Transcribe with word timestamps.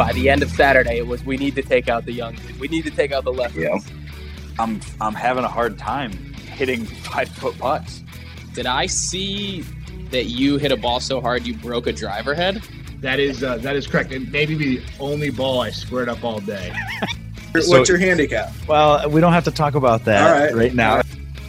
by 0.00 0.14
the 0.14 0.30
end 0.30 0.42
of 0.42 0.50
Saturday, 0.50 0.96
it 0.96 1.06
was 1.06 1.22
we 1.26 1.36
need 1.36 1.54
to 1.54 1.60
take 1.62 1.86
out 1.86 2.06
the 2.06 2.12
young, 2.12 2.34
we 2.58 2.68
need 2.68 2.84
to 2.84 2.90
take 2.90 3.12
out 3.12 3.22
the 3.22 3.32
left. 3.32 3.54
Yeah. 3.54 3.78
I'm 4.58 4.80
I'm 4.98 5.12
having 5.12 5.44
a 5.44 5.48
hard 5.48 5.78
time 5.78 6.12
hitting 6.34 6.86
five 6.86 7.28
foot 7.28 7.58
putts. 7.58 8.02
Did 8.54 8.64
I 8.64 8.86
see 8.86 9.60
that 10.10 10.24
you 10.24 10.56
hit 10.56 10.72
a 10.72 10.76
ball 10.78 11.00
so 11.00 11.20
hard 11.20 11.46
you 11.46 11.54
broke 11.54 11.86
a 11.86 11.92
driver 11.92 12.34
head? 12.34 12.62
That 13.00 13.20
is 13.20 13.44
uh, 13.44 13.58
that 13.58 13.76
is 13.76 13.86
correct. 13.86 14.10
It 14.10 14.32
may 14.32 14.46
be 14.46 14.54
the 14.54 14.82
only 15.00 15.28
ball 15.28 15.60
I 15.60 15.68
squared 15.68 16.08
up 16.08 16.24
all 16.24 16.40
day. 16.40 16.72
What's 17.52 17.90
your 17.90 17.98
handicap? 17.98 18.54
Well, 18.66 19.06
we 19.10 19.20
don't 19.20 19.34
have 19.34 19.44
to 19.44 19.50
talk 19.50 19.74
about 19.74 20.06
that 20.06 20.26
All 20.26 20.40
right. 20.40 20.54
right 20.54 20.74
now. 20.74 21.02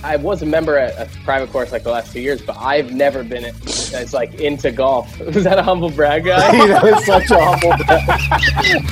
I 0.03 0.17
was 0.17 0.41
a 0.41 0.45
member 0.45 0.77
at 0.77 0.97
a 0.97 1.09
private 1.23 1.51
course 1.51 1.71
like 1.71 1.83
the 1.83 1.91
last 1.91 2.11
two 2.11 2.19
years, 2.19 2.41
but 2.41 2.57
I've 2.57 2.91
never 2.91 3.23
been 3.23 3.45
as 3.93 4.13
like 4.13 4.35
into 4.35 4.71
golf. 4.71 5.19
Was 5.33 5.43
that 5.43 5.57
a 5.57 5.63
humble 5.63 5.89
brag, 5.89 6.25
guy? 6.25 6.67
that 6.67 6.83
was 6.83 7.05
such 7.05 7.29
a 7.31 7.37
humble 7.39 7.75
brag. 7.85 8.83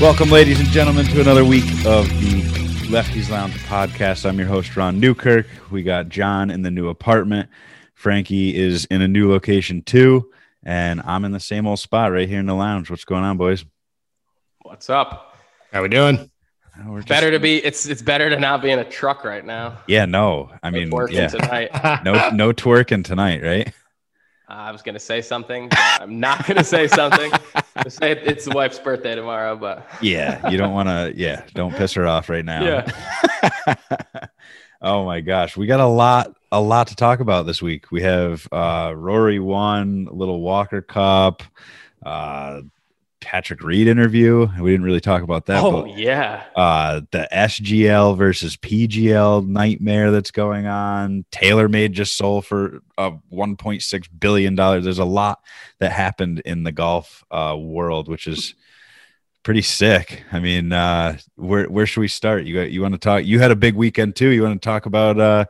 Welcome, 0.00 0.30
ladies 0.30 0.60
and 0.60 0.68
gentlemen, 0.68 1.06
to 1.06 1.20
another 1.20 1.44
week 1.44 1.64
of 1.84 2.08
the 2.20 2.88
Lefty's 2.90 3.30
Lounge 3.30 3.54
podcast. 3.64 4.28
I'm 4.28 4.38
your 4.38 4.46
host, 4.46 4.76
Ron 4.76 5.00
Newkirk. 5.00 5.46
We 5.70 5.82
got 5.82 6.08
John 6.08 6.50
in 6.50 6.62
the 6.62 6.70
new 6.70 6.88
apartment. 6.88 7.50
Frankie 7.94 8.56
is 8.56 8.84
in 8.86 9.02
a 9.02 9.08
new 9.08 9.28
location 9.30 9.82
too, 9.82 10.30
and 10.62 11.02
I'm 11.04 11.24
in 11.24 11.32
the 11.32 11.40
same 11.40 11.66
old 11.66 11.80
spot 11.80 12.12
right 12.12 12.28
here 12.28 12.38
in 12.38 12.46
the 12.46 12.54
lounge. 12.54 12.90
What's 12.90 13.04
going 13.04 13.24
on, 13.24 13.36
boys? 13.36 13.64
What's 14.62 14.88
up? 14.88 15.36
How 15.72 15.82
we 15.82 15.88
doing? 15.88 16.30
We're 16.86 16.98
just- 16.98 17.08
better 17.08 17.30
to 17.30 17.40
be. 17.40 17.56
It's 17.64 17.86
it's 17.86 18.02
better 18.02 18.30
to 18.30 18.38
not 18.38 18.62
be 18.62 18.70
in 18.70 18.78
a 18.78 18.84
truck 18.84 19.24
right 19.24 19.44
now. 19.44 19.78
Yeah, 19.86 20.04
no. 20.04 20.50
I 20.62 20.70
mean, 20.70 20.90
working 20.90 21.16
yeah, 21.16 21.28
tonight. 21.28 21.70
no, 22.04 22.30
no 22.30 22.52
twerking 22.52 23.04
tonight, 23.04 23.42
right? 23.42 23.72
I 24.50 24.72
was 24.72 24.80
gonna 24.82 25.00
say 25.00 25.20
something. 25.20 25.68
but 25.68 25.78
I'm 26.00 26.20
not 26.20 26.46
gonna 26.46 26.64
say 26.64 26.86
something. 26.86 27.30
Just 27.82 27.98
say 27.98 28.12
it- 28.12 28.22
it's 28.26 28.44
the 28.46 28.52
wife's 28.52 28.78
birthday 28.78 29.14
tomorrow, 29.14 29.56
but 29.56 29.86
Yeah, 30.00 30.48
you 30.50 30.56
don't 30.56 30.72
want 30.72 30.88
to. 30.88 31.12
Yeah, 31.16 31.42
don't 31.54 31.74
piss 31.74 31.92
her 31.94 32.06
off 32.06 32.28
right 32.28 32.44
now. 32.44 32.62
yeah. 32.64 33.74
oh 34.82 35.04
my 35.04 35.20
gosh, 35.20 35.56
we 35.56 35.66
got 35.66 35.80
a 35.80 35.86
lot, 35.86 36.34
a 36.52 36.60
lot 36.60 36.86
to 36.88 36.96
talk 36.96 37.20
about 37.20 37.44
this 37.46 37.60
week. 37.60 37.90
We 37.90 38.02
have 38.02 38.46
uh, 38.52 38.92
Rory 38.96 39.38
won, 39.38 40.08
little 40.10 40.40
Walker 40.40 40.80
Cup, 40.80 41.42
uh, 42.06 42.62
Patrick 43.28 43.62
Reed 43.62 43.88
interview. 43.88 44.48
We 44.58 44.70
didn't 44.70 44.86
really 44.86 45.02
talk 45.02 45.22
about 45.22 45.44
that. 45.46 45.62
Oh 45.62 45.82
but, 45.82 45.98
yeah. 45.98 46.44
uh, 46.56 47.02
the 47.10 47.28
SGL 47.30 48.16
versus 48.16 48.56
PGL 48.56 49.46
nightmare 49.46 50.10
that's 50.10 50.30
going 50.30 50.66
on. 50.66 51.26
TaylorMade 51.30 51.90
just 51.92 52.16
sold 52.16 52.46
for 52.46 52.80
uh, 52.96 53.10
1.6 53.30 54.08
billion 54.18 54.54
dollars. 54.54 54.84
There's 54.84 54.98
a 54.98 55.04
lot 55.04 55.40
that 55.78 55.92
happened 55.92 56.40
in 56.46 56.62
the 56.62 56.72
golf 56.72 57.22
uh, 57.30 57.54
world, 57.58 58.08
which 58.08 58.26
is 58.26 58.54
pretty 59.42 59.60
sick. 59.60 60.24
I 60.32 60.40
mean, 60.40 60.72
uh, 60.72 61.18
where 61.36 61.66
where 61.66 61.84
should 61.84 62.00
we 62.00 62.08
start? 62.08 62.44
You 62.44 62.54
got, 62.54 62.70
you 62.70 62.80
want 62.80 62.94
to 62.94 62.98
talk? 62.98 63.26
You 63.26 63.40
had 63.40 63.50
a 63.50 63.56
big 63.56 63.74
weekend 63.74 64.16
too. 64.16 64.30
You 64.30 64.42
want 64.42 64.60
to 64.62 64.66
talk 64.66 64.86
about 64.86 65.20
uh, 65.20 65.44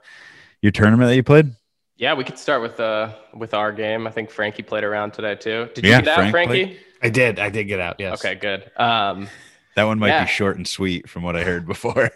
your 0.63 0.73
tournament 0.73 1.11
that 1.11 1.15
you 1.15 1.23
played? 1.23 1.53
Yeah, 1.97 2.15
we 2.15 2.25
could 2.25 2.39
start 2.41 2.61
with 2.61 2.81
uh 2.81 3.13
with 3.35 3.55
our 3.55 3.71
game. 3.71 4.09
I 4.09 4.11
think 4.11 4.31
Frankie 4.31 4.65
played 4.65 4.83
around 4.83 5.13
today 5.13 5.37
too. 5.37 5.69
Did 5.75 5.85
you 5.85 5.91
Yeah, 5.93 6.01
get 6.01 6.09
out, 6.09 6.17
Frank 6.17 6.31
Frankie? 6.33 6.65
played. 6.67 6.81
I 7.03 7.11
did. 7.11 7.39
I 7.39 7.51
did 7.51 7.65
get 7.65 7.81
out. 7.81 7.97
Yes. 7.99 8.25
Okay, 8.25 8.35
good. 8.35 8.71
Um, 8.77 9.29
That 9.77 9.85
one 9.85 9.99
might 9.99 10.09
Yeah. 10.09 10.25
be 10.25 10.31
short 10.31 10.57
and 10.57 10.67
sweet 10.67 11.09
from 11.09 11.23
what 11.23 11.37
I 11.37 11.45
heard 11.45 11.67
before. 11.67 12.11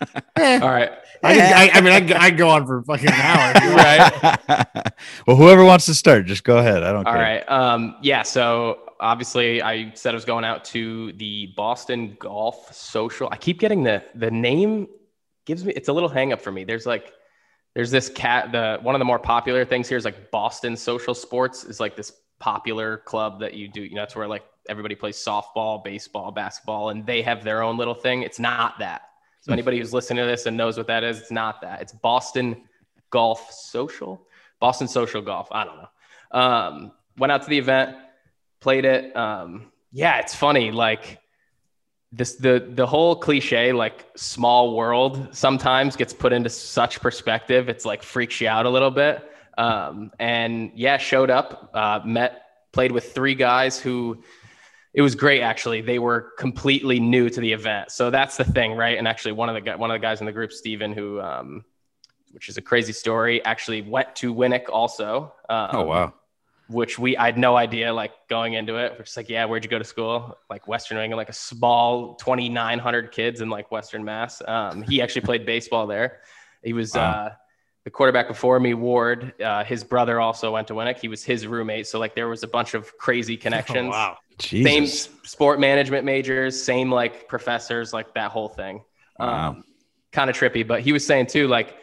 all 0.36 0.68
right. 0.68 0.90
I, 1.22 1.32
did, 1.34 1.42
I, 1.42 1.70
I 1.72 1.80
mean, 1.80 2.12
I, 2.12 2.18
I 2.26 2.30
go 2.30 2.48
on 2.48 2.66
for 2.66 2.82
fucking 2.82 3.08
an 3.08 3.14
hour. 3.14 3.52
Right. 3.74 4.92
well, 5.26 5.36
whoever 5.36 5.64
wants 5.64 5.86
to 5.86 5.94
start, 5.94 6.26
just 6.26 6.44
go 6.44 6.58
ahead. 6.58 6.82
I 6.82 6.92
don't 6.92 7.06
All 7.06 7.12
care. 7.12 7.16
All 7.16 7.20
right. 7.20 7.50
Um, 7.50 7.96
yeah. 8.02 8.22
So 8.22 8.80
obviously, 9.00 9.62
I 9.62 9.92
said 9.94 10.10
I 10.10 10.14
was 10.14 10.24
going 10.24 10.44
out 10.44 10.64
to 10.66 11.12
the 11.12 11.52
Boston 11.56 12.16
Golf 12.18 12.74
Social. 12.74 13.28
I 13.30 13.36
keep 13.36 13.58
getting 13.60 13.82
the 13.84 14.02
the 14.14 14.30
name 14.30 14.88
gives 15.46 15.64
me 15.64 15.72
it's 15.74 15.88
a 15.88 15.92
little 15.92 16.08
hang 16.08 16.32
up 16.32 16.42
for 16.42 16.52
me. 16.52 16.64
There's 16.64 16.86
like 16.86 17.12
there's 17.74 17.90
this 17.90 18.08
cat. 18.08 18.52
The 18.52 18.78
one 18.82 18.94
of 18.94 18.98
the 18.98 19.04
more 19.04 19.18
popular 19.18 19.64
things 19.64 19.88
here 19.88 19.98
is 19.98 20.04
like 20.04 20.30
Boston 20.30 20.76
Social 20.76 21.14
Sports 21.14 21.64
is 21.64 21.80
like 21.80 21.96
this 21.96 22.12
popular 22.38 22.98
club 22.98 23.40
that 23.40 23.54
you 23.54 23.68
do. 23.68 23.82
You 23.82 23.94
know, 23.94 24.02
that's 24.02 24.16
where 24.16 24.28
like 24.28 24.44
everybody 24.68 24.94
plays 24.94 25.16
softball, 25.16 25.82
baseball, 25.82 26.30
basketball, 26.30 26.90
and 26.90 27.06
they 27.06 27.22
have 27.22 27.44
their 27.44 27.62
own 27.62 27.76
little 27.76 27.94
thing. 27.94 28.22
It's 28.22 28.38
not 28.38 28.78
that. 28.78 29.02
So 29.40 29.52
anybody 29.52 29.78
who's 29.78 29.92
listening 29.92 30.24
to 30.24 30.28
this 30.28 30.46
and 30.46 30.56
knows 30.56 30.76
what 30.76 30.88
that 30.88 31.04
is, 31.04 31.20
it's 31.20 31.30
not 31.30 31.60
that. 31.60 31.80
It's 31.80 31.92
Boston 31.92 32.64
Golf 33.10 33.52
Social, 33.52 34.26
Boston 34.58 34.88
Social 34.88 35.22
Golf. 35.22 35.46
I 35.52 35.64
don't 35.64 35.76
know. 35.76 36.38
Um, 36.38 36.92
went 37.16 37.30
out 37.30 37.42
to 37.42 37.48
the 37.48 37.58
event, 37.58 37.96
played 38.60 38.84
it. 38.84 39.16
Um, 39.16 39.70
yeah, 39.92 40.18
it's 40.18 40.34
funny. 40.34 40.72
Like 40.72 41.20
this, 42.10 42.34
the 42.34 42.68
the 42.74 42.86
whole 42.86 43.14
cliche, 43.14 43.72
like 43.72 44.06
small 44.16 44.74
world, 44.74 45.28
sometimes 45.30 45.94
gets 45.94 46.12
put 46.12 46.32
into 46.32 46.50
such 46.50 47.00
perspective. 47.00 47.68
It's 47.68 47.84
like 47.84 48.02
freaks 48.02 48.40
you 48.40 48.48
out 48.48 48.66
a 48.66 48.70
little 48.70 48.90
bit. 48.90 49.30
Um, 49.56 50.10
and 50.18 50.72
yeah, 50.74 50.96
showed 50.98 51.30
up, 51.30 51.70
uh, 51.74 52.00
met, 52.04 52.42
played 52.72 52.92
with 52.92 53.12
three 53.14 53.34
guys 53.34 53.78
who 53.78 54.22
it 54.92 55.02
was 55.02 55.14
great 55.14 55.40
actually. 55.42 55.80
They 55.80 55.98
were 55.98 56.32
completely 56.38 57.00
new 57.00 57.28
to 57.30 57.40
the 57.40 57.52
event. 57.52 57.90
So 57.90 58.10
that's 58.10 58.36
the 58.36 58.44
thing 58.44 58.72
right? 58.72 58.96
And 58.98 59.06
actually 59.08 59.32
one 59.32 59.48
of 59.48 59.54
the 59.54 59.60
guy, 59.60 59.76
one 59.76 59.90
of 59.90 59.94
the 59.94 59.98
guys 60.06 60.20
in 60.20 60.26
the 60.26 60.32
group 60.32 60.52
Steven 60.52 60.92
who 60.92 61.20
um, 61.20 61.64
which 62.32 62.48
is 62.50 62.58
a 62.58 62.62
crazy 62.62 62.92
story 62.92 63.42
actually 63.44 63.80
went 63.82 64.14
to 64.16 64.34
Winnick 64.34 64.68
also 64.70 65.32
um, 65.48 65.68
Oh 65.72 65.82
wow. 65.84 66.14
which 66.68 66.98
we 66.98 67.16
I 67.16 67.26
had 67.26 67.38
no 67.38 67.56
idea 67.56 67.92
like 67.94 68.12
going 68.28 68.54
into 68.54 68.76
it. 68.76 68.92
We're 68.92 69.04
just 69.04 69.16
like 69.16 69.28
yeah 69.30 69.44
where'd 69.46 69.64
you 69.64 69.70
go 69.70 69.78
to 69.78 69.84
school? 69.84 70.36
Like 70.50 70.66
Western 70.68 70.96
New 70.98 71.04
England 71.04 71.18
like 71.18 71.28
a 71.30 71.32
small 71.34 72.14
2900 72.16 73.12
kids 73.12 73.40
in 73.40 73.48
like 73.50 73.70
Western 73.70 74.04
Mass. 74.04 74.42
Um, 74.46 74.82
he 74.82 75.00
actually 75.00 75.22
played 75.22 75.46
baseball 75.46 75.86
there. 75.86 76.20
He 76.62 76.72
was 76.74 76.94
Wow. 76.94 77.00
uh, 77.10 77.30
the 77.86 77.90
quarterback 77.90 78.26
before 78.28 78.58
me 78.60 78.74
Ward 78.74 79.32
uh, 79.40 79.62
his 79.64 79.82
brother 79.84 80.20
also 80.20 80.52
went 80.52 80.66
to 80.68 80.74
Winnick 80.74 80.98
he 80.98 81.08
was 81.08 81.22
his 81.24 81.46
roommate 81.46 81.86
so 81.86 81.98
like 81.98 82.14
there 82.14 82.28
was 82.28 82.42
a 82.42 82.48
bunch 82.48 82.74
of 82.74 82.98
crazy 82.98 83.36
connections 83.36 83.86
Oh, 83.94 83.98
wow. 83.98 84.18
Jesus. 84.38 84.70
same 84.70 84.86
sport 85.24 85.60
management 85.60 86.04
majors, 86.04 86.62
same 86.62 86.90
like 86.90 87.28
professors, 87.28 87.92
like 87.92 88.14
that 88.14 88.30
whole 88.30 88.48
thing. 88.48 88.82
Wow. 89.18 89.50
Um, 89.50 89.64
kind 90.12 90.30
of 90.30 90.36
trippy, 90.36 90.66
but 90.66 90.80
he 90.80 90.92
was 90.92 91.06
saying 91.06 91.26
too, 91.26 91.48
like 91.48 91.76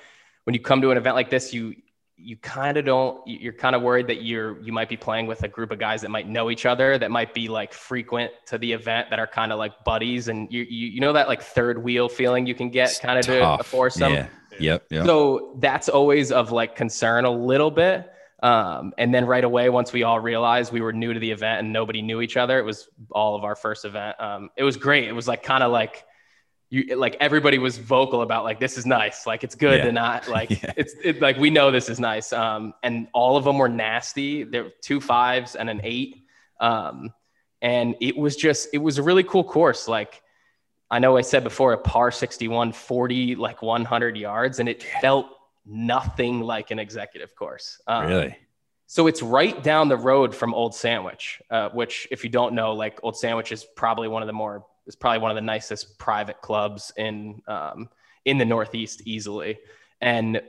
when 0.44 0.54
you 0.54 0.60
come 0.60 0.82
to 0.82 0.92
an 0.92 0.98
event 0.98 1.16
like 1.16 1.30
this, 1.30 1.54
you 1.54 1.76
you 2.18 2.38
kind 2.38 2.78
of 2.78 2.86
don't 2.86 3.26
you- 3.28 3.40
you're 3.40 3.54
kind 3.54 3.76
of 3.76 3.82
worried 3.82 4.08
that 4.08 4.22
you're 4.24 4.60
you 4.62 4.72
might 4.72 4.88
be 4.88 4.96
playing 4.98 5.26
with 5.28 5.44
a 5.44 5.48
group 5.48 5.72
of 5.72 5.80
guys 5.80 6.02
that 6.02 6.10
might 6.10 6.28
know 6.28 6.50
each 6.52 6.66
other 6.66 6.98
that 6.98 7.10
might 7.12 7.34
be 7.34 7.48
like 7.48 7.74
frequent 7.74 8.32
to 8.46 8.58
the 8.58 8.72
event 8.72 9.10
that 9.10 9.20
are 9.20 9.28
kind 9.28 9.52
of 9.52 9.58
like 9.58 9.84
buddies 9.84 10.28
and 10.28 10.52
you, 10.52 10.62
you 10.62 10.88
you 10.88 11.00
know 11.02 11.14
that 11.14 11.28
like 11.28 11.42
third 11.42 11.84
wheel 11.84 12.08
feeling 12.08 12.46
you 12.46 12.56
can 12.56 12.70
get 12.70 12.98
kind 13.02 13.18
of 13.20 13.26
to 13.26 13.34
a 13.62 13.64
foursome 13.64 14.14
Yeah. 14.14 14.28
Yep. 14.60 14.86
Yep. 14.92 15.06
so 15.06 15.56
that's 15.60 15.90
always 15.90 16.32
of 16.32 16.52
like 16.52 16.76
concern 16.76 17.26
a 17.26 17.32
little 17.32 17.72
bit. 17.72 18.10
Um, 18.44 18.94
and 18.98 19.14
then 19.14 19.26
right 19.26 19.44
away, 19.44 19.70
once 19.70 19.94
we 19.94 20.04
all 20.04 20.20
realized 20.20 20.74
we 20.74 20.82
were 20.82 20.92
new 20.92 21.14
to 21.14 21.20
the 21.20 21.32
event 21.32 21.62
and 21.62 21.72
nobody 21.72 22.02
knew 22.02 22.20
each 22.22 22.36
other, 22.36 22.60
it 22.60 22.64
was 22.64 22.90
all 23.12 23.36
of 23.38 23.46
our 23.46 23.56
first 23.56 23.86
event. 23.86 24.20
Um, 24.20 24.50
it 24.58 24.64
was 24.64 24.76
great. 24.76 25.08
It 25.08 25.14
was 25.14 25.30
like 25.30 25.44
kind 25.44 25.64
of 25.64 25.72
like 25.72 26.04
you 26.74 26.96
like 26.96 27.16
everybody 27.20 27.60
was 27.60 27.78
vocal 27.78 28.22
about 28.24 28.44
like 28.44 28.60
this 28.60 28.78
is 28.80 28.86
nice, 28.86 29.28
like 29.28 29.44
it's 29.44 29.54
good 29.56 29.78
Yeah. 29.80 29.86
to 29.86 29.92
not 29.92 30.28
like 30.38 30.50
Yeah. 30.50 30.74
it's 30.76 30.96
it, 31.04 31.22
like 31.22 31.38
we 31.38 31.50
know 31.50 31.70
this 31.72 31.88
is 31.88 32.00
nice. 32.00 32.34
Um, 32.34 32.74
and 32.82 33.08
all 33.14 33.38
of 33.38 33.44
them 33.44 33.58
were 33.60 33.70
nasty. 33.70 34.44
There 34.44 34.64
were 34.66 34.74
two 34.82 35.00
fives 35.00 35.56
and 35.56 35.70
an 35.70 35.82
eight. 35.84 36.26
Um, 36.60 37.14
and 37.62 37.96
it 38.02 38.18
was 38.18 38.36
just 38.36 38.70
it 38.74 38.80
was 38.80 38.98
a 38.98 39.04
really 39.04 39.24
cool 39.24 39.44
course. 39.44 39.88
Like 39.88 40.22
I 40.90 40.98
know 41.00 41.16
I 41.16 41.22
said 41.22 41.44
before 41.44 41.74
a 41.74 41.78
par 41.78 42.12
61, 42.12 42.72
40, 42.72 43.36
like 43.36 43.62
100 43.62 44.18
yards, 44.18 44.60
and 44.60 44.68
it 44.68 44.84
felt 45.02 45.28
nothing 45.66 46.42
like 46.42 46.72
an 46.72 46.80
executive 46.80 47.36
course. 47.36 47.80
Um, 47.88 48.08
really? 48.08 48.38
So 48.88 49.08
it's 49.08 49.22
right 49.24 49.64
down 49.64 49.90
the 49.90 49.98
road 49.98 50.36
from 50.36 50.54
Old 50.54 50.76
Sandwich, 50.76 51.42
uh, 51.50 51.70
which, 51.70 52.08
if 52.12 52.24
you 52.24 52.30
don't 52.30 52.54
know, 52.54 52.74
like 52.74 53.00
Old 53.02 53.16
Sandwich 53.18 53.52
is 53.52 53.64
probably 53.76 54.08
one 54.08 54.22
of 54.22 54.28
the 54.28 54.34
more 54.34 54.66
is 54.88 54.96
probably 54.96 55.20
one 55.20 55.32
of 55.32 55.36
the 55.36 55.42
nicest 55.42 55.98
private 55.98 56.42
clubs 56.42 56.92
in 56.98 57.42
um, 57.48 57.90
in 58.26 58.38
the 58.38 58.46
Northeast 58.46 59.02
easily. 59.06 59.60
And 60.02 60.42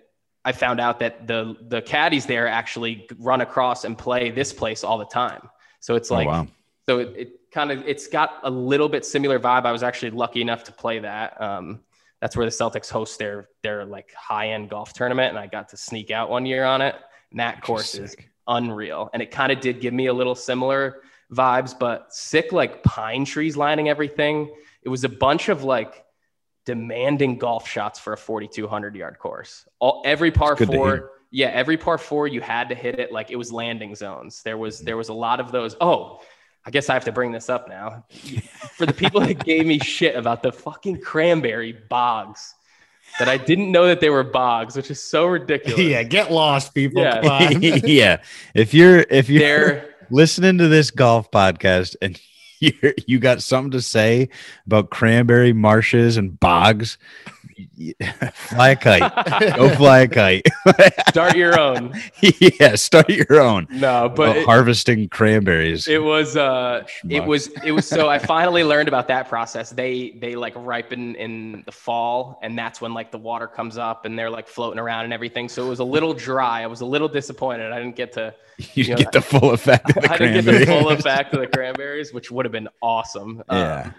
I 0.45 0.53
found 0.53 0.81
out 0.81 0.99
that 1.01 1.27
the 1.27 1.57
the 1.69 1.83
caddies 1.83 2.27
there 2.27 2.47
actually 2.47 3.09
run 3.19 3.41
across 3.41 3.85
and 3.85 3.97
play 3.97 4.31
this 4.31 4.53
place 4.53 4.85
all 4.85 4.99
the 4.99 5.07
time. 5.07 5.49
So 5.81 5.95
it's 5.95 6.11
like 6.11 6.27
oh 6.27 6.31
wow. 6.31 6.47
so 6.87 6.99
it, 6.99 7.15
it 7.17 7.33
kind 7.53 7.71
of 7.71 7.87
it's 7.87 8.07
got 8.07 8.41
a 8.43 8.51
little 8.51 8.89
bit 8.89 9.05
similar 9.05 9.39
vibe. 9.39 9.65
I 9.65 9.73
was 9.73 9.83
actually 9.83 10.11
lucky 10.11 10.41
enough 10.41 10.65
to 10.65 10.73
play 10.73 10.99
that. 10.99 11.41
Um, 11.41 11.81
that's 12.21 12.37
where 12.37 12.47
the 12.47 12.53
Celtics 12.53 12.91
host 12.91 13.19
their 13.19 13.49
their 13.63 13.85
like 13.85 14.13
high 14.15 14.51
end 14.51 14.71
golf 14.71 14.93
tournament, 14.93 15.31
and 15.31 15.39
I 15.39 15.47
got 15.47 15.69
to 15.71 15.77
sneak 15.77 16.11
out 16.11 16.31
one 16.31 16.47
year 16.47 16.65
on 16.65 16.83
it. 16.83 16.95
And 17.31 17.41
that 17.41 17.63
course 17.63 17.95
is 17.95 18.17
unreal, 18.47 19.11
and 19.13 19.23
it 19.23 19.31
kind 19.31 19.51
of 19.51 19.61
did 19.61 19.81
give 19.81 19.95
me 19.95 20.07
a 20.07 20.13
little 20.13 20.35
similar 20.35 21.03
vibes, 21.35 21.79
but 21.79 22.13
sick 22.15 22.53
like 22.53 22.83
pine 22.83 23.25
trees 23.25 23.57
lining 23.57 23.89
everything. 23.89 24.55
It 24.83 24.89
was 24.89 25.05
a 25.05 25.09
bunch 25.09 25.49
of 25.49 25.65
like 25.65 26.05
demanding 26.65 27.39
golf 27.39 27.69
shots 27.69 27.99
for 27.99 28.13
a 28.13 28.17
4200 28.17 28.97
yard 28.97 29.19
course. 29.19 29.67
All 29.79 30.03
every 30.05 30.31
par 30.31 30.57
four 30.57 31.11
yeah, 31.31 31.49
every 31.49 31.77
par 31.77 31.99
four 31.99 32.29
you 32.29 32.41
had 32.41 32.69
to 32.69 32.77
hit 32.77 33.01
it 33.01 33.11
like 33.11 33.33
it 33.33 33.37
was 33.37 33.53
landing 33.53 33.97
zones. 33.97 34.43
There 34.43 34.57
was 34.57 34.79
there 34.81 34.97
was 34.97 35.09
a 35.09 35.15
lot 35.15 35.41
of 35.41 35.51
those. 35.51 35.77
Oh, 35.81 36.21
I 36.65 36.71
guess 36.71 36.89
I 36.89 36.95
have 36.95 37.05
to 37.07 37.13
bring 37.13 37.33
this 37.33 37.51
up 37.51 37.69
now. 37.69 38.05
For 38.77 38.87
the 38.87 38.93
people 38.93 39.21
that 39.21 39.45
gave 39.45 39.67
me 39.67 39.81
shit 39.81 40.15
about 40.15 40.43
the 40.43 40.53
fucking 40.53 41.01
cranberry 41.01 41.73
bogs, 41.73 42.55
that 43.19 43.29
I 43.29 43.37
didn't 43.37 43.73
know 43.73 43.87
that 43.87 44.01
they 44.01 44.11
were 44.11 44.23
bogs, 44.23 44.77
which 44.77 44.91
is 44.91 45.03
so 45.03 45.27
ridiculous. 45.27 45.81
yeah, 45.81 46.03
get 46.05 46.31
lost, 46.31 46.73
people. 46.75 47.03
Yeah. 47.03 47.51
Yeah. 47.85 48.23
If 48.55 48.73
you're 48.73 49.01
if 49.01 49.29
you're 49.29 49.41
They're 49.41 49.94
listening 50.15 50.59
to 50.59 50.69
this 50.69 50.91
golf 50.91 51.31
podcast 51.33 51.97
and 52.01 52.21
you 52.65 52.95
you 53.07 53.19
got 53.19 53.43
something 53.43 53.71
to 53.73 53.83
say 53.83 54.29
about 54.67 54.91
cranberry 54.91 55.53
marshes 55.53 56.17
and 56.17 56.39
bogs, 56.39 56.99
fly 58.35 58.71
a 58.71 58.77
kite. 58.77 59.57
Go 59.57 59.69
fly 59.77 60.01
a 60.01 60.09
kite. 60.09 60.47
start 61.09 61.37
your 61.37 61.59
own. 61.59 61.95
yeah, 62.21 62.75
start 62.75 63.09
your 63.09 63.41
own. 63.41 63.67
No, 63.71 64.09
But 64.09 64.37
it, 64.39 64.47
harvesting 64.47 65.09
cranberries. 65.09 65.87
it 65.89 66.03
was 66.03 66.37
uh 66.37 66.85
it 67.09 67.25
was 67.25 67.49
it 67.65 67.73
was 67.73 67.87
so 67.87 68.09
I 68.09 68.19
finally 68.19 68.65
learned 68.65 68.89
about 68.89 69.09
that 69.09 69.29
process. 69.29 69.71
They 69.71 70.11
they 70.21 70.35
like 70.35 70.55
ripen 70.57 71.15
in 71.17 71.63
the 71.67 71.73
fall 71.73 72.39
and 72.43 72.59
that's 72.59 72.81
when 72.81 72.95
like 72.95 73.11
the 73.11 73.19
water 73.19 73.47
comes 73.47 73.79
up 73.79 74.05
and 74.05 74.19
they're 74.19 74.31
like 74.31 74.49
floating 74.49 74.79
around 74.79 75.05
and 75.05 75.13
everything. 75.13 75.49
So 75.49 75.67
it 75.67 75.69
was 75.69 75.81
a 75.81 75.85
little 75.85 76.15
dry. 76.15 76.63
I 76.63 76.67
was 76.67 76.81
a 76.81 76.87
little 76.87 77.09
disappointed. 77.09 77.73
I 77.73 77.79
didn't 77.79 77.97
get 77.97 78.13
to 78.13 78.35
you 78.73 78.85
you 78.85 78.91
know, 78.91 78.97
get 78.97 79.11
the 79.11 79.21
full 79.21 79.51
effect 79.51 79.97
of 79.97 80.03
the 80.03 80.13
I 80.13 80.17
didn't 80.17 80.45
get 80.45 80.61
the 80.61 80.67
full 80.67 80.91
effect 80.91 81.35
of 81.35 81.41
the 81.41 81.49
cranberries, 81.49 82.13
which 82.13 82.31
would 82.31 82.45
have 82.45 82.53
been 82.53 82.54
awesome. 82.83 83.43
Uh, 83.49 83.55
yeah. 83.57 83.91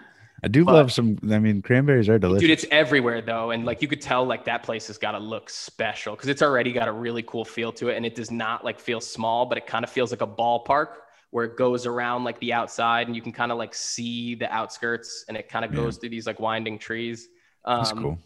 I 0.44 0.48
do 0.48 0.64
but- 0.64 0.74
love 0.74 0.92
some 0.92 1.18
I 1.30 1.38
mean 1.38 1.62
cranberries 1.62 2.08
are 2.08 2.18
delicious. 2.18 2.42
Dude, 2.42 2.50
it's 2.50 2.66
everywhere 2.70 3.22
though, 3.22 3.50
and 3.52 3.64
like 3.64 3.80
you 3.82 3.88
could 3.88 4.02
tell, 4.02 4.24
like 4.24 4.44
that 4.44 4.62
place 4.62 4.86
has 4.88 4.98
got 4.98 5.12
to 5.12 5.18
look 5.18 5.48
special 5.50 6.14
because 6.14 6.28
it's 6.28 6.42
already 6.42 6.72
got 6.72 6.88
a 6.88 6.92
really 6.92 7.22
cool 7.22 7.44
feel 7.44 7.72
to 7.72 7.88
it, 7.88 7.96
and 7.96 8.04
it 8.04 8.14
does 8.14 8.30
not 8.30 8.64
like 8.64 8.78
feel 8.78 9.00
small, 9.00 9.46
but 9.46 9.56
it 9.58 9.66
kind 9.66 9.82
of 9.84 9.90
feels 9.90 10.10
like 10.10 10.20
a 10.20 10.26
ballpark 10.26 10.88
where 11.30 11.44
it 11.46 11.56
goes 11.56 11.86
around 11.86 12.24
like 12.24 12.38
the 12.40 12.52
outside, 12.52 13.06
and 13.08 13.16
you 13.16 13.22
can 13.22 13.32
kind 13.32 13.50
of 13.50 13.58
like 13.58 13.74
see 13.74 14.34
the 14.34 14.52
outskirts, 14.54 15.24
and 15.28 15.36
it 15.36 15.48
kind 15.48 15.64
of 15.64 15.72
Yeah. 15.72 15.80
goes 15.80 15.96
through 15.96 16.10
these 16.10 16.26
like 16.26 16.38
winding 16.38 16.78
trees. 16.78 17.28
Um, 17.64 17.78
That's 17.78 17.92
cool. 17.92 18.18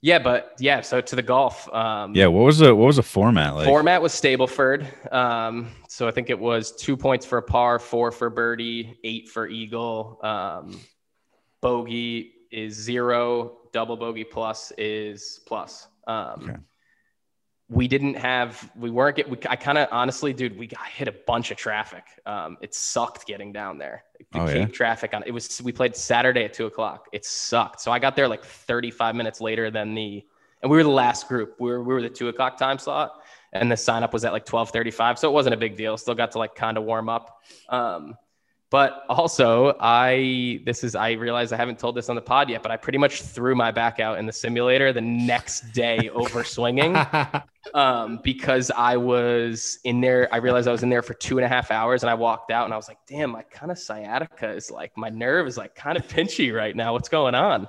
Yeah, 0.00 0.20
but 0.20 0.54
yeah, 0.60 0.80
so 0.80 1.00
to 1.00 1.16
the 1.16 1.22
golf. 1.22 1.72
Um, 1.74 2.14
Yeah, 2.14 2.26
what 2.28 2.44
was 2.44 2.58
the 2.58 2.74
what 2.74 2.86
was 2.86 2.96
the 2.96 3.02
format 3.02 3.54
like? 3.56 3.66
Format 3.66 4.00
was 4.00 4.12
Stableford. 4.12 5.12
Um, 5.12 5.70
so 5.88 6.06
I 6.06 6.12
think 6.12 6.30
it 6.30 6.38
was 6.38 6.70
two 6.72 6.96
points 6.96 7.26
for 7.26 7.38
a 7.38 7.42
par, 7.42 7.78
four 7.80 8.12
for 8.12 8.30
birdie, 8.30 8.98
eight 9.02 9.28
for 9.28 9.48
eagle. 9.48 10.20
Um, 10.22 10.80
bogey 11.60 12.32
is 12.52 12.74
zero. 12.74 13.58
Double 13.72 13.96
bogey 13.96 14.24
plus 14.24 14.72
is 14.78 15.40
plus. 15.46 15.88
Um, 16.06 16.44
Okay. 16.44 16.56
We 17.70 17.86
didn't 17.86 18.14
have, 18.14 18.70
we 18.76 18.90
weren't 18.90 19.16
get. 19.16 19.28
We, 19.28 19.36
I 19.48 19.56
kind 19.56 19.76
of 19.76 19.88
honestly, 19.92 20.32
dude, 20.32 20.58
we 20.58 20.66
got 20.66 20.86
hit 20.86 21.06
a 21.06 21.12
bunch 21.26 21.50
of 21.50 21.58
traffic. 21.58 22.04
Um, 22.24 22.56
it 22.62 22.74
sucked 22.74 23.26
getting 23.26 23.52
down 23.52 23.76
there. 23.76 24.04
The 24.32 24.40
Oh, 24.40 24.48
yeah? 24.48 24.66
traffic 24.66 25.12
on 25.12 25.22
it 25.26 25.32
was. 25.32 25.60
We 25.62 25.72
played 25.72 25.94
Saturday 25.94 26.44
at 26.44 26.54
two 26.54 26.64
o'clock. 26.66 27.08
It 27.12 27.26
sucked. 27.26 27.82
So 27.82 27.92
I 27.92 27.98
got 27.98 28.16
there 28.16 28.26
like 28.26 28.42
35 28.42 29.14
minutes 29.14 29.40
later 29.42 29.70
than 29.70 29.94
the, 29.94 30.24
and 30.62 30.70
we 30.70 30.78
were 30.78 30.82
the 30.82 30.88
last 30.88 31.28
group. 31.28 31.56
We 31.60 31.68
were 31.70 31.82
we 31.82 31.92
were 31.92 32.00
the 32.00 32.08
two 32.08 32.28
o'clock 32.28 32.56
time 32.56 32.78
slot, 32.78 33.20
and 33.52 33.70
the 33.70 33.76
sign 33.76 34.02
up 34.02 34.14
was 34.14 34.24
at 34.24 34.32
like 34.32 34.46
12:35. 34.46 35.18
So 35.18 35.28
it 35.28 35.32
wasn't 35.32 35.54
a 35.54 35.58
big 35.58 35.76
deal. 35.76 35.98
Still 35.98 36.14
got 36.14 36.30
to 36.32 36.38
like 36.38 36.54
kind 36.54 36.78
of 36.78 36.84
warm 36.84 37.10
up. 37.10 37.42
Um, 37.68 38.14
but 38.70 39.04
also, 39.08 39.74
I 39.80 40.60
this 40.66 40.84
is 40.84 40.94
I 40.94 41.12
realize 41.12 41.52
I 41.52 41.56
haven't 41.56 41.78
told 41.78 41.94
this 41.94 42.10
on 42.10 42.16
the 42.16 42.22
pod 42.22 42.50
yet, 42.50 42.62
but 42.62 42.70
I 42.70 42.76
pretty 42.76 42.98
much 42.98 43.22
threw 43.22 43.54
my 43.54 43.70
back 43.70 43.98
out 43.98 44.18
in 44.18 44.26
the 44.26 44.32
simulator 44.32 44.92
the 44.92 45.00
next 45.00 45.72
day 45.72 46.10
over 46.12 46.44
swinging 46.56 46.94
um, 47.72 48.20
because 48.22 48.70
I 48.76 48.98
was 48.98 49.78
in 49.84 50.02
there. 50.02 50.28
I 50.32 50.36
realized 50.36 50.68
I 50.68 50.72
was 50.72 50.82
in 50.82 50.90
there 50.90 51.00
for 51.00 51.14
two 51.14 51.38
and 51.38 51.46
a 51.46 51.48
half 51.48 51.70
hours, 51.70 52.02
and 52.02 52.10
I 52.10 52.14
walked 52.14 52.50
out, 52.50 52.66
and 52.66 52.74
I 52.74 52.76
was 52.76 52.88
like, 52.88 52.98
"Damn, 53.06 53.30
my 53.30 53.42
kind 53.42 53.72
of 53.72 53.78
sciatica 53.78 54.50
is 54.50 54.70
like 54.70 54.94
my 54.98 55.08
nerve 55.08 55.46
is 55.46 55.56
like 55.56 55.74
kind 55.74 55.96
of 55.96 56.06
pinchy 56.06 56.54
right 56.54 56.76
now. 56.76 56.92
What's 56.92 57.08
going 57.08 57.34
on?" 57.34 57.68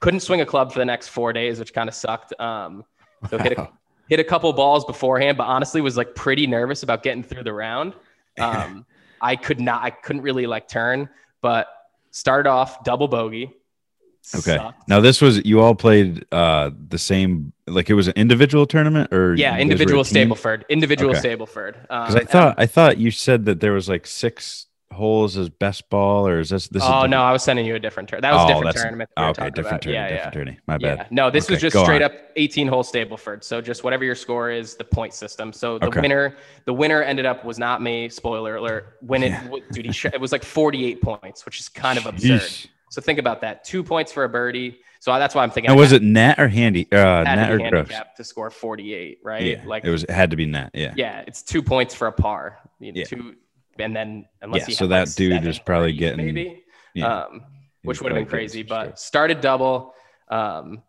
Couldn't 0.00 0.20
swing 0.20 0.40
a 0.40 0.46
club 0.46 0.72
for 0.72 0.80
the 0.80 0.84
next 0.84 1.08
four 1.08 1.32
days, 1.32 1.60
which 1.60 1.72
kind 1.72 1.88
of 1.88 1.94
sucked. 1.94 2.38
Um, 2.40 2.84
so 3.30 3.38
hit 3.38 3.56
a, 3.56 3.68
hit 4.08 4.18
a 4.18 4.24
couple 4.24 4.52
balls 4.52 4.84
beforehand, 4.84 5.38
but 5.38 5.44
honestly 5.44 5.80
was 5.80 5.96
like 5.96 6.16
pretty 6.16 6.48
nervous 6.48 6.82
about 6.82 7.04
getting 7.04 7.22
through 7.22 7.44
the 7.44 7.52
round. 7.52 7.94
Um, 8.40 8.86
I 9.22 9.36
could 9.36 9.60
not, 9.60 9.82
I 9.82 9.90
couldn't 9.90 10.22
really 10.22 10.46
like 10.46 10.68
turn, 10.68 11.08
but 11.40 11.68
started 12.10 12.48
off 12.48 12.82
double 12.84 13.08
bogey. 13.08 13.52
Okay. 14.34 14.56
Sucked. 14.56 14.88
Now 14.88 15.00
this 15.00 15.20
was 15.20 15.44
you 15.44 15.60
all 15.60 15.74
played 15.74 16.24
uh 16.32 16.70
the 16.88 16.98
same 16.98 17.52
like 17.66 17.90
it 17.90 17.94
was 17.94 18.06
an 18.06 18.14
individual 18.16 18.66
tournament 18.66 19.12
or 19.12 19.34
Yeah, 19.34 19.34
you 19.34 19.42
guys 19.42 19.48
were 19.56 19.58
a 19.58 19.60
individual? 19.62 20.04
Stableford. 20.04 20.62
Individual 20.68 21.10
Okay. 21.16 21.34
Stableford. 21.36 21.80
Because 21.82 22.14
Um, 22.14 22.20
I 22.20 22.24
thought 22.24 22.54
I 22.58 22.66
thought 22.66 22.98
you 22.98 23.10
said 23.10 23.46
that 23.46 23.58
there 23.60 23.72
was 23.72 23.88
like 23.88 24.06
six 24.06 24.66
holes 24.92 25.36
as 25.36 25.48
best 25.48 25.88
ball 25.90 26.26
or 26.28 26.40
is 26.40 26.50
this 26.50 26.68
this? 26.68 26.82
oh 26.84 27.06
no, 27.06 27.22
I 27.22 27.32
was 27.32 27.42
sending 27.42 27.66
you 27.66 27.74
a 27.74 27.78
different 27.78 28.08
turn. 28.08 28.20
That 28.20 28.32
was 28.32 28.42
Oh, 28.42 28.44
a 28.44 28.54
different 28.54 28.76
tournament. 28.76 29.10
we 29.16 29.22
okay, 29.24 29.32
different 29.50 29.66
about. 29.66 29.82
tourney, 29.82 29.94
Yeah, 29.96 30.24
different 30.30 30.48
yeah. 30.50 30.56
My 30.66 30.76
Yeah. 30.80 30.94
bad. 30.96 31.06
No, 31.10 31.30
this 31.30 31.48
was 31.50 31.60
just 31.60 31.76
straight 31.76 32.02
on. 32.02 32.10
up 32.10 32.14
18 32.36 32.68
hole 32.68 32.82
Stableford. 32.84 33.42
So 33.44 33.60
just 33.60 33.84
whatever 33.84 34.04
your 34.04 34.14
score 34.14 34.50
is, 34.50 34.76
the 34.76 34.84
point 34.84 35.14
system. 35.14 35.52
So 35.52 35.78
the 35.78 35.86
Okay. 35.86 36.00
winner, 36.00 36.36
the 36.66 36.72
winner 36.72 37.02
ended 37.02 37.26
up 37.26 37.44
was 37.44 37.58
not 37.58 37.82
me. 37.82 38.08
Spoiler 38.08 38.56
alert. 38.56 38.98
When 39.00 39.22
it, 39.22 39.30
Yeah. 39.30 39.48
dude, 39.72 39.86
he 39.86 39.92
sh- 39.92 40.06
it 40.06 40.20
was 40.20 40.32
like 40.32 40.44
48 40.44 41.00
points, 41.02 41.44
which 41.44 41.60
is 41.60 41.68
kind 41.68 41.98
of 41.98 42.06
absurd. 42.06 42.42
So 42.90 43.00
think 43.00 43.18
about 43.18 43.40
that. 43.40 43.64
Two 43.64 43.82
points 43.82 44.12
for 44.12 44.24
a 44.24 44.28
birdie. 44.28 44.78
So 45.00 45.12
that's 45.18 45.34
why 45.34 45.42
I'm 45.42 45.50
thinking. 45.50 45.72
Now 45.72 45.78
was 45.78 45.90
it 45.90 46.02
net 46.02 46.38
or 46.38 46.46
handy? 46.46 46.86
Uh, 46.92 47.24
net 47.24 47.50
or 47.50 47.58
gross? 47.58 47.88
to 48.16 48.22
score 48.22 48.50
48, 48.50 49.18
right? 49.24 49.42
Yeah, 49.42 49.62
like 49.64 49.84
it 49.84 49.90
was. 49.90 50.04
It 50.04 50.10
had 50.10 50.30
to 50.30 50.36
be 50.36 50.46
net. 50.46 50.70
Yeah. 50.74 50.92
yeah, 50.94 51.24
it's 51.26 51.42
two 51.42 51.60
points 51.62 51.92
for 51.92 52.06
a 52.06 52.12
par. 52.12 52.58
You 52.78 52.92
know, 52.92 52.98
Yeah. 53.00 53.04
Two, 53.06 53.34
and 53.78 53.94
then 53.96 54.26
unless 54.40 54.62
Yeah, 54.62 54.68
you 54.68 54.74
so 54.74 54.84
have, 54.84 54.90
that 54.90 55.06
like, 55.08 55.14
dude 55.16 55.32
seven 55.32 55.48
is 55.48 55.58
probably 55.58 55.88
birdies, 55.92 56.00
getting- 56.00 56.26
maybe, 56.26 56.62
Yeah. 56.94 57.22
um, 57.24 57.44
which 57.82 58.00
would 58.02 58.12
have 58.12 58.18
been 58.20 58.26
crazy. 58.28 58.62
But 58.62 58.84
strokes. 58.84 59.02
started 59.04 59.40
double, 59.40 59.94
um, 60.28 60.82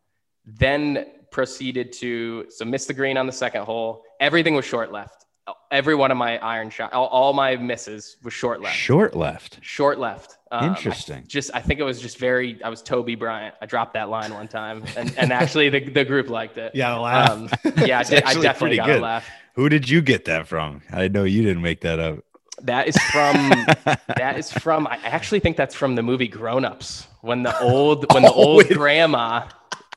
then 0.46 1.06
proceeded 1.32 1.92
to 1.94 2.46
so 2.50 2.66
missed 2.66 2.88
the 2.88 2.94
green 2.94 3.18
on 3.18 3.26
the 3.26 3.32
second 3.32 3.64
hole. 3.64 4.04
Everything 4.20 4.54
was 4.56 4.66
short 4.66 4.92
left. 4.92 5.26
Every 5.72 5.94
one 5.96 6.10
of 6.10 6.16
my 6.18 6.38
iron 6.38 6.70
shot, 6.70 6.94
all, 6.94 7.08
all 7.08 7.34
my 7.34 7.58
misses 7.58 8.16
was 8.24 8.34
short 8.34 8.62
left. 8.62 8.78
Short 8.78 9.14
left. 9.14 9.60
Short 9.62 10.00
left. 10.00 10.38
Um, 10.52 10.64
I 10.64 10.68
Interesting. 10.68 11.26
just 11.28 11.52
I 11.54 11.60
think 11.60 11.82
it 11.82 11.84
was 11.84 12.00
just 12.00 12.18
very. 12.18 12.64
I 12.64 12.70
was 12.70 12.82
Toby 12.82 13.16
Bryant. 13.16 13.56
I 13.62 13.66
dropped 13.66 13.96
that 13.96 14.08
line 14.08 14.34
one 14.34 14.48
time, 14.48 14.86
and, 14.96 15.14
and 15.18 15.34
actually 15.34 15.68
the, 15.70 15.80
the 15.90 16.06
group 16.06 16.30
liked 16.30 16.58
it. 16.58 16.74
Yeah, 16.76 16.96
laugh. 16.96 17.30
Um, 17.32 17.50
yeah, 17.86 18.00
I, 18.00 18.04
did, 18.10 18.24
I 18.24 18.34
definitely 18.36 18.78
pretty 18.78 18.78
got 18.78 18.90
a 18.92 19.00
laugh. 19.00 19.28
Who 19.56 19.68
did 19.68 19.90
you 19.90 20.02
get 20.02 20.26
that 20.26 20.48
from? 20.48 20.82
I 20.92 21.08
know 21.10 21.24
you 21.26 21.42
didn't 21.42 21.62
make 21.64 21.82
that 21.82 22.00
up. 22.00 22.20
That 22.62 22.88
is 22.88 22.98
from 23.12 23.36
that 24.16 24.36
is 24.38 24.52
from 24.52 24.88
I 24.88 24.98
actually 25.04 25.40
think 25.40 25.58
that's 25.58 25.76
from 25.76 25.96
the 25.96 26.04
movie 26.04 26.28
Grown 26.28 26.66
Ups 26.66 27.08
when 27.22 27.44
the 27.44 27.58
old 27.62 28.06
when 28.14 28.24
the 28.24 28.30
Oh, 28.32 28.34
old 28.46 28.58
with- 28.58 28.78
grandma 28.78 29.48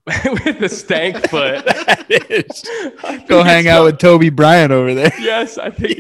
with 0.25 0.61
the 0.61 0.69
stank 0.69 1.17
foot. 1.29 1.65
Go 3.27 3.43
hang 3.43 3.67
out 3.67 3.85
with 3.85 3.99
Toby 3.99 4.31
Bryant 4.31 4.71
over 4.73 4.95
there. 4.95 5.13
Yes, 5.19 5.59
I 5.59 5.71
think 5.71 5.99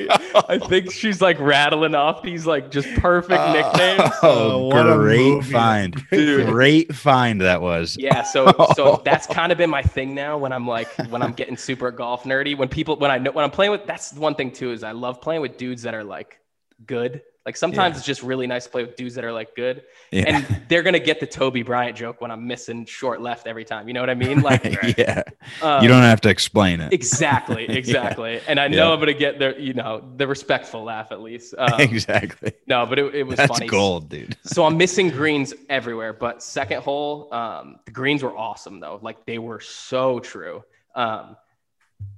I 0.48 0.58
think 0.58 0.92
she's 0.92 1.20
like 1.20 1.40
rattling 1.40 1.96
off 1.96 2.22
these 2.22 2.46
like 2.46 2.70
just 2.70 2.88
perfect 3.00 3.40
oh, 3.40 3.52
nicknames. 3.52 4.12
Oh, 4.22 4.50
oh, 4.52 4.66
what 4.66 4.96
great 4.96 5.18
movie. 5.18 5.52
find. 5.52 6.04
Dude. 6.12 6.46
Great 6.46 6.94
find 6.94 7.40
that 7.40 7.60
was. 7.60 7.96
Yeah, 7.98 8.22
so 8.22 8.52
so 8.76 9.02
that's 9.04 9.26
kind 9.26 9.50
of 9.50 9.58
been 9.58 9.70
my 9.70 9.82
thing 9.82 10.14
now 10.14 10.38
when 10.38 10.52
I'm 10.52 10.68
like 10.68 10.88
when 11.08 11.20
I'm 11.20 11.32
getting 11.32 11.56
super 11.56 11.90
golf 11.90 12.22
nerdy. 12.22 12.56
When 12.56 12.68
people 12.68 12.96
when 12.98 13.10
I 13.10 13.18
know 13.18 13.32
when 13.32 13.44
I'm 13.44 13.50
playing 13.50 13.72
with 13.72 13.86
that's 13.86 14.12
one 14.14 14.36
thing 14.36 14.52
too 14.52 14.70
is 14.70 14.84
I 14.84 14.92
love 14.92 15.20
playing 15.20 15.40
with 15.42 15.56
dudes 15.58 15.82
that 15.82 15.94
are 15.94 16.04
like 16.04 16.38
good. 16.84 17.22
Like 17.44 17.56
sometimes 17.56 17.94
Yeah. 17.94 17.98
it's 17.98 18.06
just 18.06 18.22
really 18.24 18.48
nice 18.48 18.64
to 18.64 18.70
play 18.70 18.82
with 18.82 18.96
dudes 18.96 19.14
that 19.14 19.24
are 19.24 19.32
like 19.32 19.54
good. 19.54 19.84
Yeah. 20.10 20.24
and 20.38 20.62
they're 20.68 20.82
gonna 20.82 20.98
get 20.98 21.20
the 21.20 21.28
Toby 21.28 21.62
Bryant 21.62 21.96
joke 21.96 22.20
when 22.20 22.32
I'm 22.32 22.46
missing 22.48 22.84
short 22.86 23.20
left 23.20 23.46
every 23.46 23.64
time. 23.64 23.86
You 23.86 23.94
know 23.94 24.00
what 24.00 24.10
I 24.10 24.14
mean? 24.14 24.40
Like, 24.40 24.64
yeah. 24.98 25.22
um, 25.62 25.80
you 25.80 25.88
don't 25.88 26.02
have 26.02 26.20
to 26.22 26.28
explain 26.28 26.80
it. 26.80 26.92
exactly, 26.92 27.64
exactly. 27.68 28.40
And 28.48 28.58
I 28.58 28.66
know 28.66 28.92
I'm 28.92 28.98
gonna 28.98 29.12
get 29.14 29.38
the 29.38 29.54
you 29.60 29.74
know 29.74 30.02
the 30.16 30.26
respectful 30.26 30.82
laugh 30.82 31.12
at 31.12 31.20
least. 31.22 31.54
Um, 31.58 31.80
exactly. 31.80 32.52
no, 32.66 32.84
but 32.84 32.98
it, 32.98 33.14
it 33.14 33.22
was 33.22 33.36
That's 33.36 33.52
funny. 33.52 33.68
gold, 33.68 34.08
dude. 34.08 34.36
So 34.44 34.64
I'm 34.64 34.76
missing 34.76 35.08
greens 35.10 35.54
everywhere. 35.68 36.12
But 36.12 36.42
second 36.42 36.82
hole, 36.82 37.32
um, 37.32 37.76
the 37.84 37.92
greens 37.92 38.24
were 38.24 38.36
awesome 38.36 38.80
though. 38.80 38.98
Like 39.02 39.24
they 39.24 39.38
were 39.38 39.60
so 39.60 40.18
true. 40.18 40.64
Um, 40.96 41.36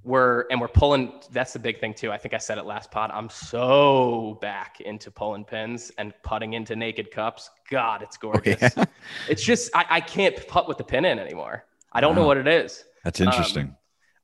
we're 0.03 0.47
and 0.51 0.61
we're 0.61 0.69
pulling. 0.69 1.13
That's 1.31 1.53
the 1.53 1.59
big 1.59 1.81
thing 1.81 1.95
too. 1.95 2.11
I 2.11 2.19
think 2.19 2.35
I 2.35 2.39
said 2.39 2.59
it 2.59 2.65
last 2.65 2.91
pod. 2.91 3.11
I'm 3.13 3.29
so 3.29 4.39
back 4.41 4.81
into 4.81 5.11
pulling 5.11 5.45
pins 5.45 5.93
and 5.99 6.13
putting 6.23 6.55
into 6.55 6.75
naked 6.75 7.11
cups. 7.11 7.51
God, 7.71 8.03
it's 8.03 8.17
gorgeous. 8.17 8.61
yeah? 8.77 8.85
It's 9.29 9.43
just 9.43 9.71
I, 9.75 9.85
I 9.91 10.01
can't 10.01 10.47
putt 10.49 10.67
with 10.67 10.79
the 10.79 10.85
pin 10.85 11.05
in 11.05 11.19
anymore. 11.19 11.65
I 11.93 12.01
don't 12.01 12.15
know 12.15 12.27
what 12.27 12.37
it 12.37 12.49
is. 12.49 12.85
That's 13.05 13.21
interesting. 13.21 13.75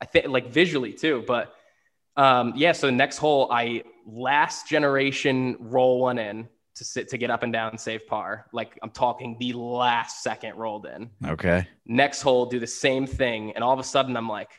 I 0.00 0.06
think 0.06 0.28
like 0.28 0.48
visually 0.48 0.92
too, 0.92 1.24
but 1.26 1.54
um, 2.16 2.52
yeah. 2.56 2.72
So 2.72 2.86
the 2.86 2.92
next 2.92 3.18
hole, 3.18 3.50
I 3.50 3.82
last 4.06 4.68
generation 4.68 5.56
roll 5.60 6.00
one 6.00 6.18
in 6.18 6.48
to 6.76 6.84
sit 6.84 7.08
to 7.08 7.18
get 7.18 7.30
up 7.30 7.42
and 7.42 7.52
down 7.52 7.78
save 7.78 8.06
par. 8.06 8.46
Like 8.52 8.78
I'm 8.82 8.90
talking 8.90 9.36
the 9.38 9.52
last 9.52 10.22
second 10.22 10.56
rolled 10.56 10.86
in. 10.86 11.10
okay. 11.26 11.66
Next 11.86 12.22
hole, 12.22 12.46
do 12.46 12.58
the 12.58 12.66
same 12.66 13.06
thing, 13.06 13.52
and 13.52 13.62
all 13.62 13.72
of 13.72 13.78
a 13.78 13.84
sudden 13.84 14.16
I'm 14.16 14.28
like, 14.28 14.50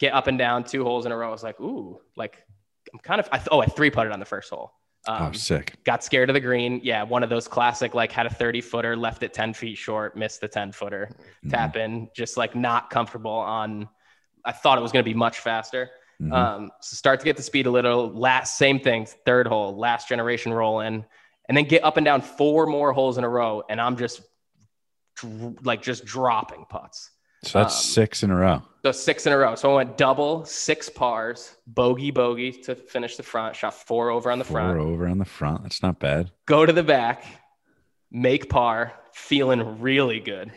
get 0.00 0.12
up 0.14 0.26
and 0.26 0.36
down 0.38 0.64
two 0.64 0.82
holes 0.82 1.06
in 1.06 1.12
a 1.12 1.16
row. 1.16 1.28
I 1.28 1.30
was 1.30 1.44
like, 1.44 1.60
ooh, 1.60 2.00
like 2.16 2.42
I'm 2.92 2.98
kind 2.98 3.20
of 3.20 3.28
I, 3.30 3.40
oh 3.52 3.60
I 3.60 3.66
three 3.66 3.90
putted 3.90 4.12
on 4.12 4.18
the 4.18 4.26
first 4.26 4.50
hole. 4.50 4.72
Um, 5.06 5.28
oh, 5.28 5.32
sick. 5.32 5.76
got 5.84 6.02
scared 6.04 6.28
of 6.28 6.34
the 6.34 6.40
green. 6.40 6.80
Yeah, 6.82 7.04
one 7.04 7.22
of 7.22 7.30
those 7.30 7.48
classic, 7.48 7.94
like 7.94 8.12
had 8.12 8.26
a 8.26 8.30
30 8.30 8.60
footer, 8.60 8.96
left 8.96 9.22
it 9.22 9.32
10 9.32 9.54
feet 9.54 9.78
short, 9.78 10.14
missed 10.16 10.40
the 10.42 10.48
10 10.48 10.72
footer, 10.72 11.10
Mhm. 11.44 11.50
tap 11.50 11.76
in, 11.76 12.10
just 12.14 12.36
like 12.36 12.54
not 12.54 12.90
comfortable 12.90 13.30
on. 13.30 13.88
I 14.44 14.52
thought 14.52 14.76
it 14.76 14.82
was 14.82 14.92
going 14.92 15.02
to 15.02 15.08
be 15.10 15.14
much 15.14 15.38
faster. 15.38 15.90
Mhm. 16.20 16.32
Um, 16.34 16.70
so 16.82 16.96
start 16.96 17.18
to 17.20 17.24
get 17.24 17.38
the 17.38 17.42
speed 17.42 17.64
a 17.66 17.70
little. 17.70 18.08
Last 18.12 18.58
same 18.58 18.78
thing, 18.78 19.06
third 19.24 19.46
hole, 19.46 19.74
last 19.74 20.06
generation 20.06 20.52
roll 20.52 20.80
in, 20.80 21.06
and 21.48 21.56
then 21.56 21.64
get 21.64 21.82
up 21.82 21.96
and 21.96 22.04
down 22.04 22.20
four 22.20 22.66
more 22.66 22.92
holes 22.92 23.16
in 23.16 23.24
a 23.24 23.28
row, 23.28 23.62
and 23.70 23.80
I'm 23.80 23.96
just 23.96 24.20
like 25.62 25.80
just 25.82 26.04
dropping 26.04 26.64
putts. 26.68 27.10
So 27.42 27.58
that's 27.58 27.74
um, 27.76 27.82
six 27.82 28.22
in 28.22 28.30
a 28.30 28.36
row. 28.36 28.62
So 28.84 28.92
six 28.92 29.26
in 29.26 29.32
a 29.32 29.38
row. 29.38 29.54
So 29.56 29.72
I 29.72 29.74
went 29.76 29.98
double, 29.98 30.44
six 30.46 30.88
pars, 30.88 31.56
bogey, 31.66 32.10
bogey 32.10 32.52
to 32.62 32.74
finish 32.74 33.16
the 33.16 33.22
front. 33.22 33.54
Shot 33.56 33.74
four 33.74 34.10
over 34.10 34.30
on 34.30 34.38
the 34.38 34.44
Four 34.44 34.54
front. 34.60 34.78
over 34.78 35.06
on 35.06 35.18
the 35.18 35.24
front. 35.26 35.62
That's 35.62 35.82
not 35.82 35.98
bad. 35.98 36.30
Go 36.46 36.64
to 36.64 36.72
the 36.72 36.82
back, 36.82 37.24
make 38.10 38.48
par, 38.48 38.94
feeling 39.12 39.80
really 39.80 40.20
good. 40.20 40.50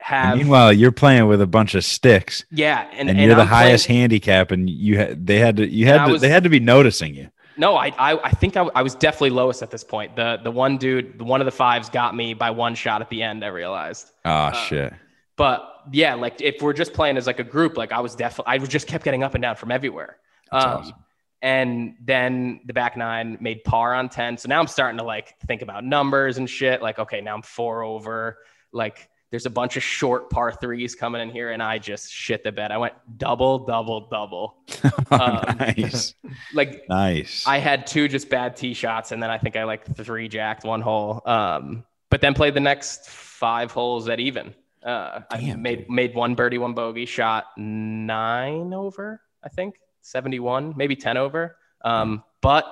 Have 0.00 0.38
Meanwhile, 0.38 0.72
you're 0.72 0.92
playing 0.92 1.26
with 1.26 1.42
a 1.42 1.46
bunch 1.46 1.74
of 1.74 1.84
sticks, 1.84 2.44
yeah, 2.50 2.88
and, 2.92 3.10
and, 3.10 3.10
and 3.10 3.18
you're 3.20 3.34
the 3.34 3.42
I'm 3.42 3.46
highest 3.48 3.86
playing- 3.86 4.00
handicap, 4.02 4.50
and 4.52 4.70
you 4.70 4.96
had 4.96 5.26
they 5.26 5.38
had 5.38 5.56
to 5.58 5.68
you 5.68 5.84
had 5.86 6.06
to, 6.06 6.12
was- 6.12 6.22
they 6.22 6.30
had 6.30 6.44
to 6.44 6.48
be 6.48 6.60
noticing 6.60 7.14
you. 7.14 7.28
No, 7.58 7.76
I, 7.76 7.88
I, 7.98 8.18
I 8.22 8.30
think 8.30 8.56
I, 8.56 8.62
I 8.76 8.82
was 8.82 8.94
definitely 8.94 9.30
lowest 9.30 9.62
at 9.62 9.70
this 9.72 9.82
point. 9.84 10.14
The 10.16 10.38
the 10.42 10.50
one 10.52 10.78
dude, 10.78 11.20
one 11.20 11.40
of 11.40 11.44
the 11.44 11.50
fives, 11.50 11.90
got 11.90 12.14
me 12.14 12.32
by 12.32 12.50
one 12.52 12.74
shot 12.76 13.02
at 13.02 13.10
the 13.10 13.22
end. 13.22 13.44
I 13.44 13.48
realized. 13.48 14.12
Oh 14.24 14.52
shit! 14.52 14.94
But 15.38 15.82
yeah, 15.92 16.14
like 16.14 16.42
if 16.42 16.60
we're 16.60 16.74
just 16.74 16.92
playing 16.92 17.16
as 17.16 17.26
like 17.26 17.38
a 17.38 17.44
group, 17.44 17.78
like 17.78 17.92
I 17.92 18.00
was 18.00 18.14
definitely, 18.14 18.52
I 18.54 18.58
was 18.58 18.68
just 18.68 18.86
kept 18.86 19.04
getting 19.04 19.22
up 19.22 19.34
and 19.34 19.40
down 19.40 19.56
from 19.56 19.70
everywhere. 19.70 20.18
Um, 20.52 20.62
awesome. 20.62 20.94
And 21.40 21.94
then 22.04 22.60
the 22.66 22.72
back 22.72 22.96
nine 22.96 23.38
made 23.40 23.62
par 23.62 23.94
on 23.94 24.08
10. 24.08 24.36
So 24.36 24.48
now 24.48 24.58
I'm 24.58 24.66
starting 24.66 24.98
to 24.98 25.04
like 25.04 25.38
think 25.46 25.62
about 25.62 25.84
numbers 25.84 26.38
and 26.38 26.50
shit. 26.50 26.82
Like, 26.82 26.98
okay, 26.98 27.20
now 27.20 27.36
I'm 27.36 27.42
four 27.42 27.84
over. 27.84 28.38
Like, 28.72 29.08
there's 29.30 29.46
a 29.46 29.50
bunch 29.50 29.76
of 29.76 29.82
short 29.82 30.30
par 30.30 30.52
threes 30.52 30.94
coming 30.94 31.20
in 31.20 31.28
here, 31.28 31.52
and 31.52 31.62
I 31.62 31.78
just 31.78 32.10
shit 32.10 32.42
the 32.42 32.50
bed. 32.50 32.72
I 32.72 32.78
went 32.78 32.94
double, 33.18 33.60
double, 33.60 34.08
double. 34.08 34.56
um, 35.10 35.58
nice, 35.58 36.14
Like, 36.54 36.88
nice. 36.88 37.46
I 37.46 37.58
had 37.58 37.86
two 37.86 38.08
just 38.08 38.30
bad 38.30 38.56
tee 38.56 38.72
shots, 38.72 39.12
and 39.12 39.22
then 39.22 39.28
I 39.30 39.36
think 39.36 39.54
I 39.54 39.64
like 39.64 39.94
three 39.96 40.28
jacked 40.28 40.64
one 40.64 40.80
hole. 40.80 41.20
Um, 41.26 41.84
but 42.10 42.22
then 42.22 42.32
played 42.32 42.54
the 42.54 42.60
next 42.60 43.06
five 43.10 43.70
holes 43.70 44.08
at 44.08 44.18
even. 44.18 44.54
Uh, 44.84 45.20
I 45.30 45.54
made 45.54 45.80
dude. 45.80 45.90
made 45.90 46.14
one 46.14 46.34
birdie, 46.34 46.58
one 46.58 46.74
bogey, 46.74 47.06
shot 47.06 47.46
nine 47.56 48.72
over, 48.72 49.20
I 49.42 49.48
think 49.48 49.76
seventy 50.02 50.38
one, 50.40 50.74
maybe 50.76 50.96
ten 50.96 51.16
over. 51.16 51.56
Um, 51.84 52.22
but 52.40 52.64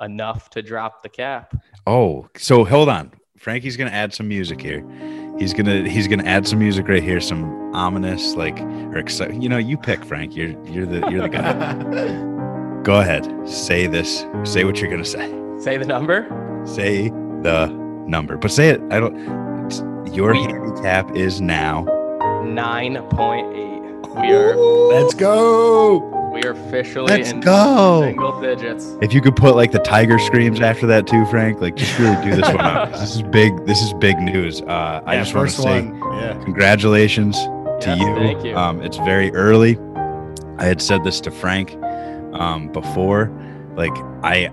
enough 0.00 0.50
to 0.50 0.62
drop 0.62 1.02
the 1.02 1.08
cap. 1.08 1.54
Oh, 1.86 2.28
so 2.36 2.64
hold 2.64 2.88
on. 2.88 3.12
Frankie's 3.38 3.76
gonna 3.76 3.90
add 3.90 4.12
some 4.12 4.28
music 4.28 4.60
here. 4.60 4.84
He's 5.38 5.54
gonna 5.54 5.88
he's 5.88 6.06
gonna 6.06 6.24
add 6.24 6.46
some 6.46 6.58
music 6.58 6.86
right 6.88 7.02
here, 7.02 7.20
some 7.20 7.74
ominous 7.74 8.34
like 8.34 8.60
or 8.60 8.98
exciting. 8.98 9.40
You 9.40 9.48
know, 9.48 9.58
you 9.58 9.78
pick 9.78 10.04
Frank. 10.04 10.36
You're 10.36 10.50
you're 10.66 10.86
the 10.86 11.08
you're 11.10 11.22
the 11.22 11.28
guy. 11.28 12.82
Go 12.82 13.00
ahead. 13.00 13.26
Say 13.48 13.86
this. 13.86 14.24
Say 14.44 14.64
what 14.64 14.80
you're 14.80 14.90
gonna 14.90 15.04
say. 15.04 15.26
Say 15.58 15.76
the 15.78 15.86
number. 15.86 16.26
Say 16.66 17.08
the 17.08 17.66
number, 18.06 18.36
but 18.36 18.50
say 18.50 18.68
it. 18.70 18.80
I 18.90 19.00
don't. 19.00 19.49
It's- 20.10 20.16
Your 20.16 20.32
We- 20.32 20.42
handicap 20.42 21.14
is 21.16 21.40
now. 21.40 21.84
Nine 22.44 23.00
point 23.10 23.46
eight. 23.56 23.66
We 24.20 24.32
are 24.32 24.56
Let's 24.56 25.14
go. 25.14 26.30
we 26.34 26.42
are 26.42 26.50
officially 26.50 27.06
Let's 27.06 27.30
in 27.30 27.40
go. 27.40 28.02
single 28.02 28.40
digits. 28.40 28.96
If 29.00 29.14
you 29.14 29.20
could 29.20 29.36
put 29.36 29.54
like 29.56 29.70
the 29.72 29.78
tiger 29.78 30.18
screams 30.18 30.60
after 30.60 30.86
that 30.88 31.06
too, 31.06 31.24
Frank, 31.26 31.60
like 31.60 31.76
just 31.76 31.96
really 31.98 32.16
do 32.24 32.30
this 32.34 32.46
one 32.48 32.60
up. 32.60 32.90
'cause 32.90 33.00
This 33.00 33.14
is 33.16 33.22
big. 33.22 33.66
This 33.66 33.82
is 33.82 33.92
big 33.94 34.18
news. 34.18 34.62
Uh, 34.62 35.00
I 35.06 35.16
just 35.16 35.34
want 35.34 35.48
to 35.50 35.54
say. 35.54 35.90
Yeah. 36.20 36.34
congratulations 36.44 37.36
to 37.38 37.90
Yes, 37.90 38.00
you. 38.00 38.14
thank 38.16 38.44
you. 38.44 38.56
Um, 38.56 38.82
it's 38.82 38.96
very 38.98 39.32
early. 39.34 39.78
I 40.58 40.64
had 40.64 40.82
said 40.82 41.04
this 41.04 41.20
to 41.22 41.30
Frank 41.30 41.76
um, 42.34 42.68
before. 42.72 43.30
Like 43.76 43.96
I, 44.22 44.50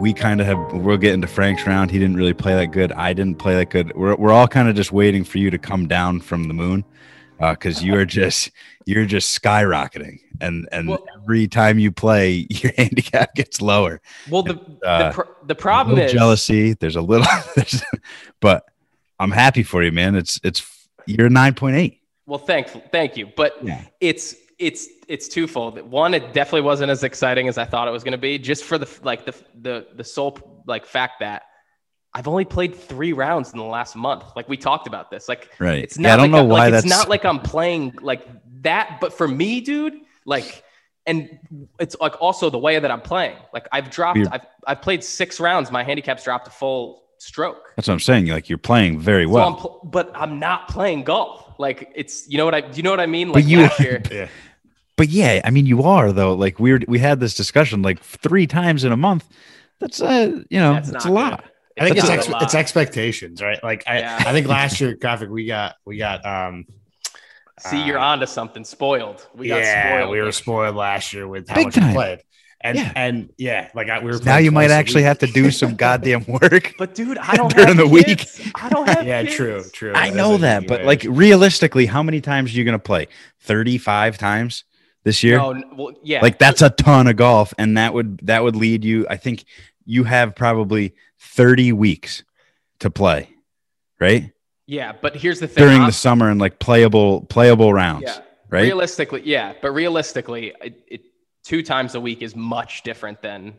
we 0.00 0.12
kind 0.14 0.40
of 0.40 0.46
have. 0.46 0.58
We'll 0.72 0.96
get 0.96 1.14
into 1.14 1.26
Frank's 1.26 1.66
round. 1.66 1.90
He 1.90 1.98
didn't 1.98 2.16
really 2.16 2.32
play 2.34 2.54
that 2.54 2.68
good. 2.68 2.92
I 2.92 3.12
didn't 3.12 3.38
play 3.38 3.54
that 3.56 3.70
good. 3.70 3.94
We're 3.94 4.16
we're 4.16 4.32
all 4.32 4.48
kind 4.48 4.68
of 4.68 4.74
just 4.74 4.92
waiting 4.92 5.24
for 5.24 5.38
you 5.38 5.50
to 5.50 5.58
come 5.58 5.86
down 5.86 6.20
from 6.20 6.44
the 6.48 6.54
moon, 6.54 6.84
because 7.38 7.82
you 7.84 7.94
are 7.96 8.04
just 8.06 8.50
you're 8.86 9.04
just 9.06 9.40
skyrocketing, 9.40 10.20
and 10.40 10.68
and 10.72 10.88
Well- 10.88 11.04
every 11.22 11.46
time 11.48 11.78
you 11.78 11.92
play, 11.92 12.46
your 12.50 12.72
handicap 12.76 13.34
gets 13.34 13.60
lower. 13.60 14.00
Well, 14.28 14.42
the 14.42 14.58
Uh, 14.84 15.08
the, 15.10 15.14
pr- 15.14 15.46
the 15.46 15.54
problem 15.54 15.98
is 15.98 16.12
jealousy. 16.12 16.74
There's 16.74 16.96
a 16.96 17.02
little, 17.02 17.26
there's, 17.56 17.82
but 18.40 18.64
I'm 19.18 19.30
happy 19.30 19.62
for 19.62 19.82
you, 19.82 19.92
man. 19.92 20.16
It's 20.16 20.40
it's 20.42 20.88
you're 21.06 21.28
nine 21.28 21.54
point 21.54 21.76
eight. 21.76 22.00
Well, 22.26 22.38
thank 22.38 22.68
thank 22.90 23.16
you, 23.16 23.30
but 23.36 23.56
Yeah. 23.62 23.82
it's 24.00 24.34
it's 24.58 24.88
it's 25.10 25.28
twofold. 25.28 25.80
One, 25.82 26.14
it 26.14 26.32
definitely 26.32 26.62
wasn't 26.62 26.90
as 26.90 27.02
exciting 27.04 27.48
as 27.48 27.58
I 27.58 27.64
thought 27.64 27.88
it 27.88 27.90
was 27.90 28.04
going 28.04 28.12
to 28.12 28.18
be, 28.18 28.38
just 28.38 28.64
for 28.64 28.78
the 28.78 28.88
like 29.02 29.24
the 29.26 29.34
the 29.60 29.86
the 29.94 30.04
sole 30.04 30.62
like 30.66 30.86
fact 30.86 31.14
that 31.20 31.42
I've 32.14 32.28
only 32.28 32.44
played 32.44 32.74
three 32.74 33.12
rounds 33.12 33.52
in 33.52 33.58
the 33.58 33.64
last 33.64 33.94
month. 33.96 34.24
Like 34.36 34.48
we 34.48 34.56
talked 34.56 34.86
about 34.86 35.10
this. 35.10 35.28
Like 35.28 35.50
Right. 35.58 35.82
it's 35.84 35.98
not. 35.98 36.08
Yeah, 36.08 36.14
I 36.14 36.16
don't 36.16 36.30
like 36.32 36.42
know 36.42 36.48
why 36.48 36.58
like, 36.60 36.72
that's 36.72 36.84
it's 36.86 36.94
not 36.94 37.08
like 37.08 37.24
I'm 37.24 37.40
playing 37.40 37.94
like 38.00 38.26
that. 38.62 38.98
But 39.00 39.12
for 39.12 39.28
me, 39.28 39.60
dude, 39.60 39.94
like. 40.24 40.64
And 41.06 41.38
it's 41.80 41.96
like 41.98 42.20
also 42.20 42.50
the 42.50 42.58
way 42.58 42.78
that 42.78 42.90
I'm 42.90 43.00
playing. 43.00 43.36
Like 43.54 43.66
I've 43.72 43.90
dropped, 43.90 44.18
Weird. 44.18 44.28
I've, 44.30 44.46
I've 44.66 44.82
played 44.82 45.02
six 45.02 45.40
rounds. 45.40 45.70
My 45.72 45.82
handicap's 45.82 46.22
dropped 46.22 46.46
a 46.46 46.50
full 46.50 47.02
stroke. 47.18 47.72
That's 47.74 47.88
what 47.88 47.94
I'm 47.94 48.00
saying. 48.00 48.26
Like 48.26 48.48
you're 48.50 48.58
playing 48.58 49.00
very 49.00 49.24
So 49.24 49.30
well. 49.32 49.48
I'm 49.48 49.56
pl- 49.56 49.80
but 49.90 50.12
I'm 50.14 50.38
not 50.38 50.68
playing 50.68 51.04
golf. 51.04 51.54
Like 51.58 51.90
it's 51.96 52.28
you 52.28 52.36
know 52.38 52.44
what 52.44 52.54
I 52.54 52.60
do 52.60 52.76
you 52.76 52.82
know 52.82 52.90
what 52.90 53.00
I 53.00 53.06
mean? 53.06 53.28
But 53.28 53.36
Like 53.36 53.46
you- 53.46 53.60
last 53.62 53.80
year. 53.80 54.02
Yeah. 54.12 54.28
But 55.00 55.08
yeah, 55.08 55.40
I 55.44 55.50
mean 55.50 55.64
you 55.64 55.82
are 55.82 56.12
though. 56.12 56.34
Like 56.34 56.58
we 56.60 56.72
were, 56.72 56.80
we 56.86 56.98
had 56.98 57.20
this 57.20 57.34
discussion 57.34 57.80
like 57.80 58.02
three 58.02 58.46
times 58.46 58.84
in 58.84 58.92
a 58.92 58.96
month. 58.98 59.24
That's 59.78 60.02
uh 60.02 60.42
you 60.50 60.58
know 60.60 60.74
That's 60.74 60.90
that's, 60.90 61.04
not 61.06 61.10
a 61.10 61.14
lot. 61.14 61.40
good. 61.40 61.50
I 61.82 61.84
think 61.86 61.96
it's 61.96 62.10
ex- 62.10 62.42
it's 62.42 62.54
expectations, 62.54 63.40
right? 63.40 63.58
Like 63.64 63.82
I, 63.86 64.00
Yeah. 64.00 64.16
I 64.26 64.32
think 64.32 64.46
last 64.46 64.78
year 64.78 64.94
Krafick 64.96 65.30
we 65.30 65.46
got 65.46 65.76
we 65.86 65.96
got 65.96 66.26
um 66.26 66.66
See, 67.60 67.82
you're 67.86 67.98
uh, 67.98 68.04
onto 68.12 68.26
something. 68.26 68.62
Spoiled. 68.64 69.26
We 69.34 69.48
got 69.48 69.60
yeah, 69.62 69.88
spoiled. 69.96 70.10
we 70.10 70.20
were 70.20 70.32
spoiled 70.32 70.76
last 70.76 71.12
year 71.14 71.26
with 71.26 71.48
how 71.48 71.54
Big 71.56 71.66
much 71.66 71.76
we 71.76 71.92
played. 71.94 72.18
And 72.60 72.76
Yeah. 72.76 72.92
and 72.94 73.30
yeah, 73.38 73.70
like 73.74 73.88
I, 73.88 74.00
we 74.00 74.10
were 74.10 74.18
Now 74.18 74.36
you 74.36 74.50
might 74.50 74.70
actually 74.70 75.00
week. 75.00 75.06
have 75.06 75.18
to 75.20 75.26
do 75.28 75.50
some 75.50 75.76
goddamn 75.76 76.26
work. 76.26 76.74
But 76.78 76.94
dude, 76.94 77.16
I 77.16 77.36
don't 77.40 77.50
During 77.50 77.68
have 77.68 77.76
the 77.78 77.86
week. 77.86 78.26
I 78.54 78.68
don't 78.68 78.86
have 78.86 79.06
Yeah, 79.06 79.22
kids. 79.22 79.34
true, 79.34 79.64
true. 79.72 79.92
I 79.94 80.10
That 80.10 80.16
know 80.16 80.36
that, 80.36 80.62
huge 80.64 80.68
but 80.68 80.84
like 80.84 81.06
realistically, 81.08 81.86
how 81.86 82.02
many 82.02 82.20
times 82.20 82.52
are 82.52 82.56
you 82.58 82.64
gonna 82.64 82.78
play? 82.78 83.08
Thirty-five 83.40 84.18
times 84.18 84.64
this 85.04 85.22
year. 85.22 85.38
No, 85.38 85.62
well, 85.74 85.92
yeah. 86.02 86.20
like 86.22 86.38
that's 86.38 86.62
a 86.62 86.70
ton 86.70 87.06
of 87.06 87.16
golf 87.16 87.54
and 87.58 87.76
that 87.78 87.94
would 87.94 88.20
that 88.24 88.42
would 88.42 88.54
lead 88.56 88.84
you 88.84 89.06
i 89.08 89.16
think 89.16 89.44
you 89.86 90.04
have 90.04 90.34
probably 90.36 90.94
30 91.18 91.72
weeks 91.72 92.22
to 92.80 92.90
play 92.90 93.28
right 93.98 94.32
yeah, 94.66 94.92
but 94.92 95.16
here's 95.16 95.40
the 95.40 95.48
thing. 95.48 95.64
during 95.64 95.78
I'm- 95.80 95.86
the 95.88 95.92
summer 95.92 96.30
and 96.30 96.40
like 96.40 96.60
playable 96.60 97.22
playable 97.22 97.72
rounds 97.74 98.04
yeah, 98.06 98.20
right 98.50 98.62
realistically, 98.62 99.22
yeah, 99.24 99.52
but 99.60 99.72
realistically, 99.72 100.54
it, 100.62 100.84
it 100.86 101.00
two 101.42 101.60
times 101.64 101.96
a 101.96 102.00
week 102.00 102.22
is 102.22 102.36
much 102.36 102.84
different 102.84 103.20
than 103.20 103.54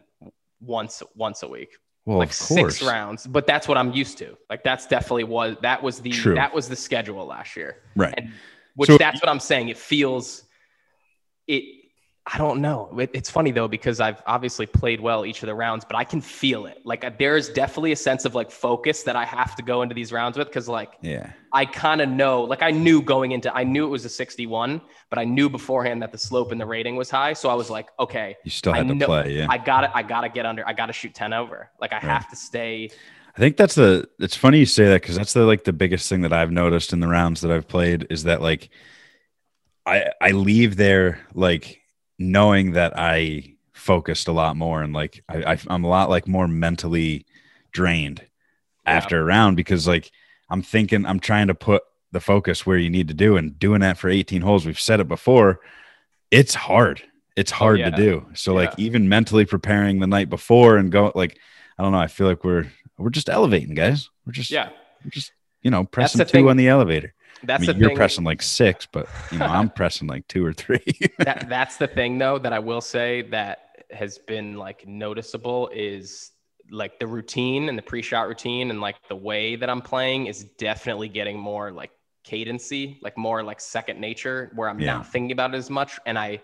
once 0.62 1.04
once 1.16 1.44
a 1.44 1.50
week. 1.50 1.72
well 2.06 2.20
like 2.20 2.30
of 2.32 2.40
course 2.40 2.78
six 2.78 2.82
rounds. 2.82 3.28
But 3.28 3.46
that's 3.46 3.68
what 3.68 3.78
I'm 3.78 3.92
used 3.92 4.20
to. 4.20 4.38
Like 4.50 4.64
that's 4.64 4.88
definitely 4.88 5.26
was 5.26 5.58
that 5.62 5.84
was 5.84 6.00
the 6.00 6.12
True. 6.12 6.36
that 6.36 6.54
was 6.54 6.70
the 6.70 6.78
schedule 6.78 7.26
last 7.26 7.58
year. 7.58 7.78
right 7.98 8.14
and 8.18 8.32
which 8.76 8.88
So- 8.88 8.98
that's 8.98 9.22
what 9.22 9.28
I'm 9.28 9.42
saying. 9.42 9.68
It 9.68 9.78
feels 9.78 10.44
it. 11.48 11.78
I 12.28 12.38
don't 12.38 12.62
know. 12.62 12.96
It, 13.00 13.10
it's 13.14 13.32
funny 13.32 13.50
though 13.50 13.68
because 13.68 14.00
I've 14.00 14.22
obviously 14.28 14.68
played 14.68 15.02
well 15.02 15.26
each 15.26 15.42
of 15.42 15.48
the 15.48 15.56
rounds, 15.56 15.84
but 15.84 15.96
I 15.98 16.04
can 16.04 16.22
feel 16.22 16.68
it. 16.68 16.78
Like 16.86 17.04
uh, 17.04 17.10
there 17.18 17.36
is 17.36 17.50
definitely 17.50 17.94
a 17.94 17.96
sense 17.96 18.26
of 18.26 18.36
like 18.36 18.52
focus 18.52 19.02
that 19.04 19.16
I 19.16 19.26
have 19.26 19.56
to 19.56 19.64
go 19.64 19.82
into 19.82 19.96
these 19.96 20.12
rounds 20.14 20.38
with 20.38 20.48
because 20.48 20.68
like 20.68 20.92
yeah 21.02 21.32
I 21.52 21.66
kind 21.66 22.00
of 22.00 22.10
know. 22.10 22.44
Like 22.44 22.62
I 22.62 22.70
knew 22.70 23.02
going 23.02 23.32
into, 23.32 23.54
I 23.54 23.64
knew 23.64 23.86
it 23.86 23.90
was 23.90 24.06
a 24.06 24.10
61, 24.10 24.80
but 25.10 25.18
I 25.18 25.26
knew 25.26 25.50
beforehand 25.50 26.04
that 26.04 26.12
the 26.12 26.18
slope 26.20 26.52
and 26.52 26.62
the 26.62 26.66
rating 26.66 26.96
was 26.96 27.10
high. 27.10 27.34
So 27.34 27.50
I 27.50 27.56
was 27.56 27.72
like, 27.72 27.90
okay, 28.00 28.38
you 28.46 28.52
still 28.52 28.74
I 28.74 28.78
had 28.78 28.88
to 28.90 28.94
know- 28.96 29.08
play 29.08 29.36
yeah 29.36 29.48
I 29.50 29.58
got 29.58 29.82
to 29.82 29.98
I 29.98 30.04
got 30.04 30.22
to 30.22 30.30
get 30.30 30.46
under. 30.46 30.66
I 30.68 30.74
got 30.74 30.86
to 30.86 30.94
shoot 30.94 31.16
10 31.16 31.34
over. 31.34 31.72
Like 31.82 31.92
I 31.92 32.00
have 32.00 32.30
to 32.30 32.36
stay. 32.36 32.92
i 33.36 33.40
think 33.40 33.58
that's 33.58 33.76
the 33.76 34.08
it's 34.20 34.36
funny 34.36 34.60
you 34.60 34.66
say 34.68 34.86
that 34.86 35.02
because 35.02 35.16
that's 35.16 35.34
the 35.34 35.44
like 35.46 35.64
the 35.64 35.74
biggest 35.74 36.08
thing 36.10 36.22
that 36.22 36.34
i've 36.34 36.52
noticed 36.52 36.92
in 36.94 37.00
the 37.00 37.08
rounds 37.08 37.40
that 37.42 37.50
i've 37.50 37.66
played 37.68 38.06
is 38.10 38.24
that 38.26 38.42
like 38.42 38.70
i 39.92 40.12
i 40.22 40.32
leave 40.32 40.76
there 40.78 41.20
like 41.34 41.82
knowing 42.18 42.72
that 42.74 42.94
i 42.98 43.54
focused 43.74 44.28
a 44.28 44.32
lot 44.32 44.56
more 44.56 44.82
and 44.84 44.94
like 44.94 45.24
I, 45.28 45.54
I 45.54 45.58
i'm 45.68 45.84
a 45.84 45.90
lot 45.90 46.10
like 46.10 46.28
more 46.28 46.48
mentally 46.48 47.26
drained 47.72 48.20
Yeah. 48.86 48.94
after 48.98 49.20
a 49.20 49.24
round 49.24 49.58
because 49.58 49.88
like 49.88 50.12
I'm 50.54 50.62
thinking 50.62 51.06
I'm 51.06 51.22
trying 51.22 51.48
to 51.48 51.56
put 51.56 51.82
the 52.12 52.20
focus 52.20 52.66
where 52.66 52.78
you 52.78 52.90
need 52.90 53.08
to 53.08 53.14
do 53.14 53.38
and 53.38 53.58
doing 53.58 53.80
that 53.80 53.98
for 53.98 54.10
18 54.10 54.42
holes. 54.42 54.66
We've 54.66 54.78
said 54.78 55.00
it 55.00 55.08
before. 55.08 55.62
It's 56.30 56.54
hard. 56.54 57.02
it's 57.38 57.54
oh, 57.54 57.56
hard 57.56 57.80
yeah. 57.80 57.90
to 57.90 57.96
do. 57.96 58.26
So 58.34 58.54
like 58.54 58.74
even 58.78 59.08
mentally 59.08 59.46
preparing 59.46 60.00
the 60.02 60.08
night 60.08 60.30
before 60.30 60.76
and 60.76 60.92
go 60.92 61.14
like 61.16 61.38
I 61.78 61.84
don't 61.84 61.94
know, 61.94 62.00
I 62.00 62.08
feel 62.08 62.28
like 62.28 62.44
we're 62.44 62.68
we're 62.98 63.12
just 63.20 63.30
elevating, 63.30 63.76
guys. 63.76 64.10
We're 64.26 64.34
just 64.34 64.52
Yeah, 64.52 64.70
we're 65.06 65.12
just 65.12 65.32
you 65.64 65.72
know 65.72 65.86
pressing 65.86 66.20
two 66.20 66.26
thing. 66.26 66.50
on 66.50 66.58
the 66.58 66.68
elevator. 66.68 67.14
I 67.44 67.46
that's 67.46 67.62
mean, 67.62 67.74
the 67.74 67.80
you're 67.80 67.90
thing. 67.90 67.96
pressing 67.96 68.24
like 68.24 68.42
six, 68.42 68.86
but 68.86 69.08
you 69.32 69.40
know 69.40 69.48
I'm 69.48 69.70
pressing 69.70 70.08
like 70.08 70.28
two 70.28 70.46
or 70.46 70.54
three. 70.54 70.84
that 71.20 71.50
that's 71.50 71.78
the 71.78 71.88
thing 71.88 72.18
though 72.18 72.38
that 72.40 72.54
I 72.54 72.60
will 72.60 72.82
say 72.82 73.24
that 73.24 73.60
has 73.92 74.18
been 74.20 74.56
like 74.56 74.88
noticeable 74.88 75.70
is 75.74 76.32
like 76.70 77.00
the 77.00 77.08
routine 77.08 77.68
and 77.68 77.78
the 77.78 77.82
pre-shot 77.82 78.28
routine 78.28 78.70
and 78.70 78.80
like 78.80 78.96
the 79.10 79.16
way 79.16 79.56
that 79.58 79.70
I'm 79.70 79.82
playing 79.82 80.28
is 80.28 80.46
definitely 80.58 81.10
getting 81.10 81.38
more 81.38 81.72
like 81.72 81.92
cadency, 82.24 83.00
like 83.02 83.18
more 83.18 83.44
like 83.44 83.60
second 83.60 84.00
nature 84.00 84.52
where 84.56 84.70
I'm 84.70 84.80
Yeah. 84.80 84.94
not 84.98 85.12
thinking 85.12 85.32
about 85.32 85.54
it 85.54 85.58
as 85.58 85.70
much 85.70 86.00
and 86.06 86.18
I 86.18 86.42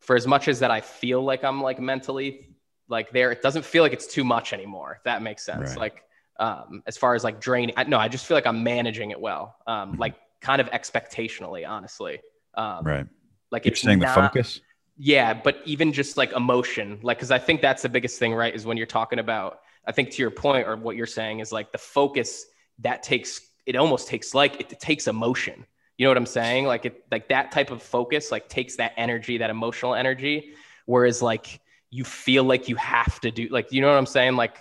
for 0.00 0.14
as 0.14 0.26
much 0.26 0.46
as 0.46 0.60
that 0.60 0.70
I 0.70 0.80
feel 0.80 1.22
like 1.24 1.42
I'm 1.42 1.60
like 1.62 1.80
mentally 1.80 2.54
like 2.88 3.10
there 3.10 3.32
it 3.32 3.42
doesn't 3.42 3.64
feel 3.64 3.82
like 3.82 3.92
it's 3.92 4.06
too 4.06 4.24
much 4.24 4.52
anymore 4.52 4.94
if 4.98 5.02
that 5.04 5.22
makes 5.22 5.44
sense. 5.44 5.70
Right. 5.70 5.78
Like 5.78 6.04
um 6.38 6.82
as 6.86 6.96
far 6.96 7.14
as 7.14 7.24
like 7.24 7.40
draining 7.40 7.74
I, 7.76 7.84
no 7.84 7.98
I 7.98 8.08
just 8.08 8.26
feel 8.26 8.36
like 8.36 8.46
I'm 8.46 8.62
managing 8.62 9.10
it 9.10 9.20
well. 9.20 9.56
Um 9.66 9.96
Mhm. 9.96 9.98
like 9.98 10.14
kind 10.40 10.60
of 10.60 10.70
expectationally 10.70 11.68
honestly. 11.68 12.20
Um 12.54 12.86
right. 12.86 13.06
like 13.50 13.64
You're 13.64 13.74
saying 13.76 14.00
not, 14.00 14.14
the 14.14 14.22
focus. 14.22 14.60
yeah, 14.96 15.32
but 15.34 15.58
even 15.64 15.92
just 15.92 16.16
like 16.16 16.32
emotion, 16.32 16.98
like, 17.02 17.18
because 17.18 17.30
I 17.30 17.38
think 17.38 17.60
that's 17.60 17.82
the 17.82 17.88
biggest 17.88 18.18
thing, 18.18 18.34
right? 18.34 18.54
Is 18.54 18.66
when 18.66 18.76
you're 18.76 18.86
talking 18.86 19.18
about, 19.20 19.60
I 19.86 19.92
think 19.92 20.10
to 20.10 20.22
your 20.22 20.30
point 20.30 20.66
or 20.66 20.76
what 20.76 20.96
you're 20.96 21.06
saying 21.06 21.40
is 21.40 21.52
like 21.52 21.70
the 21.72 21.78
focus 21.78 22.46
that 22.80 23.02
takes, 23.02 23.40
it 23.66 23.76
almost 23.76 24.08
takes 24.08 24.34
like, 24.34 24.60
it, 24.60 24.80
takes 24.80 25.06
emotion. 25.06 25.64
You 25.96 26.04
know 26.06 26.10
what 26.10 26.16
I'm 26.16 26.26
saying? 26.26 26.66
Like 26.66 26.84
it, 26.86 27.04
like 27.10 27.28
that 27.28 27.52
type 27.52 27.70
of 27.70 27.82
focus, 27.82 28.32
like 28.32 28.48
takes 28.48 28.76
that 28.76 28.92
energy, 28.96 29.38
that 29.38 29.50
emotional 29.50 29.94
energy. 29.94 30.52
Whereas 30.86 31.22
like 31.22 31.60
you 31.90 32.04
feel 32.04 32.44
like 32.44 32.68
you 32.68 32.76
have 32.76 33.20
to 33.20 33.30
do, 33.30 33.48
like, 33.50 33.72
you 33.72 33.80
know 33.80 33.88
what 33.88 33.98
I'm 33.98 34.06
saying? 34.06 34.36
Like 34.36 34.56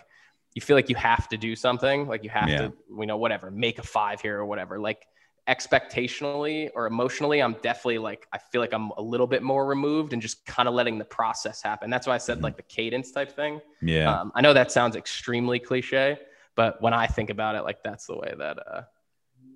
you 0.58 0.62
feel 0.62 0.76
like 0.76 0.90
you 0.90 0.96
have 0.96 1.30
to 1.30 1.38
do 1.38 1.56
something, 1.56 2.08
like 2.08 2.24
you 2.24 2.32
have 2.32 2.50
Yeah. 2.50 2.58
to, 2.64 2.74
you 3.00 3.06
know, 3.06 3.16
whatever, 3.18 3.52
make 3.52 3.78
a 3.78 3.84
five 3.84 4.20
here 4.22 4.40
or 4.40 4.46
whatever. 4.52 4.80
Like 4.80 5.06
expectationally 5.48 6.70
or 6.74 6.88
emotionally, 6.88 7.42
I'm 7.44 7.54
definitely 7.62 8.00
like, 8.00 8.28
I 8.34 8.40
feel 8.40 8.60
like 8.60 8.74
I'm 8.74 8.90
a 8.98 9.02
little 9.02 9.28
bit 9.28 9.44
more 9.44 9.68
removed 9.68 10.14
and 10.14 10.22
just 10.22 10.46
kind 10.48 10.68
of 10.68 10.74
letting 10.74 10.98
the 10.98 11.06
process 11.06 11.62
happen. 11.62 11.92
That's 11.92 12.08
why 12.08 12.16
I 12.16 12.18
said 12.18 12.42
like 12.42 12.58
the 12.58 12.64
cadence 12.64 13.12
type 13.12 13.32
thing. 13.36 13.62
Yeah. 13.84 14.12
Um, 14.12 14.32
I 14.34 14.42
know 14.42 14.54
that 14.56 14.72
sounds 14.72 14.96
extremely 14.96 15.60
cliche, 15.60 16.18
but 16.56 16.82
when 16.82 16.94
I 16.94 17.06
think 17.06 17.30
about 17.30 17.54
it, 17.56 17.62
like 17.62 17.84
that's 17.84 18.08
the 18.08 18.18
way 18.18 18.34
that 18.40 18.58
uh, 18.68 18.82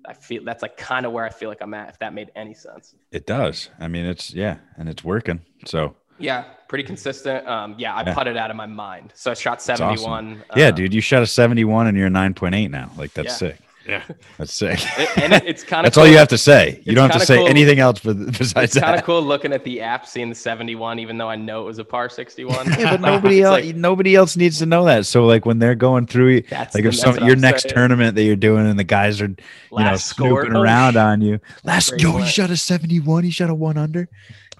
I 0.06 0.14
feel. 0.14 0.44
That's 0.44 0.62
like 0.62 0.76
kind 0.76 1.04
of 1.04 1.10
where 1.10 1.24
I 1.24 1.30
feel 1.30 1.48
like 1.48 1.60
I'm 1.60 1.74
at. 1.74 1.88
If 1.88 1.98
that 1.98 2.14
made 2.14 2.30
any 2.36 2.54
sense. 2.54 2.94
It 3.10 3.26
does. 3.26 3.70
I 3.80 3.88
mean, 3.88 4.06
it's 4.06 4.32
yeah, 4.32 4.58
and 4.76 4.88
it's 4.88 5.02
working. 5.02 5.40
So 5.66 5.96
Yeah, 6.18 6.44
pretty 6.72 6.84
consistent. 6.84 7.46
Um, 7.46 7.74
yeah, 7.76 7.94
I 7.94 8.02
Yeah. 8.02 8.14
putted 8.14 8.38
out 8.38 8.50
of 8.50 8.56
my 8.56 8.64
mind, 8.64 9.12
so 9.14 9.30
I 9.30 9.34
shot 9.34 9.58
awesome. 9.58 9.76
71. 9.76 10.42
yeah, 10.56 10.68
uh, 10.68 10.70
dude, 10.70 10.94
you 10.94 11.02
shot 11.02 11.22
a 11.22 11.26
71 11.26 11.86
and 11.86 11.98
you're 11.98 12.06
a 12.06 12.10
9.8 12.10 12.70
now. 12.70 12.90
Like 12.96 13.12
that's 13.12 13.28
Yeah. 13.28 13.48
sick. 13.50 13.58
Yeah. 13.86 14.02
That's 14.38 14.54
sick. 14.54 14.78
it- 14.98 15.18
and 15.18 15.32
it- 15.34 15.42
it's 15.44 15.62
kind 15.64 15.80
of 15.84 15.90
that's 15.92 15.98
all 15.98 16.06
you 16.06 16.16
have 16.16 16.28
to 16.28 16.38
say. 16.38 16.80
You 16.86 16.92
It's 16.92 16.94
don't 16.94 17.10
have 17.10 17.20
to 17.20 17.26
say 17.26 17.36
cool. 17.36 17.48
anything 17.48 17.78
else 17.78 17.98
but 18.00 18.16
besides 18.16 18.52
that. 18.54 18.64
It's 18.64 18.78
kind 18.78 18.98
of 18.98 19.04
cool 19.04 19.20
looking 19.22 19.52
at 19.52 19.64
the 19.64 19.82
app, 19.82 20.06
seeing 20.06 20.30
the 20.30 20.34
71, 20.34 20.98
even 20.98 21.18
though 21.18 21.28
I 21.28 21.36
know 21.36 21.60
it 21.62 21.66
was 21.66 21.78
a 21.78 21.84
par 21.84 22.08
61. 22.08 22.70
Yeah, 22.78 22.92
but 22.96 23.00
nobody 23.12 23.42
else 23.42 23.62
like, 23.66 23.76
nobody 23.76 24.14
else 24.16 24.34
needs 24.38 24.58
to 24.60 24.66
know 24.66 24.86
that. 24.86 25.04
So 25.04 25.26
like 25.26 25.44
when 25.44 25.58
they're 25.58 25.74
going 25.74 26.06
through 26.06 26.42
That's 26.48 26.74
like 26.74 26.84
the- 26.84 26.88
if 26.88 26.94
some 26.96 27.16
your 27.18 27.32
I'm 27.34 27.40
next 27.40 27.64
saying. 27.64 27.74
tournament 27.74 28.14
that 28.14 28.22
you're 28.22 28.36
doing 28.36 28.66
and 28.66 28.78
the 28.78 28.84
guys 28.84 29.20
are 29.20 29.26
you 29.26 29.36
know 29.72 29.76
Last 29.84 30.06
score, 30.06 30.40
snooping 30.42 30.56
oh, 30.56 30.62
around 30.62 30.96
on 30.96 31.20
you. 31.20 31.38
Last 31.64 31.90
Great 31.90 32.02
yo, 32.02 32.16
he 32.16 32.26
shot 32.26 32.48
a 32.50 32.56
71, 32.56 33.24
he 33.24 33.30
shot 33.30 33.50
a 33.50 33.54
one 33.54 33.76
under. 33.76 34.08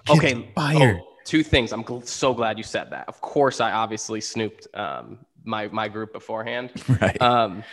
Kid's 0.05 0.19
Okay. 0.19 0.49
fire. 0.53 0.99
Oh, 1.01 1.12
two 1.25 1.43
things. 1.43 1.71
I'm 1.71 1.83
gl- 1.83 2.05
so 2.07 2.33
glad 2.33 2.57
you 2.57 2.63
said 2.63 2.89
that. 2.91 3.07
Of 3.07 3.21
course, 3.21 3.59
I 3.61 3.71
obviously 3.71 4.21
snooped 4.21 4.67
um, 4.73 5.19
my 5.43 5.67
my 5.67 5.87
group 5.87 6.13
beforehand. 6.13 6.71
Right. 7.01 7.21
Um, 7.21 7.63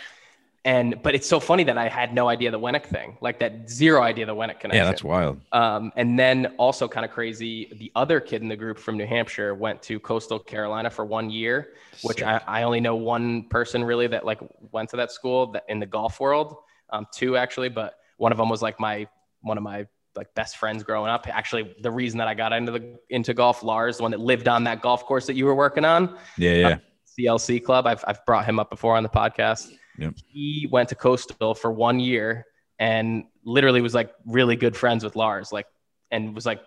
and 0.63 1.01
but 1.01 1.15
it's 1.15 1.27
so 1.27 1.39
funny 1.39 1.63
that 1.63 1.77
I 1.77 1.87
had 1.87 2.13
no 2.13 2.27
idea 2.27 2.51
the 2.51 2.59
Wenick 2.59 2.85
thing, 2.85 3.17
like 3.19 3.39
that 3.39 3.67
zero 3.67 4.03
idea 4.03 4.27
the 4.27 4.35
Wenick 4.35 4.59
connection. 4.59 4.75
yeah, 4.75 4.85
that's 4.85 5.03
wild. 5.03 5.41
Um, 5.51 5.91
and 5.95 6.19
then 6.19 6.53
also 6.59 6.87
kind 6.87 7.03
of 7.03 7.11
crazy, 7.11 7.73
the 7.79 7.91
other 7.95 8.19
kid 8.19 8.43
in 8.43 8.47
the 8.47 8.55
group 8.55 8.77
from 8.77 8.95
New 8.95 9.07
Hampshire 9.07 9.55
went 9.55 9.81
to 9.83 9.99
Coastal 9.99 10.37
Carolina 10.37 10.91
for 10.91 11.03
one 11.03 11.31
year, 11.31 11.69
which 12.03 12.21
I, 12.21 12.39
I 12.45 12.61
only 12.63 12.79
know 12.79 12.95
one 12.95 13.49
person 13.49 13.83
really 13.83 14.05
that 14.07 14.23
like 14.23 14.39
went 14.71 14.91
to 14.91 14.97
that 14.97 15.11
school 15.11 15.51
that 15.53 15.63
in 15.67 15.79
the 15.79 15.87
golf 15.87 16.19
world, 16.19 16.57
um, 16.91 17.07
two 17.11 17.37
actually, 17.37 17.69
but 17.69 17.95
one 18.17 18.31
of 18.31 18.37
them 18.37 18.47
was 18.49 18.61
like 18.61 18.79
my 18.79 19.07
one 19.41 19.57
of 19.57 19.63
my 19.63 19.87
like 20.15 20.33
best 20.35 20.57
friends 20.57 20.83
growing 20.83 21.09
up. 21.09 21.27
Actually, 21.27 21.75
the 21.81 21.91
reason 21.91 22.17
that 22.19 22.27
I 22.27 22.33
got 22.33 22.53
into 22.53 22.71
the 22.71 22.99
into 23.09 23.33
golf, 23.33 23.63
Lars, 23.63 23.97
the 23.97 24.03
one 24.03 24.11
that 24.11 24.19
lived 24.19 24.47
on 24.47 24.63
that 24.65 24.81
golf 24.81 25.05
course 25.05 25.25
that 25.27 25.35
you 25.35 25.45
were 25.45 25.55
working 25.55 25.85
on, 25.85 26.17
Yeah, 26.37 26.53
yeah. 26.53 26.77
CLC 27.17 27.63
Club. 27.63 27.87
I've 27.87 28.03
I've 28.07 28.25
brought 28.25 28.45
him 28.45 28.59
up 28.59 28.69
before 28.69 28.95
on 28.95 29.03
the 29.03 29.09
podcast. 29.09 29.71
Yep. 29.97 30.15
He 30.27 30.67
went 30.71 30.89
to 30.89 30.95
Coastal 30.95 31.53
for 31.53 31.71
one 31.71 31.99
year 31.99 32.45
and 32.79 33.25
literally 33.43 33.81
was 33.81 33.93
like 33.93 34.13
really 34.25 34.55
good 34.55 34.75
friends 34.75 35.03
with 35.03 35.15
Lars, 35.15 35.51
like, 35.51 35.67
and 36.09 36.33
was 36.33 36.45
like, 36.45 36.61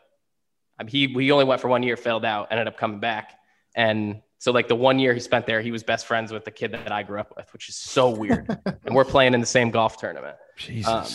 I 0.79 0.85
mean, 0.85 0.91
he 0.91 1.07
he 1.09 1.31
only 1.33 1.45
went 1.45 1.61
for 1.61 1.69
one 1.69 1.83
year, 1.83 1.97
failed 1.97 2.25
out, 2.25 2.49
ended 2.51 2.69
up 2.69 2.77
coming 2.77 3.01
back, 3.01 3.33
and 3.75 4.23
so 4.39 4.53
like 4.53 4.69
the 4.69 4.77
one 4.77 4.99
year 4.99 5.15
he 5.15 5.21
spent 5.21 5.47
there, 5.47 5.63
he 5.63 5.71
was 5.71 5.83
best 5.83 6.07
friends 6.07 6.31
with 6.31 6.45
the 6.45 6.51
kid 6.51 6.73
that 6.73 6.93
I 6.93 7.03
grew 7.03 7.19
up 7.19 7.33
with, 7.37 7.51
which 7.53 7.69
is 7.69 7.77
so 7.77 8.11
weird. 8.11 8.47
and 8.85 8.95
we're 8.95 9.05
playing 9.05 9.33
in 9.33 9.41
the 9.41 9.47
same 9.47 9.71
golf 9.71 9.97
tournament. 9.97 10.37
Jesus. 10.59 10.87
Um, 10.87 11.07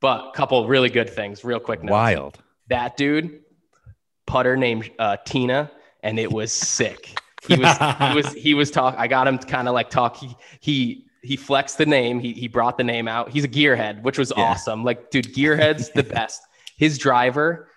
but 0.00 0.28
a 0.28 0.30
couple 0.32 0.66
really 0.66 0.88
good 0.90 1.10
things, 1.10 1.44
real 1.44 1.60
quick. 1.60 1.82
Notes. 1.82 1.90
wild. 1.92 2.38
That 2.68 2.96
dude, 2.96 3.40
putter 4.26 4.56
named 4.56 4.90
uh, 4.98 5.16
Tina, 5.24 5.70
and 6.02 6.18
it 6.18 6.30
was 6.32 6.52
sick. 6.52 7.18
He 7.46 7.56
was 7.56 7.76
he 7.76 8.14
was 8.14 8.32
he 8.32 8.54
was 8.54 8.70
talk. 8.70 8.94
I 8.98 9.06
got 9.06 9.26
him 9.28 9.38
to 9.38 9.46
kind 9.46 9.68
of 9.68 9.74
like 9.74 9.90
talk. 9.90 10.16
He 10.16 10.34
he 10.60 11.06
he 11.22 11.36
flexed 11.36 11.76
the 11.78 11.86
name. 11.86 12.18
He 12.20 12.32
he 12.32 12.48
brought 12.48 12.78
the 12.78 12.84
name 12.84 13.06
out. 13.08 13.30
He's 13.30 13.44
a 13.44 13.48
gearhead, 13.48 14.02
which 14.02 14.18
was 14.18 14.32
Yeah. 14.36 14.44
awesome. 14.44 14.82
Like, 14.84 15.10
dude, 15.10 15.26
gearhead's 15.34 15.90
the 15.90 16.02
best. 16.18 16.40
His 16.78 16.96
driver 16.98 17.68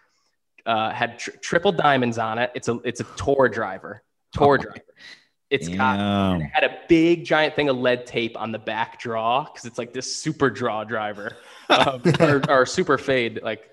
uh, 0.66 0.92
had 0.92 1.20
tr- 1.20 1.32
triple 1.42 1.72
diamonds 1.74 2.18
on 2.18 2.38
it. 2.40 2.52
It's 2.56 2.68
a 2.70 2.80
it's 2.86 3.02
a 3.02 3.06
tour 3.18 3.50
driver. 3.50 4.04
Tour 4.34 4.54
Oh. 4.54 4.58
driver. 4.64 4.82
It's 5.50 5.70
got 5.70 6.42
it 6.42 6.50
had 6.52 6.66
a 6.66 6.78
big 6.90 7.24
giant 7.24 7.56
thing 7.56 7.70
of 7.70 7.78
lead 7.78 8.06
tape 8.06 8.36
on 8.40 8.52
the 8.52 8.60
back 8.60 9.00
draw 9.00 9.46
because 9.46 9.66
it's 9.66 9.78
like 9.78 9.94
this 9.94 10.14
super 10.14 10.50
draw 10.50 10.84
driver 10.84 11.38
um, 11.70 12.02
or, 12.20 12.42
or 12.50 12.66
super 12.66 12.98
fade 12.98 13.40
like 13.42 13.70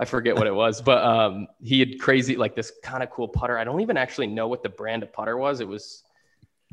i 0.00 0.04
forget 0.04 0.34
what 0.34 0.48
it 0.48 0.54
was 0.54 0.82
but 0.82 1.04
um, 1.04 1.46
he 1.62 1.78
had 1.78 2.00
crazy 2.00 2.34
like 2.34 2.56
this 2.56 2.72
kind 2.82 3.02
of 3.04 3.10
cool 3.10 3.28
putter. 3.28 3.56
I 3.56 3.62
don't 3.62 3.80
even 3.82 3.96
actually 3.96 4.26
know 4.26 4.48
what 4.48 4.64
the 4.64 4.68
brand 4.68 5.04
of 5.04 5.12
putter 5.12 5.36
was. 5.36 5.60
It 5.60 5.68
was 5.68 6.02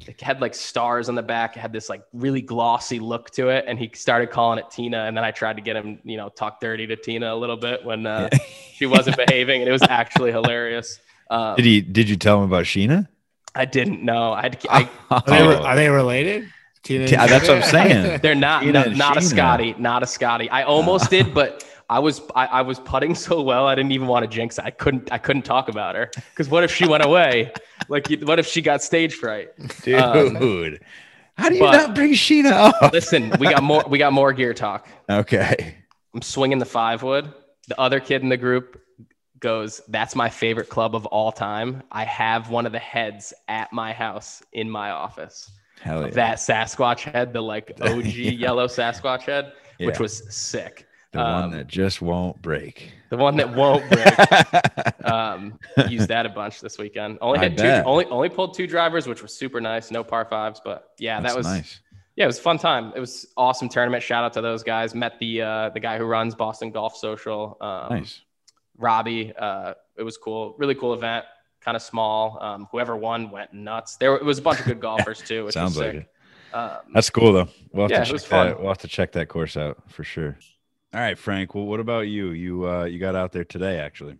it 0.08 0.20
had 0.22 0.42
like 0.42 0.56
stars 0.56 1.10
on 1.10 1.16
the 1.16 1.22
back. 1.22 1.56
It 1.56 1.60
had 1.60 1.74
this 1.74 1.90
like 1.90 2.04
really 2.14 2.42
glossy 2.42 3.00
look 3.00 3.30
to 3.32 3.50
it 3.50 3.66
and 3.68 3.78
he 3.78 3.92
started 3.94 4.32
calling 4.32 4.58
it 4.58 4.72
tina 4.72 5.04
and 5.04 5.16
then 5.16 5.24
i 5.24 5.32
tried 5.32 5.58
to 5.58 5.62
get 5.62 5.76
him 5.76 6.00
you 6.04 6.18
know 6.18 6.30
talk 6.30 6.60
dirty 6.60 6.88
to 6.88 6.96
tina 6.96 7.34
a 7.34 7.36
little 7.36 7.58
bit 7.58 7.86
when 7.86 8.08
uh, 8.08 8.30
she 8.74 8.88
wasn't 8.88 9.16
behaving 9.18 9.62
and 9.62 9.70
it 9.70 9.74
was 9.74 9.84
actually 9.84 10.32
hilarious. 10.32 11.00
Um, 11.30 11.56
Did 11.56 11.66
he 11.66 11.82
did 11.82 12.10
you 12.10 12.16
tell 12.16 12.40
him 12.40 12.46
about 12.46 12.66
Sheena? 12.66 13.08
I 13.56 13.66
didn't 13.66 14.04
know 14.04 14.34
i 14.34 14.42
had 14.44 14.58
I, 14.70 14.90
Are 15.10 15.24
they, 15.28 15.40
Oh. 15.42 15.64
are 15.64 15.76
they 15.76 15.90
related? 15.90 16.50
Tina 16.84 17.02
and 17.04 17.12
Yeah, 17.12 17.28
that's 17.28 17.48
what 17.48 17.58
I'm 17.58 17.64
saying. 17.64 18.20
They're 18.24 18.36
not 18.36 18.64
Sheena 18.64 18.96
not, 18.96 19.18
a 19.18 19.20
Sheena. 19.20 19.24
Scotty, 19.24 19.76
not 19.78 20.02
a 20.02 20.08
Scotty. 20.08 20.50
I 20.50 20.64
almost 20.64 21.10
did, 21.10 21.34
but 21.34 21.66
I 21.90 22.00
was 22.00 22.22
I, 22.36 22.46
I 22.46 22.62
was 22.62 22.80
putting 22.80 23.16
so 23.16 23.42
well, 23.42 23.68
I 23.68 23.76
didn't 23.76 23.92
even 23.92 24.08
want 24.08 24.24
to 24.24 24.30
jinx 24.34 24.58
it. 24.60 24.64
I 24.66 24.70
couldn't 24.72 25.12
I 25.12 25.18
couldn't 25.18 25.42
talk 25.42 25.68
about 25.68 25.96
her 25.96 26.10
because 26.32 26.48
what 26.48 26.64
if 26.64 26.74
she 26.74 26.88
went 26.88 27.04
away? 27.06 27.52
Like, 27.90 28.08
what 28.22 28.38
if 28.40 28.46
she 28.46 28.62
got 28.62 28.84
stage 28.84 29.16
fright? 29.16 29.48
Dude. 29.82 29.96
Um, 30.00 30.78
How 31.38 31.50
do 31.50 31.56
you 31.56 31.62
but- 31.62 31.72
not 31.72 31.96
bring 31.96 32.14
Sheena 32.14 32.52
up? 32.52 32.94
Listen, 32.94 33.32
we 33.40 33.48
got 33.50 33.64
more 33.64 33.84
we 33.88 33.98
got 33.98 34.14
more 34.14 34.32
gear 34.32 34.54
talk. 34.54 34.88
Okay. 35.10 35.76
I'm 36.14 36.22
swinging 36.22 36.60
the 36.60 36.66
five 36.66 37.02
wood. 37.04 37.34
The 37.68 37.80
other 37.80 38.00
kid 38.00 38.22
in 38.22 38.30
the 38.30 38.38
group 38.38 38.80
goes, 39.40 39.82
"That's 39.88 40.16
my 40.16 40.30
favorite 40.30 40.70
club 40.70 40.96
of 40.96 41.06
all 41.08 41.32
time. 41.32 41.84
I 41.92 42.04
have 42.06 42.50
one 42.50 42.66
of 42.66 42.72
the 42.72 42.80
heads 42.80 43.34
at 43.48 43.72
my 43.74 43.94
house 43.94 44.42
in 44.54 44.70
my 44.70 44.92
office." 44.92 45.52
Hell 45.82 46.04
yeah. 46.04 46.10
That 46.12 46.38
Sasquatch 46.38 47.02
head, 47.02 47.32
the 47.34 47.42
like 47.42 47.72
OG 47.82 48.06
Yeah. 48.06 48.32
yellow 48.32 48.68
Sasquatch 48.68 49.22
head, 49.22 49.54
which 49.80 50.00
was 50.00 50.34
sick. 50.36 50.86
the 51.14 51.22
um, 51.22 51.42
one 51.44 51.52
that 51.52 51.68
just 51.68 52.02
won't 52.02 52.42
break. 52.42 52.92
The 53.10 53.18
one 53.18 53.38
that 53.38 53.56
won't 53.56 53.90
break. 53.90 55.06
um, 55.06 55.58
used 55.90 56.10
that 56.10 56.26
a 56.26 56.30
bunch 56.30 56.60
this 56.62 56.78
weekend. 56.78 57.18
Only 57.22 57.40
I 57.40 57.44
had 57.44 57.58
two, 57.58 57.64
bet. 57.64 57.86
only 57.86 58.06
only 58.06 58.30
pulled 58.30 58.54
two 58.56 58.68
drivers, 58.68 59.08
which 59.08 59.22
was 59.22 59.34
super 59.34 59.62
nice. 59.62 59.90
No 59.90 60.04
par 60.04 60.26
fives, 60.26 60.62
but 60.64 60.92
yeah, 61.00 61.20
That's 61.22 61.34
that 61.34 61.38
was 61.38 61.48
nice. 61.48 61.80
yeah, 62.16 62.26
it 62.26 62.28
was 62.28 62.40
a 62.40 62.42
fun 62.42 62.58
time. 62.58 62.92
It 62.96 63.00
was 63.00 63.26
awesome 63.38 63.70
tournament. 63.70 64.04
Shout 64.04 64.24
out 64.24 64.34
to 64.34 64.42
those 64.42 64.64
guys. 64.64 64.94
Met 64.94 65.18
the 65.20 65.42
uh, 65.42 65.70
the 65.70 65.80
guy 65.80 65.98
who 65.98 66.04
runs 66.06 66.36
Boston 66.36 66.72
Golf 66.72 66.96
Social, 66.98 67.58
um, 67.62 68.00
Nice. 68.00 68.22
Robbie. 68.80 69.34
Uh, 69.38 69.74
it 69.98 70.04
was 70.04 70.18
cool, 70.18 70.56
really 70.58 70.76
cool 70.76 70.94
event. 70.94 71.26
Kind 71.62 71.76
of 71.76 71.82
small. 71.84 72.42
Um, 72.42 72.68
whoever 72.72 72.96
won 72.96 73.30
went 73.30 73.54
nuts. 73.54 73.98
There 73.98 74.16
it 74.16 74.24
was 74.26 74.40
a 74.40 74.42
bunch 74.42 74.60
of 74.62 74.66
good 74.66 74.80
golfers 74.90 75.22
too. 75.22 75.46
Which 75.46 75.54
Sounds 75.54 75.76
was 75.76 75.86
like 75.86 75.94
sick. 75.96 76.08
it. 76.54 76.56
Um, 76.56 76.78
That's 76.94 77.10
cool 77.10 77.34
though. 77.34 77.48
We'll 77.74 77.84
have 77.84 77.92
Yeah, 77.92 78.04
to 78.04 78.10
it 78.10 78.14
was 78.14 78.24
check 78.24 78.30
fun. 78.32 78.48
that. 78.48 78.60
We'll 78.60 78.70
have 78.70 78.78
to 78.80 78.88
check 78.88 79.12
that 79.12 79.28
course 79.28 79.58
out 79.58 79.92
for 79.92 80.04
sure. 80.04 80.38
All 80.94 81.00
right, 81.00 81.18
Frank. 81.18 81.54
Well, 81.54 81.66
what 81.66 81.80
about 81.80 82.08
you? 82.08 82.30
You 82.32 82.68
uh 82.68 82.86
you 82.86 82.98
got 82.98 83.16
out 83.16 83.32
there 83.32 83.44
today 83.44 83.80
actually. 83.80 84.18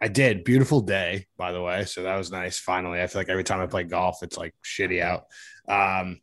I 0.00 0.08
did. 0.08 0.44
Beautiful 0.44 0.80
day, 0.80 1.26
by 1.36 1.52
the 1.52 1.62
way. 1.62 1.84
So 1.86 2.02
that 2.02 2.16
was 2.16 2.30
nice. 2.30 2.58
Finally, 2.58 3.00
I 3.02 3.06
feel 3.06 3.20
like 3.20 3.30
every 3.30 3.44
time 3.44 3.60
I 3.60 3.66
play 3.66 3.84
golf, 3.84 4.22
it's 4.22 4.36
like 4.36 4.54
shitty 4.64 5.00
out. 5.00 5.24
Um, 5.68 6.20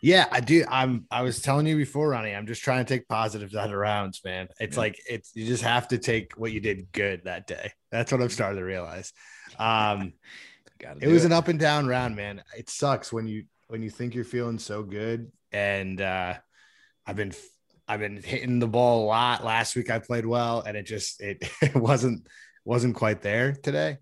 yeah, 0.00 0.26
I 0.30 0.40
do. 0.40 0.64
I'm. 0.68 1.06
I 1.10 1.22
was 1.22 1.42
telling 1.42 1.66
you 1.66 1.76
before, 1.76 2.08
Ronnie. 2.10 2.34
I'm 2.34 2.46
just 2.46 2.62
trying 2.62 2.84
to 2.84 2.94
take 2.94 3.08
positives 3.08 3.54
out 3.54 3.70
of 3.70 3.76
rounds, 3.76 4.20
man. 4.24 4.48
It's 4.58 4.76
Yeah. 4.76 4.80
like 4.80 5.00
it's. 5.08 5.30
You 5.34 5.46
just 5.46 5.62
have 5.62 5.88
to 5.88 5.98
take 5.98 6.32
what 6.36 6.52
you 6.52 6.60
did 6.60 6.90
good 6.92 7.24
that 7.24 7.46
day. 7.46 7.72
That's 7.90 8.10
what 8.10 8.22
I'm 8.22 8.30
starting 8.30 8.58
to 8.58 8.64
realize. 8.64 9.12
Um, 9.58 10.14
it 11.00 11.08
was 11.08 11.24
an 11.24 11.32
up 11.32 11.48
and 11.48 11.58
down 11.60 11.86
round, 11.86 12.16
man. 12.16 12.42
It 12.56 12.70
sucks 12.70 13.12
when 13.12 13.26
you 13.26 13.44
when 13.68 13.82
you 13.82 13.90
think 13.90 14.14
you're 14.14 14.24
feeling 14.24 14.58
so 14.58 14.82
good, 14.82 15.30
and 15.52 16.00
uh, 16.00 16.34
I've 17.06 17.16
been 17.16 17.32
I've 17.86 18.00
been 18.00 18.22
hitting 18.22 18.58
the 18.58 18.68
ball 18.68 19.04
a 19.04 19.06
lot. 19.06 19.44
Last 19.44 19.76
week 19.76 19.90
I 19.90 19.98
played 19.98 20.24
well, 20.24 20.62
and 20.62 20.76
it 20.76 20.84
just 20.86 21.20
it, 21.20 21.46
it 21.62 21.74
wasn't 21.76 22.26
wasn't 22.64 22.94
quite 22.96 23.20
there 23.20 23.52
today. 23.52 23.98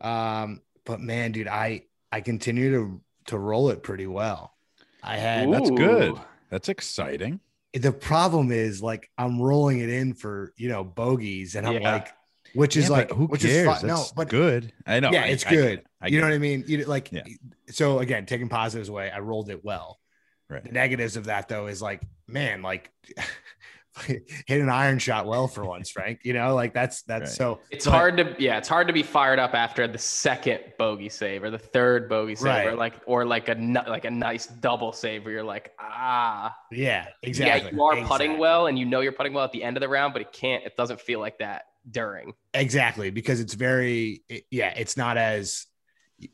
Um, 0.00 0.62
but 0.86 1.00
man, 1.00 1.32
dude, 1.32 1.48
I 1.48 1.82
I 2.10 2.20
continue 2.22 2.70
to 2.72 3.02
to 3.26 3.38
roll 3.38 3.70
it 3.70 3.82
pretty 3.82 4.06
well. 4.06 4.54
I 5.02 5.16
had 5.16 5.52
That's 5.52 5.70
good. 5.70 6.14
That's 6.50 6.68
exciting. 6.68 7.40
the 7.72 7.92
problem 7.92 8.50
is 8.52 8.82
like 8.82 9.10
I'm 9.16 9.40
rolling 9.40 9.78
it 9.80 9.88
in 9.90 10.14
for 10.14 10.52
you 10.56 10.68
know 10.68 10.82
bogeys, 10.84 11.54
and 11.54 11.66
I'm 11.66 11.74
Yeah. 11.80 11.92
like, 11.92 12.08
which 12.54 12.76
is 12.76 12.84
Yeah, 12.84 12.90
like 12.96 13.10
who 13.10 13.26
which 13.26 13.42
cares? 13.42 13.56
is 13.76 13.80
fine. 13.80 13.86
No, 13.86 14.04
but 14.16 14.28
good. 14.28 14.72
I 14.86 15.00
know. 15.00 15.10
yeah, 15.12 15.22
I- 15.22 15.26
it's 15.28 15.46
I 15.46 15.50
good. 15.50 15.78
it. 15.80 15.86
I 16.00 16.06
you 16.06 16.12
get 16.12 16.20
know 16.22 16.26
what. 16.28 16.34
I 16.34 16.38
mean? 16.38 16.64
You 16.66 16.84
like 16.86 17.12
Yeah. 17.12 17.22
so 17.70 18.00
again, 18.00 18.26
taking 18.26 18.48
positives 18.48 18.88
away, 18.88 19.10
I 19.10 19.20
rolled 19.20 19.50
it 19.50 19.64
well. 19.64 20.00
Right. 20.48 20.64
The 20.64 20.72
negatives 20.72 21.16
of 21.16 21.26
that 21.26 21.48
though 21.48 21.68
is 21.68 21.80
like, 21.80 22.02
man, 22.26 22.60
like 22.62 22.90
hit 24.06 24.60
an 24.60 24.68
iron 24.68 24.98
shot 24.98 25.26
well 25.26 25.48
for 25.48 25.64
once, 25.64 25.90
Frank. 25.96 26.20
You 26.22 26.32
know, 26.32 26.54
like 26.54 26.72
that's 26.72 27.02
that's 27.02 27.22
Right. 27.22 27.28
so 27.30 27.60
It's 27.70 27.84
but- 27.84 27.90
hard 27.92 28.16
to 28.18 28.36
yeah, 28.38 28.58
it's 28.58 28.68
hard 28.68 28.86
to 28.86 28.92
be 28.92 29.02
fired 29.02 29.38
up 29.38 29.54
after 29.54 29.86
the 29.88 29.98
second 29.98 30.60
bogey 30.78 31.08
save 31.08 31.42
or 31.42 31.50
the 31.50 31.58
third 31.58 32.08
bogey 32.08 32.34
save 32.36 32.66
or 32.72 32.76
like 32.76 32.94
or 33.06 33.24
like 33.24 33.48
a 33.48 33.54
like 33.88 34.04
a 34.04 34.10
nice 34.10 34.46
double 34.46 34.92
save 34.92 35.24
where 35.24 35.34
you're 35.34 35.42
like 35.42 35.72
ah 35.80 36.54
Yeah, 36.70 37.06
exactly. 37.22 37.70
yeah 37.70 37.74
you 37.76 37.82
are 37.82 38.06
putting 38.06 38.38
well 38.38 38.66
and 38.68 38.78
you 38.78 38.86
know 38.86 39.00
you're 39.00 39.12
putting 39.12 39.32
well 39.32 39.44
at 39.44 39.52
the 39.52 39.62
end 39.64 39.76
of 39.76 39.80
the 39.80 39.88
round 39.88 40.12
but 40.12 40.22
it 40.22 40.32
can't 40.32 40.64
it 40.64 40.76
doesn't 40.76 41.00
feel 41.00 41.20
like 41.20 41.38
that 41.38 41.64
during 41.90 42.32
Exactly, 42.54 43.10
because 43.10 43.40
it's 43.40 43.54
very 43.54 44.22
it- 44.28 44.44
yeah, 44.50 44.72
it's 44.76 44.96
not 44.96 45.16
as 45.16 45.66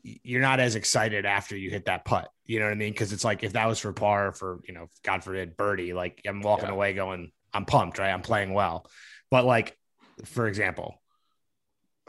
you're 0.03 0.41
not 0.41 0.59
as 0.59 0.75
excited 0.75 1.25
after 1.25 1.55
you 1.55 1.69
hit 1.69 1.85
that 1.85 2.03
putt. 2.03 2.29
You 2.45 2.59
know 2.59 2.65
what 2.65 2.71
I 2.73 2.75
mean? 2.75 2.91
Because 2.91 3.13
it's 3.13 3.23
like 3.23 3.43
if 3.43 3.53
that 3.53 3.67
was 3.67 3.79
for 3.79 3.93
par 3.93 4.33
for 4.33 4.59
you 4.67 4.73
know, 4.73 4.87
God 5.03 5.23
forbid 5.23 5.55
birdie, 5.55 5.93
like 5.93 6.21
I'm 6.27 6.41
walking 6.41 6.67
Yeah. 6.67 6.73
away 6.73 6.93
going, 6.93 7.31
I'm 7.53 7.65
pumped, 7.65 7.99
right? 7.99 8.11
I'm 8.11 8.21
playing 8.21 8.53
well. 8.53 8.89
But 9.31 9.45
like, 9.45 9.77
for 10.25 10.47
example, 10.47 11.01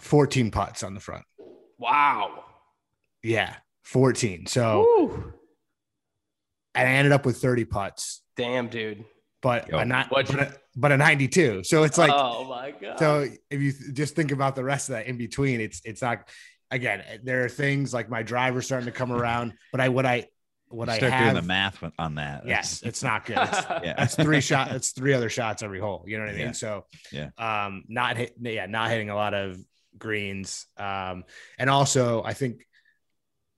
14 0.01 0.51
putts 0.51 0.83
on 0.83 0.95
the 0.95 1.01
front. 1.01 1.25
wow 1.79 2.45
Yeah, 3.23 3.55
14. 3.85 4.47
So 4.47 4.81
Woo. 4.81 5.33
and 6.75 6.89
I 6.89 6.93
ended 6.93 7.13
up 7.13 7.27
with 7.27 7.39
30 7.39 7.65
putts, 7.65 8.23
damn 8.37 8.69
dude 8.69 9.05
but 9.41 9.69
Yo. 9.69 9.79
a 9.79 9.85
not 9.85 10.11
but 10.11 10.29
a, 10.31 10.53
but 10.77 10.93
a 10.93 10.97
92. 10.97 11.63
So 11.65 11.85
it's 11.85 11.99
like 11.99 12.13
oh 12.13 12.45
my 12.45 12.73
god 12.73 12.99
So 12.99 13.27
if 13.51 13.61
you 13.61 13.73
th- 13.73 13.95
just 13.95 14.17
think 14.17 14.33
about 14.33 14.57
the 14.57 14.65
rest 14.65 14.89
of 14.89 14.95
that 14.95 15.07
in 15.07 15.17
between, 15.17 15.61
it's 15.61 15.81
it's 15.85 16.03
not. 16.03 16.29
Again, 16.71 17.03
there 17.25 17.47
are 17.47 17.49
things 17.49 17.95
like 17.95 18.11
my 18.11 18.23
driver 18.23 18.61
starting 18.61 18.85
to 18.87 18.93
come 18.93 19.11
around, 19.11 19.55
but 19.73 19.81
I 19.81 19.89
what 19.89 20.05
I 20.05 20.27
what 20.71 20.89
I 20.89 20.99
Start 20.99 21.23
doing 21.23 21.35
the 21.35 21.43
math 21.43 21.83
on 21.99 22.17
that. 22.17 22.47
yes, 22.47 22.83
it's 22.85 23.03
not 23.03 23.25
good. 23.27 23.39
It's, 23.41 23.63
yeah. 23.85 23.95
that's 23.97 24.15
three 24.17 24.41
shot. 24.41 24.71
It's 24.73 24.91
three 24.93 25.15
other 25.15 25.29
shots 25.31 25.63
every 25.63 25.81
hole. 25.81 26.05
You 26.07 26.19
know 26.19 26.25
what 26.25 26.35
I 26.35 26.37
mean? 26.37 26.47
Yeah. 26.47 26.53
So 26.53 26.85
Yeah. 27.13 27.31
um, 27.39 27.85
not 27.89 28.17
hit. 28.17 28.35
Yeah, 28.41 28.67
not 28.67 28.91
hitting 28.91 29.11
a 29.11 29.15
lot 29.15 29.35
of 29.35 29.59
greens. 29.99 30.67
Um, 30.77 31.25
and 31.59 31.69
also 31.71 32.23
I 32.23 32.35
think 32.35 32.67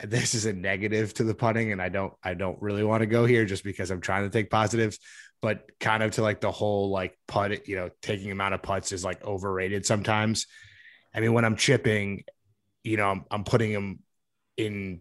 this 0.02 0.34
is 0.34 0.46
a 0.46 0.52
negative 0.52 1.12
to 1.14 1.24
the 1.24 1.34
putting, 1.34 1.72
and 1.72 1.82
I 1.82 1.88
don't 1.90 2.12
I 2.22 2.34
don't 2.34 2.60
really 2.62 2.84
want 2.84 3.00
to 3.02 3.06
go 3.06 3.24
here 3.26 3.44
just 3.44 3.64
because 3.64 3.90
I'm 3.90 4.00
trying 4.00 4.24
to 4.24 4.30
take 4.30 4.50
positives. 4.50 4.98
But 5.42 5.70
kind 5.80 6.02
of 6.02 6.12
to 6.12 6.22
like 6.22 6.40
the 6.40 6.50
whole 6.50 6.90
like 6.90 7.18
putt, 7.26 7.66
you 7.66 7.76
know, 7.76 7.90
taking 8.02 8.30
amount 8.30 8.54
of 8.54 8.62
putts 8.62 8.92
is 8.92 9.04
like 9.04 9.24
overrated 9.24 9.86
sometimes. 9.86 10.46
I 11.14 11.20
mean, 11.20 11.32
when 11.32 11.44
I'm 11.46 11.56
chipping, 11.56 12.24
you 12.84 12.96
know, 12.98 13.10
I'm, 13.10 13.24
I'm 13.30 13.44
putting 13.44 13.72
them 13.72 14.00
in 14.58 15.00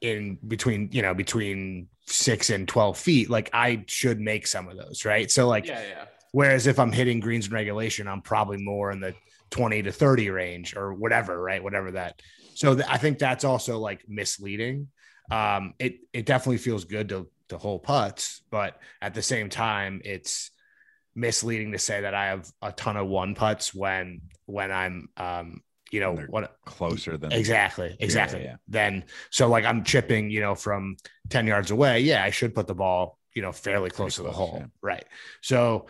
in 0.00 0.38
between, 0.46 0.88
you 0.92 1.02
know, 1.02 1.14
between 1.14 1.88
six 2.06 2.50
and 2.50 2.66
12 2.66 2.98
feet. 2.98 3.30
Like 3.30 3.50
I 3.52 3.84
should 3.86 4.20
make 4.20 4.46
some 4.46 4.68
of 4.68 4.76
those, 4.76 5.04
right? 5.04 5.30
So 5.30 5.48
like 5.48 5.66
yeah 5.66 5.82
yeah 5.82 6.04
Whereas 6.32 6.66
if 6.66 6.78
I'm 6.78 6.92
hitting 6.92 7.20
greens 7.20 7.48
in 7.48 7.52
regulation, 7.52 8.06
I'm 8.06 8.22
probably 8.22 8.58
more 8.58 8.92
in 8.92 9.00
the 9.00 9.14
20 9.50 9.82
to 9.82 9.92
30 9.92 10.30
range 10.30 10.76
or 10.76 10.94
whatever, 10.94 11.40
right? 11.40 11.62
Whatever 11.62 11.92
that. 11.92 12.22
So 12.54 12.74
th- 12.74 12.86
I 12.88 12.98
think 12.98 13.18
that's 13.18 13.44
also 13.44 13.78
like 13.78 14.08
misleading. 14.08 14.88
Um, 15.30 15.74
it 15.78 16.00
it 16.12 16.26
definitely 16.26 16.58
feels 16.58 16.84
good 16.84 17.08
to 17.10 17.28
to 17.48 17.58
hole 17.58 17.78
putts, 17.78 18.42
but 18.50 18.78
at 19.02 19.14
the 19.14 19.22
same 19.22 19.48
time, 19.48 20.00
it's 20.04 20.50
misleading 21.14 21.72
to 21.72 21.78
say 21.78 22.02
that 22.02 22.14
I 22.14 22.26
have 22.26 22.48
a 22.62 22.72
ton 22.72 22.96
of 22.96 23.08
one 23.08 23.34
putts 23.34 23.74
when 23.74 24.22
when 24.46 24.70
I'm 24.70 25.08
um 25.16 25.62
you 25.90 26.00
know 26.00 26.14
what 26.28 26.56
closer 26.64 27.16
than 27.16 27.32
exactly 27.32 27.96
exactly 28.00 28.42
yeah. 28.44 28.56
then 28.68 29.04
so 29.30 29.48
like 29.48 29.64
i'm 29.64 29.82
chipping 29.84 30.30
you 30.30 30.40
know 30.40 30.54
from 30.54 30.96
10 31.30 31.46
yards 31.46 31.70
away 31.70 32.00
yeah 32.00 32.22
i 32.24 32.30
should 32.30 32.54
put 32.54 32.66
the 32.66 32.74
ball 32.74 33.18
you 33.34 33.42
know 33.42 33.52
fairly 33.52 33.90
close 33.90 34.16
to 34.16 34.22
the 34.22 34.30
close, 34.30 34.50
hole 34.50 34.58
yeah. 34.60 34.66
right 34.82 35.04
so 35.40 35.86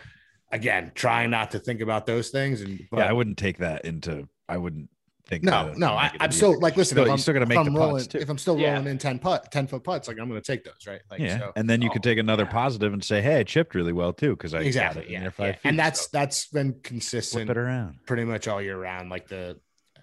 again 0.53 0.91
trying 0.95 1.31
not 1.31 1.51
to 1.53 1.59
think 1.59 1.81
about 1.81 2.07
those 2.07 2.31
things 2.31 2.61
and 2.63 2.81
but 2.91 2.99
yeah, 2.99 3.09
I 3.09 3.13
wouldn't 3.13 3.39
take 3.39 3.59
that 3.59 3.85
into. 3.85 4.29
I 4.49 4.57
wouldn't 4.57 4.89
think. 5.29 5.45
no 5.45 5.73
no 5.77 5.91
a 5.93 5.95
I, 5.95 6.17
i'm 6.19 6.33
still 6.33 6.59
like 6.59 6.77
listen 6.77 6.97
Still- 6.97 7.05
if 7.05 7.07
you 7.07 7.13
I'm, 7.13 7.19
still 7.19 7.35
got 7.35 7.39
to 7.39 7.43
if 7.45 7.49
make 7.51 7.59
I'm 7.59 7.73
the 7.73 7.79
rolling 7.79 7.95
putts 7.99 8.07
too. 8.09 8.19
if 8.19 8.29
i'm 8.29 8.37
still 8.39 8.59
Yeah. 8.59 8.73
rolling 8.73 8.89
in 8.89 8.99
10 8.99 9.21
putt 9.21 9.53
10 9.53 9.69
foot 9.69 9.85
putts 9.85 10.09
like 10.09 10.19
i'm 10.19 10.29
going 10.29 10.41
to 10.41 10.45
take 10.45 10.65
those 10.65 10.85
right 10.89 11.01
like 11.09 11.21
yeah, 11.21 11.39
so 11.39 11.53
and 11.55 11.71
then 11.71 11.81
you 11.83 11.89
Oh, 11.89 11.93
could 11.93 12.03
take 12.03 12.19
another 12.19 12.43
yeah. 12.45 12.51
positive 12.51 12.93
and 12.93 13.05
say, 13.05 13.23
"Hey, 13.23 13.39
I 13.39 13.45
chipped 13.45 13.77
really 13.77 13.93
well 13.93 14.13
too," 14.13 14.31
because 14.31 14.55
I 14.55 14.61
exactly 14.63 15.03
got 15.03 15.09
it 15.09 15.13
yeah, 15.13 15.21
there 15.21 15.31
five 15.31 15.47
yeah. 15.47 15.53
feet, 15.53 15.69
and 15.69 15.79
that's 15.79 16.01
so 16.03 16.09
that's 16.13 16.47
been 16.49 16.73
flip 16.73 16.83
consistent 16.83 17.49
it 17.51 17.57
around. 17.57 17.99
pretty 18.07 18.25
much 18.25 18.49
all 18.49 18.61
year 18.61 18.77
round 18.77 19.09
like 19.09 19.29
the 19.29 19.61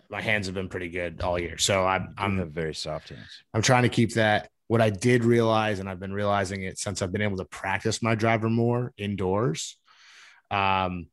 my 0.09 0.21
hands 0.21 0.47
have 0.47 0.55
been 0.55 0.69
pretty 0.69 0.89
good 0.89 1.21
all 1.21 1.37
year 1.39 1.57
so 1.57 1.85
i'm 1.85 2.13
I'm 2.17 2.37
have 2.37 2.51
very 2.51 2.73
soft 2.73 3.09
hands. 3.09 3.43
I'm 3.53 3.61
trying 3.61 3.83
to 3.83 3.89
keep 3.89 4.13
that. 4.13 4.49
What 4.67 4.81
I 4.81 4.89
did 4.89 5.23
realize, 5.23 5.79
and 5.79 5.89
I've 5.89 5.99
been 5.99 6.13
realizing 6.13 6.63
it 6.63 6.77
since 6.77 7.01
I've 7.01 7.11
been 7.11 7.21
able 7.21 7.37
to 7.37 7.45
practice 7.45 8.01
my 8.01 8.15
driver 8.15 8.49
more 8.49 8.93
indoors, 8.97 9.77
um, 10.51 11.07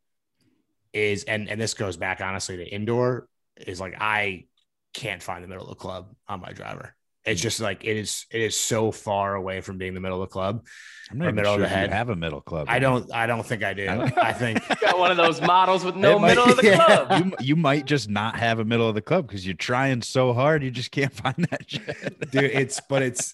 is 0.92 1.24
and 1.24 1.48
and 1.48 1.60
this 1.60 1.74
goes 1.74 1.96
back 1.96 2.20
honestly 2.20 2.56
to 2.56 2.64
indoor 2.64 3.28
is 3.56 3.80
like 3.80 3.94
I 4.00 4.46
can't 4.92 5.22
find 5.22 5.42
the 5.42 5.48
middle 5.48 5.64
of 5.64 5.70
the 5.70 5.76
club 5.76 6.14
on 6.28 6.40
my 6.40 6.52
driver. 6.52 6.94
It's 7.26 7.40
just 7.40 7.58
like 7.60 7.84
it 7.84 7.96
is. 7.96 8.26
It 8.30 8.42
is 8.42 8.58
so 8.58 8.92
far 8.92 9.34
away 9.34 9.60
from 9.62 9.78
being 9.78 9.94
the 9.94 10.00
middle 10.00 10.22
of 10.22 10.28
the 10.28 10.32
club. 10.32 10.66
I'm 11.10 11.18
not 11.18 11.24
Or 11.24 11.28
even 11.28 11.34
middle 11.36 11.52
of 11.54 11.56
sure 11.56 11.60
the 11.60 11.66
if 11.66 11.70
you 11.72 11.76
head. 11.78 11.92
have 11.92 12.08
a 12.10 12.16
middle 12.16 12.40
club. 12.42 12.66
I 12.68 12.78
don't. 12.78 13.10
I 13.14 13.26
don't 13.26 13.44
think 13.46 13.62
I 13.62 13.72
do. 13.72 13.88
I 13.88 13.96
don't- 13.96 14.18
I 14.18 14.32
think. 14.32 14.60
got 14.80 14.98
one 14.98 15.10
of 15.10 15.16
those 15.16 15.40
models 15.40 15.84
with 15.84 15.96
no 15.96 16.18
might- 16.18 16.28
middle 16.28 16.44
of 16.50 16.56
the 16.56 16.64
Yeah. 16.66 16.84
club 17.06 17.24
you, 17.40 17.46
you 17.46 17.56
might 17.56 17.86
just 17.86 18.08
not 18.10 18.36
have 18.36 18.58
a 18.58 18.64
middle 18.64 18.88
of 18.88 18.94
the 18.94 19.02
club 19.02 19.26
because 19.26 19.46
you're 19.46 19.54
trying 19.56 20.02
so 20.02 20.32
hard 20.34 20.62
you 20.62 20.70
just 20.70 20.90
can't 20.90 21.12
find 21.22 21.46
that 21.50 21.62
shit. 21.70 22.30
dude 22.30 22.44
it's 22.44 22.80
but 22.88 23.02
it's 23.02 23.32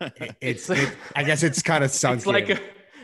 it- 0.00 0.36
it's 0.40 0.70
it, 0.70 0.96
i 1.14 1.22
guess 1.22 1.42
it's 1.42 1.60
kind 1.62 1.84
of 1.84 1.90
sunk 1.90 2.16
it's 2.18 2.26
like 2.26 2.48
in. 2.50 2.56
a 2.56 2.60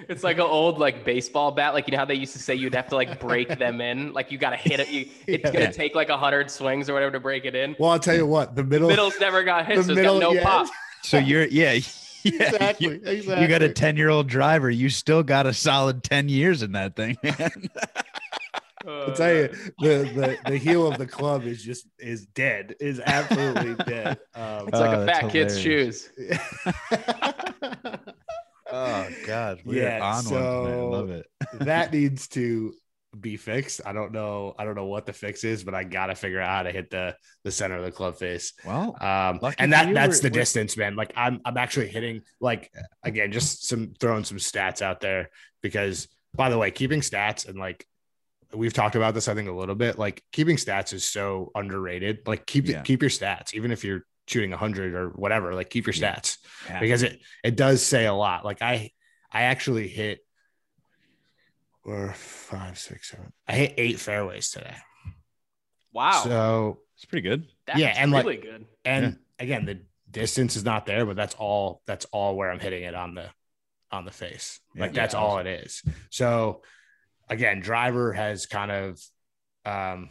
it's 0.09 0.23
like 0.25 0.37
an 0.37 0.43
old 0.43 0.79
like 0.79 1.05
baseball 1.05 1.51
bat 1.53 1.75
like 1.75 1.87
you 1.89 1.93
know 1.93 1.99
how 1.99 2.05
they 2.05 2.15
used 2.15 2.33
to 2.33 2.39
say 2.39 2.55
you'd 2.55 2.75
have 2.75 2.89
to 2.89 2.95
like 2.95 3.19
break 3.21 3.59
them 3.59 3.81
in 3.81 4.13
like 4.13 4.31
you 4.31 4.39
got 4.39 4.51
to 4.51 4.57
hit 4.57 4.81
it 4.81 4.89
you 4.89 5.09
it's 5.27 5.45
Yeah. 5.45 5.53
gonna 5.53 5.73
take 5.73 5.95
like 5.95 6.09
a 6.09 6.17
hundred 6.17 6.51
swings 6.51 6.89
or 6.89 6.95
whatever 6.95 7.13
to 7.13 7.21
break 7.21 7.45
it 7.45 7.55
in 7.55 7.77
well 7.79 7.91
i'll 7.91 7.99
tell 7.99 8.15
you 8.17 8.27
what 8.27 8.55
the 8.57 8.65
middle 8.65 8.89
middle's 8.89 9.19
never 9.21 9.43
got 9.43 9.67
hit 9.67 9.77
the 9.77 9.83
so 9.85 9.91
it's 9.93 9.97
middle 9.97 10.21
got 10.21 10.29
no 10.29 10.33
yeah. 10.35 10.43
pop 10.43 10.67
So 11.03 11.19
you're 11.19 11.45
yeah, 11.47 11.73
yeah 12.25 12.33
exactly 12.49 12.87
You, 12.89 12.93
exactly 13.05 13.43
you 13.43 13.49
got 13.49 13.63
a 13.63 13.69
10 13.73 13.97
year 13.97 14.09
old 14.09 14.27
driver. 14.27 14.69
You 14.69 14.89
still 14.91 15.23
got 15.23 15.47
a 15.47 15.55
solid 15.55 16.03
10 16.03 16.29
years 16.29 16.63
in 16.63 16.73
that 16.73 16.97
thing, 16.97 17.17
man. 17.23 17.51
I'll 18.89 19.15
tell 19.15 19.33
you, 19.35 19.49
the, 19.81 20.09
the 20.15 20.39
the 20.47 20.57
heel 20.59 20.87
of 20.87 20.97
the 20.99 21.07
club 21.07 21.45
is 21.45 21.61
just 21.63 21.87
is 21.99 22.27
dead, 22.27 22.77
is 22.81 23.01
absolutely 23.01 23.75
dead. 23.85 24.19
Um, 24.35 24.69
it's 24.69 24.79
like 24.79 24.91
Oh, 24.93 25.03
a 25.03 25.07
that's 25.07 25.19
fat 25.21 25.31
kid's 25.31 25.59
shoes 25.61 26.09
Oh 28.77 29.09
God, 29.27 29.61
we're 29.65 29.83
Yeah, 29.83 30.01
on 30.03 30.25
one. 30.25 30.35
I 30.35 30.37
so- 30.75 30.89
love 30.91 31.11
it. 31.11 31.27
that 31.61 31.93
needs 31.93 32.29
to 32.29 32.75
be 33.19 33.37
fixed. 33.39 33.81
I 33.87 33.93
don't 33.95 34.13
know. 34.13 34.55
I 34.59 34.65
don't 34.65 34.75
know 34.75 34.85
what 34.87 35.07
the 35.07 35.13
fix 35.13 35.43
is, 35.43 35.65
but 35.65 35.75
I 35.75 35.85
gotta 35.85 36.15
figure 36.15 36.41
out 36.41 36.51
how 36.51 36.63
to 36.65 36.73
hit 36.73 36.91
the 36.91 37.17
the 37.45 37.51
center 37.51 37.77
of 37.77 37.85
the 37.85 37.91
club 37.91 38.17
face. 38.19 38.53
Well, 38.65 38.95
Um, 39.01 39.41
and 39.59 39.73
that 39.73 39.93
that's 39.95 40.19
we're- 40.19 40.29
the 40.31 40.35
we're- 40.35 40.41
distance, 40.43 40.77
man. 40.77 40.97
Like 40.97 41.13
I'm 41.17 41.41
I'm 41.45 41.57
actually 41.57 41.89
hitting 41.89 42.23
like 42.41 42.71
again, 43.03 43.33
just 43.33 43.67
some 43.67 43.95
throwing 43.99 44.25
some 44.25 44.39
stats 44.39 44.83
out 44.83 45.01
there 45.01 45.31
because 45.63 46.09
by 46.35 46.51
the 46.51 46.59
way, 46.59 46.71
keeping 46.71 47.01
stats 47.01 47.49
and 47.49 47.59
like 47.59 47.87
we've 48.55 48.75
talked 48.75 48.97
about 48.97 49.15
this, 49.15 49.29
I 49.29 49.35
think 49.35 49.49
a 49.49 49.53
little 49.53 49.75
bit. 49.75 49.99
Like 49.99 50.23
keeping 50.33 50.57
stats 50.57 50.93
is 50.93 51.09
so 51.09 51.51
underrated. 51.55 52.19
Like 52.27 52.45
keep 52.47 52.69
Yeah. 52.69 52.83
keep 52.83 53.01
your 53.03 53.11
stats, 53.11 53.55
even 53.55 53.71
if 53.73 53.83
you're 53.85 54.03
shooting 54.27 54.53
hundred 54.53 54.95
or 54.95 55.09
whatever. 55.11 55.55
Like 55.55 55.71
keep 55.71 55.87
your 55.87 55.95
stats 55.95 56.39
yeah. 56.69 56.81
because 56.81 57.03
it 57.03 57.21
it 57.45 57.57
does 57.57 57.85
say 57.85 58.07
a 58.07 58.15
lot. 58.15 58.45
Like 58.45 58.63
I 58.63 58.91
I 59.31 59.43
actually 59.43 59.89
hit 59.89 60.21
or 61.85 62.13
five, 62.15 62.79
six, 62.79 63.11
seven. 63.11 63.33
I 63.47 63.53
hit 63.53 63.75
eight 63.77 64.01
fairways 64.01 64.51
today. 64.51 64.75
Wow. 65.93 66.21
So 66.25 66.81
It's 66.97 67.05
pretty 67.05 67.29
good. 67.29 67.47
That's 67.67 67.79
yeah, 67.79 67.95
and, 67.97 68.11
like- 68.11 68.25
really 68.27 68.39
good. 68.39 68.67
and 68.85 69.19
again, 69.39 69.65
the 69.65 69.81
distance 70.11 70.57
is 70.57 70.65
not 70.65 70.87
there, 70.87 71.07
but 71.07 71.17
that's 71.17 71.35
all 71.35 71.83
that's 71.87 72.05
all 72.07 72.37
where 72.37 72.51
I'm 72.51 72.61
hitting 72.61 72.83
it 72.83 72.95
on 72.95 73.15
the 73.15 73.27
on 73.93 74.05
the 74.05 74.11
face. 74.11 74.61
Like 74.77 74.95
Yeah. 74.95 75.03
that's 75.03 75.15
all 75.15 75.39
it 75.39 75.47
is. 75.47 75.83
So 76.11 76.63
again, 77.29 77.61
driver 77.61 78.13
has 78.13 78.47
kind 78.47 78.71
of 78.71 79.01
um 79.65 80.11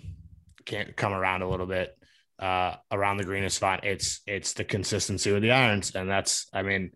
can't 0.66 0.96
come 0.96 1.14
around 1.14 1.42
a 1.42 1.50
little 1.50 1.66
bit. 1.68 1.98
Uh 2.40 2.76
around 2.92 3.18
the 3.18 3.24
green 3.24 3.44
is 3.44 3.58
fine. 3.58 3.80
It's 3.84 4.22
it's 4.28 4.54
the 4.54 4.64
consistency 4.66 5.32
with 5.32 5.42
the 5.42 5.52
irons. 5.52 5.96
And 5.96 6.10
that's 6.10 6.48
I 6.54 6.62
mean, 6.64 6.92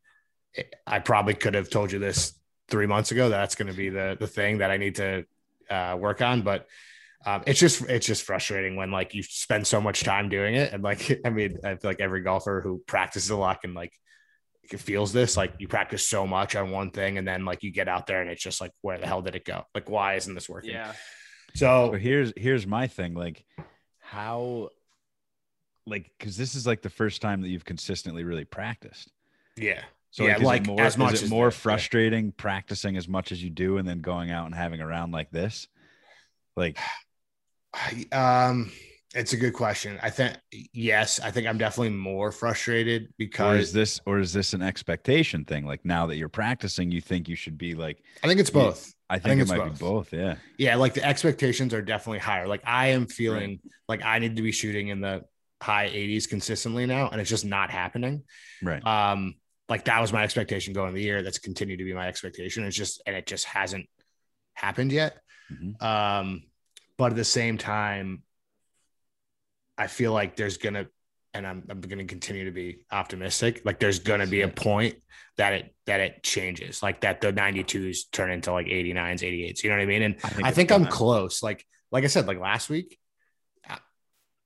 it, 0.54 0.74
I 0.86 1.00
probably 1.00 1.34
could 1.34 1.54
have 1.54 1.70
told 1.70 1.92
you 1.92 2.00
this 2.00 2.34
three 2.70 2.88
months 2.88 3.12
ago. 3.12 3.30
That's 3.30 3.56
gonna 3.56 3.74
be 3.74 3.90
the 3.90 4.18
the 4.20 4.28
thing 4.28 4.58
that 4.60 4.72
I 4.72 4.78
need 4.78 4.96
to 4.96 5.26
uh 5.70 5.96
work 6.00 6.22
on. 6.22 6.42
But 6.42 6.68
um, 7.26 7.44
it's 7.46 7.60
just 7.60 7.82
it's 7.84 8.06
just 8.06 8.24
frustrating 8.24 8.76
when 8.78 8.92
like 8.92 9.14
you 9.14 9.24
spend 9.24 9.68
so 9.68 9.82
much 9.82 10.04
time 10.04 10.30
doing 10.30 10.56
it 10.56 10.72
and 10.72 10.82
like 10.82 11.20
i 11.26 11.30
mean 11.30 11.58
i 11.66 11.76
feel 11.76 11.92
like 11.92 12.00
every 12.00 12.22
golfer 12.22 12.62
who 12.64 12.82
practices 12.88 13.30
a 13.30 13.36
lot 13.36 13.60
can 13.62 13.74
like 13.74 13.92
feels 14.78 15.12
this 15.12 15.36
like 15.36 15.54
you 15.60 15.68
practice 15.68 16.08
so 16.08 16.26
much 16.26 16.56
on 16.56 16.72
one 16.72 16.92
thing 16.92 17.18
and 17.18 17.28
then 17.28 17.44
like 17.44 17.62
you 17.62 17.74
get 17.74 17.90
out 17.90 18.08
there 18.08 18.22
and 18.22 18.30
it's 18.30 18.42
just 18.42 18.62
like 18.62 18.72
where 18.84 18.98
the 18.98 19.06
hell 19.06 19.22
did 19.22 19.36
it 19.36 19.44
go 19.44 19.64
like 19.76 19.90
why 19.90 20.14
isn't 20.14 20.34
this 20.34 20.48
working 20.48 20.72
Yeah. 20.72 20.94
so 21.56 21.90
But 21.92 22.00
here's 22.00 22.32
here's 22.38 22.66
my 22.66 22.88
thing. 22.88 23.16
Like, 23.16 23.44
how, 24.00 24.70
like, 25.90 26.12
because 26.18 26.38
this 26.38 26.56
is 26.56 26.66
like 26.68 26.82
the 26.82 26.90
first 26.90 27.22
time 27.22 27.42
that 27.42 27.50
you've 27.50 27.66
consistently 27.66 28.24
really 28.24 28.46
practiced. 28.46 29.12
yeah 29.58 29.82
So 30.12 30.24
Yeah, 30.26 30.34
like, 30.34 30.40
is 30.42 30.46
like, 30.46 30.62
it 30.62 30.68
more, 30.68 30.82
as 30.82 30.98
much 30.98 31.14
as 31.14 31.30
more 31.30 31.48
yeah. 31.48 31.52
frustrating 31.52 32.32
practicing 32.32 32.98
as 32.98 33.08
much 33.08 33.32
as 33.32 33.44
you 33.44 33.50
do 33.50 33.78
and 33.78 33.88
then 33.88 34.00
going 34.02 34.32
out 34.32 34.46
and 34.46 34.56
having 34.56 34.82
a 34.82 34.88
round 34.88 35.12
like 35.12 35.32
this? 35.32 35.68
Like, 36.56 36.78
I- 37.74 38.06
um 38.48 38.72
it's 39.16 39.34
a 39.34 39.38
good 39.38 39.54
question 39.54 39.98
i 40.04 40.10
think 40.12 40.38
yes 40.72 41.20
i 41.20 41.32
think 41.32 41.48
i'm 41.48 41.58
definitely 41.58 41.90
more 41.90 42.32
frustrated 42.32 43.12
because 43.18 43.56
or 43.56 43.60
is 43.60 43.74
this 43.74 44.00
or 44.06 44.20
is 44.20 44.34
this 44.34 44.54
an 44.54 44.62
expectation 44.62 45.44
thing? 45.46 45.66
Like 45.66 45.84
now 45.84 46.06
that 46.08 46.18
you're 46.18 46.30
practicing, 46.30 46.92
you 46.92 47.02
think 47.02 47.28
you 47.28 47.36
should 47.36 47.58
be 47.58 47.74
like. 47.74 48.04
i 48.24 48.28
think 48.28 48.40
it's 48.40 48.52
both 48.52 48.94
I 49.10 49.18
think, 49.18 49.40
think 49.40 49.42
it 49.42 49.48
might 49.48 49.68
both. 49.80 49.80
be 49.80 49.86
both. 49.86 50.14
Yeah. 50.14 50.36
yeah 50.60 50.76
like 50.76 50.94
the 50.94 51.04
expectations 51.04 51.74
are 51.74 51.82
definitely 51.82 52.20
higher 52.20 52.48
like 52.48 52.62
i 52.66 52.88
am 52.90 53.08
feeling 53.08 53.60
like 53.88 54.04
i 54.04 54.20
need 54.20 54.36
to 54.36 54.44
be 54.44 54.52
shooting 54.52 54.90
in 54.90 55.02
the 55.02 55.24
high 55.62 55.90
80s 55.90 56.28
consistently 56.30 56.86
now 56.86 57.10
and 57.10 57.20
it's 57.20 57.30
just 57.30 57.46
not 57.46 57.70
happening. 57.70 58.24
Right. 58.64 58.86
um 58.86 59.36
like 59.68 59.86
that 59.86 60.02
was 60.02 60.12
my 60.12 60.24
expectation 60.24 60.74
going 60.74 60.94
the 60.94 61.02
year. 61.02 61.22
That's 61.22 61.38
continued 61.38 61.78
to 61.78 61.86
be 61.86 61.94
my 61.94 62.08
expectation. 62.08 62.64
It's 62.64 62.76
just 62.76 63.02
and 63.06 63.16
it 63.16 63.26
just 63.28 63.46
hasn't 63.46 63.88
happened 64.54 64.92
yet. 64.92 65.18
Mhm. 65.52 65.82
um 65.82 66.44
but 66.98 67.12
at 67.12 67.16
the 67.16 67.24
same 67.24 67.58
time 67.58 68.22
i 69.80 69.88
feel 69.88 70.12
like 70.14 70.36
there's 70.36 70.58
gonna 70.58 70.86
and 71.34 71.48
i'm, 71.48 71.64
I'm 71.70 71.82
gonna 71.82 72.06
continue 72.06 72.46
to 72.46 72.52
be 72.52 72.86
optimistic 72.92 73.62
like 73.66 73.80
there's 73.80 74.00
gonna 74.00 74.28
be 74.28 74.42
a 74.42 74.48
point 74.48 74.98
that 75.38 75.54
it 75.54 75.76
that 75.86 76.02
it 76.02 76.22
changes 76.22 76.84
like 76.84 77.02
that 77.02 77.22
the 77.22 77.32
92s 77.34 78.12
turn 78.12 78.30
into 78.30 78.52
like 78.52 78.68
89s 78.68 79.22
88s 79.22 79.64
you 79.64 79.70
know 79.70 79.78
what 79.78 79.82
i 79.82 79.86
mean? 79.86 80.04
And 80.04 80.16
I 80.24 80.30
think, 80.30 80.48
I 80.48 80.52
think 80.52 80.72
I'm 80.72 80.86
close. 80.86 81.42
Like, 81.42 81.66
like 81.92 82.04
I 82.04 82.08
said, 82.08 82.28
like 82.28 82.40
last 82.40 82.70
week, 82.70 83.00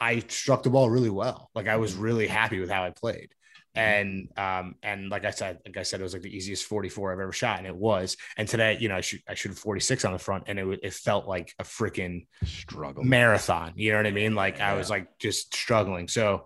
I 0.03 0.19
struck 0.27 0.63
the 0.63 0.69
ball 0.69 0.89
really 0.89 1.09
well. 1.09 1.49
Like 1.55 1.67
I 1.67 1.77
was 1.77 1.95
really 1.95 2.27
happy 2.27 2.59
with 2.59 2.69
how 2.69 2.83
I 2.83 2.89
played. 2.89 3.29
And 3.75 4.29
um, 4.37 4.75
and 4.83 5.09
like 5.09 5.25
I 5.25 5.31
said, 5.31 5.59
like 5.65 5.77
I 5.77 5.83
said, 5.83 5.99
it 5.99 6.03
was 6.03 6.13
like 6.13 6.21
the 6.21 6.35
easiest 6.35 6.65
44 6.65 7.13
I've 7.13 7.19
ever 7.19 7.31
shot, 7.31 7.57
and 7.57 7.65
it 7.65 7.75
was. 7.75 8.17
And 8.37 8.47
today, 8.47 8.77
you 8.79 8.87
know, 8.87 8.97
I 8.97 9.01
shoot 9.01 9.21
I 9.27 9.33
shoot 9.33 9.57
46 9.57 10.05
on 10.05 10.11
the 10.11 10.19
front, 10.19 10.43
and 10.47 10.59
it 10.59 10.79
it 10.83 10.93
felt 10.93 11.25
like 11.25 11.55
a 11.57 11.63
freaking 11.63 12.27
struggle. 12.45 13.03
marathon. 13.03 13.73
You 13.75 13.93
know 13.93 13.97
what 13.99 14.07
I 14.07 14.11
mean? 14.11 14.35
Like 14.35 14.61
I 14.61 14.75
was 14.75 14.91
like 14.91 15.17
just 15.17 15.55
struggling. 15.55 16.07
So 16.07 16.45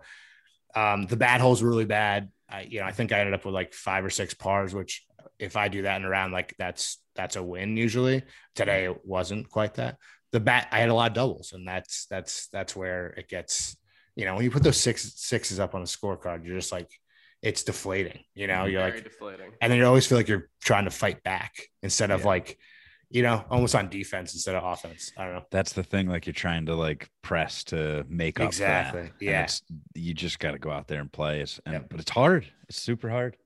um, 0.73 1.07
the 1.07 1.17
bad 1.17 1.41
holes 1.41 1.61
were 1.61 1.69
really 1.69 1.85
bad. 1.85 2.29
I, 2.49 2.61
you 2.61 2.79
know, 2.79 2.85
I 2.85 2.93
think 2.93 3.11
I 3.11 3.19
ended 3.19 3.33
up 3.33 3.43
with 3.43 3.55
like 3.55 3.73
five 3.73 4.05
or 4.05 4.09
six 4.09 4.33
pars, 4.33 4.73
which 4.73 5.05
if 5.37 5.57
I 5.57 5.67
do 5.67 5.81
that 5.81 5.97
in 5.97 6.05
a 6.05 6.09
round, 6.09 6.31
like 6.31 6.55
that's 6.57 6.97
that's 7.15 7.35
a 7.35 7.43
win 7.43 7.75
usually. 7.75 8.23
Today 8.55 8.85
it 8.85 9.05
wasn't 9.05 9.49
quite 9.49 9.73
that. 9.73 9.97
The 10.31 10.39
bat 10.39 10.67
I 10.71 10.79
had 10.79 10.89
a 10.89 10.93
lot 10.93 11.11
of 11.11 11.15
doubles, 11.15 11.53
and 11.53 11.67
that's 11.67 12.05
that's 12.07 12.47
that's 12.49 12.75
where 12.75 13.07
it 13.11 13.27
gets. 13.29 13.77
You 14.15 14.25
know, 14.25 14.35
when 14.35 14.43
you 14.43 14.51
put 14.51 14.63
those 14.63 14.77
six 14.77 15.13
sixes 15.15 15.59
up 15.59 15.75
on 15.75 15.81
a 15.81 15.85
scorecard, 15.85 16.43
you're 16.45 16.57
just 16.57 16.71
like 16.71 16.89
it's 17.41 17.63
deflating. 17.63 18.19
You 18.33 18.47
know, 18.47 18.63
mhm. 18.65 18.71
you're 18.71 18.81
Very 18.81 18.91
like, 18.93 19.03
deflating. 19.03 19.51
and 19.61 19.71
then 19.71 19.77
you 19.79 19.85
always 19.85 20.07
feel 20.07 20.17
like 20.17 20.27
you're 20.27 20.49
trying 20.61 20.85
to 20.85 20.89
fight 20.91 21.21
back 21.23 21.53
instead 21.83 22.09
of 22.09 22.21
Yeah. 22.21 22.25
like, 22.27 22.57
you 23.11 23.21
know, 23.21 23.45
almost 23.51 23.75
on 23.75 23.89
defense 23.89 24.33
instead 24.33 24.55
of 24.55 24.63
offense. 24.63 25.11
I 25.15 25.25
don't 25.25 25.33
know. 25.35 25.45
That's 25.51 25.73
the 25.73 25.83
thing. 25.83 26.07
Like 26.09 26.25
you're 26.25 26.33
trying 26.33 26.65
to 26.65 26.75
like 26.75 27.07
press 27.21 27.63
to 27.65 28.05
make 28.09 28.39
up. 28.39 28.47
Exactly. 28.47 29.11
Yeah. 29.21 29.43
it's- 29.43 29.61
you 29.93 30.15
just 30.15 30.39
got 30.39 30.53
to 30.53 30.57
go 30.59 30.71
out 30.71 30.87
there 30.87 30.99
and 30.99 31.11
play. 31.11 31.41
It's, 31.41 31.59
and, 31.65 31.73
Yep. 31.73 31.89
But 31.89 31.99
it's 31.99 32.11
hard. 32.11 32.47
It's 32.67 32.81
super 32.81 33.09
hard. 33.09 33.37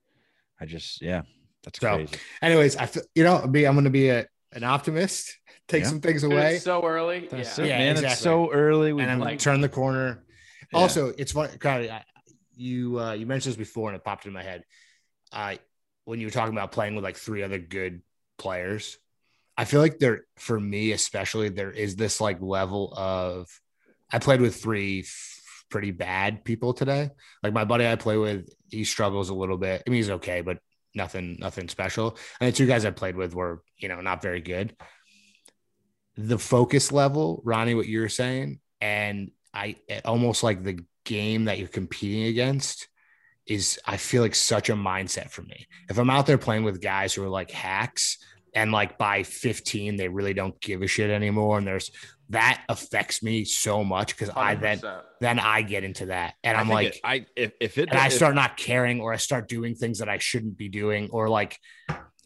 I 0.58 0.64
just, 0.64 1.02
yeah, 1.02 1.22
that's 1.62 1.78
So, 1.78 1.94
crazy. 1.94 2.14
anyways, 2.40 2.76
I 2.76 2.86
feel 2.86 3.02
you 3.14 3.24
know, 3.24 3.46
be 3.46 3.66
I'm 3.66 3.74
gonna 3.74 3.90
be 3.90 4.08
a, 4.08 4.26
an 4.52 4.64
optimist, 4.64 5.36
take 5.68 5.82
Yeah. 5.82 5.88
some 5.88 6.00
things 6.00 6.24
away, 6.24 6.56
It's 6.56 6.64
so 6.64 6.84
early. 6.86 7.28
That's 7.30 7.58
yeah. 7.58 7.64
it, 7.64 7.68
Yeah, 7.68 7.78
man. 7.94 8.04
It's 8.04 8.18
so 8.20 8.50
early. 8.52 8.92
We 8.92 9.02
and 9.02 9.10
I'm 9.10 9.18
like- 9.18 9.26
like 9.32 9.38
turn 9.40 9.60
the 9.60 9.68
corner. 9.68 10.24
Yeah. 10.72 10.78
Also, 10.78 11.08
it's 11.18 11.32
funny, 11.32 11.56
Crowdy, 11.58 11.90
I, 11.90 12.04
you 12.54 12.98
uh, 13.00 13.12
you 13.12 13.26
mentioned 13.26 13.52
this 13.54 13.58
before, 13.58 13.88
and 13.90 13.96
it 13.96 14.04
popped 14.04 14.26
in 14.26 14.32
my 14.32 14.42
head. 14.42 14.64
I 15.32 15.58
when 16.04 16.18
you 16.20 16.26
were 16.26 16.30
talking 16.32 16.54
about 16.54 16.72
playing 16.72 16.94
with 16.94 17.04
like 17.04 17.16
three 17.16 17.42
other 17.42 17.58
good 17.58 18.02
players, 18.38 18.98
I 19.56 19.64
feel 19.64 19.80
like 19.80 19.98
there, 19.98 20.24
for 20.36 20.58
me 20.58 20.92
especially, 20.92 21.48
there 21.48 21.70
is 21.70 21.96
this 21.96 22.20
like 22.20 22.40
level 22.40 22.92
of. 22.96 23.48
I 24.10 24.18
played 24.18 24.40
with 24.42 24.56
three 24.56 25.00
f- 25.00 25.64
pretty 25.70 25.90
bad 25.90 26.44
people 26.44 26.74
today. 26.74 27.10
Like 27.42 27.54
my 27.54 27.64
buddy 27.64 27.86
I 27.86 27.96
play 27.96 28.18
with, 28.18 28.48
he 28.70 28.84
struggles 28.84 29.30
a 29.30 29.34
little 29.34 29.56
bit. 29.56 29.82
I 29.86 29.90
mean, 29.90 29.96
he's 29.98 30.10
okay, 30.10 30.42
but 30.42 30.58
nothing, 30.94 31.36
nothing 31.38 31.68
special. 31.68 32.16
And 32.40 32.48
the 32.48 32.56
two 32.56 32.66
guys 32.66 32.84
I 32.84 32.90
played 32.90 33.16
with 33.16 33.34
were, 33.34 33.62
you 33.78 33.88
know, 33.88 34.00
not 34.00 34.22
very 34.22 34.40
good. 34.40 34.76
The 36.16 36.38
focus 36.38 36.92
level, 36.92 37.40
Ronnie, 37.44 37.74
what 37.74 37.88
you're 37.88 38.08
saying, 38.08 38.60
and 38.80 39.30
I 39.54 39.76
almost 40.04 40.42
like 40.42 40.62
the 40.62 40.84
game 41.04 41.46
that 41.46 41.58
you're 41.58 41.68
competing 41.68 42.24
against 42.24 42.88
is 43.46 43.78
I 43.86 43.96
feel 43.96 44.22
like 44.22 44.34
such 44.34 44.70
a 44.70 44.74
mindset 44.74 45.30
for 45.30 45.42
me. 45.42 45.66
If 45.88 45.98
I'm 45.98 46.10
out 46.10 46.26
there 46.26 46.38
playing 46.38 46.64
with 46.64 46.80
guys 46.80 47.12
who 47.12 47.24
are 47.24 47.28
like 47.28 47.50
hacks 47.50 48.18
and 48.54 48.70
like 48.72 48.98
by 48.98 49.22
15 49.22 49.96
they 49.96 50.08
really 50.08 50.34
don't 50.34 50.60
give 50.60 50.82
a 50.82 50.86
shit 50.86 51.10
anymore 51.10 51.58
and 51.58 51.66
there's 51.66 51.90
that 52.32 52.62
affects 52.68 53.22
me 53.22 53.44
so 53.44 53.82
much 53.84 54.08
because 54.16 54.30
I 54.34 54.54
then 54.54 54.78
100%. 54.78 55.02
then 55.20 55.38
I 55.38 55.62
get 55.62 55.84
into 55.84 56.06
that 56.06 56.34
and 56.44 56.56
I 56.56 56.60
I'm 56.60 56.66
think 56.66 56.74
like 56.74 56.86
it- 56.96 57.00
I 57.04 57.26
if, 57.36 57.52
if 57.60 57.78
it 57.78 57.88
and 57.90 57.98
I 57.98 58.08
start 58.08 58.34
not 58.34 58.56
caring 58.56 59.00
or 59.00 59.12
I 59.12 59.16
start 59.16 59.48
doing 59.48 59.74
things 59.74 60.00
that 60.00 60.08
I 60.08 60.18
shouldn't 60.18 60.56
be 60.56 60.68
doing 60.68 61.08
or 61.12 61.28
like 61.28 61.58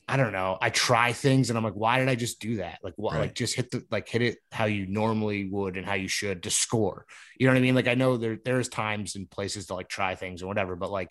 I 0.09 0.17
don't 0.17 0.33
know 0.33 0.57
I 0.61 0.71
try 0.71 1.13
things 1.13 1.51
and 1.51 1.57
I'm 1.59 1.65
like 1.65 1.75
why 1.75 1.99
did 1.99 2.09
I 2.09 2.15
just 2.15 2.41
do 2.41 2.57
that 2.57 2.79
like 2.83 2.95
what 2.97 3.15
Right. 3.15 3.21
like 3.23 3.35
just 3.35 3.57
hit 3.57 3.71
the 3.73 3.85
like 3.91 4.09
hit 4.09 4.23
it 4.23 4.39
how 4.53 4.67
you 4.67 4.87
normally 4.87 5.49
would 5.49 5.77
and 5.77 5.85
how 5.85 5.95
you 5.95 6.09
should 6.09 6.45
to 6.45 6.51
score 6.51 7.07
you 7.39 7.47
know 7.47 7.53
what 7.53 7.59
I 7.59 7.63
mean 7.63 7.75
like 7.75 7.89
I 7.89 7.95
know 7.95 8.17
there 8.17 8.39
there's 8.45 8.69
times 8.69 9.17
and 9.17 9.29
places 9.29 9.67
to 9.67 9.75
like 9.75 9.89
try 9.89 10.15
things 10.15 10.43
or 10.43 10.47
whatever 10.47 10.77
but 10.77 10.91
like 10.93 11.11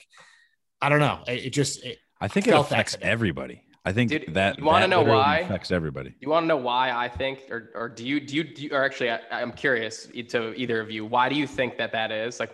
I 0.82 0.88
don't 0.90 1.00
know 1.00 1.20
it, 1.28 1.48
it 1.48 1.50
just 1.54 1.84
it, 1.84 1.98
I 2.22 2.30
think 2.30 2.48
it 2.48 2.54
affects 2.54 2.96
everybody. 3.02 3.65
I 3.86 3.94
think 3.94 4.10
Dude, 4.10 4.34
that 4.34 4.58
you 4.58 4.66
wanna 4.66 4.88
know 4.88 5.04
why? 5.04 5.40
affects 5.40 5.72
everybody. 5.72 6.16
You 6.20 6.30
want 6.30 6.46
to 6.46 6.48
know 6.48 6.58
why 6.58 6.92
I 6.92 7.08
think, 7.08 7.42
or, 7.52 7.72
or 7.76 7.88
do 7.88 8.06
you, 8.06 8.20
do 8.20 8.36
you, 8.36 8.44
do 8.44 8.64
you, 8.64 8.70
or 8.72 8.84
actually, 8.84 9.12
I, 9.12 9.20
I'm 9.32 9.52
curious 9.52 10.08
to 10.30 10.54
either 10.56 10.82
of 10.82 10.90
you. 10.90 11.06
Why 11.06 11.30
do 11.30 11.36
you 11.36 11.46
think 11.46 11.78
that 11.78 11.92
that 11.92 12.12
is? 12.12 12.40
Like, 12.40 12.52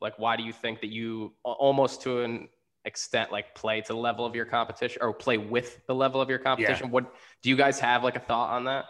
like, 0.00 0.18
why 0.18 0.36
do 0.36 0.42
you 0.42 0.52
think 0.52 0.80
that 0.80 0.88
you 0.88 1.34
almost 1.44 2.00
to 2.02 2.22
an 2.22 2.48
extent 2.86 3.30
like 3.30 3.54
play 3.54 3.80
to 3.82 3.88
the 3.88 3.98
level 3.98 4.24
of 4.24 4.34
your 4.34 4.46
competition 4.46 5.02
or 5.02 5.12
play 5.12 5.36
with 5.36 5.86
the 5.86 5.94
level 5.94 6.22
of 6.22 6.30
your 6.30 6.38
competition? 6.38 6.90
What 6.90 7.14
do 7.42 7.50
you 7.50 7.56
guys 7.56 7.78
have 7.78 8.02
like 8.02 8.16
a 8.16 8.20
thought 8.20 8.50
on 8.50 8.64
that? 8.64 8.86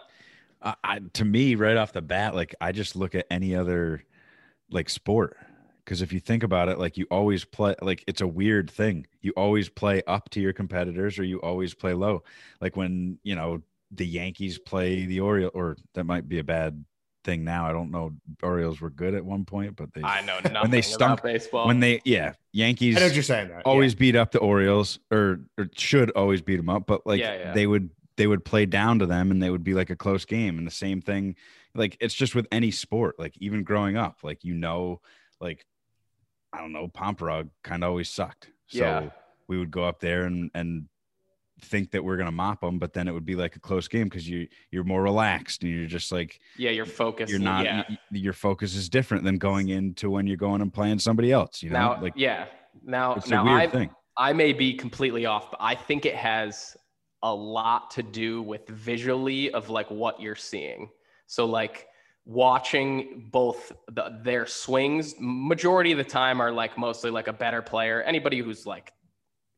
I, 0.61 0.75
I, 0.83 0.99
to 1.13 1.25
me, 1.25 1.55
right 1.55 1.75
off 1.75 1.91
the 1.91 2.01
bat, 2.01 2.33
like 2.33 2.55
I 2.61 2.71
just 2.71 2.95
look 2.95 3.13
at 3.13 3.25
any 3.29 3.55
other 3.55 4.03
like 4.71 4.89
sport 4.89 5.37
because 5.85 6.01
if 6.01 6.13
you 6.13 6.19
think 6.19 6.43
about 6.43 6.69
it, 6.69 6.79
like 6.79 6.97
you 6.97 7.05
always 7.11 7.45
play, 7.45 7.75
like 7.81 8.03
it's 8.07 8.21
a 8.21 8.27
weird 8.27 8.69
thing. 8.71 9.05
You 9.21 9.33
always 9.35 9.69
play 9.69 10.01
up 10.07 10.29
to 10.31 10.39
your 10.41 10.53
competitors, 10.53 11.19
or 11.19 11.23
you 11.23 11.39
always 11.41 11.73
play 11.73 11.93
low. 11.93 12.23
Like 12.61 12.75
when 12.75 13.19
you 13.23 13.35
know 13.35 13.61
the 13.91 14.05
Yankees 14.07 14.57
play 14.57 15.05
the 15.05 15.19
Orioles, 15.19 15.51
or 15.53 15.77
that 15.93 16.05
might 16.05 16.27
be 16.27 16.39
a 16.39 16.43
bad 16.43 16.83
thing 17.23 17.43
now. 17.43 17.65
I 17.65 17.71
don't 17.71 17.91
know. 17.91 18.11
Orioles 18.41 18.81
were 18.81 18.89
good 18.89 19.13
at 19.13 19.23
one 19.23 19.45
point, 19.45 19.75
but 19.75 19.93
they 19.93 20.01
I 20.03 20.21
know 20.21 20.39
nothing 20.51 20.71
they 20.71 20.79
about 20.79 20.83
stunk- 20.83 21.23
baseball. 21.23 21.67
when 21.67 21.79
they 21.79 22.01
yeah 22.03 22.33
Yankees 22.51 22.97
I 22.97 22.99
know 23.01 23.05
what 23.07 23.15
you're 23.15 23.23
saying 23.23 23.49
that 23.49 23.61
always 23.65 23.95
beat 23.95 24.15
up 24.15 24.31
the 24.31 24.39
Orioles 24.39 24.99
or, 25.11 25.39
or 25.57 25.69
should 25.75 26.11
always 26.11 26.41
beat 26.41 26.57
them 26.57 26.69
up, 26.69 26.85
but 26.85 27.05
like 27.07 27.19
Yeah, 27.19 27.33
yeah. 27.35 27.53
they 27.53 27.65
would 27.67 27.89
they 28.17 28.27
would 28.27 28.43
play 28.45 28.65
down 28.65 28.99
to 28.99 29.05
them 29.05 29.31
and 29.31 29.41
they 29.41 29.49
would 29.49 29.63
be 29.63 29.73
like 29.73 29.89
a 29.89 29.95
close 29.95 30.25
game. 30.25 30.57
And 30.57 30.67
the 30.67 30.71
same 30.71 31.01
thing, 31.01 31.35
like 31.73 31.97
it's 31.99 32.13
just 32.13 32.35
with 32.35 32.45
any 32.51 32.71
sport, 32.71 33.17
like 33.17 33.35
even 33.37 33.63
growing 33.63 33.95
up, 33.97 34.19
like 34.23 34.43
you 34.43 34.53
know, 34.53 34.99
like 35.39 35.65
I 36.53 36.59
don't 36.59 36.71
know, 36.71 36.87
Pomperaug 36.87 37.49
kind 37.63 37.83
of 37.83 37.89
always 37.89 38.09
sucked. 38.09 38.49
So 38.67 38.79
Yeah. 38.79 39.09
we 39.47 39.57
would 39.57 39.71
go 39.71 39.83
up 39.85 39.99
there 39.99 40.25
and 40.25 40.51
and 40.53 40.87
think 41.61 41.91
that 41.91 42.03
we're 42.03 42.17
gonna 42.17 42.31
mop 42.31 42.59
them, 42.61 42.77
but 42.77 42.91
then 42.93 43.07
it 43.07 43.11
would 43.13 43.25
be 43.25 43.35
like 43.35 43.55
a 43.55 43.59
close 43.59 43.87
game 43.87 44.05
because 44.09 44.27
you 44.27 44.47
you're 44.71 44.83
more 44.83 45.01
relaxed 45.01 45.63
and 45.63 45.71
you're 45.71 45.85
just 45.87 46.11
like 46.11 46.39
Yeah, 46.57 46.71
your 46.71 46.85
focus. 46.85 47.29
you're 47.29 47.39
not 47.39 47.63
Yeah. 47.65 47.83
y- 47.89 47.97
your 48.11 48.33
focus 48.33 48.75
is 48.75 48.89
different 48.89 49.23
than 49.23 49.37
going 49.37 49.69
into 49.69 50.09
when 50.09 50.27
you're 50.27 50.37
going 50.37 50.61
and 50.61 50.73
playing 50.73 50.99
somebody 50.99 51.31
else. 51.31 51.63
You 51.63 51.69
know, 51.69 51.93
now, 51.95 52.01
like 52.01 52.13
yeah. 52.15 52.47
Now, 52.83 53.13
it's 53.15 53.29
now 53.29 53.41
a 53.43 53.45
weird 53.45 53.61
I, 53.61 53.67
thing. 53.67 53.89
I 54.17 54.33
may 54.33 54.51
be 54.51 54.73
completely 54.73 55.25
off, 55.25 55.51
but 55.51 55.59
I 55.61 55.75
think 55.75 56.05
it 56.05 56.15
has 56.15 56.75
a 57.21 57.33
lot 57.33 57.91
to 57.91 58.03
do 58.03 58.41
with 58.41 58.67
visually 58.67 59.51
of 59.53 59.69
like 59.69 59.89
what 59.89 60.19
you're 60.19 60.35
seeing. 60.35 60.89
So 61.27 61.45
like 61.45 61.87
watching 62.25 63.29
both 63.31 63.71
the, 63.91 64.19
their 64.23 64.45
swings, 64.45 65.15
majority 65.19 65.91
of 65.91 65.97
the 65.97 66.03
time 66.03 66.41
are 66.41 66.51
like 66.51 66.77
mostly 66.77 67.11
like 67.11 67.27
a 67.27 67.33
better 67.33 67.61
player. 67.61 68.01
Anybody 68.01 68.39
who's 68.39 68.65
like, 68.65 68.93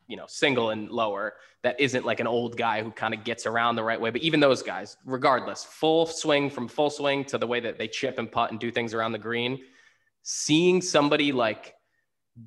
you 0.07 0.17
know, 0.17 0.25
single 0.27 0.69
and 0.69 0.89
lower 0.89 1.33
that 1.63 1.79
isn't 1.79 2.05
like 2.05 2.19
an 2.19 2.27
old 2.27 2.57
guy 2.57 2.83
who 2.83 2.91
kind 2.91 3.13
of 3.13 3.23
gets 3.23 3.45
around 3.45 3.75
the 3.75 3.83
right 3.83 3.99
way. 3.99 4.11
But 4.11 4.21
even 4.21 4.39
those 4.39 4.61
guys, 4.61 4.97
regardless, 5.05 5.63
full 5.63 6.05
swing 6.05 6.49
from 6.49 6.67
full 6.67 6.89
swing 6.89 7.25
to 7.25 7.37
the 7.37 7.47
way 7.47 7.59
that 7.59 7.77
they 7.77 7.87
chip 7.87 8.19
and 8.19 8.31
putt 8.31 8.51
and 8.51 8.59
do 8.59 8.71
things 8.71 8.93
around 8.93 9.13
the 9.13 9.19
green, 9.19 9.59
seeing 10.23 10.81
somebody 10.81 11.31
like 11.31 11.73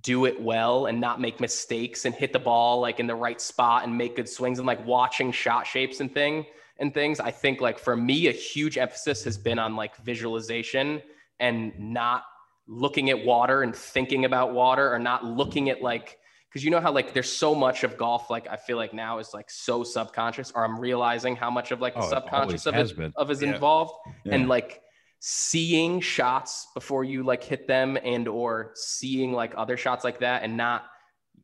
do 0.02 0.26
it 0.26 0.40
well 0.40 0.87
and 0.87 1.00
not 1.00 1.20
make 1.20 1.40
mistakes 1.40 2.04
and 2.04 2.14
hit 2.14 2.33
the 2.33 2.38
ball 2.38 2.81
like 2.81 3.00
in 3.00 3.07
the 3.07 3.14
right 3.14 3.40
spot 3.40 3.85
and 3.85 3.96
make 3.96 4.16
good 4.16 4.28
swings 4.28 4.59
and 4.59 4.66
like 4.66 4.85
watching 4.87 5.33
shot 5.33 5.66
shapes 5.66 6.00
and 6.00 6.12
thing 6.12 6.44
and 6.79 6.95
things 6.95 7.21
i 7.21 7.31
think 7.31 7.61
like 7.61 7.79
for 7.79 7.97
me 7.97 8.27
a 8.29 8.33
huge 8.33 8.79
emphasis 8.79 9.25
has 9.25 9.37
been 9.38 9.59
on 9.59 9.77
like 9.77 9.97
visualization 9.99 11.03
and 11.41 11.73
not 11.79 12.25
looking 12.67 13.11
at 13.11 13.25
water 13.25 13.62
and 13.62 13.75
thinking 13.75 14.25
about 14.25 14.53
water 14.53 14.93
or 14.93 14.99
not 14.99 15.25
looking 15.25 15.71
at 15.71 15.81
like 15.83 16.19
because 16.49 16.64
you 16.64 16.71
know 16.71 16.81
how 16.81 16.93
like 16.93 17.12
there's 17.14 17.31
so 17.31 17.55
much 17.55 17.85
of 17.85 17.97
golf 17.97 18.31
like 18.31 18.47
i 18.49 18.57
feel 18.57 18.77
like 18.77 18.93
now 18.93 19.19
is 19.19 19.33
like 19.35 19.51
so 19.51 19.83
subconscious 19.83 20.53
or 20.55 20.64
i'm 20.64 20.79
realizing 20.79 21.35
how 21.37 21.51
much 21.51 21.71
of 21.71 21.81
like 21.81 21.95
the 21.95 22.01
Oh, 22.01 22.07
it 22.07 22.11
subconscious 22.11 22.67
of 22.67 22.75
always 22.75 22.91
it, 22.93 22.97
been. 22.97 23.12
of 23.17 23.31
is 23.31 23.43
Yeah. 23.43 23.55
involved 23.55 23.95
Yeah. 24.25 24.35
and 24.35 24.49
like 24.49 24.81
seeing 25.21 26.01
shots 26.01 26.69
before 26.75 27.03
you 27.05 27.23
like 27.25 27.43
hit 27.43 27.67
them 27.67 27.99
and 28.05 28.29
or 28.29 28.73
seeing 28.77 29.33
like 29.33 29.53
other 29.57 29.77
shots 29.77 30.05
like 30.05 30.21
that 30.21 30.43
and 30.45 30.57
not 30.57 30.85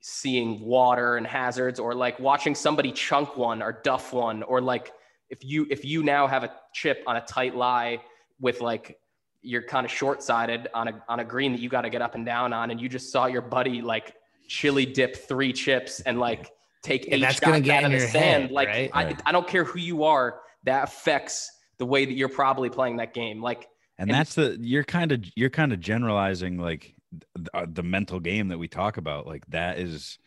seeing 0.01 0.61
water 0.61 1.17
and 1.17 1.27
hazards 1.27 1.81
or 1.81 1.95
like 1.95 2.21
watching 2.21 2.55
somebody 2.55 2.93
chunk 2.93 3.37
one 3.37 3.63
or 3.63 3.81
duff 3.83 4.13
one 4.13 4.43
or 4.45 4.61
like 4.61 4.93
if 5.31 5.45
you 5.45 5.67
if 5.71 5.85
you 5.85 6.03
now 6.03 6.27
have 6.27 6.45
a 6.45 6.53
chip 6.73 7.03
on 7.07 7.17
a 7.17 7.21
tight 7.23 7.55
lie 7.55 8.01
with 8.41 8.61
like 8.61 8.99
you're 9.43 9.63
kind 9.63 9.85
of 9.85 9.91
short-sided 9.93 10.69
on 10.75 10.89
a 10.89 11.05
on 11.09 11.21
a 11.21 11.25
green 11.25 11.53
that 11.53 11.61
you 11.61 11.69
got 11.69 11.83
to 11.83 11.91
get 11.91 12.03
up 12.03 12.15
and 12.15 12.25
down 12.25 12.53
on 12.53 12.71
and 12.71 12.81
you 12.81 12.89
just 12.89 13.13
saw 13.13 13.27
your 13.27 13.43
buddy 13.43 13.83
like 13.83 14.15
chili 14.49 14.87
dip 14.87 15.17
three 15.17 15.53
chips 15.53 16.01
and 16.01 16.19
like 16.19 16.51
take 16.83 17.05
And 17.07 17.15
eight 17.15 17.21
that's 17.21 17.41
gonna 17.41 17.61
get 17.61 17.77
out 17.77 17.85
in 17.85 17.85
of 17.87 17.93
the 17.93 17.99
your 17.99 18.09
sand 18.09 18.43
head, 18.45 18.51
like 18.53 18.69
right? 18.69 18.91
I, 18.93 19.05
Right. 19.07 19.23
I 19.27 19.33
don't 19.33 19.47
care 19.47 19.65
who 19.65 19.79
you 19.79 20.05
are 20.05 20.41
that 20.65 20.85
affects 20.85 21.51
the 21.79 21.87
way 21.87 22.05
that 22.05 22.13
you're 22.13 22.29
probably 22.29 22.71
playing 22.71 22.97
that 22.99 23.15
game 23.15 23.43
like 23.43 23.69
and 23.99 24.11
and- 24.11 24.11
that's 24.11 24.35
the 24.35 24.57
you're 24.61 24.85
kind 24.85 25.13
of 25.13 25.25
you're 25.37 25.51
kind 25.51 25.73
of 25.73 25.81
generalizing 25.81 26.59
like 26.59 26.95
th- 27.37 27.49
uh, 27.55 27.67
the 27.71 27.83
mental 27.83 28.21
game 28.21 28.49
that 28.49 28.59
we 28.59 28.69
talk 28.69 28.97
about 28.97 29.27
like 29.27 29.47
that 29.49 29.79
is 29.79 30.19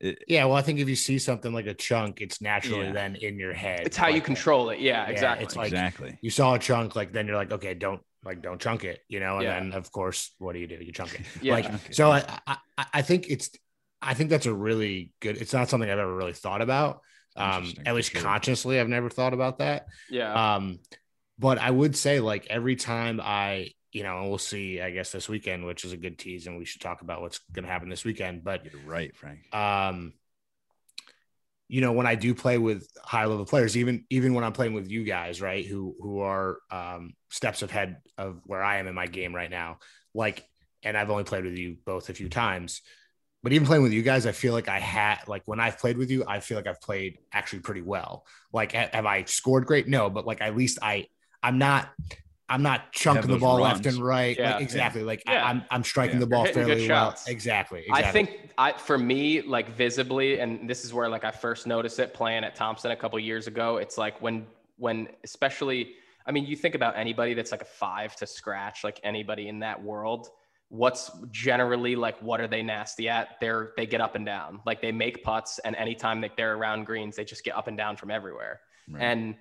it, 0.00 0.24
Yeah, 0.28 0.44
well, 0.46 0.56
I 0.56 0.62
think 0.62 0.78
if 0.80 0.88
you 0.88 0.96
see 0.96 1.18
something 1.18 1.52
like 1.52 1.66
a 1.66 1.74
chunk, 1.74 2.20
it's 2.20 2.40
naturally 2.40 2.86
Yeah. 2.86 2.92
then 2.92 3.16
in 3.16 3.38
your 3.38 3.52
head. 3.52 3.86
it's 3.86 3.96
how 3.96 4.08
you 4.08 4.20
control 4.20 4.70
it 4.70 4.80
yeah 4.80 5.04
Yeah, 5.06 5.10
exactly 5.12 5.44
it's 5.44 5.56
like- 5.56 5.68
exactly 5.72 6.18
You 6.22 6.30
saw 6.30 6.54
a 6.54 6.58
chunk, 6.58 6.96
like 6.96 7.12
then 7.12 7.26
you're 7.26 7.36
like, 7.36 7.52
okay, 7.52 7.74
don't 7.74 8.00
like 8.24 8.40
don't 8.42 8.60
chunk 8.60 8.84
it, 8.84 9.00
you 9.08 9.20
know. 9.20 9.34
And 9.34 9.42
Yeah. 9.44 9.60
then 9.60 9.72
of 9.72 9.90
course, 9.92 10.34
what 10.38 10.54
do 10.54 10.58
you 10.58 10.66
do? 10.66 10.76
You 10.76 10.92
chunk 10.92 11.14
it. 11.14 11.20
yeah 11.42 11.52
Like 11.54 11.70
so, 11.92 12.10
I, 12.10 12.24
I 12.46 12.56
I 12.94 13.02
think 13.02 13.28
it's 13.28 13.50
I 14.00 14.14
think 14.14 14.30
that's 14.30 14.46
a 14.46 14.52
really 14.54 15.12
good. 15.20 15.36
It's 15.38 15.52
not 15.52 15.68
something 15.70 15.88
I've 15.90 15.98
ever 15.98 16.14
really 16.14 16.32
thought 16.34 16.60
about. 16.62 17.00
Um, 17.36 17.72
at 17.84 17.94
least 17.94 18.12
sure. 18.12 18.20
consciously, 18.22 18.78
I've 18.78 18.88
never 18.88 19.10
thought 19.10 19.32
about 19.34 19.58
that. 19.58 19.86
yeah 20.10 20.54
Um, 20.56 20.78
but 21.38 21.58
I 21.58 21.70
would 21.70 21.96
say 21.96 22.20
like 22.20 22.46
every 22.48 22.76
time 22.76 23.20
I, 23.22 23.70
you 23.94 24.02
know, 24.02 24.18
and 24.18 24.28
we'll 24.28 24.38
see, 24.38 24.80
I 24.80 24.90
guess 24.90 25.12
this 25.12 25.28
weekend, 25.28 25.64
which 25.64 25.84
is 25.84 25.92
a 25.92 25.96
good 25.96 26.18
tease, 26.18 26.46
and 26.46 26.58
we 26.58 26.66
should 26.66 26.82
talk 26.82 27.00
about 27.00 27.22
what's 27.22 27.38
going 27.52 27.64
to 27.64 27.70
happen 27.70 27.88
this 27.88 28.04
weekend. 28.04 28.44
But 28.44 28.64
you're 28.64 28.82
right 28.84 29.16
frank 29.16 29.54
um, 29.54 30.12
you 31.68 31.80
know, 31.80 31.92
when 31.92 32.06
I 32.06 32.14
do 32.14 32.34
play 32.34 32.58
with 32.58 32.86
high 33.02 33.24
level 33.24 33.46
players, 33.46 33.76
even 33.76 34.04
even 34.10 34.34
when 34.34 34.44
I'm 34.44 34.52
playing 34.52 34.74
with 34.74 34.90
you 34.90 35.04
guys, 35.04 35.40
right, 35.40 35.64
who 35.64 35.96
who 35.98 36.20
are 36.20 36.58
um, 36.70 37.14
steps 37.30 37.62
ahead 37.62 37.96
of 38.18 38.40
where 38.44 38.62
I 38.62 38.78
am 38.78 38.86
in 38.86 38.94
my 38.94 39.06
game 39.06 39.34
right 39.34 39.50
now, 39.50 39.78
like, 40.12 40.46
and 40.82 40.96
I've 40.96 41.10
only 41.10 41.24
played 41.24 41.44
with 41.44 41.56
you 41.56 41.76
both 41.86 42.10
a 42.10 42.14
few 42.14 42.28
times. 42.28 42.82
But 43.42 43.52
even 43.52 43.66
playing 43.66 43.82
with 43.82 43.92
you 43.92 44.02
guys, 44.02 44.26
I 44.26 44.32
feel 44.32 44.54
like 44.54 44.68
I 44.68 44.78
had 44.78 45.26
like 45.26 45.42
when 45.46 45.60
I've 45.60 45.78
played 45.78 45.98
with 45.98 46.10
you, 46.10 46.24
I 46.26 46.40
feel 46.40 46.56
like 46.56 46.66
I've 46.66 46.80
played 46.80 47.18
actually 47.32 47.60
pretty 47.60 47.82
well. 47.82 48.26
Like, 48.52 48.72
have 48.72 49.06
I 49.06 49.24
scored 49.24 49.66
great? 49.66 49.86
No, 49.86 50.08
but 50.08 50.26
like 50.26 50.40
at 50.40 50.56
least 50.56 50.78
I, 50.80 51.06
I'm 51.42 51.58
not, 51.58 51.90
I'm 52.54 52.62
not 52.62 52.92
chunking 52.92 53.22
the 53.22 53.34
those 53.34 53.40
ball 53.40 53.60
left 53.60 53.84
and 53.84 53.98
right. 53.98 54.36
Yeah. 54.38 54.54
like 54.54 54.62
exactly. 54.62 55.02
Like 55.02 55.22
Yeah. 55.26 55.44
I, 55.44 55.50
am 55.50 55.64
I'm 55.72 55.82
striking 55.82 56.16
Yeah. 56.16 56.20
the 56.20 56.26
ball 56.28 56.44
You're 56.44 56.54
good 56.54 56.66
fairly 56.66 56.88
well. 56.88 57.14
Exactly, 57.26 57.80
exactly. 57.80 57.90
I 57.90 58.12
think 58.12 58.52
I 58.56 58.72
for 58.72 58.96
me 58.96 59.42
like 59.42 59.70
visibly, 59.70 60.38
and 60.38 60.70
this 60.70 60.84
is 60.84 60.94
where 60.94 61.08
like 61.08 61.24
I 61.24 61.32
first 61.32 61.66
noticed 61.66 61.98
it 61.98 62.14
playing 62.14 62.44
at 62.44 62.54
Thompson 62.54 62.92
a 62.92 62.96
couple 62.96 63.18
years 63.18 63.48
ago. 63.48 63.78
It's 63.78 63.98
like 63.98 64.22
when 64.22 64.46
when 64.76 65.08
especially 65.24 65.94
I 66.26 66.30
mean 66.32 66.46
you 66.46 66.54
think 66.54 66.76
about 66.76 66.96
anybody 66.96 67.34
that's 67.34 67.50
like 67.50 67.62
a 67.62 67.66
five 67.66 68.14
to 68.16 68.26
scratch, 68.26 68.84
like 68.84 69.00
anybody 69.02 69.48
in 69.48 69.58
that 69.60 69.82
world. 69.82 70.28
What's 70.68 71.10
generally 71.32 71.96
like 71.96 72.20
what 72.22 72.40
are 72.40 72.48
they 72.48 72.62
nasty 72.62 73.08
at? 73.08 73.36
They're 73.40 73.72
they 73.76 73.86
get 73.86 74.00
up 74.00 74.14
and 74.14 74.24
down. 74.24 74.60
Like 74.64 74.80
they 74.80 74.92
make 74.92 75.24
putts, 75.24 75.58
and 75.64 75.74
anytime 75.74 76.20
that 76.20 76.32
they're 76.36 76.54
around 76.54 76.84
greens, 76.84 77.16
they 77.16 77.24
just 77.24 77.42
get 77.42 77.56
up 77.56 77.66
and 77.66 77.76
down 77.76 77.96
from 77.96 78.12
everywhere. 78.12 78.60
Right. 78.88 79.02
And 79.02 79.34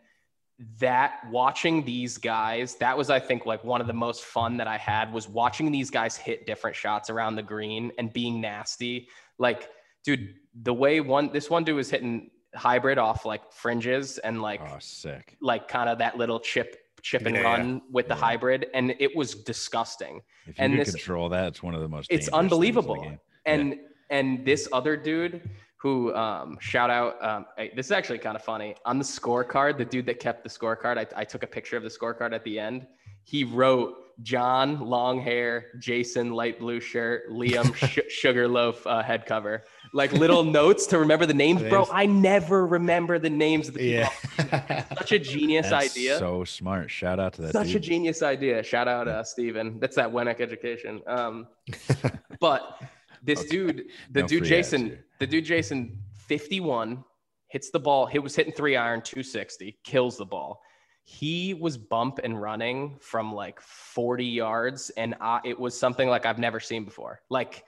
that 0.80 1.20
watching 1.30 1.84
these 1.84 2.18
guys, 2.18 2.76
that 2.76 2.98
was, 2.98 3.10
I 3.10 3.20
think, 3.20 3.46
like 3.46 3.63
one 3.63 3.82
of 3.82 3.88
the 3.88 3.94
most 3.94 4.24
fun 4.24 4.58
that 4.58 4.68
I 4.68 4.78
had 4.78 5.12
was 5.12 5.28
watching 5.28 5.72
these 5.72 5.89
guys 5.89 6.16
hit 6.16 6.46
different 6.46 6.76
shots 6.76 7.10
around 7.10 7.36
the 7.36 7.44
green 7.44 7.92
and 7.98 8.13
being 8.13 8.39
nasty. 8.39 9.08
Like, 9.39 9.70
dude, 10.04 10.36
the 10.62 10.74
way 10.74 11.00
one, 11.02 11.32
this 11.34 11.50
one 11.50 11.63
dude 11.63 11.76
was 11.76 11.89
hitting 11.89 12.30
hybrid 12.56 12.98
off 13.00 13.26
like 13.26 13.52
fringes 13.52 14.20
and 14.20 14.42
like, 14.42 14.62
oh 14.63 14.78
sick 14.80 15.36
like 15.42 15.68
kind 15.68 15.89
of 15.89 15.98
that 15.98 16.18
little 16.18 16.39
chip, 16.39 16.78
chip 17.02 17.26
and 17.26 17.36
Yeah, 17.36 17.42
run 17.42 17.82
with 17.92 18.08
the 18.08 18.16
hybrid. 18.16 18.68
And 18.76 18.94
it 19.00 19.16
was 19.16 19.34
disgusting. 19.34 20.22
if 20.46 20.60
you 20.60 20.63
And 20.66 20.80
this- 20.80 20.92
control 20.92 21.30
that 21.30 21.48
it's 21.48 21.63
one 21.63 21.74
of 21.74 21.82
the 21.82 21.89
most 21.89 22.12
It's 22.12 22.28
dangerous 22.30 22.30
things 22.30 22.44
in 22.44 22.48
the 22.50 22.56
unbelievable. 22.56 23.18
And, 23.46 23.76
and 24.12 24.46
this 24.46 24.68
other 24.72 24.96
dude 24.96 25.50
who 25.84 26.15
um, 26.15 26.58
shout 26.62 26.89
out 26.89 27.24
um, 27.24 27.46
hey, 27.58 27.72
this 27.76 27.88
is 27.88 27.91
actually 27.91 28.17
kind 28.17 28.36
of 28.38 28.41
funny 28.41 28.74
on 28.86 28.98
the 28.98 29.04
scorecard 29.04 29.78
the 29.78 29.86
dude 29.86 30.06
that 30.06 30.19
kept 30.19 30.41
the 30.43 30.50
scorecard 30.50 30.98
I, 30.98 31.06
I 31.22 31.26
took 31.26 31.43
a 31.43 31.48
picture 31.48 31.78
of 31.78 31.84
the 31.84 31.89
scorecard 31.89 32.34
at 32.34 32.43
the 32.46 32.58
end 32.58 32.88
he 33.24 33.43
wrote 33.43 33.98
john 34.22 34.80
long 34.80 35.19
hair 35.19 35.72
jason 35.80 36.32
light 36.32 36.60
blue 36.60 36.80
shirt 36.80 37.30
liam 37.32 37.76
Sh- 37.88 38.00
sugarloaf 38.10 38.86
uh, 38.88 39.02
head 39.02 39.26
cover 39.26 39.63
like 39.91 40.13
little 40.13 40.43
notes 40.43 40.86
to 40.88 41.00
remember 41.00 41.26
the 41.26 41.34
names 41.34 41.62
bro 41.63 41.88
i 41.91 42.06
never 42.06 42.65
remember 42.65 43.19
the 43.19 43.30
names 43.30 43.67
of 43.67 43.74
the 43.74 43.80
people 43.80 44.10
yeah. 44.39 44.86
such 44.96 45.12
a 45.12 45.19
genius 45.19 45.69
That's 45.69 45.98
idea 45.98 46.17
so 46.19 46.43
smart 46.43 46.91
shout 46.91 47.19
out 47.19 47.34
to 47.34 47.41
that 47.41 47.54
such 47.54 47.74
a 47.74 47.80
genius 47.80 48.22
idea. 48.22 48.63
Shout 48.63 48.88
out 48.88 49.08
uh 49.08 49.24
Steven. 49.24 49.80
That's 49.80 49.96
that 49.96 50.12
Winnick 50.12 50.39
education. 50.39 51.02
Um, 51.08 51.48
but 52.39 52.82
this 53.22 53.39
Okay. 53.39 53.50
dude, 53.50 53.86
the 54.12 54.22
No 54.22 54.28
dude 54.28 54.43
Jason. 54.43 55.00
The 55.23 55.27
dude 55.31 55.45
Jason, 55.45 55.97
51, 56.27 57.01
hits 57.47 57.69
the 57.71 57.79
ball. 57.79 58.05
He 58.05 58.19
was 58.19 58.36
hitting 58.36 58.51
three 58.51 58.75
iron, 58.75 59.01
260, 59.01 59.77
kills 59.86 60.17
the 60.17 60.25
ball. 60.25 60.62
He 61.05 61.53
was 61.53 61.77
bump 61.77 62.19
and 62.23 62.41
running 62.41 62.97
from 62.99 63.33
like 63.33 63.62
40 63.62 64.25
yards, 64.25 64.89
and 64.91 65.15
I, 65.21 65.39
it 65.45 65.57
was 65.57 65.77
something 65.79 66.09
like 66.09 66.25
I've 66.25 66.39
never 66.39 66.59
seen 66.59 66.83
before. 66.83 67.21
Like 67.29 67.63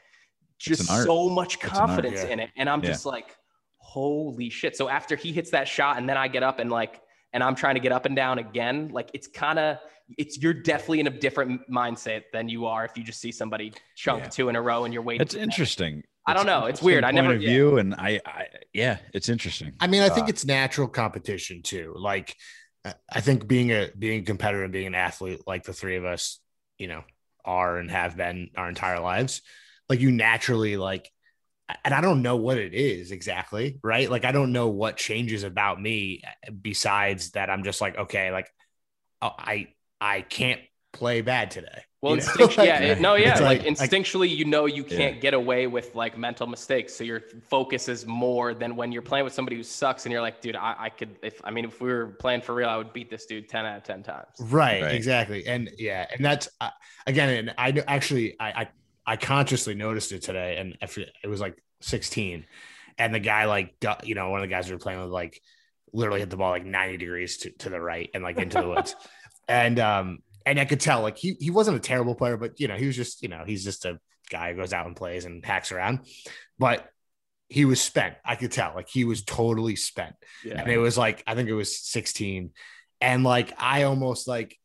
just 0.60 0.86
so 0.86 1.30
much 1.30 1.56
It's 1.56 1.64
an 1.66 1.70
art. 1.70 1.78
confidence 1.78 2.24
Yeah. 2.24 2.30
in 2.34 2.40
it. 2.42 2.50
And 2.58 2.70
I'm 2.70 2.82
Yeah. 2.82 2.88
just 2.92 3.06
like, 3.06 3.36
holy 3.78 4.50
shit. 4.50 4.76
So 4.76 4.90
after 4.90 5.16
he 5.16 5.32
hits 5.32 5.52
that 5.52 5.68
shot, 5.68 5.98
and 5.98 6.10
then 6.10 6.18
I 6.18 6.28
get 6.28 6.44
up 6.44 6.60
and 6.60 6.70
like, 6.70 7.02
and 7.34 7.42
I'm 7.44 7.56
trying 7.56 7.76
to 7.76 7.82
get 7.82 7.92
up 7.94 8.06
and 8.06 8.16
down 8.18 8.40
again, 8.40 8.90
like 8.90 9.12
it's 9.14 9.28
kind 9.28 9.60
of 9.60 9.78
it's 10.18 10.38
you're 10.42 10.54
definitely 10.54 11.00
in 11.00 11.08
a 11.08 11.18
different 11.20 11.62
mindset 11.70 12.24
than 12.32 12.48
you 12.48 12.66
are 12.68 12.86
if 12.86 12.96
you 12.98 13.04
just 13.04 13.20
see 13.20 13.32
somebody 13.32 13.74
chunk 13.96 14.24
Yeah. 14.24 14.30
two 14.30 14.50
in 14.50 14.56
a 14.56 14.62
row 14.62 14.86
and 14.86 14.94
you're 14.94 15.02
waiting. 15.04 15.22
it's 15.22 15.34
interesting. 15.36 15.98
that. 16.02 16.08
Interesting 16.28 16.32
I 16.32 16.34
don't 16.34 16.46
know. 16.62 16.68
It's 16.68 16.82
weird. 16.82 17.04
I 17.04 17.12
never- 17.12 17.28
point 17.30 17.38
of 17.38 17.44
yeah. 17.44 17.50
view 17.50 17.78
and 17.78 17.94
I, 17.96 18.20
I 18.26 18.48
yeah 18.74 18.98
it's 19.14 19.30
interesting 19.30 19.74
I 19.80 19.88
mean, 19.88 20.02
I 20.02 20.10
think 20.10 20.28
Uh, 20.28 20.30
it's 20.30 20.46
natural 20.46 20.88
competition 20.88 21.62
too. 21.62 21.94
Like, 21.98 22.36
I- 22.84 22.96
I 23.12 23.22
think 23.22 23.48
being 23.48 23.72
a 23.72 23.90
being 23.98 24.22
a 24.22 24.26
competitor 24.26 24.64
and 24.64 24.74
being 24.74 24.88
an 24.88 24.96
athlete, 24.96 25.42
like 25.48 25.64
the 25.64 25.74
three 25.74 25.96
of 25.98 26.06
us, 26.06 26.40
you 26.78 26.88
know, 26.88 27.04
are 27.44 27.78
and 27.78 27.92
have 27.92 28.18
been 28.18 28.50
our 28.58 28.70
entire 28.70 29.00
lives, 29.00 29.42
like 29.90 30.00
you 30.00 30.12
naturally 30.12 30.78
like, 30.78 31.12
and 31.84 31.94
I 31.94 32.02
don't 32.02 32.22
know 32.22 32.36
what 32.38 32.58
it 32.60 32.74
is 32.76 33.12
exactly, 33.12 33.80
right? 33.84 34.10
Like, 34.10 34.24
I 34.26 34.32
don't 34.32 34.52
know 34.52 34.68
what 34.70 34.98
changes 34.98 35.44
about 35.44 35.82
me 35.82 36.22
besides 36.62 37.32
that 37.32 37.50
I'm 37.50 37.64
just 37.64 37.82
like, 37.82 37.98
okay, 37.98 38.32
like, 38.32 38.50
oh, 39.22 39.34
I 39.38 39.68
I 40.00 40.22
can't 40.22 40.62
play 40.96 41.22
bad 41.22 41.52
today. 41.52 41.84
Well, 42.02 42.16
You 42.16 42.22
know? 42.22 42.28
instinct- 42.28 42.58
Like, 42.58 42.68
yeah, 42.68 42.80
it- 42.80 43.02
no, 43.02 43.16
yeah. 43.16 43.34
Like, 43.40 43.64
like- 43.64 43.64
instinctually, 43.64 44.30
you 44.36 44.46
know, 44.46 44.66
you 44.66 44.84
can't 44.84 45.20
get 45.22 45.34
away 45.34 45.68
with 45.68 45.94
like 45.96 46.18
mental 46.18 46.48
mistakes. 46.48 46.94
So 46.96 47.04
your 47.04 47.22
focus 47.50 47.88
is 47.90 48.06
more 48.06 48.54
than 48.54 48.76
when 48.76 48.92
you're 48.92 49.02
playing 49.02 49.26
with 49.26 49.34
somebody 49.34 49.58
who 49.58 49.64
sucks, 49.64 50.06
and 50.06 50.12
you're 50.14 50.22
like, 50.22 50.42
dude, 50.42 50.56
I, 50.56 50.76
I 50.80 50.90
could, 50.90 51.18
if 51.22 51.42
I 51.44 51.52
mean, 51.52 51.66
if 51.66 51.82
we 51.82 51.92
were 51.92 52.08
playing 52.08 52.42
for 52.42 52.56
real, 52.56 52.70
I 52.70 52.78
would 52.78 52.94
beat 52.94 53.10
this 53.10 53.26
dude 53.26 53.50
ten 53.50 53.66
out 53.66 53.78
of 53.78 53.84
ten 53.84 54.02
times. 54.04 54.28
Right, 54.40 54.82
Right. 54.84 54.96
exactly. 54.96 55.46
And 55.48 55.70
yeah, 55.78 56.06
and 56.16 56.24
that's 56.24 56.48
uh, 56.62 56.70
again, 57.06 57.30
and 57.30 57.54
I 57.58 57.84
actually 57.88 58.40
I, 58.40 58.50
I 58.62 58.68
I 59.14 59.16
consciously 59.18 59.76
noticed 59.76 60.12
it 60.12 60.22
today, 60.24 60.58
and 60.58 60.78
I 60.82 60.86
feel- 60.88 61.06
it 61.24 61.28
was 61.28 61.40
like 61.42 61.62
16, 61.82 62.46
and 62.98 63.14
the 63.14 63.20
guy 63.20 63.46
like 63.46 63.76
you 64.04 64.16
know 64.16 64.30
one 64.30 64.40
of 64.42 64.44
the 64.48 64.54
guys 64.56 64.68
we 64.68 64.74
were 64.74 64.80
playing 64.80 65.00
with 65.02 65.10
like 65.10 65.42
literally 65.94 66.20
hit 66.20 66.30
the 66.30 66.38
ball 66.38 66.50
like 66.52 66.66
90 66.66 66.98
degrees 66.98 67.38
to, 67.38 67.52
to 67.52 67.70
the 67.70 67.80
right 67.80 68.10
and 68.14 68.22
like 68.24 68.38
into 68.38 68.60
the 68.62 68.68
woods, 68.68 68.96
and 69.48 69.80
um 69.80 70.20
and 70.46 70.60
I 70.60 70.66
could 70.66 70.80
tell 70.80 71.02
like 71.02 71.18
he 71.18 71.36
he 71.40 71.50
wasn't 71.50 71.78
a 71.78 71.82
terrible 71.82 72.16
player, 72.16 72.38
but 72.38 72.60
you 72.60 72.68
know 72.68 72.76
he 72.76 72.86
was 72.88 72.96
just 72.96 73.22
you 73.24 73.30
know 73.30 73.44
he's 73.46 73.64
just 73.64 73.86
a 73.86 74.00
guy 74.30 74.52
who 74.52 74.58
goes 74.58 74.74
out 74.74 74.86
and 74.86 74.96
plays 74.96 75.26
and 75.26 75.46
hacks 75.46 75.72
around, 75.72 76.00
but 76.60 76.88
he 77.48 77.66
was 77.66 77.82
spent. 77.82 78.16
I 78.26 78.36
could 78.36 78.52
tell 78.52 78.74
like 78.76 78.90
he 78.90 79.06
was 79.06 79.24
totally 79.24 79.76
spent. 79.76 80.16
And 80.62 80.72
it 80.72 80.78
was 80.78 80.98
like 80.98 81.24
I 81.28 81.36
think 81.36 81.50
it 81.50 81.54
was 81.54 81.80
16, 81.80 82.52
and 83.02 83.24
like 83.24 83.54
I 83.58 83.84
almost 83.84 84.28
like, 84.28 84.58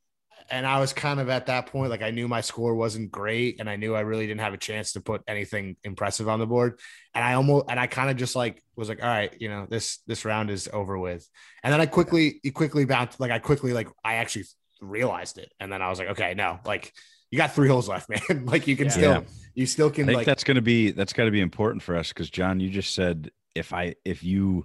and 0.50 0.66
I 0.66 0.80
was 0.80 0.92
kind 0.92 1.20
of 1.20 1.28
at 1.28 1.46
that 1.46 1.66
point 1.66 1.90
like 1.90 2.02
I 2.02 2.10
knew 2.10 2.28
my 2.28 2.40
score 2.40 2.74
wasn't 2.74 3.10
great, 3.10 3.60
and 3.60 3.68
I 3.68 3.76
knew 3.76 3.94
I 3.94 4.00
really 4.00 4.26
didn't 4.26 4.40
have 4.40 4.54
a 4.54 4.58
chance 4.58 4.92
to 4.92 5.00
put 5.00 5.22
anything 5.26 5.76
impressive 5.84 6.28
on 6.28 6.40
the 6.40 6.46
board, 6.46 6.78
and 7.14 7.24
I 7.24 7.34
almost 7.34 7.66
and 7.70 7.80
I 7.80 7.86
kind 7.86 8.10
of 8.10 8.16
just 8.16 8.36
like 8.36 8.62
was 8.76 8.88
like, 8.88 9.02
all 9.02 9.08
right, 9.08 9.34
you 9.40 9.48
know 9.48 9.66
this 9.68 9.98
this 10.06 10.24
round 10.24 10.50
is 10.50 10.68
over 10.72 10.98
with, 10.98 11.26
and 11.62 11.72
then 11.72 11.80
I 11.80 11.86
quickly 11.86 12.40
quickly 12.54 12.84
bounced 12.84 13.18
like 13.18 13.30
I 13.30 13.38
quickly 13.38 13.72
like 13.72 13.88
I 14.04 14.16
actually 14.16 14.44
realized 14.80 15.38
it, 15.38 15.52
and 15.60 15.72
then 15.72 15.82
I 15.82 15.88
was 15.90 15.98
like, 15.98 16.08
okay, 16.08 16.34
no, 16.34 16.58
like 16.64 16.92
you 17.30 17.38
got 17.38 17.52
three 17.54 17.68
holes 17.68 17.88
left, 17.88 18.08
man, 18.30 18.44
like 18.46 18.66
you 18.66 18.76
can 18.76 18.88
Yeah. 18.88 19.20
still 19.20 19.24
you 19.54 19.66
still 19.66 19.90
can. 19.90 20.04
I 20.04 20.06
can 20.06 20.06
think 20.06 20.16
like 20.18 20.26
that's 20.26 20.44
going 20.44 20.56
to 20.56 20.62
be 20.62 20.90
that's 20.90 21.12
got 21.12 21.24
to 21.24 21.30
be 21.30 21.40
important 21.40 21.82
for 21.82 21.96
us 21.96 22.08
because 22.08 22.30
John, 22.30 22.60
you 22.60 22.70
just 22.70 22.94
said 22.94 23.30
if 23.54 23.72
I 23.72 23.94
if 24.04 24.22
you 24.22 24.64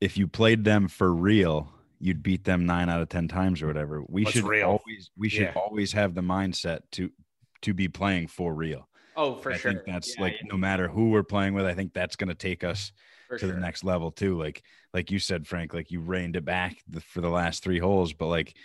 if 0.00 0.16
you 0.16 0.26
played 0.26 0.64
them 0.64 0.88
for 0.88 1.12
real, 1.12 1.70
you'd 2.00 2.22
beat 2.22 2.44
them 2.44 2.66
nine 2.66 2.88
out 2.88 3.00
of 3.00 3.08
ten 3.08 3.28
times 3.28 3.62
or 3.62 3.66
whatever. 3.66 4.02
We 4.08 4.24
should 4.24 4.44
real? 4.44 4.66
always 4.66 5.10
we 5.16 5.28
should 5.28 5.44
Yeah. 5.44 5.52
always 5.56 5.92
have 5.92 6.14
the 6.14 6.20
mindset 6.22 6.80
to 6.92 7.10
to 7.62 7.74
be 7.74 7.88
playing 7.88 8.28
for 8.28 8.52
real. 8.52 8.88
Oh, 9.16 9.36
for 9.36 9.52
I 9.52 9.56
sure. 9.56 9.72
think 9.72 9.84
that's 9.86 10.16
Yeah, 10.16 10.24
like 10.24 10.32
yeah, 10.32 10.48
no 10.52 10.58
matter 10.58 10.88
who 10.88 11.10
we're 11.10 11.22
playing 11.22 11.54
with, 11.54 11.64
I 11.64 11.74
think 11.74 11.92
that's 11.94 12.16
going 12.16 12.28
to 12.28 12.34
take 12.34 12.64
us 12.64 12.92
for 13.28 13.38
to 13.38 13.46
sure. 13.46 13.54
the 13.54 13.60
next 13.60 13.84
level 13.84 14.10
too. 14.10 14.38
Like 14.38 14.62
like 14.92 15.10
you 15.10 15.18
said, 15.18 15.46
Frank, 15.46 15.72
like 15.72 15.90
you 15.90 16.00
reined 16.00 16.36
it 16.36 16.44
back 16.44 16.76
the, 16.88 17.00
for 17.00 17.20
the 17.20 17.30
last 17.30 17.62
three 17.62 17.78
holes, 17.78 18.12
but 18.12 18.26
like 18.26 18.56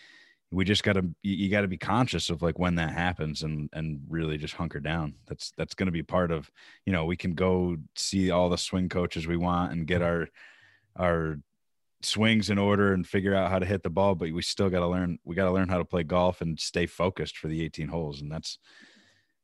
we 0.51 0.65
just 0.65 0.83
got 0.83 0.93
to 0.93 1.05
you, 1.21 1.49
got 1.49 1.61
to 1.61 1.67
be 1.67 1.77
conscious 1.77 2.29
of 2.29 2.41
like 2.41 2.57
when 2.57 2.75
that 2.75 2.91
happens 2.91 3.43
and 3.43 3.69
and 3.73 4.01
really 4.09 4.37
just 4.37 4.55
hunker 4.55 4.79
down. 4.79 5.13
That's 5.27 5.51
that's 5.57 5.75
going 5.75 5.87
to 5.87 5.91
be 5.91 6.03
part 6.03 6.31
of 6.31 6.49
you 6.85 6.93
know 6.93 7.05
we 7.05 7.17
can 7.17 7.33
go 7.33 7.77
see 7.95 8.31
all 8.31 8.49
the 8.49 8.57
swing 8.57 8.89
coaches 8.89 9.27
we 9.27 9.37
want 9.37 9.71
and 9.71 9.85
get 9.87 10.01
our 10.01 10.27
our 10.97 11.39
swings 12.01 12.49
in 12.49 12.57
order 12.57 12.93
and 12.93 13.05
figure 13.05 13.35
out 13.35 13.51
how 13.51 13.59
to 13.59 13.65
hit 13.65 13.83
the 13.83 13.89
ball, 13.89 14.15
but 14.15 14.31
we 14.31 14.41
still 14.41 14.69
got 14.69 14.79
to 14.79 14.87
learn. 14.87 15.19
We 15.23 15.35
got 15.35 15.45
to 15.45 15.51
learn 15.51 15.69
how 15.69 15.77
to 15.77 15.85
play 15.85 16.03
golf 16.03 16.41
and 16.41 16.59
stay 16.59 16.85
focused 16.85 17.37
for 17.37 17.47
the 17.47 17.63
18 17.63 17.87
holes, 17.87 18.21
and 18.21 18.31
that's 18.31 18.57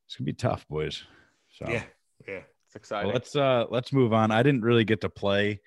it's 0.06 0.16
gonna 0.16 0.26
be 0.26 0.34
tough, 0.34 0.68
boys. 0.68 1.04
So 1.52 1.66
yeah 1.70 1.84
yeah 2.28 2.42
It's 2.68 2.76
exciting. 2.76 3.08
well, 3.08 3.14
let's 3.14 3.36
uh 3.36 3.66
let's 3.70 3.94
move 3.94 4.14
on. 4.14 4.32
I 4.32 4.44
didn't 4.44 4.62
really 4.62 4.86
get 4.86 5.02
to 5.02 5.10
play 5.10 5.62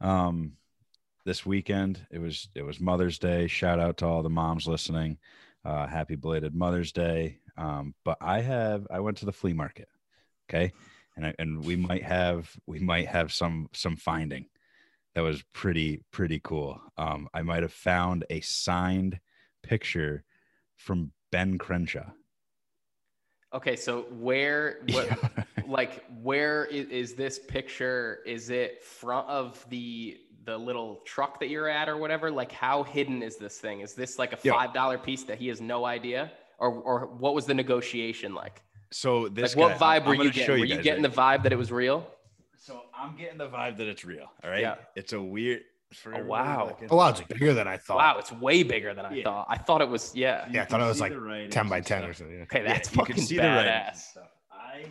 um 0.00 0.52
this 1.24 1.44
weekend. 1.44 2.06
It 2.10 2.18
was 2.18 2.48
it 2.54 2.62
was 2.62 2.80
Mother's 2.80 3.18
Day. 3.18 3.46
Shout 3.46 3.78
out 3.78 3.98
to 3.98 4.06
all 4.06 4.22
the 4.22 4.30
moms 4.30 4.66
listening. 4.66 5.18
Uh 5.64 5.86
happy 5.86 6.16
belated 6.16 6.54
Mother's 6.54 6.92
Day. 6.92 7.38
Um 7.56 7.94
but 8.04 8.18
I 8.20 8.40
have 8.40 8.86
I 8.90 9.00
went 9.00 9.18
to 9.18 9.26
the 9.26 9.32
flea 9.32 9.52
market. 9.52 9.88
Okay? 10.48 10.72
And 11.16 11.26
I, 11.26 11.34
and 11.38 11.64
we 11.64 11.76
might 11.76 12.02
have 12.02 12.50
we 12.66 12.78
might 12.78 13.08
have 13.08 13.32
some 13.32 13.68
some 13.72 13.96
finding 13.96 14.46
that 15.14 15.22
was 15.22 15.42
pretty 15.52 16.02
pretty 16.10 16.40
cool. 16.42 16.80
Um 16.96 17.28
I 17.34 17.42
might 17.42 17.62
have 17.62 17.72
found 17.72 18.24
a 18.30 18.40
signed 18.40 19.20
picture 19.62 20.24
from 20.76 21.12
Ben 21.30 21.58
Crenshaw. 21.58 22.10
Okay, 23.52 23.76
so 23.76 24.02
where, 24.18 24.80
what, 24.90 25.18
like, 25.66 26.04
where 26.22 26.64
is, 26.66 26.86
is 26.88 27.14
this 27.14 27.38
picture? 27.38 28.20
Is 28.26 28.50
it 28.50 28.82
front 28.82 29.28
of 29.28 29.64
the 29.70 30.18
the 30.44 30.56
little 30.56 31.02
truck 31.04 31.38
that 31.38 31.48
you're 31.48 31.68
at 31.68 31.88
or 31.88 31.98
whatever? 31.98 32.30
Like, 32.30 32.50
how 32.50 32.82
hidden 32.82 33.22
is 33.22 33.36
this 33.36 33.58
thing? 33.58 33.80
Is 33.80 33.94
this 33.94 34.18
like 34.18 34.32
a 34.32 34.36
five 34.36 34.72
dollar 34.72 34.98
piece 34.98 35.24
that 35.24 35.38
he 35.38 35.48
has 35.48 35.60
no 35.60 35.84
idea, 35.84 36.32
or 36.58 36.70
or 36.70 37.06
what 37.06 37.34
was 37.34 37.46
the 37.46 37.54
negotiation 37.54 38.34
like? 38.34 38.62
so 38.90 39.28
this 39.28 39.54
Like, 39.54 39.70
what 39.70 39.78
vibe 39.78 40.02
I'm 40.02 40.08
were 40.18 40.24
you 40.24 40.32
getting? 40.32 40.60
Were 40.60 40.64
you 40.64 40.82
getting 40.82 41.02
right 41.02 41.12
the 41.12 41.16
vibe 41.16 41.42
that 41.44 41.52
it 41.52 41.56
was 41.56 41.70
real? 41.70 42.06
So 42.56 42.82
I'm 42.96 43.16
getting 43.16 43.38
the 43.38 43.48
vibe 43.48 43.78
that 43.78 43.86
it's 43.86 44.04
real. 44.04 44.30
All 44.44 44.50
right. 44.50 44.60
Yeah. 44.60 44.76
It's 44.94 45.12
a 45.12 45.22
weird. 45.22 45.62
For 45.92 46.14
Oh, 46.14 46.22
wow. 46.24 46.66
looking- 46.68 46.88
oh 46.90 46.96
wow 46.96 47.08
it's 47.08 47.20
bigger 47.22 47.52
than 47.52 47.66
I 47.66 47.76
thought 47.76 47.96
Wow, 47.96 48.18
it's 48.18 48.30
way 48.30 48.62
bigger 48.62 48.94
than 48.94 49.06
I 49.06 49.12
Yeah. 49.14 49.24
thought. 49.24 49.46
I 49.50 49.56
thought 49.58 49.80
it 49.82 49.88
was 49.88 50.14
yeah. 50.14 50.46
yeah 50.50 50.62
I 50.62 50.64
thought 50.66 50.80
it 50.80 50.84
was 50.84 51.00
like 51.00 51.12
10 51.50 51.68
by 51.68 51.78
and 51.78 51.86
10 51.86 52.04
or 52.04 52.12
something 52.14 52.36
yeah. 52.36 52.42
Okay, 52.44 52.62
that's 52.62 52.90
you 52.90 52.96
can 52.98 53.06
fucking 53.06 53.22
see 53.24 53.36
the 53.36 53.42
writings 53.42 53.66
badass. 53.66 53.96
stuff. 53.96 54.28
I 54.52 54.84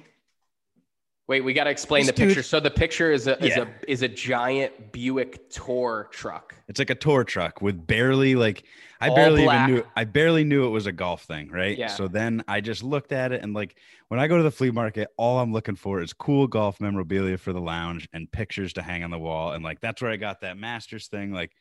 Wait, 1.29 1.41
we 1.41 1.53
got 1.53 1.65
to 1.65 1.69
explain 1.69 2.07
This 2.07 2.15
the 2.15 2.25
picture. 2.25 2.41
So 2.41 2.59
the 2.59 2.71
picture 2.71 3.11
is 3.11 3.27
a 3.27 3.37
is 3.45 3.55
Yeah. 3.55 3.65
a 3.65 3.67
is 3.87 4.01
a 4.01 4.07
giant 4.07 4.91
Buick 4.91 5.47
tour 5.51 6.09
truck. 6.11 6.55
It's 6.67 6.79
like 6.79 6.89
a 6.89 6.95
tour 6.95 7.23
truck 7.23 7.61
with 7.61 7.85
barely 7.85 8.33
like 8.33 8.63
I 8.99 9.09
All 9.09 9.15
barely 9.15 9.43
black. 9.43 9.69
even 9.69 9.75
knew 9.75 9.83
I 9.95 10.05
barely 10.05 10.43
knew 10.43 10.65
it 10.65 10.69
was 10.69 10.87
a 10.87 10.91
golf 10.91 11.25
thing, 11.25 11.51
right? 11.51 11.77
Yeah. 11.77 11.85
So 11.85 12.07
then 12.07 12.43
I 12.47 12.61
just 12.61 12.81
looked 12.81 13.11
at 13.11 13.31
it 13.31 13.43
and 13.43 13.53
like 13.53 13.77
when 14.07 14.19
I 14.19 14.27
go 14.27 14.37
to 14.37 14.43
the 14.43 14.49
flea 14.49 14.71
market, 14.71 15.09
all 15.17 15.37
I'm 15.37 15.53
looking 15.53 15.75
for 15.75 16.01
is 16.01 16.13
cool 16.13 16.47
golf 16.47 16.81
memorabilia 16.81 17.37
for 17.37 17.53
the 17.53 17.61
lounge 17.61 18.09
and 18.11 18.29
pictures 18.31 18.73
to 18.73 18.81
hang 18.81 19.03
on 19.03 19.11
the 19.11 19.19
wall. 19.19 19.51
And 19.51 19.63
like 19.63 19.81
that's 19.81 20.01
where 20.01 20.09
I 20.09 20.15
got 20.15 20.41
that 20.41 20.57
Masters 20.57 21.09
thing, 21.09 21.31
like 21.31 21.51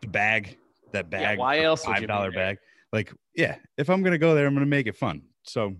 the 0.00 0.06
bag, 0.06 0.58
that 0.92 1.06
Yeah, 1.10 1.18
bag, 1.22 1.38
why 1.40 1.58
else 1.58 1.84
five 1.84 2.06
dollar 2.06 2.30
bag. 2.30 2.58
Like, 2.92 3.12
yeah, 3.34 3.56
if 3.76 3.90
I'm 3.90 4.04
gonna 4.04 4.16
go 4.16 4.36
there, 4.36 4.46
I'm 4.46 4.54
gonna 4.54 4.66
make 4.66 4.86
it 4.86 4.96
fun. 4.96 5.22
So 5.42 5.74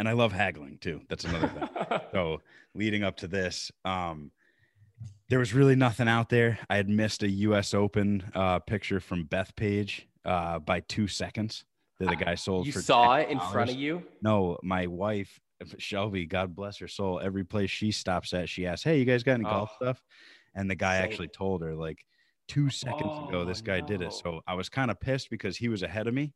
and 0.00 0.08
I 0.08 0.12
love 0.12 0.32
haggling 0.32 0.78
too. 0.78 1.02
That's 1.08 1.24
another 1.24 1.48
thing. 1.48 2.00
So 2.12 2.40
leading 2.74 3.04
up 3.04 3.18
to 3.18 3.28
this, 3.28 3.70
um, 3.84 4.32
there 5.28 5.38
was 5.38 5.54
really 5.54 5.76
nothing 5.76 6.08
out 6.08 6.28
there. 6.28 6.58
I 6.68 6.76
had 6.76 6.88
missed 6.88 7.22
a 7.22 7.28
U.S. 7.30 7.72
Open 7.74 8.24
uh, 8.34 8.58
picture 8.60 8.98
from 8.98 9.26
Bethpage 9.26 10.02
uh, 10.24 10.58
by 10.58 10.80
two 10.80 11.06
seconds 11.06 11.64
that 12.00 12.08
the 12.08 12.16
guy 12.16 12.34
sold. 12.34 12.66
you 12.66 12.72
for 12.72 12.80
saw 12.80 13.14
it 13.16 13.28
in 13.28 13.38
front 13.38 13.70
of 13.70 13.76
you. 13.76 14.02
No, 14.22 14.58
my 14.62 14.86
wife 14.88 15.38
Shelby, 15.78 16.24
God 16.24 16.56
bless 16.56 16.78
her 16.78 16.88
soul. 16.88 17.20
Every 17.22 17.44
place 17.44 17.70
she 17.70 17.92
stops 17.92 18.32
at, 18.32 18.48
she 18.48 18.66
asks, 18.66 18.82
"Hey, 18.82 18.98
you 18.98 19.04
guys 19.04 19.22
got 19.22 19.34
any 19.34 19.44
golf 19.44 19.70
Oh. 19.74 19.84
stuff?" 19.84 20.02
And 20.54 20.68
the 20.70 20.74
guy 20.74 20.96
actually 20.96 21.28
told 21.28 21.60
her 21.62 21.74
like 21.74 22.04
two 22.48 22.70
seconds 22.70 23.12
ago, 23.28 23.40
Oh, 23.40 23.44
this 23.44 23.60
guy 23.60 23.80
did 23.80 24.00
it. 24.00 24.12
So 24.14 24.40
I 24.46 24.54
was 24.54 24.68
kind 24.70 24.90
of 24.90 24.98
pissed 24.98 25.28
because 25.30 25.56
he 25.58 25.68
was 25.68 25.82
ahead 25.84 26.06
of 26.08 26.14
me. 26.14 26.32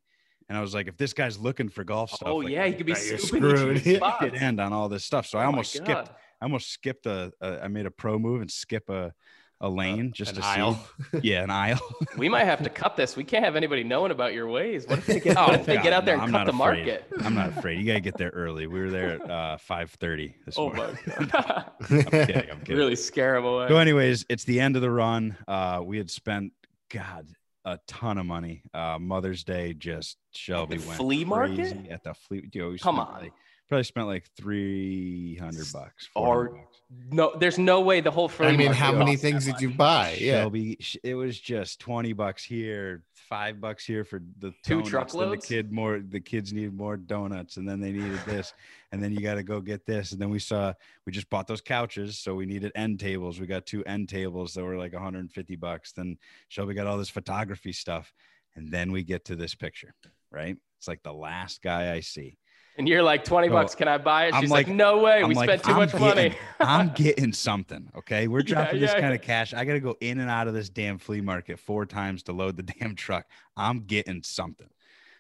And 0.49 0.59
I 0.59 0.61
was 0.61 0.75
like, 0.75 0.89
if 0.89 0.97
this 0.97 1.13
guy's 1.13 1.39
looking 1.39 1.69
for 1.69 1.85
golf 1.85 2.11
stuff, 2.11 2.29
Oh 2.29 2.37
like, 2.37 2.51
yeah, 2.51 2.67
he 2.67 2.75
could 2.75 2.87
be 2.87 2.93
Right, 2.93 3.07
you're 3.07 3.19
scooping 3.19 3.51
each 3.51 3.57
of 3.57 3.85
screwed. 3.87 4.03
could 4.21 4.35
end 4.35 4.61
on 4.61 4.73
all 4.73 4.89
this 4.89 5.05
stuff. 5.05 5.27
So 5.27 5.39
I 5.39 5.43
Oh 5.43 5.47
my 5.47 5.59
almost 5.59 5.73
skipped 5.73 6.11
I 6.41 6.45
almost 6.45 6.71
skipped 6.71 7.07
a, 7.07 7.33
a 7.41 7.65
I 7.65 7.69
made 7.69 7.87
a 7.87 7.91
pro 7.91 8.19
move 8.19 8.41
and 8.43 8.51
skip 8.51 8.89
a 8.91 9.13
a 9.61 9.69
lane 9.69 10.13
just 10.13 10.33
an 10.33 10.43
to 10.43 10.47
aisle. 10.47 10.79
see. 11.13 11.19
Yeah, 11.23 11.43
an 11.45 11.51
aisle. 11.51 11.81
We 12.19 12.29
might 12.29 12.45
have 12.45 12.63
to 12.65 12.69
cut 12.69 12.97
this. 12.97 13.17
We 13.17 13.25
can't 13.25 13.45
have 13.45 13.57
anybody 13.57 13.83
knowing 13.83 14.11
about 14.11 14.35
your 14.35 14.47
ways. 14.49 14.87
What 14.87 14.99
if 14.99 15.07
they 15.07 15.21
get, 15.21 15.37
Oh, 15.39 15.53
if 15.53 15.65
they 15.65 15.79
get 15.79 15.93
out 15.93 16.05
there 16.05 16.17
no, 16.17 16.23
and 16.25 16.33
cut 16.33 16.47
the 16.47 16.53
afraid. 16.53 16.87
market? 16.87 17.07
I'm 17.25 17.35
not 17.35 17.49
afraid. 17.51 17.79
You 17.81 17.87
gotta 17.87 18.01
get 18.01 18.19
there 18.19 18.31
early. 18.31 18.67
We 18.67 18.81
were 18.81 18.91
there 18.91 19.11
at 19.15 19.31
uh, 19.31 19.57
5:30 19.69 20.35
this 20.45 20.59
Oh 20.59 20.71
morning. 20.73 20.99
my 21.19 21.25
god! 21.27 21.71
I'm 21.91 21.99
kidding. 22.11 22.51
I'm 22.51 22.61
kidding. 22.61 22.77
really 22.77 22.97
scare 22.97 23.35
them 23.35 23.45
away. 23.47 23.69
So, 23.69 23.77
anyways, 23.79 24.27
it's 24.29 24.45
the 24.45 24.61
end 24.61 24.77
of 24.77 24.83
the 24.83 24.91
run. 24.91 25.37
Uh, 25.49 25.81
we 25.83 25.97
had 25.99 26.11
spent 26.11 26.53
God 26.91 27.27
a 27.65 27.79
ton 27.87 28.19
of 28.19 28.27
money. 28.27 28.63
Uh, 28.73 28.99
Mother's 29.01 29.45
Day 29.45 29.73
just 29.75 30.19
Shelby 30.33 30.77
the 30.77 30.87
went 30.87 30.99
flea 30.99 31.25
market? 31.25 31.57
crazy 31.57 31.91
at 31.91 32.05
the 32.05 32.15
flea. 32.15 32.49
You 32.53 32.77
Come 32.81 32.99
on. 33.01 33.23
like- 33.23 33.33
probably 33.69 33.85
spent 33.85 34.07
like 34.07 34.25
three 34.37 35.37
hundred 35.37 35.67
bucks. 35.73 36.09
400 36.13 36.31
Or- 36.31 36.49
bucks. 36.57 36.81
No, 37.11 37.35
there's 37.37 37.59
no 37.59 37.81
way 37.81 38.01
the 38.01 38.11
whole 38.11 38.29
flea 38.29 38.49
I 38.49 38.57
mean, 38.57 38.73
how 38.73 38.93
many 38.93 39.17
things 39.17 39.47
did 39.47 39.61
you 39.61 39.71
buy? 39.71 40.17
Yeah. 40.21 40.43
Shelby, 40.43 40.79
it 41.03 41.15
was 41.15 41.41
just 41.41 41.81
20 41.81 42.13
bucks 42.13 42.45
here, 42.45 43.03
five 43.35 43.61
bucks 43.61 43.85
here 43.85 44.05
for 44.05 44.23
the 44.39 44.55
Two 44.63 44.81
donuts. 44.81 45.13
Then 45.13 45.31
the 45.31 45.37
kid 45.37 45.73
more, 45.73 46.01
the 46.09 46.21
kids 46.21 46.53
needed 46.53 46.73
more 46.73 46.97
donuts 46.97 47.57
and 47.57 47.69
then 47.69 47.81
they 47.81 47.91
needed 47.91 48.21
this. 48.27 48.55
and 48.93 49.03
then 49.03 49.13
you 49.13 49.21
got 49.21 49.35
to 49.35 49.43
go 49.43 49.61
get 49.61 49.85
this. 49.85 50.13
And 50.13 50.21
then 50.21 50.31
we 50.31 50.39
saw, 50.39 50.73
we 51.05 51.11
just 51.11 51.29
bought 51.31 51.49
those 51.49 51.61
couches. 51.61 52.17
So 52.17 52.37
we 52.37 52.47
needed 52.47 52.71
end 52.77 53.01
tables. 53.01 53.41
We 53.41 53.49
got 53.49 53.67
two 53.67 53.85
end 53.87 54.09
tables 54.09 54.55
that 54.55 54.63
were 54.63 54.77
like 54.77 54.93
150 54.93 55.57
bucks. 55.57 55.91
Then 55.91 56.17
Shelby 56.47 56.75
got 56.75 56.87
all 56.87 56.97
this 56.97 57.11
photography 57.11 57.73
stuff. 57.73 58.13
And 58.55 58.71
then 58.71 58.93
we 58.93 59.03
get 59.03 59.25
to 59.25 59.35
this 59.35 59.57
picture, 59.57 59.97
right? 60.31 60.57
It's 60.79 60.87
like 60.87 61.03
the 61.03 61.13
last 61.13 61.61
guy 61.61 61.93
I 61.93 62.01
see. 62.01 62.39
And 62.77 62.89
you're 62.89 63.03
like, 63.05 63.25
20 63.25 63.49
So, 63.49 63.53
bucks, 63.53 63.75
can 63.77 63.87
I 63.87 63.99
buy 63.99 64.27
it? 64.27 64.35
She's 64.41 64.51
like- 64.51 64.67
like, 64.67 64.75
no 64.75 64.99
way. 64.99 65.23
I'm 65.23 65.29
we 65.29 65.35
like, 65.35 65.49
spent 65.49 65.63
too 65.65 65.71
I'm 65.73 65.77
much 65.79 65.93
getting- 65.93 66.07
money. 66.09 66.35
I'm 66.61 66.89
getting 66.95 67.33
something. 67.33 67.89
Okay. 67.97 68.27
We're 68.27 68.41
Yeah, 68.41 68.55
dropping 68.55 68.81
this 68.81 68.93
kind 68.95 69.15
of 69.15 69.23
cash. 69.23 69.55
I 69.55 69.65
got 69.65 69.75
to 69.75 69.81
go 69.81 69.97
in 70.01 70.19
and 70.19 70.29
out 70.29 70.49
of 70.49 70.55
this 70.55 70.69
damn 70.71 70.99
flea 70.99 71.21
market 71.21 71.59
four 71.61 71.87
times 71.87 72.25
to 72.25 72.33
load 72.33 72.57
the 72.57 72.63
damn 72.81 72.97
truck. 72.97 73.27
I'm 73.57 73.81
getting 73.85 74.23
something. 74.25 74.69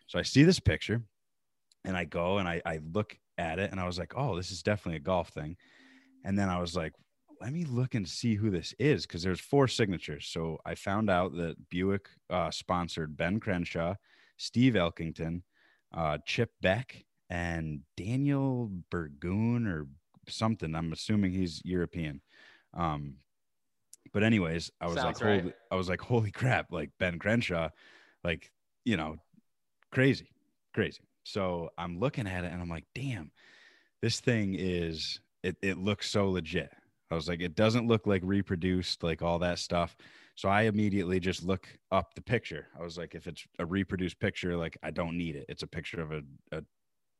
So 0.08 0.18
I 0.18 0.22
see 0.22 0.42
this 0.42 0.58
picture 0.58 1.02
and 1.84 1.96
I 1.96 2.04
go 2.04 2.38
and 2.38 2.48
I, 2.48 2.60
I 2.66 2.80
look 2.92 3.16
at 3.38 3.58
it 3.58 3.70
and 3.70 3.78
I 3.80 3.86
was 3.86 3.98
like, 3.98 4.14
oh, 4.16 4.34
this 4.36 4.50
is 4.50 4.62
definitely 4.62 4.96
a 4.96 5.00
golf 5.00 5.28
thing. 5.28 5.56
And 6.24 6.36
then 6.38 6.48
I 6.48 6.58
was 6.58 6.74
like, 6.74 6.92
let 7.40 7.52
me 7.52 7.64
look 7.64 7.94
and 7.94 8.08
see 8.08 8.34
who 8.34 8.50
this 8.50 8.74
is 8.78 9.06
because 9.06 9.22
there's 9.22 9.40
four 9.40 9.68
signatures. 9.68 10.26
So 10.26 10.58
I 10.64 10.74
found 10.74 11.08
out 11.10 11.36
that 11.36 11.56
Buick 11.68 12.08
uh, 12.30 12.50
sponsored 12.50 13.16
Ben 13.16 13.38
Crenshaw, 13.38 13.94
Steve 14.38 14.74
Elkington, 14.74 15.42
uh, 15.94 16.18
Chip 16.26 16.50
Beck, 16.62 17.04
and 17.30 17.80
Daniel 17.96 18.70
Burgoon 18.90 19.66
or 19.66 19.86
something. 20.28 20.74
I'm 20.74 20.92
assuming 20.92 21.32
he's 21.32 21.60
European. 21.64 22.20
Um, 22.74 23.16
but 24.12 24.22
anyways, 24.22 24.70
I 24.80 24.86
was 24.86 24.96
Sounds 24.96 25.20
like, 25.20 25.24
right. 25.24 25.40
holy, 25.40 25.54
I 25.70 25.76
was 25.76 25.88
like, 25.88 26.00
holy 26.00 26.30
crap! 26.30 26.66
Like 26.70 26.90
Ben 26.98 27.18
Crenshaw, 27.18 27.70
like 28.22 28.50
you 28.84 28.96
know, 28.96 29.16
crazy, 29.90 30.30
crazy. 30.74 31.02
So 31.24 31.70
I'm 31.78 31.98
looking 31.98 32.26
at 32.26 32.44
it 32.44 32.52
and 32.52 32.60
I'm 32.60 32.68
like, 32.68 32.84
damn, 32.94 33.30
this 34.02 34.20
thing 34.20 34.54
is. 34.58 35.20
It, 35.42 35.58
it 35.60 35.76
looks 35.76 36.08
so 36.08 36.30
legit. 36.30 36.70
I 37.10 37.14
was 37.14 37.28
like, 37.28 37.42
it 37.42 37.54
doesn't 37.54 37.86
look 37.86 38.06
like 38.06 38.22
reproduced, 38.24 39.02
like 39.02 39.20
all 39.20 39.38
that 39.40 39.58
stuff. 39.58 39.94
So 40.36 40.48
I 40.48 40.62
immediately 40.62 41.20
just 41.20 41.44
look 41.44 41.68
up 41.92 42.14
the 42.14 42.22
picture. 42.22 42.66
I 42.78 42.82
was 42.82 42.96
like, 42.96 43.14
if 43.14 43.26
it's 43.26 43.44
a 43.58 43.66
reproduced 43.66 44.18
picture, 44.18 44.56
like 44.56 44.78
I 44.82 44.90
don't 44.90 45.18
need 45.18 45.36
it. 45.36 45.44
It's 45.50 45.62
a 45.62 45.66
picture 45.66 46.00
of 46.00 46.12
a, 46.12 46.22
a 46.52 46.62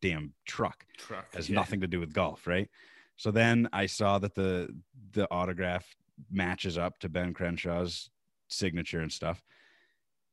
damn 0.04 0.34
truck. 0.44 0.84
Truck 0.98 1.34
Has 1.34 1.48
nothing 1.48 1.80
to 1.80 1.86
do 1.86 1.98
with 1.98 2.12
golf, 2.12 2.46
right? 2.46 2.68
So 3.16 3.30
then 3.30 3.68
I 3.72 3.86
saw 3.86 4.18
that 4.18 4.34
the 4.34 4.68
the 5.12 5.26
autograph 5.30 5.86
matches 6.30 6.76
up 6.76 6.98
to 6.98 7.08
Ben 7.08 7.32
Crenshaw's 7.32 8.10
signature 8.48 9.00
and 9.00 9.10
stuff. 9.10 9.42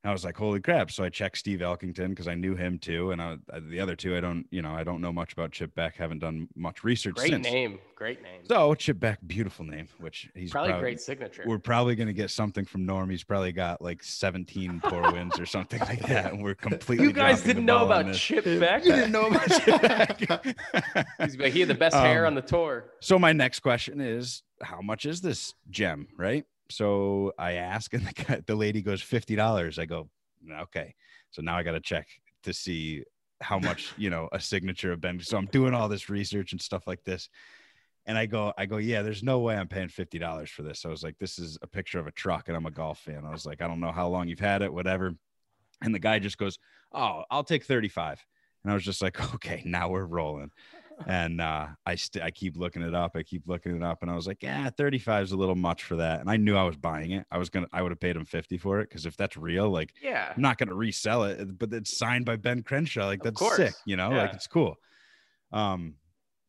I 0.03 0.11
was 0.11 0.25
like, 0.25 0.35
holy 0.35 0.59
crap. 0.59 0.89
So 0.89 1.03
I 1.03 1.09
checked 1.09 1.37
Steve 1.37 1.59
Elkington 1.59 2.09
because 2.09 2.27
I 2.27 2.33
knew 2.33 2.55
him 2.55 2.79
too. 2.79 3.11
And 3.11 3.21
I, 3.21 3.37
the 3.69 3.79
other 3.79 3.95
two, 3.95 4.17
I 4.17 4.19
don't, 4.19 4.47
you 4.49 4.63
know, 4.63 4.73
I 4.73 4.83
don't 4.83 4.99
know 4.99 5.13
much 5.13 5.33
about 5.33 5.51
Chip 5.51 5.75
Beck. 5.75 5.95
Haven't 5.95 6.19
done 6.19 6.47
much 6.55 6.83
research 6.83 7.15
Great 7.15 7.29
since. 7.29 7.45
name. 7.45 7.77
Great 7.95 8.23
name. 8.23 8.41
So 8.45 8.73
Chip 8.73 8.99
Beck, 8.99 9.19
beautiful 9.27 9.63
name, 9.63 9.87
which 9.99 10.27
he's 10.33 10.49
probably, 10.49 10.71
probably, 10.71 10.81
great 10.83 11.01
signature. 11.01 11.43
We're 11.45 11.59
probably 11.59 11.95
going 11.95 12.07
to 12.07 12.13
get 12.13 12.31
something 12.31 12.65
from 12.65 12.83
Norm. 12.83 13.11
He's 13.11 13.23
probably 13.23 13.51
got 13.51 13.79
like 13.79 14.01
17 14.03 14.81
tour 14.89 15.11
wins 15.11 15.39
or 15.39 15.45
something 15.45 15.79
like 15.81 16.01
that. 16.07 16.33
And 16.33 16.43
we're 16.43 16.55
completely. 16.55 17.05
You 17.05 17.13
guys 17.13 17.43
didn't 17.43 17.65
know 17.65 17.85
about. 17.85 18.11
Chip 18.15 18.45
Beck? 18.45 18.83
You 18.83 18.93
didn't 18.93 19.11
know 19.11 19.27
about 19.27 19.51
Chip 19.51 19.81
Beck. 19.83 20.19
He's 21.19 21.37
like, 21.37 21.53
he 21.53 21.59
had 21.59 21.69
the 21.69 21.75
best 21.75 21.95
hair 21.95 22.25
Um, 22.25 22.31
on 22.31 22.35
the 22.35 22.41
tour. 22.41 22.85
So 23.01 23.19
my 23.19 23.33
next 23.33 23.59
question 23.59 24.01
is, 24.01 24.41
how 24.63 24.81
much 24.81 25.05
is 25.05 25.21
this 25.21 25.53
gem? 25.69 26.07
Right. 26.17 26.45
So 26.71 27.33
I 27.37 27.53
ask, 27.53 27.93
and 27.93 28.05
the, 28.27 28.43
the 28.45 28.55
lady 28.55 28.81
goes 28.81 29.01
fifty 29.01 29.35
dollars. 29.35 29.79
I 29.79 29.85
go, 29.85 30.09
okay. 30.51 30.95
So 31.31 31.41
now 31.41 31.57
I 31.57 31.63
got 31.63 31.73
to 31.73 31.79
check 31.79 32.07
to 32.43 32.53
see 32.53 33.03
how 33.41 33.57
much 33.59 33.93
you 33.97 34.09
know 34.09 34.29
a 34.31 34.39
signature 34.39 34.91
of 34.91 35.01
Ben. 35.01 35.19
So 35.19 35.37
I'm 35.37 35.47
doing 35.47 35.73
all 35.73 35.89
this 35.89 36.09
research 36.09 36.51
and 36.51 36.61
stuff 36.61 36.87
like 36.87 37.03
this, 37.03 37.29
and 38.05 38.17
I 38.17 38.25
go, 38.25 38.53
I 38.57 38.65
go, 38.65 38.77
yeah. 38.77 39.01
There's 39.01 39.23
no 39.23 39.39
way 39.39 39.55
I'm 39.55 39.67
paying 39.67 39.89
fifty 39.89 40.19
dollars 40.19 40.49
for 40.49 40.63
this. 40.63 40.85
I 40.85 40.89
was 40.89 41.03
like, 41.03 41.17
this 41.19 41.39
is 41.39 41.57
a 41.61 41.67
picture 41.67 41.99
of 41.99 42.07
a 42.07 42.11
truck, 42.11 42.47
and 42.47 42.57
I'm 42.57 42.65
a 42.65 42.71
golf 42.71 42.99
fan. 42.99 43.23
I 43.25 43.31
was 43.31 43.45
like, 43.45 43.61
I 43.61 43.67
don't 43.67 43.79
know 43.79 43.91
how 43.91 44.07
long 44.07 44.27
you've 44.27 44.39
had 44.39 44.61
it, 44.61 44.73
whatever. 44.73 45.13
And 45.83 45.95
the 45.95 45.99
guy 45.99 46.19
just 46.19 46.37
goes, 46.37 46.59
oh, 46.93 47.23
I'll 47.29 47.43
take 47.43 47.65
thirty 47.65 47.89
five. 47.89 48.23
And 48.63 48.71
I 48.71 48.75
was 48.75 48.83
just 48.83 49.01
like, 49.01 49.33
okay, 49.35 49.61
now 49.65 49.89
we're 49.89 50.05
rolling 50.05 50.51
and 51.07 51.41
uh, 51.41 51.67
I 51.85 51.95
st- 51.95 52.23
I 52.23 52.31
keep 52.31 52.57
looking 52.57 52.81
it 52.81 52.93
up. 52.95 53.11
I 53.15 53.23
keep 53.23 53.43
looking 53.47 53.75
it 53.75 53.83
up, 53.83 53.99
and 54.01 54.11
I 54.11 54.15
was 54.15 54.27
like, 54.27 54.41
yeah, 54.43 54.69
35 54.69 55.23
is 55.23 55.31
a 55.31 55.37
little 55.37 55.55
much 55.55 55.83
for 55.83 55.95
that. 55.97 56.21
And 56.21 56.29
I 56.29 56.37
knew 56.37 56.55
I 56.55 56.63
was 56.63 56.75
buying 56.75 57.11
it. 57.11 57.25
I 57.31 57.37
was 57.37 57.49
gonna, 57.49 57.67
I 57.73 57.81
would 57.81 57.91
have 57.91 57.99
paid 57.99 58.15
him 58.15 58.25
50 58.25 58.57
for 58.57 58.79
it 58.79 58.89
because 58.89 59.05
if 59.05 59.15
that's 59.17 59.37
real, 59.37 59.69
like 59.69 59.93
Yeah. 60.01 60.33
I'm 60.35 60.41
not 60.41 60.57
gonna 60.57 60.75
resell 60.75 61.23
it. 61.25 61.57
But 61.57 61.73
it's 61.73 61.97
signed 61.97 62.25
by 62.25 62.35
Ben 62.35 62.63
Crenshaw. 62.63 63.05
Like 63.05 63.23
that's 63.23 63.39
sick, 63.55 63.73
you 63.85 63.95
know. 63.95 64.09
Like 64.09 64.33
it's 64.33 64.47
cool. 64.47 64.77
Um, 65.51 65.95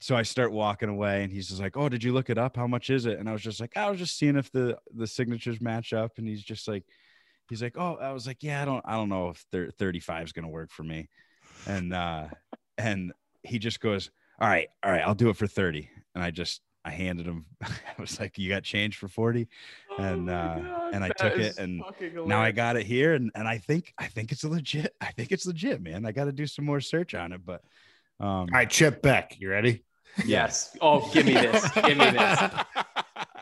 so 0.01 0.17
I 0.17 0.23
start 0.23 0.51
walking 0.53 0.89
away, 0.89 1.23
and 1.23 1.33
he's 1.33 1.49
just 1.49 1.61
like, 1.61 1.77
"Oh, 1.77 1.89
did 1.89 2.03
you 2.03 2.13
look 2.13 2.29
it 2.29 2.39
up? 2.39 2.57
How 2.57 2.67
much 2.67 2.91
is 2.91 3.07
it?" 3.07 3.19
And 3.21 3.29
I 3.29 3.33
was 3.33 3.43
just 3.43 3.61
like, 3.61 3.77
"I 3.77 3.89
was 3.89 3.99
just 4.01 4.19
seeing 4.19 4.37
if 4.37 4.51
the 4.51 4.77
the 4.95 5.07
signatures 5.07 5.61
match 5.61 5.93
up." 5.93 6.19
And 6.19 6.27
he's 6.27 6.43
just 6.43 6.67
like, 6.67 6.85
he's 7.49 7.63
like, 7.63 7.77
"Oh," 7.79 7.97
I 8.01 8.13
was 8.13 8.27
like, 8.27 8.43
"Yeah, 8.43 8.63
I 8.63 8.65
don't, 8.65 8.83
I 8.85 8.95
don't 8.95 9.09
know 9.09 9.29
if 9.29 9.45
thir- 9.53 9.71
35 9.79 10.27
is 10.27 10.33
gonna 10.33 10.49
work 10.49 10.71
for 10.73 10.83
me." 10.83 11.09
And 11.67 11.95
uh, 11.95 12.27
and 12.79 13.13
he 13.45 13.61
just 13.61 13.79
goes, 13.81 14.11
"All 14.43 14.49
right, 14.49 14.69
all 14.83 14.91
right, 14.91 15.03
I'll 15.07 15.15
do 15.15 15.31
it 15.31 15.37
for 15.37 15.47
30." 15.47 15.89
And 16.15 16.23
I 16.23 16.31
just 16.31 16.61
I 16.85 16.91
handed 16.91 17.27
him. 17.27 17.47
I 17.63 17.71
was 17.99 18.19
like, 18.21 18.37
"You 18.39 18.49
got 18.49 18.65
change 18.65 18.99
for 18.99 19.09
40?" 19.09 19.49
And 19.99 20.29
Oh 20.29 20.33
my 20.33 20.33
uh, 20.33 20.59
God, 20.59 20.95
and 20.95 21.05
I 21.05 21.09
took 21.11 21.39
it, 21.39 21.59
and 21.59 21.83
now 22.27 22.43
I 22.43 22.51
got 22.51 22.77
it 22.77 22.85
here, 22.85 23.15
and 23.15 23.31
and 23.35 23.47
I 23.49 23.59
think 23.59 23.95
I 23.99 24.07
think 24.07 24.33
it's 24.33 24.45
legit. 24.45 24.95
I 25.01 25.13
think 25.13 25.33
it's 25.33 25.47
legit, 25.47 25.81
man. 25.81 26.05
I 26.05 26.13
got 26.13 26.25
to 26.25 26.33
do 26.33 26.47
some 26.47 26.65
more 26.65 26.81
search 26.81 27.15
on 27.15 27.33
it, 27.33 27.41
but 27.45 27.63
um, 28.21 28.29
All 28.29 28.47
right, 28.53 28.69
Chip 28.69 29.01
Beck, 29.01 29.37
you 29.39 29.49
ready? 29.49 29.85
Yes. 30.27 30.77
Oh, 30.83 31.09
give 31.13 31.25
me 31.27 31.33
this. 31.35 31.71
Give 31.73 31.97
me 31.97 32.11
this. 32.11 32.41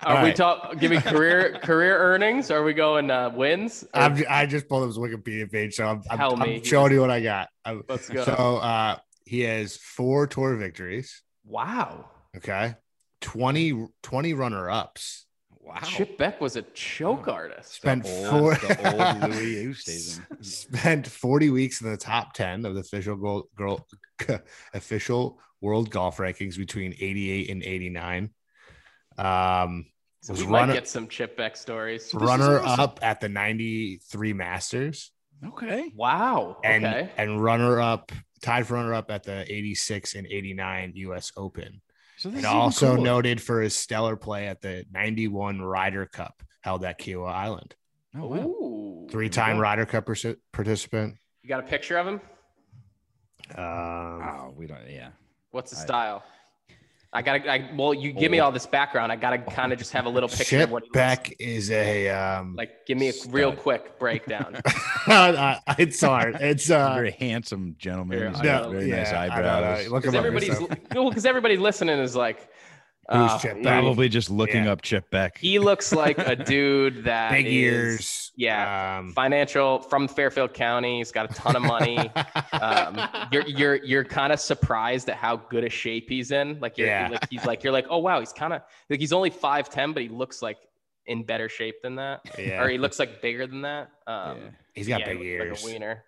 Are 0.02 0.16
All 0.16 0.22
we 0.22 0.28
right. 0.28 0.36
talk? 0.36 0.78
Give 0.78 0.90
me 0.90 0.98
career 0.98 1.58
career 1.62 1.98
earnings. 1.98 2.50
Are 2.50 2.62
we 2.62 2.72
going 2.72 3.10
uh, 3.10 3.30
wins? 3.30 3.84
Or- 3.94 4.00
I'm, 4.00 4.24
I 4.30 4.46
just 4.46 4.68
pulled 4.68 4.82
up 4.84 4.88
his 4.88 4.96
Wikipedia 4.96 5.50
page, 5.50 5.74
so 5.74 5.86
I'm, 5.86 6.02
I'm, 6.10 6.40
I'm 6.40 6.64
showing 6.64 6.92
you 6.92 7.00
what 7.00 7.10
I 7.10 7.20
got. 7.20 7.48
I'm- 7.64 7.82
Let's 7.88 8.08
go. 8.08 8.24
so 8.24 8.32
uh, 8.32 8.96
he 9.30 9.42
has 9.42 9.76
four 9.76 10.26
tour 10.26 10.56
victories. 10.56 11.22
wow. 11.44 12.06
Okay, 12.36 12.74
20, 13.20 13.86
20 14.02 14.34
runner 14.34 14.68
ups. 14.68 15.26
wow, 15.60 15.78
Chip 15.84 16.18
Beck 16.18 16.40
was 16.40 16.56
a 16.56 16.62
choke 16.74 17.28
artist. 17.28 17.74
Spent 17.74 18.02
the 18.04 18.28
four. 18.30 18.54
the 18.56 19.22
old 19.22 19.30
Louis 19.36 19.66
Oosthuizen. 19.66 20.44
spent 20.44 21.06
40 21.06 21.50
weeks 21.50 21.80
in 21.80 21.90
the 21.90 21.96
top 21.96 22.34
10 22.34 22.64
of 22.64 22.74
the 22.74 22.80
official 22.80 23.14
gold, 23.16 23.46
girl, 23.56 23.86
official 24.74 25.38
world 25.60 25.90
golf 25.90 26.16
rankings 26.18 26.56
between 26.56 26.92
88 26.98 27.50
and 27.50 27.62
89 27.62 28.30
um 29.18 29.86
So 30.22 30.32
was 30.32 30.42
we 30.44 30.48
might 30.50 30.60
runner- 30.60 30.72
get 30.74 30.88
some 30.88 31.06
Chip 31.08 31.36
Beck 31.36 31.56
stories. 31.56 32.12
runner 32.14 32.60
awesome. 32.60 32.80
up 32.80 32.98
at 33.02 33.20
the 33.20 33.28
93 33.28 34.32
masters 34.32 35.12
Okay, 35.46 35.90
Wow. 35.96 36.58
and 36.64 36.84
okay. 36.84 37.10
and 37.16 37.42
runner 37.42 37.80
up 37.80 38.12
tied 38.42 38.66
for 38.66 38.74
runner 38.74 38.94
up 38.94 39.10
at 39.10 39.22
the 39.22 39.44
86 39.52 40.14
and 40.14 40.26
89 40.26 40.92
us 40.96 41.32
open 41.36 41.80
so 42.16 42.28
this 42.28 42.36
and 42.38 42.44
is 42.44 42.44
also 42.44 42.94
cool. 42.96 43.04
noted 43.04 43.40
for 43.40 43.60
his 43.60 43.74
stellar 43.74 44.16
play 44.16 44.46
at 44.48 44.60
the 44.60 44.84
91 44.92 45.60
ryder 45.60 46.06
cup 46.06 46.42
held 46.62 46.84
at 46.84 46.98
Kiawah 47.00 47.32
island 47.32 47.74
Oh, 48.18 48.26
wow. 48.26 49.06
Three 49.10 49.28
time 49.28 49.56
go. 49.56 49.62
ryder 49.62 49.86
cup 49.86 50.06
partic- 50.06 50.38
participant 50.52 51.14
You 51.42 51.48
got 51.48 51.60
a 51.60 51.66
picture 51.66 51.96
of 51.96 52.06
him? 52.08 52.20
um 53.56 54.22
Oh, 54.22 54.54
we 54.56 54.66
don't. 54.66 54.88
Yeah, 54.88 55.10
What's 55.50 55.70
the 55.72 55.78
I- 55.78 55.80
style? 55.84 56.22
I 57.12 57.22
gotta. 57.22 57.50
I, 57.50 57.70
well, 57.74 57.92
you 57.92 58.12
give 58.12 58.30
me 58.30 58.38
all 58.38 58.52
this 58.52 58.66
background. 58.66 59.10
I 59.10 59.16
gotta 59.16 59.38
kind 59.38 59.72
of 59.72 59.78
just 59.80 59.90
have 59.92 60.06
a 60.06 60.08
little 60.08 60.28
picture 60.28 60.44
Chip 60.44 60.62
of 60.64 60.70
what 60.70 60.82
he 60.84 60.88
looks 60.90 60.94
Beck 60.94 61.34
is 61.40 61.68
a 61.72 62.08
um 62.08 62.54
like. 62.54 62.86
Give 62.86 62.96
me 62.98 63.08
a 63.08 63.12
real 63.30 63.52
quick 63.52 63.98
breakdown. 63.98 64.60
Uh, 65.06 65.58
it's 65.78 66.00
hard. 66.02 66.36
It's 66.40 66.64
He's 66.64 66.70
a 66.72 66.78
uh 66.78 66.94
very 66.94 67.10
handsome 67.12 67.74
gentleman. 67.78 68.18
Here, 68.18 68.28
He's 68.28 68.40
I 68.40 68.68
very 68.70 68.90
nice 68.90 69.10
yeah, 69.10 69.20
I 69.22 69.26
don't 69.28 69.38
eyebrows. 69.38 69.88
Look 69.88 70.02
Because 70.02 70.14
everybody's 70.14 70.60
well, 70.94 71.08
because 71.08 71.24
everybody 71.24 71.56
listening 71.56 71.98
is 71.98 72.14
like, 72.14 72.48
Who's 73.10 73.30
uh, 73.30 73.38
Chip 73.38 73.62
Beck? 73.62 73.80
Probably 73.80 74.10
just 74.10 74.28
looking 74.30 74.66
Yeah. 74.66 74.72
up 74.72 74.82
Chip 74.82 75.10
Beck. 75.10 75.38
He 75.38 75.58
looks 75.58 75.92
like 75.92 76.18
a 76.18 76.36
dude 76.44 77.04
that 77.04 77.32
big 77.32 77.46
is- 77.46 77.52
ears. 77.52 78.19
Yeah, 78.40 78.98
Um, 79.00 79.12
financial 79.12 79.80
from 79.80 80.08
Fairfield 80.08 80.54
County. 80.54 80.96
He's 80.98 81.12
got 81.12 81.30
a 81.30 81.34
ton 81.34 81.56
of 81.56 81.62
money. 81.62 82.10
um, 82.52 82.98
you're 83.30 83.46
you're 83.46 83.74
you're 83.84 84.04
kind 84.04 84.32
of 84.32 84.40
surprised 84.40 85.10
at 85.10 85.16
how 85.16 85.36
good 85.36 85.62
a 85.64 85.68
shape 85.68 86.08
he's 86.08 86.30
in. 86.30 86.58
Like 86.58 86.78
you're 86.78 86.86
Yeah. 86.88 87.08
like 87.12 87.28
he's 87.28 87.44
like 87.44 87.62
you're 87.62 87.72
like 87.74 87.86
oh 87.90 87.98
wow 87.98 88.18
he's 88.18 88.32
kind 88.32 88.54
of 88.54 88.62
like 88.88 88.98
he's 88.98 89.12
only 89.12 89.28
five 89.28 89.68
ten 89.68 89.92
but 89.92 90.02
he 90.02 90.08
looks 90.08 90.40
like 90.40 90.56
in 91.06 91.22
better 91.22 91.48
shape 91.50 91.76
than 91.82 91.96
that 91.96 92.20
yeah. 92.38 92.62
or 92.62 92.68
he 92.70 92.78
looks 92.78 92.98
like 92.98 93.20
bigger 93.20 93.46
than 93.46 93.60
that. 93.62 93.90
Um, 94.06 94.38
Yeah. 94.38 94.50
He's 94.74 94.88
got 94.88 95.00
yeah, 95.00 95.06
big 95.06 95.18
he 95.18 95.24
ears. 95.26 95.62
Like 95.62 95.62
a 95.62 95.72
wiener. 95.74 96.04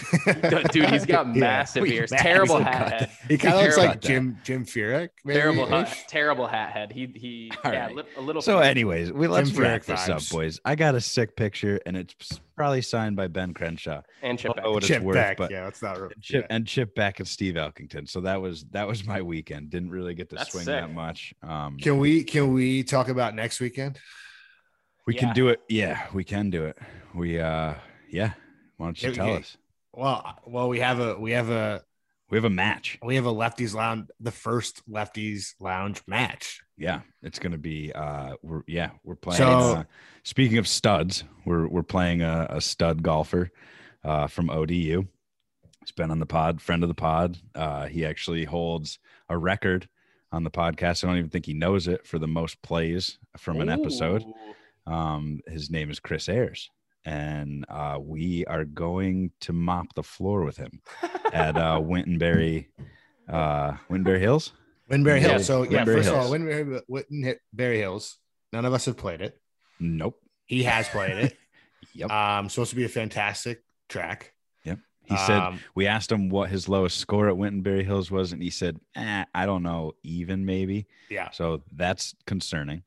Dude, 0.72 0.90
he's 0.90 1.06
got 1.16 1.34
massive 1.34 1.82
We 1.82 1.92
ears. 1.94 2.10
massive 2.10 2.24
Terrible 2.24 2.58
hat 2.58 2.92
head. 2.92 3.10
He 3.28 3.38
kind 3.38 3.54
of 3.56 3.62
looks 3.62 3.76
like 3.76 4.00
Jim 4.00 4.38
Jim 4.44 4.64
Furyk. 4.64 5.10
maybe, 5.24 5.38
Terrible 5.40 5.66
hat. 5.66 5.88
ish. 5.92 6.04
Terrible 6.08 6.46
hat 6.46 6.72
head. 6.72 6.92
He 6.92 7.06
he 7.14 7.50
All 7.64 7.72
yeah 7.72 7.86
right. 7.86 8.06
a 8.16 8.20
little. 8.20 8.42
So, 8.42 8.58
anyways, 8.58 9.12
we 9.12 9.28
let's 9.28 9.50
Jim 9.50 9.60
wrap 9.62 9.82
Furyk 9.82 9.84
this 9.86 10.08
up, 10.08 10.22
boys. 10.30 10.60
I 10.64 10.74
got 10.74 10.94
a 10.94 11.00
sick 11.00 11.36
picture, 11.36 11.80
and 11.86 11.96
it's 11.96 12.40
probably 12.56 12.82
signed 12.82 13.16
by 13.16 13.26
Ben 13.28 13.54
Crenshaw. 13.54 14.02
and 14.22 14.38
Chip 14.38 14.48
Don't 14.48 14.56
Beck. 14.56 14.64
know 14.64 14.70
what 14.72 14.82
it's 14.82 14.88
Chip 14.88 15.02
worth, 15.02 15.14
Beck. 15.14 15.36
but 15.36 15.50
yeah, 15.50 15.64
that's 15.64 15.82
not 15.82 15.98
real. 16.00 16.10
and 16.14 16.22
Chip 16.22 16.46
and 16.50 16.66
Chip 16.66 16.94
Beck 16.94 17.18
and 17.20 17.28
Steve 17.28 17.54
Elkington. 17.54 18.08
So 18.08 18.20
that 18.22 18.40
was 18.40 18.64
that 18.70 18.86
was 18.86 19.04
my 19.06 19.22
weekend. 19.22 19.70
Didn't 19.70 19.90
really 19.90 20.14
get 20.14 20.28
to 20.30 20.36
That's 20.36 20.52
swing 20.52 20.64
sick. 20.64 20.80
that 20.80 20.92
much. 20.92 21.34
Um, 21.42 21.76
Can 21.78 21.98
we 21.98 22.24
can 22.24 22.52
we 22.52 22.82
talk 22.82 23.08
about 23.08 23.34
next 23.34 23.60
weekend? 23.60 23.98
we 25.06 25.14
Yeah. 25.14 25.20
can 25.20 25.34
do 25.34 25.48
it. 25.48 25.60
Yeah, 25.68 26.06
we 26.12 26.24
can 26.24 26.50
do 26.50 26.64
it. 26.66 26.76
We 27.14 27.40
uh, 27.40 27.74
yeah. 28.10 28.32
Why 28.76 28.86
don't 28.86 29.02
you 29.02 29.08
Yeah, 29.10 29.14
tell 29.14 29.34
us? 29.34 29.56
Well, 29.92 30.38
well, 30.46 30.68
we 30.68 30.80
have 30.80 31.00
a 31.00 31.18
we 31.18 31.32
have 31.32 31.50
a 31.50 31.82
We 32.30 32.36
have 32.36 32.44
a 32.44 32.50
match. 32.50 32.98
we 33.02 33.16
have 33.16 33.26
a 33.26 33.30
Lefty's 33.32 33.74
Lounge, 33.74 34.08
the 34.20 34.30
first 34.30 34.82
Lefty's 34.88 35.54
Lounge 35.60 36.02
match. 36.06 36.60
Yeah, 36.76 37.00
it's 37.22 37.38
gonna 37.38 37.58
be. 37.58 37.92
Uh, 37.92 38.34
we're 38.42 38.62
yeah, 38.66 38.90
we're 39.04 39.16
playing. 39.16 39.38
So- 39.38 39.48
uh, 39.76 39.84
speaking 40.22 40.58
of 40.58 40.66
studs, 40.68 41.24
we're 41.44 41.66
we're 41.68 41.82
playing 41.82 42.22
a, 42.22 42.46
a 42.50 42.60
stud 42.60 43.02
golfer. 43.02 43.50
uh, 44.02 44.26
from 44.28 44.48
ODU. 44.48 45.06
He's 45.80 45.92
been 45.94 46.10
on 46.10 46.20
the 46.20 46.26
pod, 46.26 46.60
friend 46.62 46.82
of 46.82 46.88
the 46.88 46.94
pod. 46.94 47.36
Uh, 47.54 47.86
he 47.86 48.06
actually 48.06 48.44
holds 48.46 48.98
a 49.28 49.36
record 49.36 49.88
on 50.32 50.42
the 50.44 50.50
podcast. 50.50 51.02
I 51.04 51.08
don't 51.08 51.18
even 51.18 51.28
think 51.30 51.44
he 51.46 51.52
knows 51.54 51.86
it 51.88 52.06
for 52.06 52.18
the 52.18 52.26
most 52.28 52.62
plays 52.62 53.18
from 53.36 53.60
an 53.60 53.68
episode. 53.68 54.24
Um, 54.86 55.40
his 55.46 55.70
name 55.70 55.90
is 55.90 56.00
Chris 56.00 56.28
Ayers, 56.28 56.70
and 57.04 57.64
uh, 57.68 57.98
we 58.00 58.44
are 58.46 58.64
going 58.64 59.30
to 59.40 59.52
mop 59.52 59.94
the 59.94 60.02
floor 60.02 60.44
with 60.44 60.56
him 60.56 60.80
at 61.32 61.56
uh, 61.56 61.80
Wintonbury, 61.82 62.66
uh, 63.28 63.72
Wintonbury 63.90 64.20
Hills. 64.20 64.52
Winberry 64.90 65.20
Yeah. 65.20 65.28
Hills. 65.28 65.46
So 65.46 65.62
yeah, 65.62 65.84
Winberry 65.84 65.94
first 65.96 66.08
of 66.08 66.14
all, 66.16 66.32
Hills. 66.32 66.82
Winberry, 66.88 67.40
Winberry 67.54 67.76
Hills. 67.78 68.18
None 68.52 68.64
of 68.64 68.72
us 68.72 68.86
have 68.86 68.96
played 68.96 69.20
it. 69.20 69.40
Nope. 69.78 70.20
He 70.46 70.64
has 70.64 70.88
played 70.88 71.16
it. 71.16 71.36
Yep. 71.94 72.10
Um, 72.10 72.48
supposed 72.48 72.70
to 72.70 72.76
be 72.76 72.84
a 72.84 72.88
fantastic 72.88 73.64
track. 73.88 74.32
Yep. 74.64 74.78
He 75.06 75.16
said 75.16 75.38
Um, 75.38 75.60
we 75.74 75.88
asked 75.88 76.12
him 76.12 76.28
what 76.28 76.48
his 76.50 76.68
lowest 76.68 76.98
score 76.98 77.28
at 77.28 77.34
Wintonbury 77.34 77.84
Hills 77.84 78.12
was, 78.12 78.32
and 78.32 78.40
he 78.40 78.50
said, 78.50 78.78
eh, 78.94 79.24
"I 79.34 79.44
don't 79.46 79.64
know, 79.64 79.94
even 80.04 80.44
maybe." 80.46 80.86
yeah, 81.08 81.30
So 81.30 81.62
that's 81.72 82.14
concerning. 82.26 82.82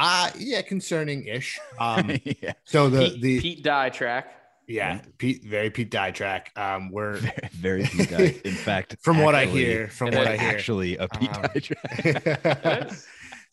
Uh 0.00 0.30
yeah, 0.38 0.62
concerning 0.62 1.26
ish. 1.26 1.58
Um, 1.78 2.10
yeah, 2.24 2.52
so 2.64 2.88
the 2.88 3.10
Pete, 3.10 3.20
the 3.20 3.40
Pete 3.40 3.62
Dye 3.62 3.90
track. 3.90 4.32
yeah, 4.66 5.00
Pete, 5.18 5.44
very 5.44 5.68
Pete 5.70 5.90
Dye 5.90 6.10
track. 6.10 6.50
Um, 6.56 6.90
we're 6.90 7.16
very, 7.16 7.30
very 7.52 7.82
Pete 7.84 8.08
Dye. 8.10 8.40
In 8.44 8.54
fact, 8.54 8.96
from 9.02 9.18
what 9.18 9.34
I 9.34 9.44
hear, 9.46 9.88
from 9.88 10.10
what 10.12 10.26
I 10.26 10.36
hear, 10.36 10.50
actually 10.50 10.96
a 10.96 11.06
Pete 11.08 11.30
Um, 11.36 11.42
Dye 11.42 11.60
track. 11.60 12.90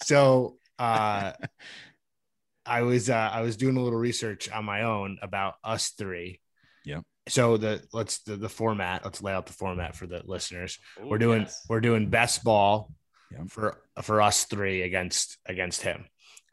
so 0.03 0.57
uh 0.79 1.31
i 2.67 2.81
was 2.83 3.09
uh 3.09 3.29
i 3.33 3.41
was 3.41 3.57
doing 3.57 3.77
a 3.77 3.81
little 3.81 3.97
research 3.97 4.47
on 4.51 4.63
my 4.63 4.83
own 4.83 5.17
about 5.23 5.55
us 5.63 5.89
three 5.89 6.39
Yeah. 6.85 6.99
so 7.27 7.57
the 7.57 7.81
let's 7.93 8.19
the, 8.19 8.35
the 8.35 8.49
format 8.49 9.03
let's 9.03 9.23
lay 9.23 9.33
out 9.33 9.47
the 9.47 9.53
format 9.53 9.95
for 9.95 10.05
the 10.05 10.21
listeners 10.25 10.77
Ooh, 11.01 11.07
we're 11.07 11.17
doing 11.17 11.41
yes. 11.43 11.65
we're 11.67 11.81
doing 11.81 12.09
best 12.09 12.43
ball 12.43 12.91
Yep. 13.31 13.49
for 13.49 13.81
for 14.03 14.21
us 14.21 14.45
three 14.45 14.83
against 14.83 15.37
against 15.47 15.81
him 15.81 16.05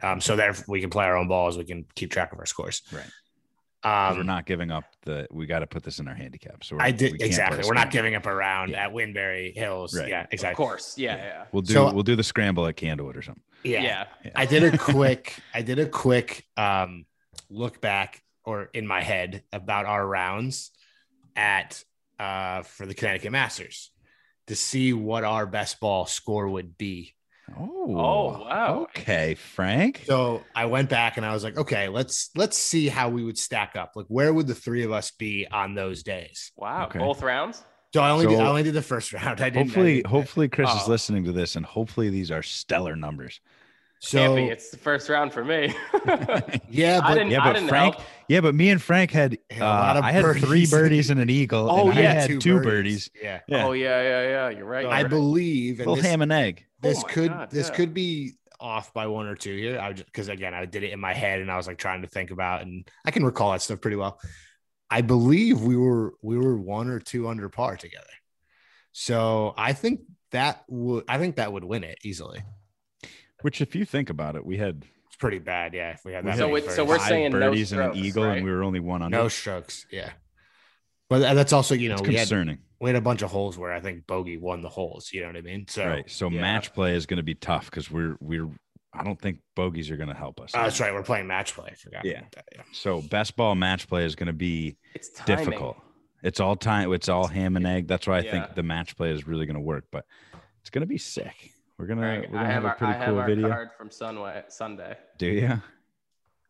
um 0.05 0.21
so 0.21 0.37
that 0.37 0.63
we 0.69 0.81
can 0.81 0.91
play 0.91 1.05
our 1.07 1.17
own 1.17 1.29
balls 1.29 1.57
we 1.59 1.65
can 1.65 1.85
keep 1.95 2.11
track 2.11 2.33
of 2.33 2.39
our 2.39 2.47
scores 2.47 2.83
Right. 2.93 4.11
um 4.11 4.17
we're 4.17 4.23
not 4.23 4.47
giving 4.47 4.71
up 4.71 4.85
the. 5.03 5.27
We 5.31 5.45
got 5.47 5.59
to 5.61 5.67
put 5.67 5.83
this 5.83 5.99
in 5.99 6.09
our 6.09 6.15
handicap. 6.15 6.65
So 6.65 6.77
we're, 6.77 6.83
i 6.83 6.91
did 6.91 7.11
can't 7.13 7.23
exactly 7.23 7.63
we're 7.69 7.75
not 7.75 7.91
giving 7.91 8.15
up 8.15 8.27
a 8.27 8.35
round 8.35 8.71
Yeah. 8.71 8.85
at 8.87 8.93
winberry 8.93 9.55
hills 9.55 9.97
Right. 9.99 10.09
yeah 10.09 10.23
Of 10.23 10.29
exactly 10.33 10.65
course. 10.65 10.97
Yeah, 10.97 11.17
yeah. 11.17 11.45
We'll 11.53 11.63
do. 11.63 11.75
So- 11.75 11.93
we'll 11.93 12.03
do 12.13 12.17
the 12.17 12.23
scramble 12.23 12.67
at 12.67 12.77
Candlewood 12.77 13.17
or 13.17 13.23
something. 13.23 13.43
Yeah. 13.63 14.05
I 14.35 14.47
did 14.47 14.63
a 14.65 14.79
quick 14.93 15.37
I 15.55 15.63
did 15.63 15.79
a 15.79 15.87
quick 15.87 16.47
um 16.57 17.05
look 17.51 17.81
back 17.81 18.23
or 18.45 18.71
in 18.75 18.87
my 18.87 19.03
head 19.03 19.43
about 19.53 19.85
our 19.87 20.05
rounds 20.07 20.71
at 21.37 21.83
uh 22.19 22.63
for 22.63 22.87
the 22.87 22.95
Connecticut 22.95 23.33
Masters 23.33 23.91
to 24.47 24.55
see 24.57 24.93
what 24.93 25.25
our 25.25 25.47
best 25.47 25.81
ball 25.81 26.07
score 26.07 26.49
would 26.49 26.77
be. 26.79 27.15
Oh. 27.59 27.71
Oh, 27.87 28.45
wow. 28.45 28.89
Okay, 28.97 29.35
Frank. 29.35 30.03
So 30.07 30.43
I 30.55 30.67
went 30.67 30.89
back 30.89 31.17
and 31.17 31.25
I 31.27 31.33
was 31.33 31.45
like, 31.45 31.57
okay, 31.59 31.89
let's 31.89 32.31
let's 32.35 32.57
see 32.57 32.89
how 32.89 33.09
we 33.11 33.23
would 33.25 33.39
stack 33.39 33.77
up. 33.77 33.93
Like 33.95 34.07
where 34.09 34.33
would 34.33 34.47
the 34.47 34.55
three 34.55 34.83
of 34.85 34.93
us 34.93 35.11
be 35.13 35.47
on 35.51 35.75
those 35.75 36.03
days? 36.03 36.51
Wow. 36.57 36.87
Okay. 36.87 36.99
Both 36.99 37.23
rounds? 37.23 37.63
So 37.93 38.01
I 38.03 38.11
only 38.11 38.27
did, 38.27 38.41
I 38.41 38.47
only 38.49 38.63
did 38.65 38.75
the 38.75 38.83
first 38.83 39.13
round. 39.13 39.41
I 39.41 39.51
didn't 39.51 39.57
I 39.57 39.61
Hopefully, 39.65 39.95
didn't- 39.97 40.07
hopefully 40.09 40.49
Chris 40.49 40.71
is 40.71 40.83
Oh. 40.87 40.91
listening 40.91 41.25
to 41.25 41.33
this, 41.33 41.55
and 41.57 41.65
hopefully 41.65 42.11
these 42.11 42.31
are 42.31 42.43
stellar 42.43 42.97
numbers. 42.97 43.41
Can't 44.11 44.31
so 44.31 44.37
be. 44.37 44.45
It's 44.45 44.71
the 44.71 44.77
first 44.77 45.09
round 45.09 45.33
for 45.33 45.45
me. 45.45 45.75
yeah, 46.69 47.01
but 47.01 47.15
didn't, 47.15 47.31
Yeah, 47.31 47.53
but 47.53 47.57
Frank- 47.69 47.95
help. 47.97 48.07
Yeah, 48.29 48.41
but 48.41 48.55
me 48.55 48.71
and 48.71 48.81
Frank 48.81 49.11
had. 49.11 49.39
A 49.51 49.59
lot 49.61 49.97
Uh, 49.97 49.99
of 50.01 50.05
I 50.05 50.13
had 50.13 50.23
three 50.23 50.41
birdies. 50.43 50.71
birdies 50.71 51.11
and 51.11 51.21
an 51.21 51.31
eagle. 51.31 51.71
Oh, 51.71 51.89
and 51.91 51.99
I 51.99 52.03
yeah, 52.03 52.13
had 52.27 52.41
two, 52.41 52.61
birdies. 52.61 53.11
Yeah. 53.21 53.41
Yeah. 53.49 53.67
Oh, 53.67 53.73
yeah, 53.73 54.03
yeah, 54.03 54.23
yeah. 54.29 54.49
You're 54.59 54.65
right. 54.67 54.85
I 54.87 55.01
you're 55.01 55.03
right. 55.05 55.09
believe 55.11 55.79
and 55.81 55.87
Little 55.87 55.97
this- 55.97 56.05
ham 56.05 56.23
and 56.23 56.33
egg. 56.33 56.65
this 56.81 57.03
Oh 57.03 57.07
could 57.09 57.31
God, 57.31 57.51
this 57.51 57.69
yeah. 57.69 57.75
could 57.75 57.95
be 57.95 58.33
off 58.61 58.93
by 58.95 59.07
one 59.07 59.27
or 59.27 59.35
two 59.35 59.57
here. 59.57 59.79
I 59.81 59.93
just 59.93 60.07
because 60.07 60.29
again 60.29 60.55
I 60.55 60.65
did 60.65 60.83
it 60.85 60.93
in 60.93 61.01
my 61.01 61.13
head 61.13 61.41
and 61.41 61.51
I 61.51 61.57
was 61.57 61.67
like 61.67 61.77
trying 61.77 62.03
to 62.03 62.09
think 62.09 62.31
about 62.31 62.63
and 62.63 62.89
I 63.05 63.11
can 63.11 63.25
recall 63.25 63.53
that 63.53 63.61
stuff 63.63 63.81
pretty 63.81 63.97
well. 63.97 64.19
I 64.91 65.01
believe 65.03 65.61
we 65.63 65.77
were 65.77 66.15
we 66.23 66.39
were 66.39 66.57
one 66.57 66.89
or 66.89 67.01
two 67.01 67.29
under 67.29 67.49
par 67.49 67.77
together. 67.77 68.07
So 68.93 69.55
I 69.57 69.73
think 69.73 70.01
that 70.31 70.63
would 70.69 71.05
I 71.09 71.19
think 71.19 71.37
that 71.37 71.53
would 71.53 71.65
win 71.65 71.85
it 71.85 71.99
easily. 72.05 72.43
Which, 73.45 73.61
if 73.61 73.75
you 73.77 73.85
think 73.85 74.09
about 74.09 74.37
it, 74.37 74.47
we 74.47 74.57
had 74.57 74.87
It's 75.07 75.17
pretty 75.17 75.39
bad, 75.39 75.75
yeah. 75.75 75.91
If 75.91 76.03
we 76.03 76.15
had 76.15 76.25
we 76.25 76.31
that 76.31 76.39
So 76.39 76.49
many 76.49 76.65
it- 76.67 76.71
so 76.71 76.83
we're 76.83 76.97
five 76.97 77.09
saying 77.09 77.33
no 77.33 77.41
birdies 77.41 77.73
and 77.73 77.83
an 77.83 77.95
eagle, 77.95 78.25
right? 78.25 78.39
and 78.39 78.47
we 78.47 78.51
were 78.51 78.63
only 78.65 78.81
one 78.81 79.03
under. 79.03 79.15
no 79.19 79.29
strokes, 79.29 79.85
yeah. 79.93 80.13
But 81.11 81.35
that's 81.35 81.53
also 81.53 81.75
you 81.75 81.91
know 81.91 81.97
it's 81.97 82.09
we 82.09 82.15
had 82.15 82.21
concerning, 82.21 82.61
we 82.81 82.89
had 82.89 82.97
a 82.97 83.03
bunch 83.03 83.21
of 83.21 83.31
holes 83.31 83.59
where 83.59 83.71
I 83.71 83.81
think 83.81 84.07
bogey 84.07 84.39
won 84.39 84.63
the 84.63 84.71
holes. 84.71 85.11
You 85.13 85.21
know 85.21 85.27
what 85.27 85.37
I 85.37 85.43
mean? 85.43 85.67
So 85.69 85.87
right? 85.87 86.11
So 86.11 86.31
yeah. 86.31 86.41
match 86.41 86.73
play 86.73 86.95
is 86.97 87.05
going 87.05 87.19
to 87.19 87.23
be 87.23 87.35
tough 87.35 87.67
because 87.67 87.91
we're 87.91 88.17
we're. 88.21 88.49
I 88.95 89.03
don't 89.05 89.21
think 89.21 89.41
bogeys 89.55 89.91
are 89.91 89.97
going 89.99 90.09
to 90.09 90.15
help 90.15 90.41
us. 90.41 90.55
uh, 90.55 90.63
that's 90.63 90.81
right. 90.81 90.95
We're 90.95 91.03
playing 91.03 91.27
match 91.27 91.53
play. 91.55 91.69
I 91.71 91.75
forgot. 91.75 92.05
Yeah. 92.07 92.23
that, 92.35 92.45
yeah. 92.55 92.63
So 92.73 93.03
best 93.03 93.37
ball 93.37 93.55
match 93.57 93.89
play 93.89 94.05
is 94.07 94.15
going 94.15 94.29
to 94.29 94.33
be 94.33 94.79
It's 94.95 95.11
timing. 95.11 95.45
difficult. 95.45 95.77
It's 96.23 96.41
all 96.41 96.57
time. 96.57 96.91
It's 96.95 97.11
all 97.11 97.27
ham 97.27 97.57
and 97.57 97.67
egg. 97.67 97.89
That's 97.89 98.07
why 98.07 98.19
I 98.19 98.21
Yeah. 98.21 98.31
think 98.31 98.55
the 98.55 98.63
match 98.63 98.97
play 98.97 99.11
is 99.11 99.27
really 99.27 99.45
going 99.47 99.57
to 99.57 99.61
work. 99.61 99.85
But 99.91 100.07
it's 100.63 100.71
going 100.71 100.81
to 100.83 100.87
be 100.87 100.97
sick. 100.97 101.51
We're 101.79 101.87
gonna 101.87 102.03
All 102.03 102.09
right, 102.09 102.31
we're 102.31 102.39
I 102.39 102.43
gonna 102.43 102.53
have, 102.53 102.63
have, 102.63 102.65
a 102.65 102.67
our, 102.69 102.75
I 102.75 102.77
pretty 102.79 102.93
have 102.93 103.09
cool 103.09 103.19
our 103.19 103.27
video. 103.27 103.49
card 103.49 103.69
from 103.77 103.89
Sunway, 103.89 104.51
Sunday. 104.51 104.97
Do 105.19 105.27
you? 105.27 105.49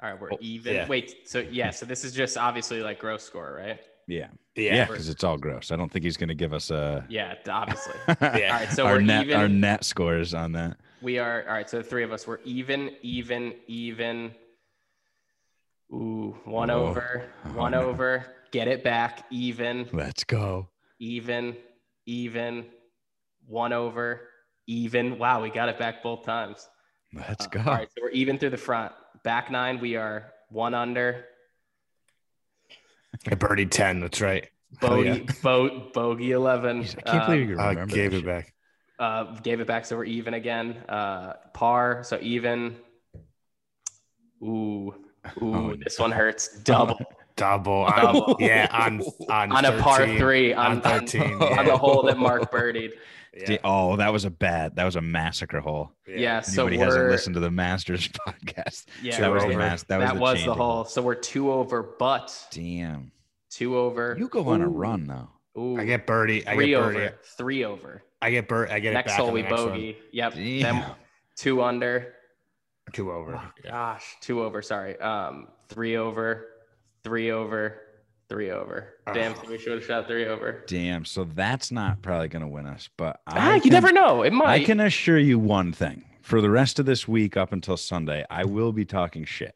All 0.02 0.10
right, 0.10 0.20
we're 0.20 0.32
Oh, 0.32 0.38
even. 0.40 0.74
yeah. 0.74 0.86
Wait, 0.88 1.26
so 1.28 1.38
yeah, 1.50 1.70
so 1.70 1.86
this 1.86 2.04
is 2.04 2.12
just 2.12 2.36
obviously 2.36 2.82
like 2.82 2.98
gross 2.98 3.22
score, 3.22 3.54
right? 3.58 3.80
Yeah. 4.06 4.28
Yeah. 4.54 4.74
Yeah, 4.74 4.84
because 4.84 5.08
it's 5.08 5.24
all 5.24 5.38
gross. 5.38 5.72
I 5.72 5.76
don't 5.76 5.90
think 5.90 6.04
he's 6.04 6.18
going 6.18 6.28
to 6.28 6.34
give 6.34 6.52
us 6.52 6.70
a. 6.70 7.06
Yeah, 7.08 7.34
obviously. 7.48 7.94
Yeah. 8.20 8.52
All 8.52 8.60
right, 8.60 8.70
so 8.70 8.86
our 8.86 8.94
we're 8.96 9.00
net 9.00 9.24
even. 9.24 9.36
our 9.40 9.48
net 9.48 9.82
scores 9.84 10.34
on 10.34 10.52
that. 10.52 10.76
We 11.00 11.18
are 11.18 11.44
all 11.48 11.54
right. 11.54 11.68
So 11.68 11.78
the 11.78 11.84
three 11.84 12.02
of 12.04 12.12
us, 12.12 12.26
we're 12.26 12.38
even, 12.44 12.90
even, 13.00 13.54
even. 13.66 14.34
Ooh, 15.92 16.36
one 16.44 16.70
Oh. 16.70 16.86
over, 16.86 17.24
Oh, 17.46 17.48
one 17.50 17.72
no. 17.72 17.82
over. 17.82 18.26
Get 18.52 18.68
it 18.68 18.84
back. 18.84 19.24
Even, 19.30 19.88
Let's 19.92 20.22
go. 20.24 20.68
even, 20.98 21.56
even. 22.06 22.66
One 23.46 23.72
over, 23.72 24.28
even. 24.66 25.18
Wow, 25.18 25.42
we 25.42 25.50
got 25.50 25.68
it 25.68 25.78
back 25.78 26.02
both 26.02 26.24
times. 26.24 26.68
Let's 27.12 27.46
Uh, 27.46 27.50
go. 27.50 27.60
All 27.60 27.66
right, 27.66 27.88
so 27.96 28.02
we're 28.02 28.10
even 28.10 28.38
through 28.38 28.50
the 28.50 28.56
front. 28.56 28.92
Back 29.22 29.50
nine, 29.50 29.80
we 29.80 29.96
are 29.96 30.32
one 30.48 30.74
under. 30.74 31.24
I 33.26 33.34
birdied 33.36 33.70
10. 33.70 34.00
That's 34.00 34.20
right. 34.20 34.48
Hell 34.80 34.90
Bogey, 34.90 35.08
yeah. 35.08 35.32
bo- 35.42 35.90
bogey 35.94 36.32
eleven. 36.32 36.80
I 36.80 37.00
can't 37.02 37.26
believe 37.26 37.48
you 37.50 37.58
I 37.58 37.68
remember. 37.70 37.94
gave 37.94 38.12
it 38.12 38.16
shit. 38.18 38.26
back. 38.26 38.52
Uh, 38.98 39.34
gave 39.40 39.60
it 39.60 39.66
back, 39.68 39.84
so 39.84 39.96
we're 39.96 40.04
even 40.04 40.34
again. 40.34 40.76
Uh, 40.88 41.34
par, 41.52 42.02
so 42.02 42.18
even. 42.20 42.76
Ooh, 44.42 44.94
ooh, 45.40 45.54
Oh, 45.54 45.76
this 45.76 45.98
one 45.98 46.10
hurts. 46.10 46.48
Double 46.62 46.98
Double. 47.36 47.86
Double. 47.96 48.22
On, 48.24 48.36
yeah, 48.38 48.68
on 48.70 49.00
on, 49.28 49.52
on 49.52 49.64
a 49.64 49.80
par 49.82 50.06
three 50.16 50.52
on, 50.52 50.72
On 50.76 50.80
13. 50.80 51.22
on, 51.22 51.28
yeah. 51.40 51.58
on 51.60 51.66
the 51.66 51.76
hole 51.76 52.02
that 52.04 52.18
Mark 52.18 52.50
birdied. 52.52 52.92
Yeah. 53.36 53.56
Oh, 53.64 53.96
that 53.96 54.12
was 54.12 54.24
a 54.24 54.30
bad. 54.30 54.76
That 54.76 54.84
was 54.84 54.94
a 54.94 55.00
massacre 55.00 55.58
hole. 55.58 55.90
Yeah, 56.06 56.40
so 56.40 56.62
Anybody 56.68 56.78
we're 56.78 56.84
hasn't 56.84 57.08
listened 57.10 57.34
to 57.34 57.40
the 57.40 57.50
Masters 57.50 58.06
podcast. 58.28 58.84
yeah, 59.02 59.18
that 59.20 59.32
was 59.32 59.42
the 59.42 59.48
we're- 59.48 59.58
mas- 59.58 59.82
that 59.84 60.16
was 60.16 60.38
the 60.40 60.46
the, 60.46 60.54
hole. 60.54 60.84
So 60.84 61.02
we're 61.02 61.16
two 61.16 61.50
over, 61.50 61.82
but 61.82 62.46
Damn. 62.52 63.10
two 63.50 63.76
over. 63.76 64.14
You 64.16 64.28
go 64.28 64.48
on 64.50 64.62
a 64.62 64.68
run 64.68 65.08
though. 65.08 65.28
Ooh, 65.60 65.76
I 65.78 65.84
get 65.84 66.06
birdie. 66.06 66.46
I 66.46 66.54
three 66.54 66.68
get 66.68 66.76
over, 66.76 67.14
three 67.36 67.64
over. 67.64 68.02
I 68.22 68.30
get 68.30 68.46
bird. 68.48 68.70
I 68.70 68.78
get 68.78 68.90
it 68.92 68.94
Next 68.94 69.12
back 69.12 69.20
hole 69.20 69.32
we 69.32 69.42
next 69.42 69.52
one. 69.52 69.68
bogey. 69.70 69.96
Yep. 70.12 70.34
Damn. 70.34 70.60
Then 70.62 70.84
two 71.36 71.60
under. 71.62 72.14
Two 72.92 73.10
over. 73.10 73.34
Oh, 73.36 73.50
Yeah. 73.64 73.70
gosh, 73.72 74.16
two 74.20 74.42
over. 74.44 74.62
Sorry. 74.62 74.98
Um, 75.00 75.48
three 75.68 75.96
over, 75.96 76.46
three 77.04 77.30
over, 77.30 77.80
three 78.28 78.50
over. 78.50 78.94
Damn, 79.12 79.34
Oh. 79.34 79.48
we 79.50 79.58
should 79.58 79.72
have 79.72 79.84
shot 79.84 80.06
three 80.08 80.26
over. 80.26 80.64
Damn. 80.66 81.04
So 81.04 81.24
that's 81.24 81.70
not 81.70 82.02
probably 82.02 82.28
going 82.28 82.42
to 82.42 82.48
win 82.48 82.66
us. 82.66 82.88
But 82.96 83.20
Ah, 83.28 83.52
I 83.52 83.54
you 83.56 83.60
can- 83.62 83.72
never 83.72 83.92
know. 83.92 84.22
It 84.22 84.32
might. 84.32 84.62
I 84.62 84.64
can 84.64 84.80
assure 84.80 85.18
you 85.18 85.38
one 85.38 85.72
thing. 85.72 86.04
For 86.22 86.40
the 86.40 86.48
rest 86.50 86.78
of 86.78 86.86
this 86.86 87.06
week 87.06 87.36
up 87.36 87.52
until 87.52 87.76
Sunday, 87.76 88.24
I 88.30 88.44
will 88.46 88.72
be 88.72 88.86
talking 88.86 89.26
shit. 89.26 89.54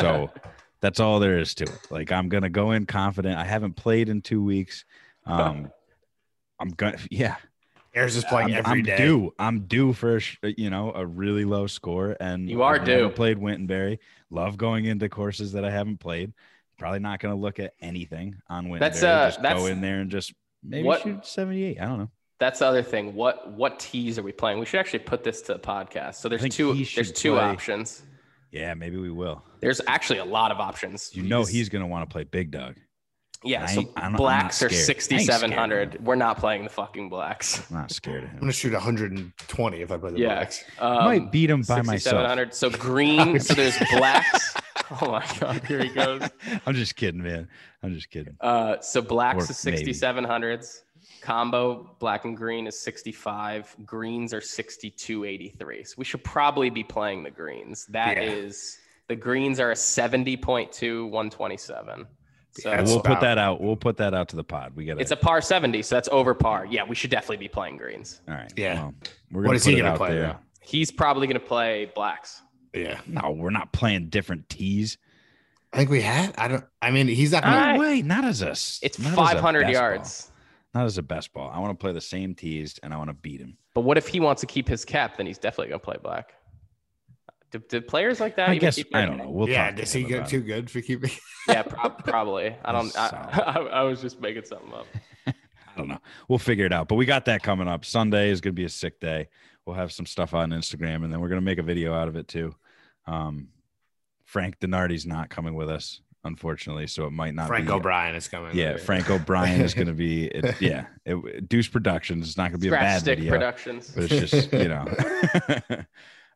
So 0.00 0.30
that's 0.80 0.98
all 0.98 1.20
there 1.20 1.38
is 1.38 1.54
to 1.56 1.64
it. 1.64 1.78
Like 1.90 2.10
I'm 2.10 2.30
gonna 2.30 2.48
go 2.48 2.70
in 2.72 2.86
confident. 2.86 3.36
I 3.38 3.44
haven't 3.44 3.74
played 3.74 4.08
in 4.08 4.22
two 4.22 4.42
weeks. 4.42 4.84
Um, 5.26 5.70
I'm 6.60 6.68
gonna 6.70 6.98
yeah. 7.10 7.36
Ayers 7.94 8.14
is 8.14 8.24
playing 8.24 8.50
I'm, 8.50 8.56
every 8.58 8.80
I'm 8.80 8.82
day. 8.84 8.96
due. 8.98 9.32
I'm 9.38 9.60
due 9.60 9.94
for 9.94 10.18
a 10.42 10.48
you 10.58 10.68
know 10.68 10.92
a 10.94 11.06
really 11.06 11.46
low 11.46 11.66
score, 11.66 12.14
and 12.20 12.48
You 12.50 12.62
are 12.62 12.74
I've 12.74 12.84
due. 12.84 13.08
Played 13.08 13.38
Wintonbury. 13.38 14.00
Love 14.30 14.58
going 14.58 14.84
into 14.84 15.08
courses 15.08 15.52
that 15.52 15.64
I 15.64 15.70
haven't 15.70 15.98
played. 15.98 16.34
Probably 16.78 16.98
not 17.00 17.20
going 17.20 17.34
to 17.34 17.40
look 17.40 17.58
at 17.60 17.72
anything 17.80 18.36
on 18.48 18.66
Wintonbury. 18.66 18.78
That's, 18.80 19.02
uh, 19.02 19.26
just 19.28 19.42
that's- 19.42 19.60
go 19.60 19.66
in 19.66 19.80
there 19.80 20.00
and 20.00 20.10
just 20.10 20.32
maybe 20.62 20.86
What- 20.86 21.02
shoot 21.02 21.24
78. 21.26 21.80
I 21.80 21.86
don't 21.86 21.98
know. 21.98 22.10
That's 22.40 22.58
the 22.58 22.66
other 22.66 22.82
thing. 22.82 23.14
What 23.14 23.52
what 23.52 23.78
tees 23.78 24.18
are 24.18 24.22
we 24.22 24.32
playing? 24.32 24.58
We 24.58 24.66
should 24.66 24.80
actually 24.80 24.98
put 25.00 25.22
this 25.22 25.40
to 25.42 25.52
the 25.54 25.58
podcast. 25.60 26.16
So 26.16 26.28
there's 26.28 26.42
two. 26.48 26.74
There's 26.74 27.12
two 27.12 27.32
play- 27.34 27.40
options. 27.40 28.02
Yeah, 28.50 28.74
maybe 28.74 28.96
we 28.96 29.10
will. 29.10 29.44
There's 29.60 29.80
actually 29.86 30.18
a 30.18 30.24
lot 30.24 30.50
of 30.50 30.58
options. 30.58 31.10
You 31.14 31.22
know 31.22 31.44
he's 31.44 31.68
going 31.68 31.82
to 31.82 31.86
want 31.86 32.08
to 32.08 32.12
play 32.12 32.24
Big 32.24 32.50
Dog. 32.50 32.76
Yeah, 33.44 33.64
I 33.64 33.66
so 33.66 33.80
ain't- 33.80 33.90
I'm 33.96 34.02
not- 34.02 34.10
I'm 34.12 34.16
blacks 34.16 34.62
are 34.62 34.68
scared. 34.68 34.72
I 34.72 34.74
ain't 34.74 35.02
scared 35.02 35.18
of 35.20 35.26
6,700. 35.26 36.04
We're 36.04 36.14
not 36.14 36.38
playing 36.38 36.64
the 36.64 36.70
fucking 36.70 37.08
blacks. 37.10 37.70
I'm 37.70 37.76
not 37.76 37.90
scared 37.92 38.24
of 38.24 38.30
him. 38.30 38.36
I'm 38.36 38.40
gonna 38.40 38.52
shoot 38.52 38.72
120 38.72 39.80
if 39.82 39.92
I 39.92 39.96
play 39.98 40.10
the 40.12 40.18
Yeah. 40.18 40.34
Blacks. 40.36 40.64
Um, 40.78 41.04
Might 41.04 41.30
beat 41.32 41.50
him 41.50 41.62
by 41.62 41.82
myself. 41.82 42.26
6,700. 42.26 42.54
So 42.54 42.70
green. 42.78 43.38
so 43.40 43.54
there's 43.54 43.78
blacks. 43.90 44.54
Oh 45.00 45.12
my 45.12 45.26
god, 45.40 45.64
here 45.64 45.82
he 45.82 45.88
goes. 45.88 46.20
I'm 46.66 46.74
just 46.74 46.94
kidding, 46.94 47.22
man. 47.22 47.48
I'm 47.82 47.94
just 47.94 48.10
kidding. 48.10 48.36
Uh, 48.40 48.78
so 48.80 49.00
blacks 49.00 49.48
Or 49.48 49.50
is 49.52 49.56
6700s. 49.56 50.82
Combo 51.22 51.96
black 52.00 52.26
and 52.26 52.36
green 52.36 52.66
is 52.66 52.78
65. 52.80 53.74
Greens 53.86 54.34
are 54.34 54.42
6283. 54.42 55.84
So 55.84 55.94
we 55.96 56.04
should 56.04 56.22
probably 56.22 56.68
be 56.68 56.84
playing 56.84 57.22
the 57.22 57.30
greens. 57.30 57.86
That 57.86 58.18
is 58.18 58.76
Yeah. 59.08 59.14
the 59.14 59.16
greens 59.16 59.58
are 59.58 59.70
a 59.70 59.74
70.2 59.74 61.08
127. 61.08 62.06
So 62.56 62.70
Yeah, 62.70 62.82
we'll 62.82 63.00
put 63.00 63.20
that 63.20 63.36
out. 63.38 63.60
We'll 63.60 63.76
put 63.76 63.96
that 63.96 64.14
out 64.14 64.28
to 64.28 64.36
the 64.36 64.44
pod. 64.44 64.72
We 64.76 64.84
got 64.84 64.98
it. 64.98 65.00
it's 65.00 65.10
a 65.10 65.16
par 65.16 65.40
70, 65.40 65.82
so 65.82 65.94
that's 65.96 66.08
over 66.12 66.34
par. 66.34 66.66
Yeah, 66.70 66.84
we 66.84 66.94
should 66.94 67.10
definitely 67.10 67.38
be 67.38 67.48
playing 67.48 67.76
greens. 67.78 68.20
all 68.28 68.34
right. 68.34 68.52
Yeah. 68.56 68.74
well, 68.74 68.94
we're 69.32 69.42
gonna 69.44 69.54
is 69.56 69.64
he 69.64 69.76
gonna 69.76 69.96
play, 69.96 70.12
there. 70.14 70.38
He's 70.60 70.90
probably 70.90 71.26
going 71.26 71.38
to 71.40 71.44
play 71.46 71.90
blacks. 71.94 72.40
Yeah, 72.72 72.98
No, 73.06 73.30
we're 73.30 73.50
not 73.50 73.72
playing 73.72 74.08
different 74.08 74.48
tees. 74.48 74.98
I 75.72 75.76
think 75.78 75.90
we 75.90 76.00
had. 76.00 76.34
I 76.38 76.48
don't. 76.48 76.64
I 76.80 76.90
mean, 76.90 77.06
he's 77.08 77.32
not 77.32 77.42
gonna. 77.42 77.74
No 77.74 77.80
way. 77.80 78.02
Not 78.02 78.24
as 78.24 78.42
a. 78.42 78.50
s- 78.50 78.80
It's 78.82 78.98
not 78.98 79.12
as 79.12 79.18
a 79.18 79.22
500 79.34 79.68
yards. 79.68 80.30
ball. 80.72 80.80
Not 80.82 80.86
as 80.86 80.98
a 80.98 81.02
best 81.02 81.32
ball. 81.32 81.50
I 81.52 81.58
want 81.60 81.78
to 81.78 81.82
play 81.82 81.92
the 81.92 82.00
same 82.00 82.34
tees 82.34 82.78
and 82.82 82.94
I 82.94 82.96
want 82.96 83.10
to 83.10 83.14
beat 83.14 83.40
him. 83.40 83.56
But 83.74 83.82
what 83.82 83.98
if 83.98 84.06
he 84.08 84.20
wants 84.20 84.40
to 84.40 84.46
keep 84.46 84.66
his 84.68 84.84
cap? 84.84 85.16
Then 85.16 85.26
he's 85.26 85.38
definitely 85.38 85.68
going 85.68 85.80
to 85.80 85.84
play 85.84 85.96
black. 86.02 86.34
Do, 87.50 87.58
do 87.68 87.80
players 87.80 88.20
like 88.20 88.36
that? 88.36 88.48
I 88.48 88.52
even 88.52 88.60
guess 88.60 88.76
keep 88.76 88.94
I 88.94 89.06
don't 89.06 89.16
know. 89.16 89.30
We'll 89.30 89.48
yeah, 89.48 89.68
talk 89.68 89.76
does 89.76 89.92
he 89.92 90.02
get 90.02 90.28
too 90.28 90.40
good 90.40 90.70
for 90.70 90.80
keeping? 90.80 91.10
Yeah, 91.46 91.62
prob- 91.62 92.02
probably. 92.04 92.56
I 92.64 92.72
don't. 92.72 92.96
I, 92.96 93.06
I, 93.46 93.60
I 93.60 93.82
was 93.82 94.00
just 94.00 94.18
making 94.18 94.44
something 94.44 94.72
up. 94.72 94.86
I 95.26 95.34
don't 95.76 95.88
know. 95.88 95.98
We'll 96.26 96.38
figure 96.38 96.64
it 96.64 96.72
out. 96.72 96.88
But 96.88 96.94
we 96.94 97.04
got 97.04 97.26
that 97.26 97.42
coming 97.42 97.68
up. 97.68 97.84
Sunday 97.84 98.30
is 98.30 98.40
going 98.40 98.54
to 98.54 98.58
be 98.58 98.64
a 98.64 98.70
sick 98.70 98.98
day. 98.98 99.28
We'll 99.66 99.76
have 99.76 99.92
some 99.92 100.06
stuff 100.06 100.32
on 100.32 100.50
Instagram, 100.50 101.04
and 101.04 101.12
then 101.12 101.20
we're 101.20 101.28
going 101.28 101.40
to 101.40 101.44
make 101.44 101.58
a 101.58 101.62
video 101.62 101.92
out 101.92 102.08
of 102.08 102.16
it 102.16 102.28
too. 102.28 102.54
Um, 103.06 103.48
Frank 104.24 104.58
Donardi's 104.58 105.04
not 105.04 105.28
coming 105.28 105.54
with 105.54 105.68
us, 105.68 106.00
unfortunately, 106.24 106.86
so 106.86 107.06
it 107.06 107.12
might 107.12 107.34
not. 107.34 107.48
Frank 107.48 107.66
be, 107.66 107.72
O'Brien 107.72 108.14
is 108.14 108.26
coming. 108.26 108.56
Yeah, 108.56 108.78
Frank 108.78 109.10
O'Brien 109.10 109.60
is 109.60 109.74
going 109.74 109.88
to 109.88 109.92
be. 109.92 110.26
It, 110.28 110.62
yeah, 110.62 110.86
it, 111.04 111.48
Deuce 111.48 111.68
Productions. 111.68 112.26
It's 112.26 112.38
not 112.38 112.52
going 112.52 112.60
to 112.60 112.64
be 112.64 112.68
a 112.68 112.70
bad 112.70 113.00
Stick 113.00 113.18
video, 113.18 113.32
Productions. 113.32 113.92
but 113.94 114.10
it's 114.10 114.32
just 114.32 114.52
you 114.52 114.68
know. 114.68 114.86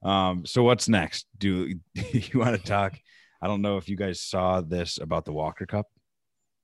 Um. 0.02 0.44
So 0.46 0.62
what's 0.62 0.88
next? 0.88 1.26
Do 1.38 1.72
you 1.94 2.38
want 2.38 2.56
to 2.56 2.62
talk? 2.62 2.98
I 3.40 3.46
don't 3.46 3.62
know 3.62 3.76
if 3.76 3.88
you 3.88 3.96
guys 3.96 4.20
saw 4.20 4.60
this 4.60 4.98
about 4.98 5.24
the 5.24 5.32
Walker 5.32 5.64
Cup. 5.66 5.86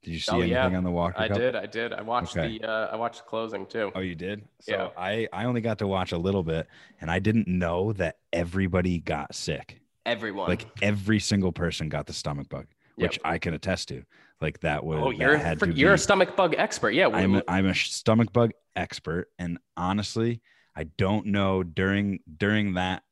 Did 0.02 0.10
you 0.12 0.18
see 0.20 0.32
Oh, 0.32 0.40
anything 0.40 0.52
yeah. 0.72 0.76
on 0.76 0.84
the 0.84 0.90
Walker 0.90 1.14
Cup? 1.14 1.22
I 1.22 1.28
Cup? 1.28 1.38
did. 1.38 1.56
I 1.56 1.66
did. 1.66 1.92
I 1.94 2.02
watched 2.02 2.36
Okay. 2.36 2.58
the. 2.58 2.68
Uh, 2.68 2.88
I 2.92 2.96
watched 2.96 3.18
the 3.18 3.28
closing 3.28 3.64
too. 3.66 3.90
Oh, 3.94 4.00
you 4.00 4.14
did? 4.14 4.42
So 4.60 4.72
Yeah. 4.72 4.88
I 4.96 5.28
I 5.32 5.44
only 5.46 5.60
got 5.60 5.78
to 5.78 5.86
watch 5.86 6.12
a 6.12 6.18
little 6.18 6.42
bit, 6.42 6.66
and 7.00 7.10
I 7.10 7.18
didn't 7.20 7.48
know 7.48 7.92
that 7.94 8.16
everybody 8.32 8.98
got 8.98 9.34
sick. 9.34 9.80
Everyone. 10.04 10.48
Like 10.48 10.66
every 10.82 11.20
single 11.20 11.52
person 11.52 11.88
got 11.88 12.06
the 12.06 12.12
stomach 12.12 12.48
bug, 12.50 12.66
Yep. 12.98 13.08
which 13.10 13.20
I 13.24 13.38
can 13.38 13.54
attest 13.54 13.88
to. 13.88 14.02
Like 14.42 14.60
that 14.60 14.84
was. 14.84 14.98
oh, 15.00 15.10
you're 15.10 15.38
had 15.38 15.62
a, 15.62 15.66
to 15.66 15.72
you're 15.72 15.94
a 15.94 15.98
stomach 15.98 16.36
bug 16.36 16.54
expert. 16.58 16.90
Yeah. 16.90 17.06
we- 17.06 17.14
I'm 17.14 17.36
a, 17.36 17.42
I'm 17.48 17.66
a 17.66 17.74
stomach 17.74 18.30
bug 18.32 18.50
expert, 18.76 19.28
and 19.38 19.58
honestly, 19.76 20.42
I 20.76 20.84
don't 20.84 21.26
know 21.26 21.62
during 21.62 22.18
during 22.36 22.74
that 22.74 23.04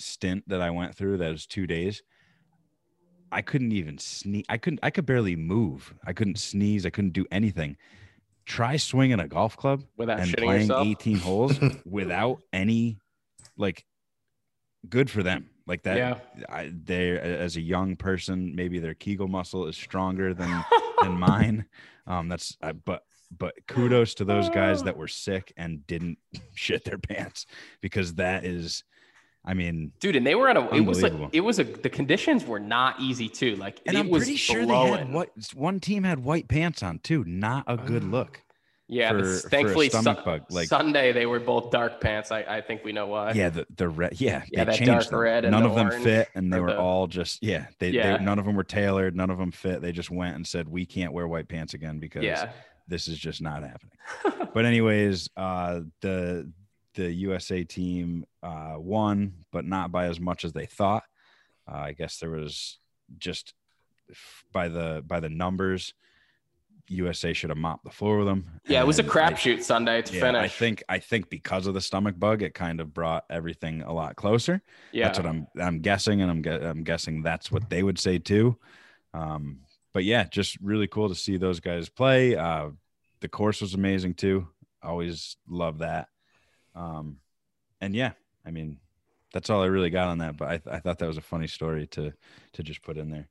stint 0.00 0.44
that 0.48 0.60
I 0.60 0.70
went 0.70 0.94
through, 0.94 1.18
those 1.18 1.46
two 1.46 1.66
days, 1.66 2.02
I 3.32 3.42
couldn't 3.42 3.72
even 3.72 3.98
sneeze. 3.98 4.44
I 4.48 4.58
couldn't. 4.58 4.80
I 4.82 4.90
could 4.90 5.06
barely 5.06 5.36
move. 5.36 5.94
I 6.04 6.12
couldn't 6.12 6.38
sneeze. 6.38 6.84
I 6.84 6.90
couldn't 6.90 7.12
do 7.12 7.26
anything. 7.30 7.76
Try 8.46 8.76
swinging 8.76 9.20
a 9.20 9.28
golf 9.28 9.56
club 9.56 9.84
without 9.96 10.18
and 10.20 10.30
shitting 10.30 10.44
playing 10.44 10.60
yourself. 10.62 10.86
18 10.86 11.16
holes 11.18 11.60
without 11.84 12.38
any 12.52 12.98
like 13.56 13.84
good 14.88 15.10
for 15.10 15.22
them 15.22 15.50
like 15.66 15.82
that 15.82 15.96
Yeah. 15.98 16.18
I, 16.48 16.72
they 16.72 17.16
as 17.18 17.56
a 17.56 17.60
young 17.60 17.94
person 17.94 18.56
maybe 18.56 18.78
their 18.78 18.94
kegel 18.94 19.28
muscle 19.28 19.66
is 19.66 19.76
stronger 19.76 20.32
than 20.32 20.64
than 21.02 21.18
mine 21.20 21.66
um 22.06 22.28
that's 22.28 22.56
I, 22.62 22.72
but 22.72 23.02
but 23.30 23.54
kudos 23.68 24.14
to 24.14 24.24
those 24.24 24.48
guys 24.48 24.82
that 24.84 24.96
were 24.96 25.06
sick 25.06 25.52
and 25.56 25.86
didn't 25.86 26.18
shit 26.54 26.84
their 26.84 26.98
pants 26.98 27.46
because 27.80 28.14
that 28.14 28.44
is 28.44 28.82
i 29.44 29.54
mean 29.54 29.92
Dude, 30.00 30.16
and 30.16 30.26
they 30.26 30.34
were 30.34 30.48
on 30.50 30.56
a. 30.56 30.70
It 30.74 30.80
was 30.82 31.02
like 31.02 31.12
it 31.32 31.40
was 31.40 31.58
a. 31.58 31.64
The 31.64 31.88
conditions 31.90 32.44
were 32.44 32.60
not 32.60 33.00
easy 33.00 33.28
too. 33.28 33.56
Like 33.56 33.80
and 33.86 33.96
it 33.96 34.00
i'm 34.00 34.08
was 34.10 34.24
pretty 34.24 34.36
sure 34.36 34.66
they 34.66 34.74
had 34.74 35.12
what 35.12 35.30
one 35.54 35.80
team 35.80 36.04
had 36.04 36.18
white 36.22 36.48
pants 36.48 36.82
on 36.82 36.98
too 36.98 37.24
not 37.24 37.64
a 37.66 37.76
good 37.76 38.04
look 38.04 38.42
Yeah, 38.88 39.10
for- 39.12 39.22
this- 39.22 39.40
for 39.42 39.46
a 39.46 39.50
thankfully, 39.50 39.88
stomach 39.88 40.16
Sun- 40.18 40.24
bug, 40.24 40.42
like- 40.50 40.68
Sunday 40.68 41.12
they 41.12 41.24
were 41.24 41.38
both 41.40 41.70
dark 41.70 42.00
pants. 42.00 42.30
I, 42.32 42.40
I 42.42 42.60
think 42.60 42.84
we 42.84 42.92
know 42.92 43.06
why. 43.06 43.32
Yeah, 43.32 43.48
the 43.50 43.66
the 43.76 43.88
red. 43.88 44.20
Yeah, 44.20 44.42
Yeah, 44.50 44.64
they 44.64 44.72
that 44.72 44.74
changed 44.78 44.90
dark 44.92 45.04
them. 45.08 45.18
red 45.20 45.44
and 45.44 45.52
None 45.52 45.62
the 45.62 45.68
of 45.70 45.74
them 45.76 46.02
fit, 46.02 46.28
and 46.34 46.52
they 46.52 46.60
were 46.60 46.72
the- 46.72 46.78
all 46.78 47.06
just 47.06 47.42
yeah. 47.42 47.66
They, 47.78 47.90
Yeah. 47.90 48.18
they 48.18 48.24
none 48.24 48.38
of 48.38 48.44
them 48.44 48.56
were 48.56 48.64
tailored. 48.64 49.14
None 49.16 49.30
of 49.30 49.38
them 49.38 49.52
fit. 49.52 49.80
They 49.80 49.92
just 49.92 50.10
went 50.10 50.34
and 50.36 50.46
said 50.46 50.68
we 50.68 50.84
can't 50.86 51.12
wear 51.12 51.26
white 51.28 51.48
pants 51.48 51.72
again 51.74 51.98
because 52.00 52.24
Yeah. 52.24 52.50
this 52.88 53.06
is 53.08 53.16
just 53.18 53.40
not 53.40 53.62
happening. 53.62 53.92
but 54.54 54.64
anyways, 54.66 55.30
uh, 55.36 55.80
the 56.02 56.50
the 56.94 57.10
USA 57.10 57.64
team 57.64 58.24
uh, 58.42 58.74
won, 58.76 59.44
but 59.52 59.64
not 59.64 59.92
by 59.92 60.06
as 60.06 60.20
much 60.20 60.44
as 60.44 60.52
they 60.52 60.66
thought. 60.66 61.04
Uh, 61.70 61.76
I 61.76 61.92
guess 61.92 62.18
there 62.18 62.30
was 62.30 62.78
just 63.18 63.54
by 64.52 64.68
the 64.68 65.02
by 65.06 65.20
the 65.20 65.28
numbers, 65.28 65.94
USA 66.88 67.32
should 67.32 67.50
have 67.50 67.58
mopped 67.58 67.84
the 67.84 67.90
floor 67.90 68.18
with 68.18 68.26
them. 68.26 68.60
Yeah, 68.66 68.80
it 68.82 68.86
was 68.86 68.98
a 68.98 69.04
crapshoot 69.04 69.62
Sunday 69.62 70.02
to 70.02 70.14
yeah, 70.14 70.20
finish. 70.20 70.42
I 70.42 70.48
think 70.48 70.82
I 70.88 70.98
think 70.98 71.30
because 71.30 71.66
of 71.66 71.74
the 71.74 71.80
stomach 71.80 72.18
bug, 72.18 72.42
it 72.42 72.54
kind 72.54 72.80
of 72.80 72.92
brought 72.92 73.24
everything 73.30 73.82
a 73.82 73.92
lot 73.92 74.16
closer. 74.16 74.60
Yeah. 74.92 75.06
That's 75.06 75.18
what 75.18 75.26
I'm 75.26 75.46
I'm 75.58 75.80
guessing, 75.80 76.20
and 76.20 76.30
I'm 76.30 76.42
gue- 76.42 76.50
I'm 76.62 76.82
guessing 76.82 77.22
that's 77.22 77.52
what 77.52 77.70
they 77.70 77.82
would 77.82 77.98
say 77.98 78.18
too. 78.18 78.58
Um, 79.14 79.60
but 79.92 80.04
yeah, 80.04 80.24
just 80.24 80.58
really 80.60 80.86
cool 80.86 81.08
to 81.08 81.14
see 81.14 81.36
those 81.36 81.60
guys 81.60 81.88
play. 81.88 82.36
Uh, 82.36 82.70
the 83.20 83.28
course 83.28 83.60
was 83.60 83.74
amazing 83.74 84.14
too. 84.14 84.48
Always 84.82 85.36
love 85.48 85.78
that. 85.78 86.08
Um, 86.74 87.18
and 87.80 87.94
yeah, 87.94 88.12
I 88.46 88.50
mean, 88.50 88.78
that's 89.32 89.50
all 89.50 89.62
I 89.62 89.66
really 89.66 89.90
got 89.90 90.08
on 90.08 90.18
that. 90.18 90.36
But 90.36 90.48
I, 90.48 90.56
th- 90.58 90.74
I 90.74 90.80
thought 90.80 90.98
that 90.98 91.06
was 91.08 91.18
a 91.18 91.22
funny 91.22 91.46
story 91.46 91.86
to 91.88 92.12
to 92.54 92.62
just 92.62 92.82
put 92.82 92.96
in 92.98 93.10
there. 93.10 93.28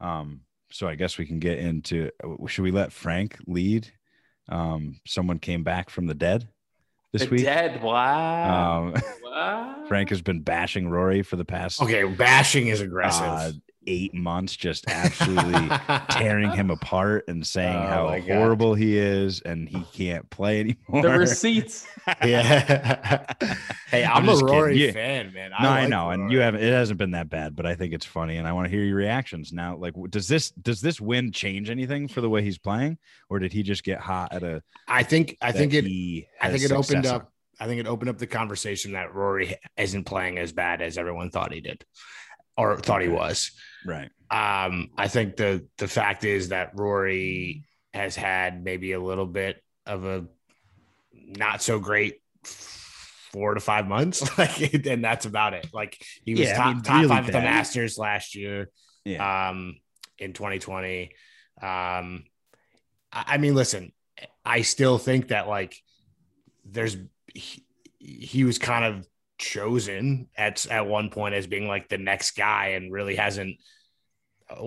Um, 0.00 0.40
so 0.70 0.86
I 0.86 0.94
guess 0.94 1.18
we 1.18 1.26
can 1.26 1.38
get 1.38 1.58
into. 1.58 2.10
Should 2.46 2.62
we 2.62 2.70
let 2.70 2.92
Frank 2.92 3.38
lead? 3.46 3.90
Um, 4.48 5.00
someone 5.06 5.38
came 5.38 5.62
back 5.64 5.90
from 5.90 6.06
the 6.06 6.14
dead 6.14 6.48
this 7.12 7.22
the 7.22 7.28
week. 7.30 7.44
dead. 7.44 7.82
Wow. 7.82 8.92
Um, 8.94 9.02
Wow. 9.22 9.84
Frank 9.88 10.08
has 10.10 10.20
been 10.22 10.40
bashing 10.40 10.88
Rory 10.88 11.22
for 11.22 11.36
the 11.36 11.44
past 11.44 11.80
Okay, 11.82 12.04
bashing 12.04 12.68
is 12.68 12.80
aggressive. 12.80 13.24
uh, 13.26 13.52
eight 13.88 14.12
months, 14.14 14.54
just 14.54 14.84
absolutely 14.88 15.68
tearing 16.10 16.50
him 16.50 16.70
apart 16.78 17.24
and 17.28 17.46
saying 17.46 17.76
Oh 17.76 17.86
how 17.88 18.06
my 18.08 18.20
God. 18.20 18.36
horrible 18.36 18.74
he 18.74 18.96
is 18.98 19.40
and 19.40 19.68
he 19.68 19.82
can't 19.94 20.28
play 20.30 20.60
anymore. 20.60 21.02
the 21.02 21.18
receipts. 21.18 21.86
yeah. 22.24 23.24
hey, 23.90 24.04
I'm 24.04 24.18
I'm, 24.18 24.28
a 24.28 24.32
just 24.32 24.42
kidding. 24.42 24.54
Rory 24.60 24.84
Yeah. 24.86 24.92
fan, 24.92 25.32
man. 25.32 25.50
no, 25.50 25.68
I 25.68 25.80
like 25.80 25.88
know, 25.88 26.10
and 26.10 26.30
you 26.30 26.40
haven't. 26.40 26.62
It 26.62 26.72
hasn't 26.72 26.98
been 26.98 27.12
that 27.12 27.28
bad, 27.30 27.56
but 27.56 27.66
I 27.66 27.74
think 27.74 27.92
it's 27.94 28.06
funny, 28.06 28.36
and 28.36 28.46
I 28.46 28.52
want 28.52 28.66
to 28.66 28.70
hear 28.70 28.84
your 28.84 28.96
reactions 28.96 29.52
now. 29.52 29.76
Like, 29.76 29.94
does 30.10 30.28
this 30.28 30.50
does 30.50 30.80
this 30.80 31.00
win 31.00 31.32
change 31.32 31.70
anything 31.70 32.08
for 32.08 32.20
the 32.20 32.28
way 32.28 32.42
he's 32.42 32.58
playing, 32.58 32.98
or 33.30 33.38
did 33.38 33.52
he 33.52 33.62
just 33.62 33.82
get 33.84 34.00
hot 34.00 34.32
at 34.32 34.42
a? 34.42 34.62
I 34.86 35.02
think 35.02 35.36
I 35.40 35.52
think 35.52 35.74
it 35.74 35.84
I 35.84 36.50
think 36.50 36.62
has 36.62 36.64
it 36.64 36.72
opened 36.72 37.06
up. 37.06 37.32
I 37.60 37.66
think 37.66 37.80
it 37.80 37.86
opened 37.88 38.08
up 38.10 38.18
the 38.18 38.26
conversation 38.28 38.92
that 38.92 39.12
Rory 39.14 39.56
isn't 39.76 40.04
playing 40.04 40.38
as 40.38 40.52
bad 40.52 40.80
as 40.80 40.96
everyone 40.96 41.30
thought 41.30 41.52
he 41.52 41.60
did, 41.60 41.84
or 42.56 42.76
thought 42.78 43.02
he 43.02 43.08
Okay. 43.08 43.16
was. 43.16 43.50
Right? 43.84 44.10
Um, 44.30 44.90
I 44.96 45.08
think 45.08 45.36
the 45.36 45.66
the 45.78 45.88
fact 45.88 46.24
is 46.24 46.50
that 46.50 46.72
Rory 46.74 47.64
has 47.94 48.14
had 48.16 48.62
maybe 48.62 48.92
a 48.92 49.00
little 49.00 49.26
bit 49.26 49.62
of 49.86 50.04
a 50.04 50.26
not 51.12 51.62
so 51.62 51.78
great 51.78 52.20
four 52.44 53.54
to 53.54 53.60
five 53.60 53.86
months, 53.86 54.38
like, 54.38 54.86
and 54.86 55.04
that's 55.04 55.26
about 55.26 55.54
it. 55.54 55.68
Like 55.72 55.98
he 56.24 56.34
was 56.34 56.48
Yeah, 56.48 56.54
I 56.54 56.56
top, 56.56 56.74
mean, 56.74 56.82
top 56.82 56.96
really 56.96 57.08
five 57.08 57.26
at 57.26 57.32
the. 57.32 57.40
Masters 57.40 57.98
last 57.98 58.34
year. 58.34 58.70
Yeah, 59.04 59.48
um, 59.50 59.76
in 60.18 60.32
2020. 60.32 61.12
Um, 61.62 62.24
I, 63.12 63.24
I 63.26 63.38
mean, 63.38 63.54
listen, 63.54 63.92
I 64.44 64.62
still 64.62 64.98
think 64.98 65.28
that 65.28 65.48
like 65.48 65.76
there's 66.64 66.96
he, 67.34 67.64
he 67.98 68.44
was 68.44 68.58
kind 68.58 68.84
of 68.84 69.06
chosen 69.38 70.28
at 70.36 70.66
at 70.66 70.86
one 70.86 71.10
point 71.10 71.34
as 71.34 71.46
being 71.46 71.68
like 71.68 71.88
the 71.88 71.98
next 71.98 72.36
guy, 72.36 72.68
and 72.68 72.92
really 72.92 73.16
hasn't 73.16 73.56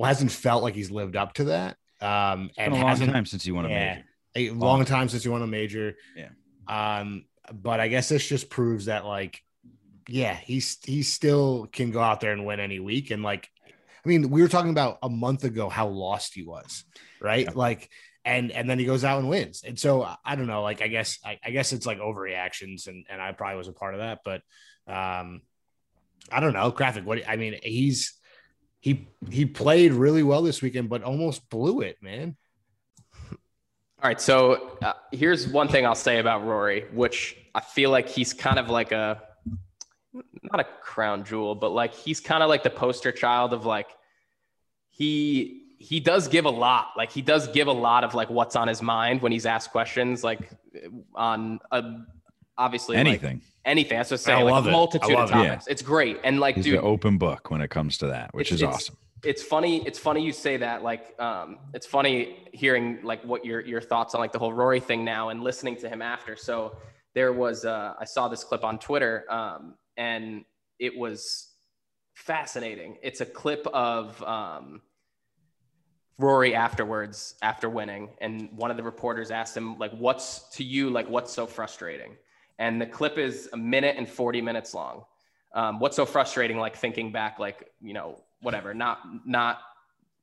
hasn't 0.03 0.31
felt 0.31 0.63
like 0.63 0.75
he's 0.75 0.91
lived 0.91 1.15
up 1.15 1.33
to 1.35 1.45
that. 1.45 1.77
Um, 2.01 2.49
and 2.57 2.73
a 2.73 2.77
long 2.77 2.97
time 2.97 3.25
since 3.25 3.43
he 3.43 3.51
won 3.51 3.65
a 3.65 3.69
yeah. 3.69 4.01
major. 4.35 4.53
a 4.53 4.55
long 4.55 4.85
time 4.85 5.09
since 5.09 5.23
he 5.23 5.29
won 5.29 5.41
a 5.41 5.47
major. 5.47 5.95
Yeah. 6.15 6.29
Um, 6.67 7.25
but 7.51 7.79
I 7.79 7.87
guess 7.87 8.09
this 8.09 8.27
just 8.27 8.49
proves 8.49 8.85
that 8.85 9.05
like, 9.05 9.41
yeah, 10.07 10.35
he's 10.35 10.77
he 10.83 11.03
still 11.03 11.67
can 11.71 11.91
go 11.91 12.01
out 12.01 12.21
there 12.21 12.31
and 12.31 12.45
win 12.45 12.59
any 12.59 12.79
week. 12.79 13.11
And 13.11 13.23
like 13.23 13.49
I 14.03 14.09
mean, 14.09 14.29
we 14.31 14.41
were 14.41 14.47
talking 14.47 14.71
about 14.71 14.97
a 15.03 15.09
month 15.09 15.43
ago 15.43 15.69
how 15.69 15.87
lost 15.87 16.33
he 16.33 16.43
was, 16.43 16.85
right? 17.21 17.45
Yeah. 17.45 17.51
Like, 17.53 17.89
and 18.23 18.51
and 18.51 18.69
then 18.69 18.79
he 18.79 18.85
goes 18.85 19.03
out 19.03 19.19
and 19.19 19.29
wins. 19.29 19.63
And 19.65 19.79
so 19.79 20.07
I 20.23 20.35
don't 20.35 20.47
know. 20.47 20.61
Like, 20.61 20.81
I 20.81 20.87
guess 20.87 21.19
I, 21.25 21.39
I 21.43 21.51
guess 21.51 21.73
it's 21.73 21.85
like 21.85 21.99
overreactions, 21.99 22.87
and 22.87 23.05
and 23.09 23.21
I 23.21 23.31
probably 23.31 23.57
was 23.57 23.67
a 23.67 23.73
part 23.73 23.93
of 23.93 23.99
that, 23.99 24.19
but 24.23 24.41
um, 24.87 25.41
I 26.31 26.39
don't 26.39 26.53
know. 26.53 26.71
Krafick. 26.71 27.03
What 27.03 27.27
I 27.27 27.35
mean, 27.35 27.59
he's 27.63 28.13
he 28.79 29.07
he 29.29 29.45
played 29.45 29.93
really 29.93 30.23
well 30.23 30.41
this 30.41 30.61
weekend, 30.61 30.89
but 30.89 31.03
almost 31.03 31.49
blew 31.49 31.81
it, 31.81 31.97
man. 32.01 32.35
All 34.03 34.07
right, 34.09 34.19
so 34.19 34.77
uh, 34.81 34.93
here's 35.11 35.47
one 35.47 35.67
thing 35.67 35.85
I'll 35.85 35.93
say 35.93 36.17
about 36.17 36.43
Rory, 36.43 36.85
which 36.91 37.37
I 37.53 37.61
feel 37.61 37.91
like 37.91 38.09
he's 38.09 38.33
kind 38.33 38.57
of 38.57 38.67
like 38.67 38.91
a 38.91 39.21
not 40.13 40.59
a 40.59 40.65
crown 40.81 41.23
jewel, 41.23 41.53
but 41.53 41.69
like 41.69 41.93
he's 41.93 42.19
kind 42.19 42.41
of 42.41 42.49
like 42.49 42.63
the 42.63 42.71
poster 42.71 43.11
child 43.11 43.53
of 43.53 43.65
like 43.65 43.87
he 44.89 45.60
he 45.81 45.99
does 45.99 46.27
give 46.27 46.45
a 46.45 46.49
lot. 46.49 46.89
Like 46.95 47.11
he 47.11 47.21
does 47.21 47.47
give 47.47 47.67
a 47.67 47.71
lot 47.73 48.03
of 48.03 48.13
like 48.13 48.29
what's 48.29 48.55
on 48.55 48.67
his 48.67 48.81
mind 48.81 49.21
when 49.21 49.31
he's 49.31 49.45
asked 49.45 49.71
questions, 49.71 50.23
like 50.23 50.49
on 51.15 51.59
a, 51.71 51.83
obviously 52.57 52.95
like, 52.97 53.05
Anything. 53.07 53.41
anything. 53.65 53.97
That's 53.97 54.11
what 54.11 54.27
I'm 54.27 54.33
I 54.33 54.37
saying. 54.39 54.49
Like 54.51 54.65
a 54.65 54.71
multitude 54.71 55.15
I 55.15 55.23
of 55.23 55.29
love 55.31 55.43
it. 55.43 55.47
topics. 55.47 55.67
It's 55.67 55.81
great, 55.81 56.19
and 56.23 56.39
like 56.39 56.55
He's 56.55 56.65
dude, 56.65 56.77
the 56.77 56.81
open 56.81 57.17
book 57.17 57.51
when 57.51 57.61
it 57.61 57.69
comes 57.69 57.97
to 57.99 58.07
that, 58.07 58.33
which 58.33 58.47
It's- 58.47 58.57
is 58.59 58.61
it's- 58.63 58.75
awesome. 58.75 58.97
it's 59.23 59.43
funny 59.43 59.85
it's 59.85 59.99
funny 59.99 60.23
you 60.23 60.31
say 60.33 60.57
that 60.57 60.81
like 60.81 61.13
um 61.19 61.59
it's 61.75 61.85
funny 61.85 62.47
hearing 62.53 62.99
like 63.03 63.21
what 63.23 63.45
your 63.45 63.61
your 63.61 63.79
thoughts 63.79 64.15
on 64.15 64.19
like 64.19 64.31
the 64.31 64.39
whole 64.39 64.51
rory 64.51 64.79
thing 64.79 65.05
now 65.05 65.29
and 65.29 65.43
listening 65.43 65.75
to 65.75 65.87
him 65.87 66.01
after 66.01 66.35
so 66.35 66.75
there 67.13 67.31
was 67.31 67.63
uh 67.63 67.93
i 67.99 68.03
saw 68.03 68.27
this 68.27 68.43
clip 68.43 68.63
on 68.63 68.79
twitter 68.79 69.23
um 69.29 69.75
and 69.95 70.43
it 70.79 70.97
was 70.97 71.49
fascinating 72.15 72.97
it's 73.03 73.21
a 73.21 73.25
clip 73.25 73.67
of 73.67 74.21
um 74.23 74.81
rory 76.17 76.53
afterwards 76.55 77.35
after 77.41 77.69
winning 77.69 78.09
and 78.21 78.49
one 78.55 78.69
of 78.71 78.77
the 78.77 78.83
reporters 78.83 79.31
asked 79.31 79.55
him 79.57 79.77
like 79.79 79.91
what's 79.93 80.49
to 80.55 80.63
you 80.63 80.89
like 80.89 81.09
what's 81.09 81.31
so 81.33 81.47
frustrating? 81.47 82.15
And 82.59 82.79
the 82.79 82.85
clip 82.85 83.17
is 83.17 83.49
a 83.53 83.57
minute 83.57 83.95
and 83.97 84.07
40 84.07 84.41
minutes 84.41 84.73
long. 84.75 85.03
Um, 85.53 85.79
what's 85.79 85.95
so 85.95 86.05
frustrating 86.05 86.57
like 86.57 86.75
thinking 86.75 87.11
back 87.11 87.39
like 87.39 87.69
you 87.81 87.93
know 87.93 88.21
whatever 88.41 88.73
not 88.73 88.99
not 89.25 89.59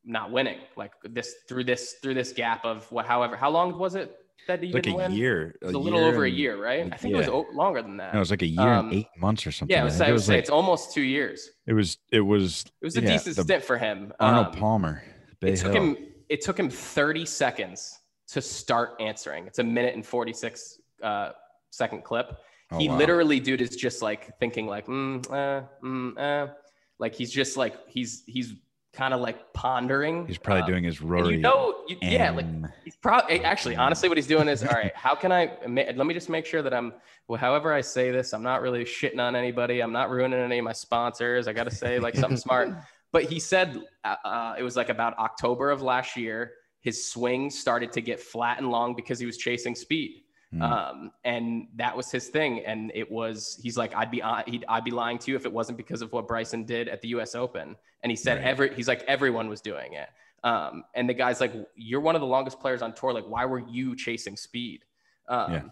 not 0.04 0.30
winning 0.30 0.58
like 0.76 0.92
this 1.04 1.34
through 1.48 1.64
this 1.64 1.96
through 2.02 2.14
this 2.14 2.32
gap 2.32 2.64
of 2.64 2.90
what 2.92 3.04
however 3.06 3.36
how 3.36 3.50
long 3.50 3.78
was 3.78 3.94
it 3.94 4.16
that 4.46 4.62
you 4.64 4.72
Like 4.72 4.84
didn't 4.84 4.94
a 4.94 5.02
win? 5.08 5.12
year. 5.12 5.54
it 5.60 5.66
was 5.66 5.74
a 5.74 5.78
little 5.78 6.02
over 6.02 6.24
a 6.24 6.30
year 6.30 6.56
right? 6.62 6.88
i 6.92 6.96
think 6.96 7.12
it 7.12 7.16
was 7.18 7.28
o- 7.28 7.46
longer 7.52 7.82
than 7.82 7.98
that. 7.98 8.14
No, 8.14 8.18
it 8.18 8.20
was 8.20 8.30
like 8.30 8.40
a 8.42 8.46
year 8.46 8.72
Um, 8.72 8.86
and 8.86 8.94
eight 8.94 9.08
months 9.18 9.46
or 9.46 9.52
something. 9.52 9.74
yeah 9.74 9.82
I 9.82 9.84
was, 9.84 10.00
I 10.00 10.04
it 10.06 10.08
would 10.10 10.14
was 10.14 10.24
say 10.24 10.34
like 10.34 10.40
it's 10.40 10.50
almost 10.50 10.94
two 10.94 11.02
years. 11.02 11.50
It 11.66 11.74
was 11.74 11.98
it 12.10 12.20
was 12.20 12.64
it 12.80 12.84
was 12.86 12.96
a 12.96 13.02
yeah, 13.02 13.08
decent 13.08 13.36
the 13.36 13.42
stint 13.42 13.64
for 13.64 13.76
him. 13.76 14.12
Arnold 14.20 14.46
Um, 14.46 14.52
Palmer. 14.54 15.02
Bay 15.40 15.52
it 15.52 15.56
took 15.58 15.72
Hill. 15.72 15.82
him 15.82 15.96
it 16.28 16.40
took 16.42 16.58
him 16.58 16.68
30 16.70 17.24
seconds 17.26 17.98
to 18.28 18.42
start 18.42 18.90
answering 19.00 19.46
it's 19.46 19.58
a 19.58 19.64
minute 19.64 19.94
and 19.94 20.04
46 20.04 20.80
uh, 21.02 21.30
second 21.70 22.04
clip 22.04 22.38
Oh, 22.70 22.78
he 22.78 22.88
wow. 22.90 22.98
literally 22.98 23.40
dude 23.40 23.62
is 23.62 23.74
just 23.76 24.02
like 24.02 24.38
thinking 24.38 24.66
like 24.66 24.86
mm, 24.88 25.24
uh, 25.32 25.64
mm, 25.82 26.18
uh. 26.18 26.52
like 26.98 27.14
he's 27.14 27.30
just 27.32 27.56
like 27.56 27.74
he's 27.88 28.24
he's 28.26 28.54
kind 28.92 29.14
of 29.14 29.20
like 29.22 29.54
pondering 29.54 30.26
He's 30.26 30.36
probably 30.36 30.62
Um, 30.64 30.68
doing 30.68 30.84
his 30.84 31.00
Rory. 31.00 31.36
you 31.36 31.40
know 31.40 31.84
you, 31.88 31.96
yeah 32.02 32.30
like 32.30 32.44
he's 32.84 32.96
probably 32.96 33.42
actually 33.42 33.76
honestly 33.76 34.08
what 34.10 34.18
he's 34.18 34.26
doing 34.26 34.48
is 34.48 34.62
all 34.68 34.68
right 34.74 34.94
how 34.94 35.14
can 35.14 35.32
i 35.32 35.50
let 35.66 36.06
me 36.06 36.12
just 36.12 36.28
make 36.28 36.44
sure 36.44 36.60
that 36.60 36.74
i'm 36.74 36.92
well 37.26 37.38
however 37.38 37.72
i 37.72 37.80
say 37.80 38.10
this 38.10 38.34
i'm 38.34 38.42
not 38.42 38.60
really 38.60 38.84
shitting 38.84 39.20
on 39.20 39.34
anybody 39.34 39.80
i'm 39.80 39.92
not 39.92 40.10
ruining 40.10 40.38
any 40.38 40.58
of 40.58 40.64
my 40.64 40.72
sponsors 40.72 41.48
i 41.48 41.54
gotta 41.54 41.70
say 41.70 41.98
like 41.98 42.14
something 42.16 42.36
smart 42.36 42.68
but 43.12 43.24
he 43.24 43.38
said 43.40 43.82
uh, 44.04 44.16
uh, 44.24 44.54
it 44.58 44.62
was 44.62 44.76
like 44.76 44.88
about 44.88 45.18
october 45.18 45.70
of 45.70 45.82
last 45.82 46.16
year 46.16 46.52
his 46.80 47.10
swing 47.10 47.50
started 47.50 47.90
to 47.92 48.00
get 48.00 48.20
flat 48.20 48.58
and 48.58 48.70
long 48.70 48.94
because 48.94 49.18
he 49.18 49.26
was 49.26 49.36
chasing 49.36 49.74
speed 49.74 50.22
Hmm. 50.50 50.62
um, 50.62 51.10
and 51.24 51.68
that 51.76 51.94
was 51.94 52.10
his 52.10 52.28
thing 52.28 52.60
and 52.64 52.90
it 52.94 53.10
was 53.10 53.60
he's 53.62 53.76
like 53.76 53.94
i'd 53.94 54.10
be 54.10 54.22
uh, 54.22 54.42
he'd, 54.46 54.64
i'd 54.70 54.82
be 54.82 54.90
lying 54.90 55.18
to 55.18 55.30
you 55.30 55.36
if 55.36 55.44
it 55.44 55.52
wasn't 55.52 55.76
because 55.76 56.00
of 56.00 56.10
what 56.10 56.26
bryson 56.26 56.64
did 56.64 56.88
at 56.88 57.02
the 57.02 57.08
us 57.08 57.34
open 57.34 57.76
and 58.02 58.10
he 58.10 58.16
said 58.16 58.38
Right. 58.38 58.46
every 58.46 58.74
he's 58.74 58.88
like 58.88 59.02
everyone 59.06 59.50
was 59.50 59.60
doing 59.60 59.92
it 59.92 60.08
um, 60.44 60.84
and 60.94 61.06
the 61.06 61.12
guy's 61.12 61.38
like 61.42 61.52
you're 61.76 62.00
one 62.00 62.14
of 62.14 62.22
the 62.22 62.26
longest 62.26 62.60
players 62.60 62.80
on 62.80 62.94
tour 62.94 63.12
like 63.12 63.28
why 63.28 63.44
were 63.44 63.58
you 63.58 63.94
chasing 63.94 64.38
speed 64.38 64.86
um, 65.28 65.52
Yeah. 65.52 65.62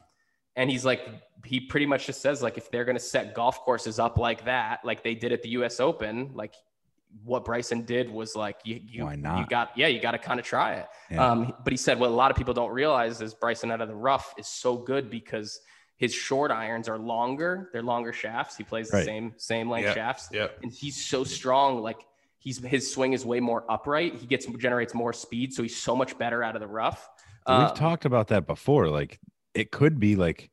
and 0.56 0.70
he's 0.70 0.84
like 0.84 1.08
he 1.46 1.58
pretty 1.58 1.86
much 1.86 2.04
just 2.04 2.20
says 2.20 2.42
like 2.42 2.58
if 2.58 2.70
they're 2.70 2.84
going 2.84 2.98
to 2.98 3.02
set 3.02 3.34
golf 3.34 3.60
courses 3.60 3.98
up 3.98 4.18
like 4.18 4.44
that 4.44 4.84
like 4.84 5.02
they 5.02 5.14
did 5.14 5.32
at 5.32 5.40
the 5.42 5.48
us 5.52 5.80
open 5.80 6.32
like 6.34 6.52
what 7.24 7.44
bryson 7.44 7.82
did 7.82 8.10
was 8.10 8.36
like 8.36 8.56
you 8.64 8.80
you, 8.84 9.04
Why 9.04 9.14
you 9.14 9.46
got 9.48 9.70
yeah 9.76 9.86
you 9.86 10.00
got 10.00 10.12
to 10.12 10.18
kind 10.18 10.38
of 10.40 10.46
try 10.46 10.74
it 10.74 10.86
Yeah. 11.10 11.30
um, 11.30 11.52
but 11.64 11.72
he 11.72 11.76
said 11.76 11.98
what 11.98 12.10
a 12.10 12.14
lot 12.14 12.30
of 12.30 12.36
people 12.36 12.54
don't 12.54 12.70
realize 12.72 13.20
is 13.20 13.34
Bryson 13.34 13.70
out 13.70 13.80
of 13.80 13.88
the 13.88 13.94
rough 13.94 14.34
is 14.38 14.46
so 14.46 14.76
good 14.76 15.10
because 15.10 15.58
his 15.96 16.12
short 16.12 16.50
irons 16.50 16.88
are 16.90 16.98
longer. 16.98 17.70
They're 17.72 17.82
longer 17.82 18.12
shafts. 18.12 18.54
He 18.56 18.64
plays 18.64 18.90
the 18.90 18.98
Right. 18.98 19.06
same 19.06 19.32
same 19.38 19.70
length 19.70 19.86
Yeah, 19.86 19.94
shafts, 19.94 20.28
yeah. 20.30 20.48
and 20.62 20.70
he's 20.70 21.06
so 21.06 21.24
strong. 21.24 21.80
Like 21.80 22.00
he's 22.38 22.58
his 22.62 22.92
swing 22.92 23.14
is 23.14 23.24
way 23.24 23.40
more 23.40 23.64
upright. 23.70 24.14
He 24.16 24.26
gets 24.26 24.44
generates 24.58 24.92
more 24.94 25.12
speed, 25.14 25.54
so 25.54 25.62
he's 25.62 25.76
so 25.76 25.96
much 25.96 26.18
better 26.18 26.42
out 26.42 26.54
of 26.54 26.60
the 26.60 26.68
rough. 26.68 27.08
We've 27.48 27.56
Um, 27.70 27.74
talked 27.76 28.04
about 28.04 28.28
that 28.28 28.46
before. 28.46 28.88
Like 28.88 29.18
it 29.54 29.70
could 29.70 29.98
be 29.98 30.16
like 30.16 30.50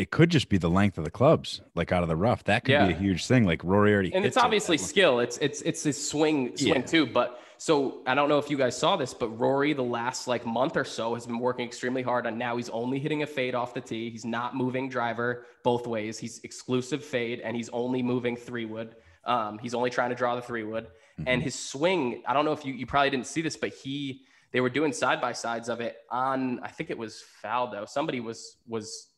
it 0.00 0.10
could 0.10 0.30
just 0.30 0.48
be 0.48 0.56
the 0.58 0.70
length 0.70 0.96
of 0.98 1.04
the 1.04 1.10
clubs, 1.10 1.60
like 1.74 1.92
out 1.92 2.02
of 2.02 2.08
the 2.08 2.16
rough. 2.16 2.44
That 2.44 2.64
could 2.64 2.72
Yeah. 2.72 2.86
be 2.86 2.94
a 2.94 2.96
huge 2.96 3.26
thing. 3.26 3.44
Like 3.44 3.62
Rory 3.62 3.92
already, 3.92 4.14
and 4.14 4.24
it's 4.24 4.36
it. 4.36 4.42
obviously 4.42 4.78
skill. 4.78 5.20
It's 5.20 5.36
it's 5.38 5.60
it's 5.62 5.82
his 5.82 6.08
swing 6.08 6.56
swing 6.56 6.74
Yeah. 6.74 6.80
too. 6.82 7.06
But 7.06 7.38
so 7.58 8.00
I 8.06 8.14
don't 8.14 8.30
know 8.30 8.38
if 8.38 8.48
you 8.50 8.56
guys 8.56 8.76
saw 8.78 8.96
this, 8.96 9.12
but 9.12 9.28
Rory 9.38 9.74
the 9.74 9.82
last 9.84 10.26
like 10.26 10.46
month 10.46 10.76
or 10.76 10.84
so 10.84 11.14
has 11.14 11.26
been 11.26 11.38
working 11.38 11.66
extremely 11.66 12.00
hard 12.02 12.26
on 12.26 12.38
now 12.38 12.56
he's 12.56 12.70
only 12.70 12.98
hitting 12.98 13.22
a 13.22 13.26
fade 13.26 13.54
off 13.54 13.74
the 13.74 13.82
tee. 13.82 14.08
He's 14.10 14.24
not 14.24 14.56
moving 14.56 14.88
driver 14.88 15.44
both 15.62 15.86
ways. 15.86 16.18
He's 16.18 16.40
exclusive 16.44 17.04
fade 17.04 17.40
and 17.40 17.54
he's 17.54 17.68
only 17.70 18.02
moving 18.02 18.36
three 18.36 18.64
wood. 18.64 18.96
Um, 19.26 19.58
he's 19.58 19.74
only 19.74 19.90
trying 19.90 20.08
to 20.10 20.16
draw 20.16 20.34
the 20.36 20.42
three 20.42 20.64
wood. 20.64 20.84
Mm-hmm. 20.86 21.24
And 21.28 21.42
his 21.42 21.54
swing, 21.54 22.22
I 22.26 22.32
don't 22.32 22.46
know 22.46 22.52
if 22.52 22.64
you 22.64 22.72
you 22.72 22.86
probably 22.86 23.10
didn't 23.10 23.26
see 23.26 23.42
this, 23.42 23.56
but 23.58 23.74
he 23.74 24.22
they 24.52 24.60
were 24.62 24.70
doing 24.70 24.92
side 24.92 25.20
by 25.20 25.32
sides 25.32 25.68
of 25.68 25.80
it 25.82 25.98
on 26.10 26.60
I 26.62 26.68
think 26.68 26.88
it 26.88 26.96
was 26.96 27.22
Faldo. 27.44 27.86
Somebody 27.86 28.20
was 28.20 28.56
was 28.66 29.08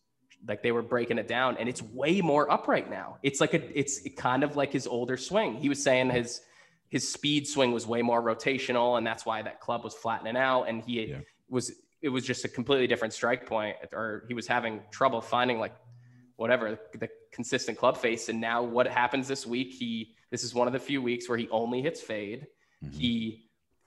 like 0.46 0.62
they 0.62 0.72
were 0.72 0.82
breaking 0.82 1.18
it 1.18 1.28
down 1.28 1.56
and 1.58 1.68
it's 1.68 1.82
way 1.82 2.20
more 2.20 2.50
upright 2.50 2.90
now 2.90 3.16
it's 3.22 3.40
like 3.40 3.54
a 3.54 3.78
it's 3.78 4.00
kind 4.16 4.42
of 4.42 4.56
like 4.56 4.72
his 4.72 4.86
older 4.86 5.16
swing 5.16 5.54
he 5.56 5.68
was 5.68 5.82
saying 5.82 6.10
his 6.10 6.40
his 6.88 7.10
speed 7.10 7.46
swing 7.46 7.72
was 7.72 7.86
way 7.86 8.02
more 8.02 8.20
rotational 8.22 8.98
and 8.98 9.06
that's 9.06 9.24
why 9.24 9.40
that 9.42 9.60
club 9.60 9.84
was 9.84 9.94
flattening 9.94 10.36
out 10.36 10.64
and 10.64 10.82
he 10.82 11.04
Yeah. 11.04 11.18
was 11.48 11.72
it 12.00 12.08
was 12.08 12.24
just 12.24 12.44
a 12.44 12.48
completely 12.48 12.86
different 12.88 13.14
strike 13.14 13.46
point 13.46 13.76
or 13.92 14.24
he 14.26 14.34
was 14.34 14.46
having 14.48 14.80
trouble 14.90 15.20
finding 15.20 15.58
like 15.60 15.74
whatever 16.36 16.78
the 16.98 17.08
consistent 17.30 17.78
club 17.78 17.96
face 17.96 18.28
and 18.28 18.40
now 18.40 18.62
what 18.62 18.86
happens 18.88 19.28
this 19.28 19.46
week 19.46 19.72
he 19.72 20.14
this 20.30 20.42
is 20.42 20.54
one 20.54 20.66
of 20.66 20.72
the 20.72 20.80
few 20.80 21.00
weeks 21.00 21.28
where 21.28 21.38
he 21.38 21.48
only 21.50 21.80
hits 21.82 22.00
fade 22.00 22.46
Mhm. 22.84 22.92
he 22.94 23.44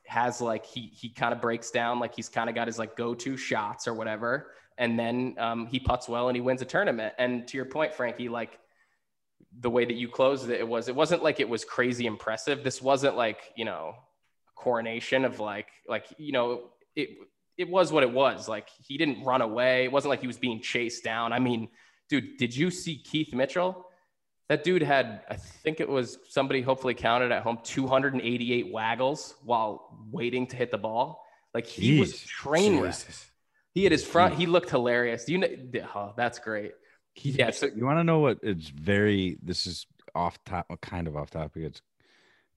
has 0.08 0.42
like 0.42 0.66
he 0.66 0.92
he 0.94 1.10
kind 1.10 1.34
of 1.34 1.42
breaks 1.42 1.72
down 1.72 2.00
like 2.00 2.16
he's 2.16 2.30
kind 2.30 2.50
of 2.50 2.56
got 2.56 2.68
his 2.68 2.78
like 2.78 2.96
go-to 2.96 3.36
shots 3.36 3.88
or 3.88 3.94
whatever 3.94 4.52
and 4.78 5.00
then 5.00 5.36
um, 5.38 5.68
he 5.68 5.80
puts 5.80 6.08
well 6.08 6.28
and 6.28 6.36
he 6.36 6.42
wins 6.42 6.62
a 6.62 6.66
tournament. 6.66 7.14
And 7.18 7.48
to 7.48 7.58
your 7.58 7.66
point 7.66 7.94
frankie 7.94 8.30
like 8.30 8.60
the 9.60 9.70
way 9.70 9.86
that 9.86 9.96
you 9.96 10.10
closed 10.10 10.50
it, 10.50 10.60
it 10.60 10.68
was 10.68 10.88
it 10.90 10.96
wasn't 10.96 11.24
like 11.24 11.40
it 11.40 11.48
was 11.48 11.64
crazy 11.64 12.06
impressive. 12.06 12.64
This 12.64 12.82
wasn't 12.82 13.16
like 13.16 13.54
you 13.56 13.66
know 13.66 13.96
a 13.96 14.54
coronation 14.56 15.24
of 15.26 15.40
like 15.40 15.68
like 15.88 16.06
you 16.18 16.32
know 16.32 16.72
it 16.96 17.10
it 17.58 17.70
was 17.70 17.92
what 17.92 18.04
it 18.04 18.12
was. 18.12 18.50
Like 18.50 18.68
he 18.86 18.98
didn't 18.98 19.24
run 19.24 19.42
away. 19.42 19.86
It 19.86 19.92
wasn't 19.92 20.10
like 20.10 20.22
he 20.22 20.28
was 20.28 20.38
being 20.38 20.62
chased 20.62 21.04
down. 21.04 21.32
I 21.32 21.40
mean 21.40 21.70
dude 22.10 22.38
did 22.38 22.56
you 22.56 22.70
see 22.70 22.98
keith 22.98 23.34
mitchell 23.34 23.88
that 24.50 24.64
dude 24.64 24.82
had 24.84 25.22
i 25.30 25.36
think 25.36 25.80
it 25.80 25.88
was 25.90 26.18
somebody 26.30 26.62
hopefully 26.62 26.94
counted 26.94 27.32
at 27.32 27.44
home 27.44 27.58
288 27.64 28.72
waggles 28.72 29.36
while 29.44 29.98
waiting 30.12 30.48
to 30.48 30.56
hit 30.56 30.72
the 30.72 30.78
ball 30.78 31.24
like 31.54 31.66
he 31.68 32.00
was 32.00 32.14
Jeez. 32.14 32.26
train 32.26 32.80
wreck. 32.80 32.96
he 33.74 33.84
had 33.84 33.92
his 33.92 34.04
front 34.06 34.36
he 34.36 34.46
looked 34.46 34.70
hilarious 34.70 35.28
you 35.30 35.38
know 35.40 35.48
oh, 35.96 36.14
that's 36.16 36.40
great 36.40 36.74
yeah 37.16 37.52
so 37.52 37.68
You 37.74 37.86
want 37.86 38.00
to 38.00 38.04
know 38.04 38.20
what? 38.20 38.40
It's 38.44 38.68
very. 38.68 39.38
This 39.42 39.66
is 39.68 39.88
off 40.14 40.38
top, 40.46 40.68
kind 40.82 41.08
of 41.08 41.16
off 41.16 41.30
topic. 41.30 41.64
It's, 41.64 41.82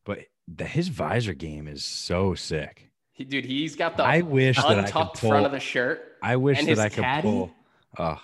but 0.04 0.18
the, 0.48 0.64
his 0.64 0.88
visor 0.88 1.34
game 1.34 1.68
is 1.68 1.84
so 1.84 2.34
sick. 2.34 2.90
he, 3.12 3.24
dude 3.24 3.44
he's 3.44 3.76
got 3.76 3.96
the 3.96 4.02
I 4.02 4.22
wish 4.22 4.56
that 4.56 4.78
I 4.78 4.90
could 4.90 5.14
pull. 5.14 5.30
front 5.30 5.46
of 5.46 5.52
the 5.52 5.60
shirt 5.60 6.00
I 6.22 6.36
wish 6.36 6.64
that 6.64 6.78
I 6.78 6.88
could 6.88 7.04
caddy? 7.04 7.22
pull. 7.22 7.50
Oh. 7.98 8.20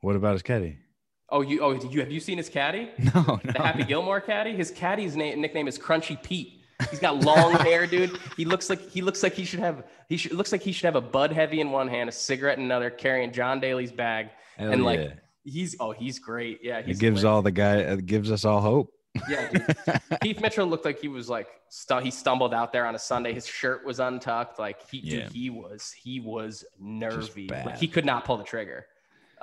What 0.00 0.16
about 0.16 0.32
his 0.32 0.42
caddy? 0.42 0.78
Oh 1.30 1.40
you 1.40 1.60
oh 1.62 1.72
you 1.72 2.00
have 2.00 2.10
you 2.10 2.20
seen 2.20 2.38
his 2.38 2.48
caddy 2.48 2.90
No, 2.98 3.22
no. 3.44 3.52
the 3.52 3.62
Happy 3.62 3.84
Gilmore 3.84 4.20
caddy. 4.20 4.54
His 4.54 4.70
caddy's 4.70 5.16
name, 5.16 5.40
nickname 5.40 5.68
is 5.68 5.78
Crunchy 5.78 6.20
Pete. 6.22 6.60
He's 6.90 6.98
got 6.98 7.18
long 7.24 7.52
hair, 7.60 7.86
dude. 7.86 8.18
He 8.36 8.44
looks 8.44 8.68
like 8.68 8.80
he 8.90 9.00
looks 9.00 9.22
like 9.22 9.34
he 9.34 9.44
should 9.44 9.60
have 9.60 9.84
he 10.08 10.16
should 10.16 10.32
looks 10.32 10.52
like 10.52 10.62
he 10.62 10.72
should 10.72 10.86
have 10.86 10.96
a 10.96 11.00
Bud 11.00 11.32
Heavy 11.32 11.60
in 11.60 11.70
one 11.70 11.88
hand, 11.88 12.08
a 12.08 12.12
cigarette 12.12 12.58
in 12.58 12.64
another, 12.64 12.90
carrying 12.90 13.32
John 13.32 13.60
Daly's 13.60 13.92
bag. 13.92 14.30
Hell 14.56 14.72
and, 14.72 14.84
like. 14.84 15.18
He's 15.46 15.76
oh 15.78 15.90
he's 15.92 16.18
great. 16.20 16.60
Yeah, 16.62 16.80
he 16.80 16.94
gives 16.94 17.22
all 17.22 17.42
the 17.42 17.50
guy. 17.50 17.76
It 17.76 18.06
gives 18.06 18.32
us 18.32 18.46
all 18.46 18.62
hope. 18.62 18.90
Yeah, 19.28 19.50
dude. 19.50 20.00
Keith 20.22 20.40
Mitchell 20.40 20.66
looked 20.66 20.86
like 20.86 20.98
he 20.98 21.08
was 21.08 21.28
like 21.28 21.48
stu- 21.68 21.98
he 21.98 22.10
stumbled 22.10 22.54
out 22.54 22.72
there 22.72 22.86
on 22.86 22.94
a 22.94 22.98
Sunday. 22.98 23.34
His 23.34 23.46
shirt 23.46 23.84
was 23.84 24.00
untucked. 24.00 24.58
Like 24.58 24.88
he, 24.90 25.00
Yeah. 25.00 25.24
dude, 25.24 25.32
he 25.32 25.50
was 25.50 25.92
he 25.92 26.18
was 26.18 26.64
nervy. 26.80 27.48
Like 27.50 27.76
he 27.76 27.86
could 27.88 28.06
not 28.06 28.24
pull 28.24 28.38
the 28.38 28.44
trigger. 28.44 28.86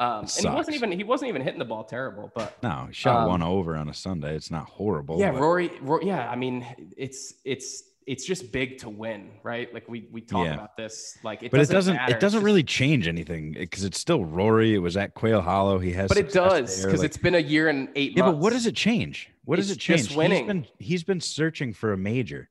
Um, 0.01 0.21
and 0.21 0.29
he 0.31 0.47
wasn't 0.49 0.75
even 0.75 0.91
he 0.91 1.03
wasn't 1.03 1.29
even 1.29 1.41
hitting 1.43 1.59
the 1.59 1.65
ball 1.65 1.83
terrible. 1.83 2.31
But 2.33 2.61
no, 2.63 2.85
he 2.87 2.93
shot 2.93 3.23
Um, 3.23 3.27
one 3.29 3.43
over 3.43 3.75
on 3.75 3.87
a 3.87 3.93
Sunday. 3.93 4.35
It's 4.35 4.49
not 4.49 4.65
horrible. 4.65 5.19
yeah, 5.19 5.31
but- 5.31 5.41
Rory, 5.41 5.69
Rory. 5.81 6.07
Yeah, 6.07 6.27
I 6.29 6.35
mean, 6.35 6.65
it's 6.97 7.35
it's 7.45 7.83
it's 8.07 8.25
just 8.25 8.51
big 8.51 8.79
to 8.79 8.89
win, 8.89 9.29
right? 9.43 9.71
Like 9.71 9.87
we 9.87 10.07
we 10.11 10.21
talk 10.21 10.45
Yeah. 10.45 10.55
about 10.55 10.75
this. 10.75 11.19
Like 11.23 11.43
it 11.43 11.51
but 11.51 11.57
it 11.57 11.61
doesn't 11.69 11.75
doesn't. 11.75 11.95
matter. 11.97 12.15
It 12.15 12.19
doesn't 12.19 12.39
It's 12.39 12.43
really 12.45 12.63
change 12.63 13.07
anything 13.07 13.51
because 13.51 13.83
it's 13.83 13.99
still 13.99 14.25
Rory. 14.25 14.73
It 14.73 14.79
was 14.79 14.97
at 14.97 15.13
Quail 15.13 15.39
Hollow. 15.41 15.77
He 15.77 15.91
has, 15.91 16.07
But 16.07 16.17
it 16.17 16.33
does 16.33 16.83
because 16.83 17.01
like- 17.01 17.05
it's 17.05 17.17
been 17.17 17.35
a 17.35 17.39
year 17.39 17.67
and 17.69 17.89
eight 17.95 18.17
Yeah, 18.17 18.23
months. 18.23 18.37
but 18.37 18.41
what 18.43 18.53
does 18.53 18.65
it 18.65 18.75
change? 18.75 19.29
What 19.45 19.57
does 19.57 19.69
it 19.69 19.77
change? 19.77 20.05
just 20.07 20.15
winning. 20.17 20.39
He's 20.39 20.47
been 20.47 20.65
he's 20.79 21.03
been 21.03 21.21
searching 21.21 21.73
for 21.73 21.93
a 21.93 21.97
major 21.97 22.49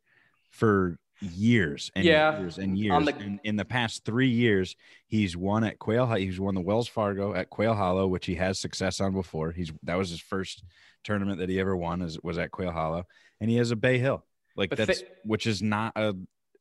for 0.50 0.98
years 1.20 1.90
and 1.94 2.04
Yeah, 2.04 2.38
years 2.40 2.58
and 2.58 2.76
years. 2.78 3.04
the- 3.06 3.14
and 3.16 3.40
in 3.44 3.56
the 3.56 3.64
past 3.64 4.04
three 4.04 4.28
years, 4.30 4.74
he's 5.06 5.36
won 5.36 5.64
at 5.64 5.78
Quail. 5.78 6.06
He's 6.14 6.40
won 6.40 6.54
the 6.54 6.60
Wells 6.60 6.88
Fargo 6.88 7.34
at 7.34 7.50
Quail 7.50 7.74
Hollow, 7.74 8.06
which 8.06 8.26
he 8.26 8.34
has 8.36 8.58
success 8.58 9.00
on 9.00 9.12
before. 9.12 9.52
He's 9.52 9.72
that 9.82 9.96
was 9.96 10.10
his 10.10 10.20
first 10.20 10.64
tournament 11.04 11.38
that 11.38 11.48
he 11.48 11.60
ever 11.60 11.76
won. 11.76 12.02
Is 12.02 12.18
was 12.22 12.38
at 12.38 12.50
Quail 12.50 12.70
Hollow, 12.72 13.04
and 13.40 13.50
he 13.50 13.56
has 13.56 13.70
a 13.70 13.76
Bay 13.76 13.98
Hill, 13.98 14.24
like 14.56 14.70
But 14.70 14.78
that's 14.78 15.00
thi- 15.00 15.06
which 15.24 15.46
is 15.46 15.62
not 15.62 15.92
a 15.96 16.16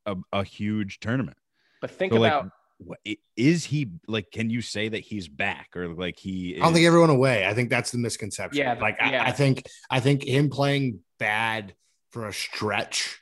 a, 0.06 0.16
a 0.34 0.44
huge 0.44 1.00
tournament. 1.00 1.38
But 1.82 1.92
think 1.92 2.14
So, 2.14 2.20
about 2.24 2.50
What, 2.80 3.00
i- 3.08 3.18
is 3.36 3.66
he 3.66 3.88
like? 4.08 4.32
Can 4.32 4.50
you 4.50 4.62
say 4.62 4.88
that 4.90 5.00
he's 5.00 5.28
back 5.28 5.76
or 5.76 5.90
like 5.94 6.18
he? 6.18 6.56
I 6.58 6.60
don't 6.62 6.74
think 6.74 6.86
everyone 6.86 7.10
away. 7.10 7.46
I 7.46 7.54
think 7.54 7.70
that's 7.70 7.92
the 7.92 7.98
misconception. 7.98 8.58
Yeah, 8.62 8.74
like 8.80 8.96
yeah. 9.00 9.24
I, 9.24 9.28
I 9.28 9.32
think 9.32 9.64
I 9.90 10.00
think 10.00 10.24
him 10.24 10.50
playing 10.50 11.00
bad 11.20 11.74
for 12.12 12.28
a 12.28 12.34
stretch 12.34 13.20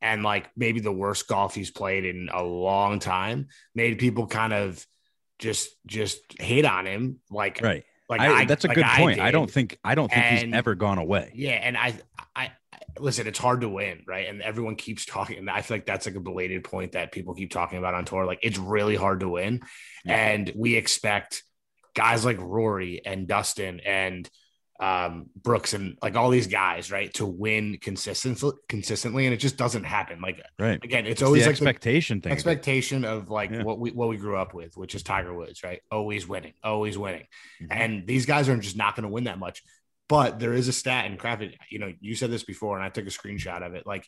and 0.00 0.22
like 0.22 0.48
maybe 0.56 0.80
the 0.80 0.92
worst 0.92 1.26
golf 1.28 1.54
he's 1.54 1.70
played 1.70 2.04
in 2.04 2.28
a 2.32 2.42
long 2.42 2.98
time 2.98 3.48
made 3.74 3.98
people 3.98 4.26
kind 4.26 4.52
of 4.52 4.84
just 5.38 5.70
just 5.86 6.20
hate 6.40 6.64
on 6.64 6.86
him. 6.86 7.18
Like 7.30 7.60
right. 7.62 7.84
like 8.08 8.20
I, 8.20 8.40
I- 8.40 8.44
that's 8.44 8.64
a 8.64 8.68
like 8.68 8.76
good 8.76 8.84
I 8.84 8.96
point. 8.96 9.20
I 9.20 9.30
don't 9.30 9.50
think 9.50 9.78
I 9.84 9.94
don't 9.94 10.10
think 10.10 10.24
he's 10.24 10.54
ever 10.54 10.74
gone 10.74 10.98
away. 10.98 11.32
Yeah, 11.34 11.52
and 11.52 11.76
I, 11.76 11.94
I, 12.34 12.52
I 12.72 12.78
listen. 12.98 13.26
It's 13.26 13.38
hard 13.38 13.60
to 13.62 13.68
win, 13.68 14.04
right? 14.06 14.28
And 14.28 14.42
everyone 14.42 14.76
keeps 14.76 15.04
talking. 15.04 15.38
And 15.38 15.50
I 15.50 15.62
feel 15.62 15.76
like 15.76 15.86
that's 15.86 16.06
like 16.06 16.16
a 16.16 16.20
belated 16.20 16.64
point 16.64 16.92
that 16.92 17.12
people 17.12 17.34
keep 17.34 17.50
talking 17.50 17.78
about 17.78 17.94
on 17.94 18.04
tour. 18.04 18.24
Like 18.24 18.40
it's 18.42 18.58
really 18.58 18.96
hard 18.96 19.20
to 19.20 19.28
win, 19.28 19.62
and 20.06 20.52
we 20.56 20.76
expect 20.76 21.42
guys 21.94 22.24
like 22.24 22.38
Rory 22.40 23.02
and 23.04 23.26
Dustin 23.26 23.80
and 23.80 24.28
um, 24.80 25.26
Brooks 25.42 25.74
and 25.74 25.98
like 26.00 26.14
all 26.14 26.30
these 26.30 26.46
guys, 26.46 26.92
right, 26.92 27.12
to 27.14 27.26
win 27.26 27.78
consistently, 27.80 28.52
consistently, 28.68 29.26
and 29.26 29.34
it 29.34 29.38
just 29.38 29.56
doesn't 29.56 29.82
happen. 29.84 30.20
Like 30.20 30.40
Right. 30.58 30.78
again, 30.84 31.04
it's, 31.04 31.14
It's 31.14 31.22
always 31.22 31.42
like 31.46 31.50
expectation 31.52 32.20
thing. 32.20 32.30
expectation 32.32 33.04
of 33.04 33.28
like 33.28 33.50
Yeah. 33.50 33.64
what 33.64 33.80
we 33.80 33.90
what 33.90 34.08
we 34.08 34.16
grew 34.16 34.36
up 34.36 34.54
with, 34.54 34.76
which 34.76 34.94
is 34.94 35.02
Tiger 35.02 35.34
Woods, 35.34 35.64
right? 35.64 35.80
Always 35.90 36.28
winning, 36.28 36.54
always 36.62 36.96
winning. 36.96 37.26
Mhm. 37.60 37.66
And 37.70 38.06
these 38.06 38.24
guys 38.24 38.48
are 38.48 38.56
just 38.56 38.76
not 38.76 38.94
going 38.94 39.02
to 39.02 39.08
win 39.08 39.24
that 39.24 39.38
much. 39.40 39.62
But 40.08 40.38
there 40.38 40.54
is 40.54 40.68
a 40.68 40.72
stat 40.72 41.06
in 41.10 41.18
Krafick, 41.18 41.54
you 41.70 41.80
know, 41.80 41.92
you 42.00 42.14
said 42.14 42.30
this 42.30 42.44
before, 42.44 42.76
and 42.76 42.84
I 42.84 42.88
took 42.88 43.06
a 43.06 43.10
screenshot 43.10 43.66
of 43.66 43.74
it. 43.74 43.84
Like 43.86 44.06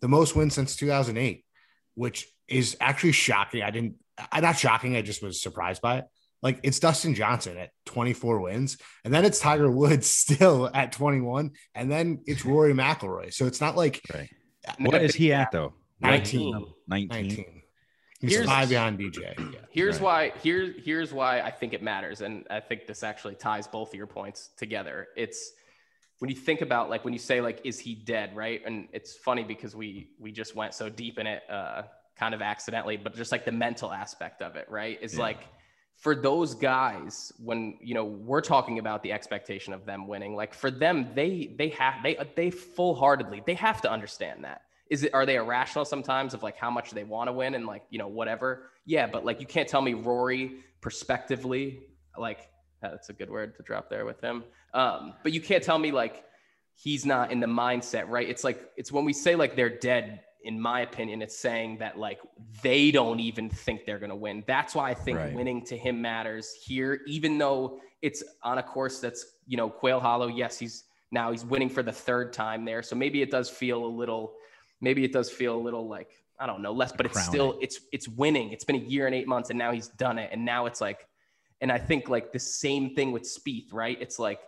the 0.00 0.08
most 0.08 0.34
wins 0.34 0.54
since 0.54 0.74
2008, 0.76 1.44
which 1.94 2.26
is 2.48 2.76
actually 2.80 3.12
shocking. 3.12 3.62
I 3.62 3.70
didn't, 3.70 3.94
I 4.32 4.40
not 4.40 4.58
shocking. 4.58 4.96
I 4.96 5.02
just 5.02 5.22
was 5.22 5.40
surprised 5.40 5.80
by 5.80 5.98
it. 5.98 6.04
Like 6.42 6.60
it's 6.62 6.78
Dustin 6.78 7.14
Johnson 7.14 7.56
at 7.58 7.70
24 7.86 8.40
wins, 8.40 8.78
and 9.04 9.12
then 9.12 9.24
it's 9.24 9.38
Tiger 9.40 9.70
Woods 9.70 10.06
still 10.24 10.70
at 10.72 10.92
21, 10.92 11.50
and 11.74 11.90
then 11.90 12.22
it's 12.26 12.44
Rory 12.46 12.72
McIlroy. 12.72 13.32
So 13.32 13.46
it's 13.46 13.60
not 13.60 13.76
like 13.76 14.00
Right. 14.12 14.30
What 14.78 15.02
is 15.02 15.14
he 15.14 15.32
at 15.32 15.52
though? 15.52 15.74
19. 16.00 16.64
19. 16.88 17.08
19. 17.08 17.62
He's 18.20 18.32
Here's- 18.32 18.46
five 18.46 18.68
behind 18.68 18.98
DJ. 18.98 19.34
Yeah. 19.38 19.60
Here's 19.70 19.94
Right. 19.96 20.32
why 20.32 20.38
here 20.42 20.74
here's 20.84 21.12
why 21.12 21.40
I 21.40 21.50
think 21.50 21.72
it 21.72 21.82
matters, 21.82 22.20
and 22.20 22.46
I 22.50 22.60
think 22.60 22.86
this 22.86 23.02
actually 23.02 23.34
ties 23.34 23.66
both 23.66 23.88
of 23.88 23.94
your 23.94 24.06
points 24.06 24.50
together. 24.56 25.08
It's 25.16 25.52
when 26.18 26.28
you 26.30 26.36
think 26.36 26.60
about 26.60 26.90
like 26.90 27.02
when 27.04 27.12
you 27.14 27.18
say 27.18 27.40
like 27.40 27.60
is 27.64 27.78
he 27.78 27.94
dead, 27.94 28.36
right? 28.36 28.60
And 28.66 28.88
it's 28.92 29.14
funny 29.16 29.42
because 29.44 29.74
we 29.74 30.10
we 30.18 30.32
just 30.32 30.54
went 30.54 30.74
so 30.74 30.88
deep 30.90 31.18
in 31.18 31.26
it, 31.26 31.42
uh, 31.50 31.82
kind 32.18 32.34
of 32.34 32.42
accidentally, 32.42 32.98
but 32.98 33.14
just 33.14 33.32
like 33.32 33.46
the 33.46 33.52
mental 33.52 33.90
aspect 33.90 34.42
of 34.42 34.56
it, 34.56 34.66
right? 34.70 34.98
Is 35.00 35.14
Yeah. 35.14 35.20
like 35.22 35.40
for 36.00 36.16
those 36.16 36.54
guys 36.54 37.30
when 37.38 37.76
you 37.82 37.94
know 37.94 38.04
we're 38.04 38.40
talking 38.40 38.78
about 38.78 39.02
the 39.02 39.12
expectation 39.12 39.74
of 39.74 39.84
them 39.84 40.08
winning 40.08 40.34
like 40.34 40.54
for 40.54 40.70
them 40.70 41.10
they 41.14 41.54
they 41.58 41.68
have 41.68 42.02
they 42.02 42.16
they 42.34 42.50
full-heartedly 42.50 43.42
they 43.46 43.54
have 43.54 43.80
to 43.82 43.90
understand 43.90 44.44
that. 44.44 44.62
Is 44.88 45.04
it 45.04 45.14
are 45.14 45.24
they 45.24 45.36
irrational 45.36 45.84
sometimes 45.84 46.34
of 46.34 46.42
like 46.42 46.56
how 46.56 46.70
much 46.70 46.90
they 46.90 47.04
want 47.04 47.28
to 47.28 47.32
win 47.32 47.54
and 47.54 47.66
like 47.66 47.84
you 47.90 47.98
know 47.98 48.08
whatever? 48.08 48.70
Yeah 48.86 49.06
but 49.06 49.24
like 49.24 49.40
you 49.40 49.46
can't 49.46 49.68
tell 49.68 49.82
me 49.82 49.94
rory 49.94 50.56
prospectively 50.80 51.80
like 52.18 52.48
that's 52.80 53.10
a 53.10 53.12
good 53.12 53.30
word 53.30 53.54
to 53.56 53.62
drop 53.62 53.90
there 53.90 54.06
with 54.06 54.20
him. 54.22 54.42
Um 54.72 55.14
but 55.22 55.32
you 55.32 55.40
can't 55.42 55.62
tell 55.62 55.78
me 55.78 55.92
like 55.92 56.24
he's 56.74 57.04
not 57.04 57.30
in 57.30 57.40
the 57.40 57.46
mindset 57.46 58.08
right? 58.08 58.28
It's 58.28 58.42
like 58.42 58.70
it's 58.74 58.90
when 58.90 59.04
we 59.04 59.12
say 59.12 59.36
like 59.36 59.54
they're 59.54 59.78
dead 59.78 60.22
in 60.44 60.58
my 60.60 60.80
opinion 60.80 61.22
it's 61.22 61.36
saying 61.36 61.78
that 61.78 61.98
like 61.98 62.20
they 62.62 62.90
don't 62.90 63.20
even 63.20 63.48
think 63.50 63.84
they're 63.84 63.98
going 63.98 64.10
to 64.10 64.16
win 64.16 64.42
that's 64.46 64.74
why 64.74 64.90
i 64.90 64.94
think 64.94 65.18
Right. 65.18 65.34
winning 65.34 65.64
to 65.66 65.76
him 65.76 66.00
matters 66.00 66.52
here 66.64 67.00
even 67.06 67.38
though 67.38 67.80
it's 68.02 68.22
on 68.42 68.58
a 68.58 68.62
course 68.62 69.00
that's 69.00 69.36
you 69.46 69.56
know 69.56 69.68
quail 69.68 70.00
hollow 70.00 70.28
yes 70.28 70.58
he's 70.58 70.84
now 71.12 71.30
he's 71.30 71.44
winning 71.44 71.68
for 71.68 71.82
the 71.82 71.92
third 71.92 72.32
time 72.32 72.64
there 72.64 72.82
so 72.82 72.94
maybe 72.96 73.20
it 73.22 73.30
does 73.30 73.50
feel 73.50 73.84
a 73.84 73.92
little 74.02 74.34
maybe 74.80 75.04
it 75.04 75.12
does 75.12 75.30
feel 75.30 75.54
a 75.56 75.62
little 75.62 75.88
like 75.88 76.08
I 76.42 76.46
don't 76.46 76.62
know 76.62 76.72
less, 76.72 76.90
but 76.90 77.04
it's 77.04 77.16
still 77.22 77.58
it's 77.60 77.80
it's 77.92 78.08
winning. 78.08 78.50
It's 78.50 78.64
been 78.64 78.76
a 78.76 78.78
year 78.78 79.04
and 79.04 79.14
eight 79.14 79.28
months, 79.28 79.50
and 79.50 79.58
now 79.58 79.72
he's 79.72 79.88
done 79.88 80.18
it, 80.18 80.30
and 80.32 80.42
now 80.42 80.64
it's 80.64 80.80
like, 80.80 81.06
and 81.60 81.70
I 81.70 81.76
think 81.76 82.08
like 82.08 82.32
the 82.32 82.38
same 82.38 82.94
thing 82.94 83.12
with 83.12 83.24
Spieth, 83.24 83.74
right? 83.74 83.98
It's 84.00 84.18
like 84.18 84.40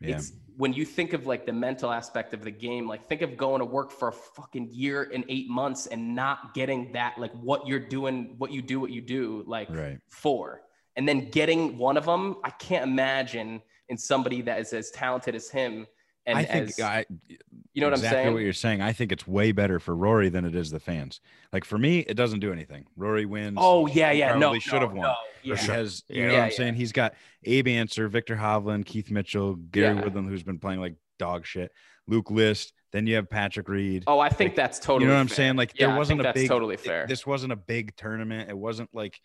Yeah. 0.00 0.16
it's 0.16 0.32
when 0.56 0.72
you 0.72 0.84
think 0.84 1.12
of 1.12 1.26
like 1.26 1.44
the 1.44 1.52
mental 1.52 1.90
aspect 1.90 2.32
of 2.32 2.42
the 2.42 2.50
game, 2.50 2.88
like 2.88 3.06
think 3.06 3.22
of 3.22 3.36
going 3.36 3.58
to 3.60 3.64
work 3.64 3.90
for 3.90 4.08
a 4.08 4.12
fucking 4.12 4.68
year 4.72 5.10
and 5.12 5.24
eight 5.28 5.48
months 5.48 5.86
and 5.86 6.14
not 6.14 6.54
getting 6.54 6.92
that 6.92 7.18
like 7.18 7.32
what 7.32 7.66
you're 7.66 7.78
doing, 7.78 8.34
what 8.38 8.50
you 8.50 8.62
do, 8.62 8.80
what 8.80 8.90
you 8.90 9.02
do, 9.02 9.44
like 9.46 9.68
Right. 9.70 9.98
for, 10.08 10.62
and 10.96 11.06
then 11.06 11.30
getting 11.30 11.76
one 11.76 11.96
of 11.98 12.06
them. 12.06 12.36
I 12.42 12.50
can't 12.50 12.84
imagine 12.84 13.60
in 13.88 13.98
somebody 13.98 14.40
that 14.42 14.58
is 14.60 14.72
as 14.72 14.90
talented 14.90 15.34
as 15.34 15.50
him. 15.50 15.86
And 16.26 16.36
I 16.38 16.44
think 16.44 16.68
as, 16.70 16.80
I, 16.80 17.06
you 17.28 17.80
know 17.80 17.86
what 17.86 17.94
I'm 17.94 18.00
saying? 18.00 18.32
what 18.34 18.42
you're 18.42 18.52
saying. 18.52 18.80
I 18.82 18.92
think 18.92 19.12
it's 19.12 19.26
way 19.28 19.52
better 19.52 19.78
for 19.78 19.94
Rory 19.94 20.28
than 20.28 20.44
it 20.44 20.54
is 20.56 20.70
the 20.70 20.80
fans. 20.80 21.20
Like 21.52 21.64
for 21.64 21.78
me, 21.78 22.00
it 22.00 22.14
doesn't 22.14 22.40
do 22.40 22.52
anything. 22.52 22.84
Rory 22.96 23.26
wins. 23.26 23.58
Oh 23.60 23.86
yeah, 23.86 24.10
yeah. 24.10 24.36
No, 24.36 24.58
should 24.58 24.82
have 24.82 24.92
no, 24.92 25.00
won. 25.00 25.08
no, 25.08 25.14
yeah. 25.42 25.56
He 25.56 25.66
has, 25.70 26.02
you 26.08 26.20
Yeah. 26.22 26.26
know 26.26 26.32
Yeah, 26.32 26.38
what 26.40 26.44
I'm 26.46 26.50
saying? 26.52 26.74
He's 26.74 26.92
got 26.92 27.14
Abe 27.44 27.68
Ancer, 27.68 28.08
Viktor 28.08 28.34
Hovland, 28.34 28.86
Keith 28.86 29.10
Mitchell, 29.10 29.54
Gary. 29.54 29.94
Woodland, 29.94 30.28
who's 30.28 30.42
been 30.42 30.58
playing 30.58 30.80
like 30.80 30.96
dog 31.18 31.46
shit, 31.46 31.70
Luke 32.08 32.30
List. 32.30 32.72
Then 32.92 33.06
you 33.06 33.16
have 33.16 33.28
Patrick 33.28 33.68
Reed. 33.68 34.04
Oh, 34.06 34.18
I 34.20 34.28
think 34.30 34.54
that's 34.54 34.78
totally. 34.78 35.02
you 35.04 35.08
know 35.08 35.14
what 35.14 35.20
I'm 35.20 35.28
saying? 35.28 35.56
Like 35.56 35.74
there 35.74 35.94
wasn't 35.94 36.20
a 36.20 36.22
that's 36.24 36.34
big. 36.40 36.48
totally 36.48 36.74
it- 36.74 36.80
fair. 36.80 37.06
this 37.06 37.26
wasn't 37.26 37.52
a 37.52 37.56
big 37.56 37.94
tournament. 37.96 38.48
It 38.50 38.56
wasn't 38.58 38.88
like. 38.92 39.20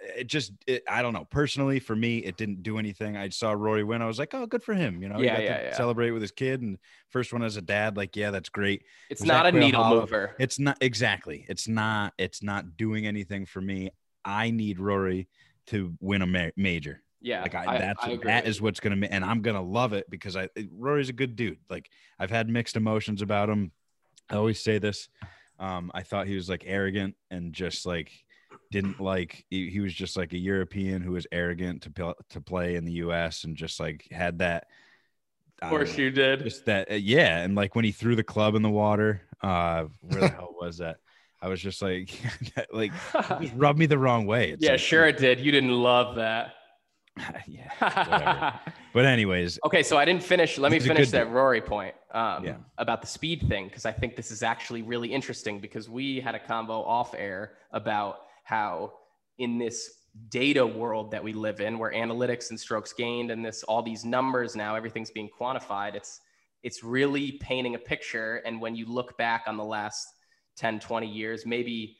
It 0.00 0.28
just, 0.28 0.52
it, 0.66 0.84
I 0.88 1.02
don't 1.02 1.12
know. 1.12 1.24
Personally, 1.24 1.80
for 1.80 1.96
me, 1.96 2.18
it 2.18 2.36
didn't 2.36 2.62
do 2.62 2.78
anything. 2.78 3.16
I 3.16 3.28
saw 3.30 3.52
Rory 3.52 3.82
win. 3.82 4.00
I 4.00 4.06
was 4.06 4.18
like, 4.18 4.32
oh, 4.32 4.46
good 4.46 4.62
for 4.62 4.72
him. 4.74 5.02
You 5.02 5.08
know, 5.08 5.18
Yeah, 5.20 5.38
yeah, 5.40 5.56
to 5.58 5.64
yeah. 5.64 5.76
celebrate 5.76 6.12
with 6.12 6.22
his 6.22 6.30
kid 6.30 6.62
and 6.62 6.78
first 7.10 7.32
one 7.32 7.42
as 7.42 7.56
a 7.56 7.62
dad. 7.62 7.96
Like, 7.96 8.14
yeah, 8.14 8.30
that's 8.30 8.48
great. 8.48 8.84
it's 9.10 9.22
not 9.24 9.46
a 9.46 9.52
needle 9.52 9.82
Hollow. 9.82 10.00
mover. 10.00 10.36
It's 10.38 10.58
not 10.60 10.78
exactly. 10.80 11.44
It's 11.48 11.66
not. 11.66 12.12
It's 12.16 12.42
not 12.42 12.76
doing 12.76 13.06
anything 13.06 13.44
for 13.44 13.60
me. 13.60 13.90
I 14.24 14.50
need 14.50 14.78
Rory 14.78 15.28
to 15.66 15.94
win 16.00 16.22
a 16.22 16.26
ma- 16.26 16.50
major. 16.56 17.02
Yeah, 17.20 17.42
Like 17.42 17.56
I, 17.56 17.64
I- 17.74 17.78
that's 17.78 18.04
I 18.04 18.16
that 18.24 18.46
is 18.46 18.60
what's 18.62 18.78
gonna 18.78 19.04
and 19.10 19.24
I'm 19.24 19.42
gonna 19.42 19.60
love 19.62 19.92
it 19.92 20.08
because 20.08 20.36
I 20.36 20.48
Rory's 20.72 21.08
a 21.08 21.12
good 21.12 21.34
dude. 21.34 21.58
Like 21.68 21.90
I've 22.20 22.30
had 22.30 22.48
mixed 22.48 22.76
emotions 22.76 23.22
about 23.22 23.48
him. 23.48 23.72
I 24.30 24.36
always 24.36 24.60
say 24.62 24.78
this. 24.78 25.08
Um, 25.58 25.90
I 25.92 26.02
thought 26.04 26.28
he 26.28 26.36
was 26.36 26.48
like 26.48 26.62
arrogant 26.64 27.16
and 27.32 27.52
just 27.52 27.84
like 27.86 28.12
didn't 28.70 29.00
like 29.00 29.44
he, 29.50 29.70
he 29.70 29.80
was 29.80 29.94
just 29.94 30.16
like 30.16 30.32
a 30.32 30.38
European 30.38 31.02
who 31.02 31.12
was 31.12 31.26
arrogant 31.32 31.82
to 31.82 32.14
to 32.30 32.40
play 32.40 32.76
in 32.76 32.84
the 32.84 32.92
U.S. 32.92 33.44
and 33.44 33.56
just 33.56 33.80
like 33.80 34.06
had 34.10 34.38
that. 34.38 34.66
Of 35.60 35.70
course 35.70 35.96
know, 35.98 36.04
you 36.04 36.10
did. 36.12 36.44
just 36.44 36.66
that 36.66 36.88
uh, 36.88 36.94
yeah 36.94 37.38
and 37.40 37.56
like 37.56 37.74
when 37.74 37.84
he 37.84 37.90
threw 37.90 38.14
the 38.14 38.22
club 38.22 38.54
in 38.54 38.62
the 38.62 38.70
water 38.70 39.22
uh 39.42 39.86
where 40.02 40.20
the 40.20 40.28
hell 40.38 40.54
was 40.60 40.78
that 40.78 40.98
i 41.42 41.48
was 41.48 41.60
just 41.60 41.82
like 41.82 42.16
like 42.72 42.92
just 43.40 43.54
rubbed 43.56 43.76
me 43.76 43.86
the 43.86 43.98
wrong 43.98 44.24
way 44.24 44.52
It's 44.52 44.62
yeah, 44.62 44.72
like, 44.72 44.80
sure 44.80 45.06
it 45.08 45.16
did. 45.18 45.40
You 45.40 45.50
didn't 45.50 45.72
love 45.72 46.14
that. 46.14 46.54
yeah 47.48 48.56
but 48.92 49.04
anyways 49.04 49.58
okay, 49.64 49.82
so 49.82 49.96
I 49.98 50.04
didn't 50.04 50.22
finish. 50.22 50.58
Let 50.58 50.70
me 50.70 50.78
finish 50.78 51.10
that. 51.10 51.30
Rory 51.30 51.60
point 51.60 51.94
um, 52.12 52.44
Yeah. 52.44 52.56
about 52.78 53.00
the 53.00 53.08
speed 53.08 53.46
thing 53.48 53.66
because 53.66 53.84
I 53.84 53.90
think 53.92 54.14
this 54.14 54.30
is 54.30 54.44
actually 54.44 54.82
really 54.82 55.12
interesting 55.12 55.58
because 55.58 55.88
we 55.88 56.20
had 56.20 56.36
a 56.36 56.38
combo 56.38 56.82
off 56.84 57.14
air 57.18 57.54
about 57.72 58.20
how 58.48 58.92
in 59.38 59.58
this 59.58 59.98
data 60.30 60.66
world 60.66 61.10
that 61.10 61.22
we 61.22 61.32
live 61.32 61.60
in, 61.60 61.78
where 61.78 61.92
analytics 61.92 62.50
and 62.50 62.58
strokes 62.58 62.92
gained 62.92 63.30
and 63.30 63.44
this 63.44 63.62
all 63.64 63.82
these 63.82 64.04
numbers 64.04 64.56
now 64.56 64.74
everything's 64.74 65.10
being 65.10 65.28
quantified. 65.38 65.94
It's 65.94 66.20
it's 66.62 66.82
really 66.82 67.32
painting 67.32 67.74
a 67.74 67.78
picture. 67.78 68.36
And 68.44 68.60
when 68.60 68.74
you 68.74 68.86
look 68.86 69.16
back 69.16 69.44
on 69.46 69.56
the 69.56 69.64
last 69.64 70.08
10, 70.56 70.80
20 70.80 71.06
years, 71.06 71.46
maybe 71.46 71.96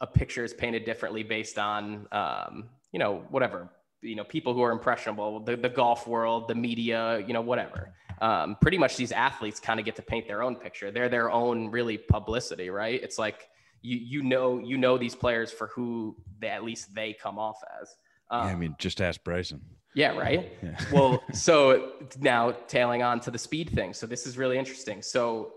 a 0.00 0.06
picture 0.06 0.44
is 0.44 0.52
painted 0.52 0.84
differently 0.84 1.22
based 1.22 1.58
on, 1.58 2.08
um, 2.10 2.70
you 2.90 2.98
know, 2.98 3.24
whatever, 3.30 3.68
you 4.02 4.16
know, 4.16 4.24
people 4.24 4.52
who 4.52 4.62
are 4.62 4.72
impressionable, 4.72 5.40
the, 5.40 5.56
the 5.56 5.68
golf 5.68 6.08
world, 6.08 6.48
the 6.48 6.54
media, 6.54 7.22
you 7.26 7.32
know, 7.32 7.40
whatever. 7.40 7.92
Um, 8.20 8.56
pretty 8.60 8.78
much 8.78 8.96
these 8.96 9.12
athletes 9.12 9.60
kind 9.60 9.78
of 9.78 9.86
get 9.86 9.94
to 9.96 10.02
paint 10.02 10.26
their 10.26 10.42
own 10.42 10.56
picture. 10.56 10.90
They're 10.90 11.08
their 11.08 11.30
own 11.30 11.70
really 11.70 11.98
publicity, 11.98 12.68
right? 12.68 13.00
It's 13.00 13.18
like 13.18 13.48
you 13.82 13.98
you 13.98 14.22
know 14.22 14.58
you 14.58 14.76
know 14.76 14.98
these 14.98 15.14
players 15.14 15.50
for 15.50 15.68
who 15.68 16.16
they, 16.38 16.48
at 16.48 16.64
least 16.64 16.94
they 16.94 17.12
come 17.12 17.38
off 17.38 17.58
as. 17.80 17.94
Um, 18.30 18.46
yeah, 18.46 18.52
I 18.52 18.56
mean, 18.56 18.76
just 18.78 19.00
ask 19.00 19.22
Bryson. 19.24 19.60
yeah, 19.94 20.16
right. 20.16 20.52
Yeah. 20.62 20.78
well, 20.92 21.22
so 21.32 21.92
now 22.18 22.52
tailing 22.68 23.02
on 23.02 23.20
to 23.20 23.30
the 23.30 23.38
speed 23.38 23.70
thing. 23.70 23.92
So 23.92 24.06
this 24.06 24.26
is 24.26 24.38
really 24.38 24.58
interesting. 24.58 25.02
So 25.02 25.52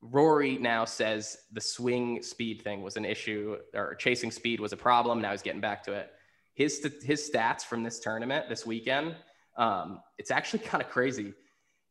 Rory 0.00 0.56
now 0.58 0.84
says 0.84 1.36
the 1.52 1.60
swing 1.60 2.22
speed 2.22 2.62
thing 2.62 2.82
was 2.82 2.96
an 2.96 3.04
issue, 3.04 3.56
or 3.74 3.94
chasing 3.96 4.30
speed 4.30 4.60
was 4.60 4.72
a 4.72 4.76
problem. 4.76 5.20
Now 5.20 5.32
he's 5.32 5.42
getting 5.42 5.60
back 5.60 5.82
to 5.84 5.92
it. 5.92 6.10
His 6.54 6.86
his 7.02 7.30
stats 7.30 7.62
from 7.62 7.82
this 7.82 8.00
tournament 8.00 8.48
this 8.48 8.64
weekend, 8.64 9.14
um, 9.56 10.00
it's 10.18 10.30
actually 10.30 10.58
kind 10.64 10.82
of 10.82 10.88
crazy. 10.88 11.34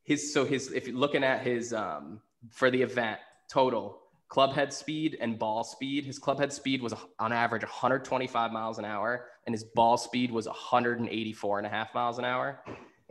His 0.04 0.34
so 0.34 0.46
his 0.46 0.72
if 0.72 0.88
you're 0.88 0.98
looking 0.98 1.24
at 1.24 1.42
his 1.42 1.74
um, 1.74 2.22
for 2.52 2.72
the 2.72 2.82
event 2.82 3.20
total 3.50 4.00
club 4.36 4.54
head 4.54 4.74
speed 4.74 5.18
and 5.22 5.40
ball 5.40 5.64
speed, 5.64 6.04
his 6.04 6.20
club 6.20 6.38
head 6.38 6.52
speed 6.52 6.82
was 6.82 6.94
on 7.20 7.32
average 7.32 7.64
125 7.64 8.52
miles 8.52 8.78
an 8.78 8.84
hour, 8.84 9.28
and 9.46 9.54
his 9.54 9.64
ball 9.64 9.96
speed 9.96 10.30
was 10.30 10.46
184 10.46 11.58
and 11.58 11.66
a 11.66 11.70
half 11.70 11.96
miles 11.96 12.20
an 12.20 12.26
hour. 12.26 12.60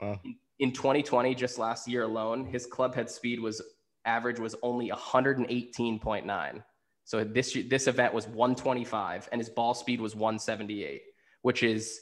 Wow. 0.03 0.21
In, 0.23 0.37
in 0.59 0.73
2020, 0.73 1.35
just 1.35 1.59
last 1.59 1.89
year 1.89 2.03
alone, 2.03 2.45
his 2.45 2.67
club 2.67 2.95
head 2.95 3.09
speed 3.09 3.41
was 3.41 3.63
average 4.05 4.39
was 4.39 4.55
only 4.63 4.91
118.9. 4.91 6.63
So 7.07 7.25
this 7.25 7.57
this 7.71 7.87
event 7.87 8.13
was 8.13 8.27
125, 8.29 9.31
and 9.33 9.41
his 9.41 9.49
ball 9.49 9.73
speed 9.73 10.03
was 10.03 10.15
178, 10.15 11.01
which 11.41 11.63
is 11.63 12.01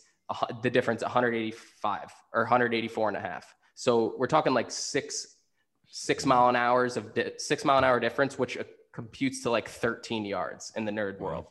the 0.65 0.71
difference 0.71 1.03
185 1.03 2.13
or 2.33 2.43
184 2.43 3.09
and 3.09 3.17
a 3.17 3.21
half. 3.21 3.55
So 3.77 4.17
we're 4.19 4.27
talking 4.27 4.53
like 4.53 4.73
six 4.73 5.37
six 5.87 6.27
mile 6.27 6.49
an 6.49 6.57
hours 6.57 6.97
of 6.97 7.15
di- 7.15 7.35
six 7.37 7.65
mile 7.65 7.79
an 7.79 7.85
hour 7.85 8.01
difference, 8.01 8.37
which 8.37 8.59
computes 8.93 9.43
to 9.43 9.51
like 9.51 9.69
13 9.69 10.25
yards 10.25 10.73
in 10.77 10.85
the 10.85 10.93
nerd 10.93 11.19
world. 11.19 11.47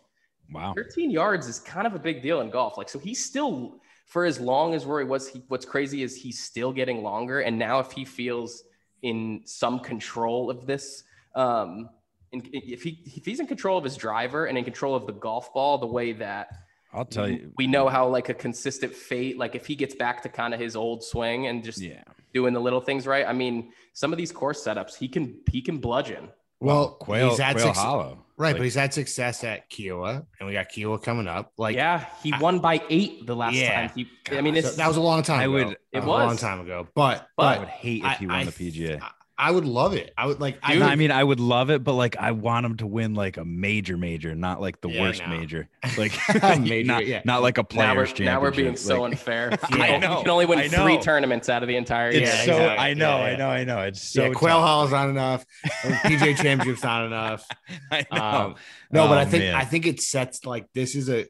Wow. 0.52 0.74
13 0.76 1.10
yards 1.10 1.48
is 1.48 1.60
kind 1.60 1.88
of 1.88 1.94
a 1.96 2.00
big 2.00 2.22
deal 2.22 2.42
in 2.42 2.50
golf. 2.50 2.78
Like, 2.78 2.90
so 2.90 3.00
he's 3.00 3.24
still, 3.24 3.80
for 4.06 4.26
as 4.26 4.40
long 4.40 4.74
as 4.74 4.86
Rory 4.86 5.06
was, 5.06 5.30
he, 5.30 5.42
what's 5.48 5.66
crazy 5.66 6.04
is 6.04 6.16
he's 6.16 6.40
still 6.44 6.72
getting 6.74 7.02
longer. 7.04 7.40
And 7.42 7.58
now, 7.58 7.80
if 7.80 7.92
he 7.92 8.04
feels 8.06 8.64
in 9.02 9.42
some 9.46 9.80
control 9.80 10.50
of 10.50 10.68
this, 10.68 11.04
um, 11.36 11.90
and 12.34 12.48
if 12.54 12.84
he 12.84 13.02
if 13.06 13.26
he's 13.26 13.40
in 13.40 13.48
control 13.48 13.78
of 13.78 13.84
his 13.84 13.98
driver 13.98 14.46
and 14.46 14.58
in 14.58 14.64
control 14.64 14.96
of 14.96 15.06
the 15.06 15.14
golf 15.14 15.54
ball, 15.54 15.78
the 15.78 15.88
way 15.88 16.14
that 16.14 16.48
I'll 16.94 17.04
tell 17.06 17.28
you. 17.30 17.52
we 17.58 17.68
know 17.68 17.88
how 17.90 18.08
like 18.08 18.30
a 18.30 18.34
consistent 18.34 18.94
fate, 18.94 19.38
like 19.38 19.56
if 19.56 19.66
he 19.66 19.76
gets 19.76 19.96
back 19.96 20.22
to 20.24 20.30
kind 20.30 20.54
of 20.54 20.60
his 20.60 20.76
old 20.78 21.04
swing 21.04 21.48
and 21.48 21.62
just 21.64 21.80
Yeah. 21.80 22.04
doing 22.34 22.54
the 22.54 22.60
little 22.62 22.80
things 22.82 23.06
right. 23.08 23.26
I 23.26 23.34
mean, 23.34 23.74
some 23.94 24.14
of 24.14 24.18
these 24.18 24.32
course 24.32 24.64
setups, 24.64 24.96
he 24.98 25.08
can 25.10 25.40
he 25.50 25.62
can 25.62 25.78
bludgeon. 25.80 26.30
Well, 26.62 26.90
Quail, 26.92 27.30
he's 27.32 27.40
had 27.40 27.56
Quail 27.58 27.74
suc- 27.74 27.76
Hollow. 27.76 28.26
right, 28.38 28.50
Like, 28.50 28.58
but 28.58 28.64
he's 28.64 28.76
had 28.76 28.94
success 28.94 29.44
at 29.44 29.70
Kiawah, 29.72 30.26
and 30.40 30.48
we 30.48 30.54
got 30.54 30.70
Kiawah 30.70 31.02
coming 31.04 31.28
up. 31.28 31.52
Like, 31.58 31.76
yeah, 31.76 32.06
he 32.24 32.34
won 32.40 32.60
by 32.60 32.82
eight 32.90 33.26
the 33.26 33.36
last 33.36 33.56
Yeah. 33.56 33.88
time. 33.88 33.92
He, 33.96 34.08
I 34.38 34.42
mean, 34.42 34.62
so 34.62 34.72
that 34.72 34.88
was 34.88 34.98
a 34.98 35.02
long 35.02 35.24
time. 35.24 35.40
I 35.40 35.44
ago. 35.44 35.52
would- 35.54 35.68
That 35.92 35.98
It 35.98 36.04
a 36.04 36.08
long 36.08 36.38
time 36.38 36.62
ago. 36.62 36.88
But 36.96 37.28
But- 37.36 37.58
I 37.58 37.60
would 37.60 37.68
hate 37.68 38.04
if 38.06 38.18
he 38.20 38.28
won 38.28 38.36
I- 38.38 38.44
the 38.46 38.52
PGA. 38.52 39.02
I, 39.42 39.48
I 39.48 39.52
would 39.52 39.66
love 39.66 39.94
it. 39.94 40.14
I 40.18 40.28
would 40.28 40.40
like. 40.40 40.56
No, 40.56 40.86
I 40.86 40.92
I, 40.92 40.96
mean, 40.96 41.12
I 41.12 41.24
would 41.24 41.40
love 41.40 41.70
it, 41.72 41.84
but 41.84 41.94
like, 41.94 42.16
I 42.18 42.32
want 42.32 42.66
him 42.66 42.78
to 42.78 42.88
win 42.88 43.14
like 43.16 43.38
a 43.38 43.44
major, 43.46 43.98
major, 43.98 44.36
not 44.36 44.62
like 44.62 44.80
the 44.82 44.90
Yeah, 44.90 45.02
worst 45.02 45.22
no. 45.22 45.28
major, 45.30 45.68
like 45.98 46.14
Major, 46.60 46.88
not, 46.88 47.06
yeah. 47.08 47.22
not 47.26 47.42
like 47.42 47.58
a 47.58 47.62
now 47.62 47.66
players 47.94 48.14
we're, 48.18 48.26
now 48.26 48.40
we're 48.42 48.52
being 48.52 48.76
championship, 48.76 48.78
so 48.88 49.06
unfair. 49.06 49.50
Yeah, 49.72 49.84
I 49.84 49.94
You 49.96 50.00
know, 50.00 50.22
can 50.22 50.30
only 50.30 50.46
win 50.46 50.60
I 50.60 50.68
three 50.68 50.96
know. 50.98 51.02
tournaments 51.02 51.50
out 51.50 51.64
of 51.64 51.68
the 51.68 51.76
entire 51.76 52.10
It's 52.10 52.20
year. 52.20 52.28
So 52.28 52.52
exactly. 52.54 52.78
I 52.78 52.94
know, 52.94 53.18
Yeah, 53.18 53.24
I 53.24 53.36
know, 53.36 53.50
I 53.50 53.64
know. 53.64 53.80
It's 53.82 54.02
so 54.02 54.26
yeah, 54.28 54.34
Quail 54.34 54.56
tough. 54.58 54.68
Hall's 54.68 54.92
not 54.92 55.10
enough. 55.10 55.46
and 55.84 55.94
PJ 55.96 56.38
Championship's 56.38 56.84
not 56.84 57.06
enough. 57.06 57.46
I 57.92 58.06
know. 58.12 58.22
Um, 58.22 58.56
no, 58.92 59.08
but 59.08 59.18
Oh, 59.18 59.22
I 59.22 59.26
think 59.26 59.44
man. 59.44 59.56
I 59.56 59.66
think 59.66 59.86
it 59.88 60.02
sets 60.02 60.46
like 60.46 60.68
this 60.74 60.96
is 60.96 61.10
a 61.10 61.26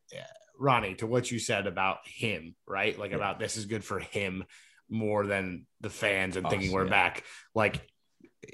Ronnie 0.60 0.96
to 0.96 1.08
what 1.08 1.32
you 1.32 1.40
said 1.40 1.66
about 1.66 2.00
him, 2.06 2.56
right? 2.68 2.98
Like 3.00 3.14
about 3.14 3.40
this 3.40 3.58
is 3.58 3.66
good 3.66 3.84
for 3.84 4.00
him 4.00 4.44
more 4.90 5.26
than 5.26 5.66
the 5.80 5.90
fans 5.90 6.36
and 6.36 6.46
Us, 6.46 6.52
thinking 6.52 6.72
we're 6.72 6.84
yeah. 6.84 6.90
back. 6.90 7.24
Like, 7.56 7.82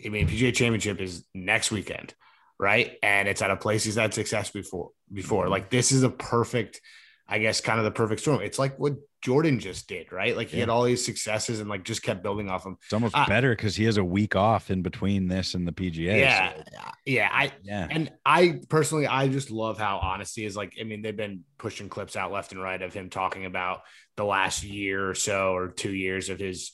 I 0.06 0.10
mean, 0.10 0.28
PGA 0.28 0.54
Championship 0.54 1.00
is 1.02 1.26
next 1.34 1.72
weekend, 1.72 2.14
right? 2.60 2.98
And 3.02 3.28
it's 3.28 3.42
at 3.42 3.52
a 3.52 3.56
place 3.58 3.84
he's 3.84 3.96
had 3.96 4.14
success 4.14 4.52
before. 4.52 4.92
Before, 5.12 5.46
Mhm. 5.46 5.50
like 5.50 5.70
this 5.70 5.92
is 5.92 6.04
a 6.04 6.10
perfect, 6.10 6.82
I 7.28 7.40
guess, 7.40 7.62
kind 7.62 7.80
of 7.80 7.86
the 7.86 7.92
perfect 7.92 8.22
storm. 8.22 8.42
It's 8.42 8.60
like 8.60 8.78
what 8.78 8.94
Jordan 9.22 9.60
just 9.60 9.88
did, 9.88 10.12
right? 10.12 10.36
Like 10.36 10.50
he 10.50 10.60
had 10.60 10.70
all 10.70 10.84
these 10.84 11.04
successes 11.04 11.60
and 11.60 11.70
like 11.70 11.84
just 11.84 12.04
kept 12.04 12.22
building 12.22 12.50
off 12.50 12.64
them. 12.64 12.78
It's 12.84 12.94
almost 12.94 13.16
Uh, 13.18 13.26
better 13.26 13.56
because 13.56 13.76
he 13.76 13.86
has 13.86 13.98
a 13.98 14.04
week 14.04 14.36
off 14.36 14.70
in 14.70 14.82
between 14.84 15.28
this 15.28 15.54
and 15.54 15.68
the 15.68 15.72
PGA. 15.72 16.20
Yeah, 16.20 16.54
so, 16.54 16.64
yeah. 17.06 17.30
I 17.32 17.52
yeah. 17.64 17.88
And 17.90 18.12
I 18.26 18.60
personally, 18.70 19.08
I 19.08 19.28
just 19.30 19.50
love 19.50 19.80
how 19.80 19.98
honesty 19.98 20.46
is 20.46 20.56
like. 20.56 20.74
I 20.80 20.84
mean, 20.84 21.02
they've 21.02 21.16
been 21.18 21.44
pushing 21.58 21.90
clips 21.90 22.16
out 22.16 22.32
left 22.32 22.52
and 22.52 22.62
right 22.62 22.82
of 22.82 22.94
him 22.94 23.10
talking 23.10 23.46
about 23.46 23.82
the 24.18 24.26
last 24.26 24.64
year 24.64 25.10
or 25.10 25.16
so 25.16 25.54
or 25.56 25.70
two 25.70 25.94
years 25.94 26.30
of 26.30 26.40
his 26.40 26.72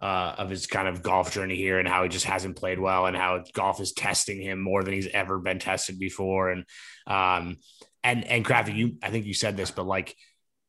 uh, 0.00 0.34
of 0.38 0.50
his 0.50 0.66
kind 0.66 0.88
of 0.88 1.02
golf 1.02 1.32
journey 1.32 1.56
here 1.56 1.78
and 1.78 1.88
how 1.88 2.02
he 2.02 2.08
just 2.08 2.26
hasn't 2.26 2.56
played 2.56 2.78
well 2.78 3.06
and 3.06 3.16
how 3.16 3.42
golf 3.54 3.80
is 3.80 3.92
testing 3.92 4.40
him 4.40 4.60
more 4.60 4.82
than 4.82 4.94
he's 4.94 5.08
ever 5.08 5.38
been 5.38 5.58
tested 5.58 5.98
before. 5.98 6.50
And 6.50 6.64
um 7.06 7.56
and 8.04 8.24
and 8.24 8.44
Crafty, 8.44 8.72
you 8.72 8.96
I 9.02 9.10
think 9.10 9.26
you 9.26 9.34
said 9.34 9.56
this, 9.56 9.70
but 9.70 9.86
like 9.86 10.14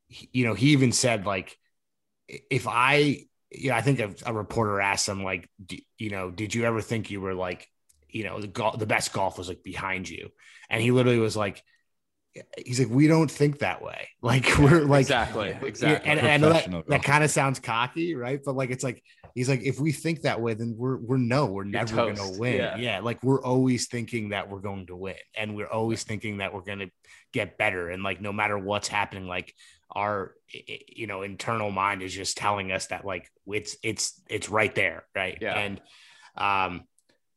you 0.10 0.46
know, 0.46 0.54
he 0.54 0.68
even 0.68 0.92
said 0.92 1.26
like 1.26 1.56
if 2.28 2.68
I 2.68 3.26
you 3.52 3.70
know, 3.70 3.76
I 3.76 3.82
think 3.82 4.00
a, 4.00 4.14
a 4.26 4.34
reporter 4.34 4.82
asked 4.82 5.08
him 5.08 5.24
like, 5.24 5.50
you 5.98 6.10
know, 6.10 6.32
did 6.32 6.54
you 6.54 6.66
ever 6.66 6.82
think 6.82 7.12
you 7.12 7.22
were 7.22 7.34
like 7.34 7.68
you 8.10 8.24
know 8.24 8.40
the 8.40 8.48
golf 8.48 8.80
the 8.80 8.86
best 8.86 9.14
golf 9.14 9.38
was 9.38 9.50
like 9.50 9.64
behind 9.64 10.10
you 10.10 10.30
and 10.70 10.82
he 10.82 10.92
literally 10.92 11.20
was 11.20 11.36
like 11.36 11.62
he's 12.66 12.80
like 12.80 12.90
we 12.90 13.08
don't 13.08 13.30
think 13.32 13.60
that 13.60 13.82
way 13.82 14.08
like 14.22 14.46
we're 14.58 14.84
like 14.86 15.02
exactly, 15.02 15.58
exactly. 15.62 16.10
and, 16.10 16.20
and 16.20 16.28
I 16.28 16.38
know 16.38 16.50
Professional 16.50 16.82
that, 16.84 16.90
that 16.90 17.04
kind 17.04 17.24
of 17.24 17.32
sounds 17.32 17.60
cocky 17.60 18.16
right 18.16 18.40
but 18.44 18.56
like 18.56 18.70
it's 18.72 18.84
like 18.84 19.04
he's 19.36 19.50
like 19.50 19.62
if 19.64 19.80
we 19.80 19.92
think 19.92 20.22
that 20.22 20.42
way 20.42 20.54
then 20.54 20.76
we're 20.78 20.98
we're 20.98 21.18
no 21.18 21.46
we're 21.46 21.64
never 21.64 21.96
gonna 21.96 22.32
win 22.40 22.56
yeah. 22.56 22.78
yeah. 22.78 23.00
like 23.00 23.24
we're 23.24 23.42
always 23.44 23.88
thinking 23.88 24.30
that 24.30 24.50
we're 24.50 24.60
going 24.60 24.86
to 24.88 24.96
win 24.96 25.16
and 25.36 25.56
we're 25.56 25.70
always 25.70 26.04
thinking 26.04 26.38
that 26.38 26.54
we're 26.54 26.62
gonna 26.62 26.88
get 27.34 27.58
better 27.58 27.90
and 27.90 28.04
like 28.04 28.22
no 28.22 28.34
matter 28.34 28.58
what's 28.58 28.88
happening 28.88 29.28
like 29.28 29.54
our 29.92 30.34
i- 30.54 30.64
i- 30.70 30.82
you 30.88 31.08
know 31.08 31.22
internal 31.22 31.72
mind 31.72 32.02
is 32.02 32.14
just 32.14 32.38
telling 32.38 32.72
us 32.72 32.88
that 32.88 33.06
like 33.06 33.30
it's 33.48 33.78
it's 33.84 34.22
it's 34.30 34.50
right 34.50 34.74
there 34.76 35.06
right 35.16 35.38
Yeah. 35.42 35.54
and 35.54 35.82
um 36.36 36.84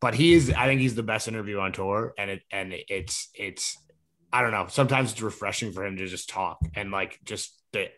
but 0.01 0.15
he 0.15 0.33
is 0.33 0.51
i 0.51 0.67
think 0.67 0.81
he's 0.81 0.95
the 0.95 1.03
best 1.03 1.29
interview 1.29 1.59
on 1.61 1.73
tour 1.73 2.15
and 2.19 2.31
it 2.31 2.43
and 2.51 2.73
it's 2.89 3.29
it's 3.35 3.77
i 4.33 4.43
don't 4.43 4.53
know 4.53 4.67
sometimes 4.69 5.13
it's 5.13 5.23
refreshing 5.23 5.73
for 5.73 5.85
him 5.85 5.97
to 5.97 6.07
just 6.07 6.29
talk 6.29 6.59
and 6.75 6.91
like 6.91 7.19
just 7.25 7.53
the, 7.73 7.89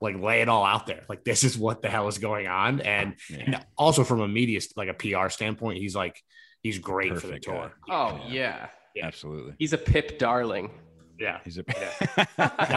like 0.00 0.16
lay 0.18 0.40
it 0.40 0.48
all 0.48 0.64
out 0.64 0.86
there 0.86 1.02
like 1.08 1.22
this 1.24 1.44
is 1.44 1.56
what 1.56 1.82
the 1.82 1.88
hell 1.88 2.08
is 2.08 2.18
going 2.18 2.46
on 2.46 2.80
and, 2.80 3.14
Yeah. 3.28 3.36
and 3.46 3.66
also 3.78 4.02
from 4.04 4.20
a 4.20 4.28
media 4.28 4.60
like 4.76 4.88
a 4.88 4.94
pr 4.94 5.28
standpoint 5.28 5.78
he's 5.78 5.94
like 5.94 6.20
he's 6.62 6.78
great 6.78 7.08
for 7.10 7.14
the 7.14 7.20
Perfect 7.38 7.44
tour 7.44 7.72
guy. 7.88 7.94
oh 7.94 8.20
yeah. 8.28 8.66
Yeah. 8.94 9.06
Absolutely. 9.06 9.54
he's 9.58 9.72
a 9.72 9.78
Pip 9.78 10.18
darling. 10.18 10.70
yeah 11.18 11.38
He's 11.44 11.58
a 11.58 11.62
pip. 11.64 11.92
got 12.16 12.26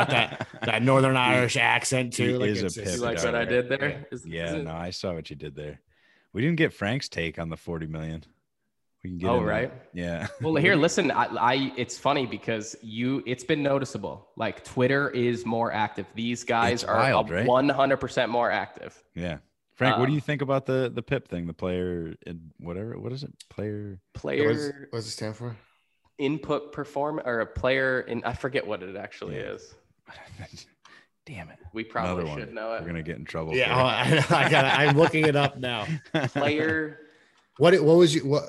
that 0.10 0.48
that 0.64 0.84
northern 0.84 1.18
irish 1.18 1.58
accent 1.58 2.16
he 2.16 2.26
too 2.28 2.38
like 2.40 2.50
is 2.52 2.62
a 2.62 2.66
it's 2.68 2.76
just- 2.76 2.88
pip 2.88 2.96
You 2.98 3.02
like 3.02 3.24
what 3.24 3.34
I 3.36 3.46
did 3.46 3.68
there? 3.70 4.06
Is- 4.12 4.26
Yeah, 4.26 4.48
is 4.48 4.54
it- 4.54 4.64
no, 4.66 4.74
I 4.74 4.92
saw 4.92 5.14
what 5.14 5.30
you 5.30 5.36
did 5.36 5.56
there. 5.56 5.80
We 6.34 6.42
didn't 6.42 6.58
get 6.58 6.74
Frank's 6.74 7.10
take 7.10 7.40
on 7.40 7.50
the 7.50 7.58
40 7.58 7.88
million. 7.88 8.24
We 9.04 9.10
can 9.10 9.18
get 9.20 9.30
Oh, 9.30 9.34
into 9.36 9.46
that. 9.48 9.52
right. 9.52 9.74
Yeah. 9.94 10.28
Well, 10.42 10.56
here, 10.66 10.76
listen. 10.76 11.12
I, 11.12 11.26
I, 11.26 11.74
it's 11.76 11.98
funny 11.98 12.26
because 12.26 12.76
you, 12.82 13.22
it's 13.26 13.44
been 13.44 13.62
noticeable. 13.62 14.30
Like 14.38 14.64
Twitter 14.64 15.10
is 15.10 15.46
more 15.46 15.72
active. 15.74 16.06
These 16.16 16.44
guys 16.46 16.84
It's 16.84 16.84
are 16.86 16.96
wild, 16.96 17.30
right? 17.30 17.46
one 17.46 17.68
hundred 17.70 17.98
percent 17.98 18.32
more 18.32 18.50
active. 18.50 19.02
Yeah. 19.14 19.38
Frank, 19.76 19.98
what 19.98 20.06
do 20.06 20.12
Um, 20.12 20.16
you 20.16 20.22
think 20.22 20.42
about 20.42 20.66
the 20.66 20.90
the 20.94 21.02
PIP 21.02 21.28
thing? 21.28 21.48
The 21.48 21.54
player 21.54 22.14
in 22.26 22.52
whatever 22.60 22.98
what 23.00 23.12
is 23.12 23.24
it? 23.24 23.32
Player 23.50 24.00
Player 24.14 24.88
What's, 24.92 25.06
does 25.06 25.08
it 25.08 25.12
stand 25.12 25.36
for 25.36 25.56
input 26.20 26.72
perform 26.72 27.20
or 27.26 27.40
a 27.40 27.46
player 27.46 28.02
in 28.02 28.24
I 28.24 28.34
forget 28.34 28.66
what 28.66 28.84
it 28.84 28.96
actually 28.96 29.36
Yeah. 29.38 29.54
is. 29.54 29.74
Damn 31.26 31.50
it. 31.50 31.58
We 31.74 31.84
probably 31.86 32.28
should 32.36 32.54
know 32.54 32.74
it. 32.74 32.82
We're 32.82 32.88
gonna 32.88 33.02
get 33.04 33.18
in 33.18 33.26
trouble. 33.26 33.56
yeah 33.56 33.74
for 34.26 34.34
oh, 34.34 34.36
I, 34.38 34.46
I 34.46 34.50
got 34.50 34.66
i'm 34.80 34.98
looking 34.98 35.26
it 35.26 35.36
up 35.36 35.58
now. 35.58 35.88
Player. 36.30 37.00
what 37.58 37.74
what 37.82 37.98
was 37.98 38.14
you 38.14 38.28
what, 38.28 38.44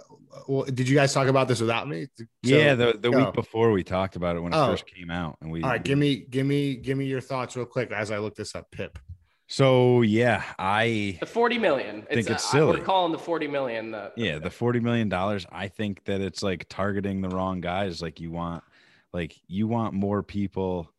what 0.47 0.75
did 0.75 0.89
you 0.89 0.95
guys 0.97 1.13
talk 1.15 1.29
about 1.29 1.49
this 1.49 1.61
without 1.61 1.89
me 1.89 2.07
So- 2.19 2.25
yeah, 2.43 2.75
the, 2.75 2.93
the 2.99 3.11
go. 3.11 3.19
week 3.25 3.33
before 3.35 3.71
we 3.73 3.83
talked 3.85 4.17
about 4.17 4.37
it 4.37 4.41
when 4.41 4.53
it 4.53 4.57
Oh. 4.57 4.67
first 4.67 4.87
came 4.87 5.11
out, 5.11 5.37
and 5.41 5.51
we 5.51 5.63
All 5.63 5.71
right, 5.71 5.83
give 5.83 5.99
me, 5.99 6.17
give 6.17 6.47
me, 6.47 6.77
give 6.77 6.99
me 6.99 7.07
your 7.07 7.21
thoughts 7.21 7.57
real 7.57 7.67
quick 7.67 7.91
as 7.93 8.11
I 8.11 8.19
look 8.19 8.35
this 8.35 8.55
up. 8.55 8.71
Pip. 8.71 8.99
So 9.47 10.01
yeah, 10.03 10.43
I 10.59 11.19
The 11.21 11.27
40 11.27 11.59
million. 11.59 12.03
Think 12.11 12.31
it's 12.31 12.55
uh, 12.55 12.59
I 12.59 12.65
would 12.65 12.75
silly. 12.77 12.81
call 12.87 13.09
the 13.11 13.19
40 13.19 13.47
million. 13.47 13.91
The, 13.91 14.11
yeah, 14.17 14.39
the 14.39 14.49
forty 14.51 14.81
million 14.81 15.09
dollars. 15.11 15.47
I 15.53 15.69
think 15.69 16.03
that 16.07 16.21
it's 16.23 16.43
like 16.43 16.67
targeting 16.71 17.21
the 17.21 17.29
wrong 17.29 17.61
guys. 17.61 18.01
Like 18.01 18.21
you 18.21 18.31
want, 18.31 18.65
like 19.13 19.37
you 19.47 19.69
want 19.69 19.93
more 19.93 20.23
people. 20.23 20.91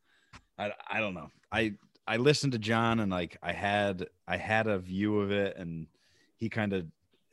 I 0.60 0.72
I 0.88 1.00
don't 1.00 1.16
know. 1.16 1.32
I 1.52 1.74
I 2.08 2.18
listened 2.18 2.54
to 2.54 2.60
John 2.60 3.00
and 3.00 3.12
like 3.12 3.36
I 3.42 3.52
had 3.52 4.08
I 4.28 4.38
had 4.38 4.68
a 4.68 4.78
view 4.78 5.20
of 5.22 5.32
it 5.32 5.58
and 5.58 5.88
he 6.38 6.48
kind 6.48 6.72
of 6.72 6.86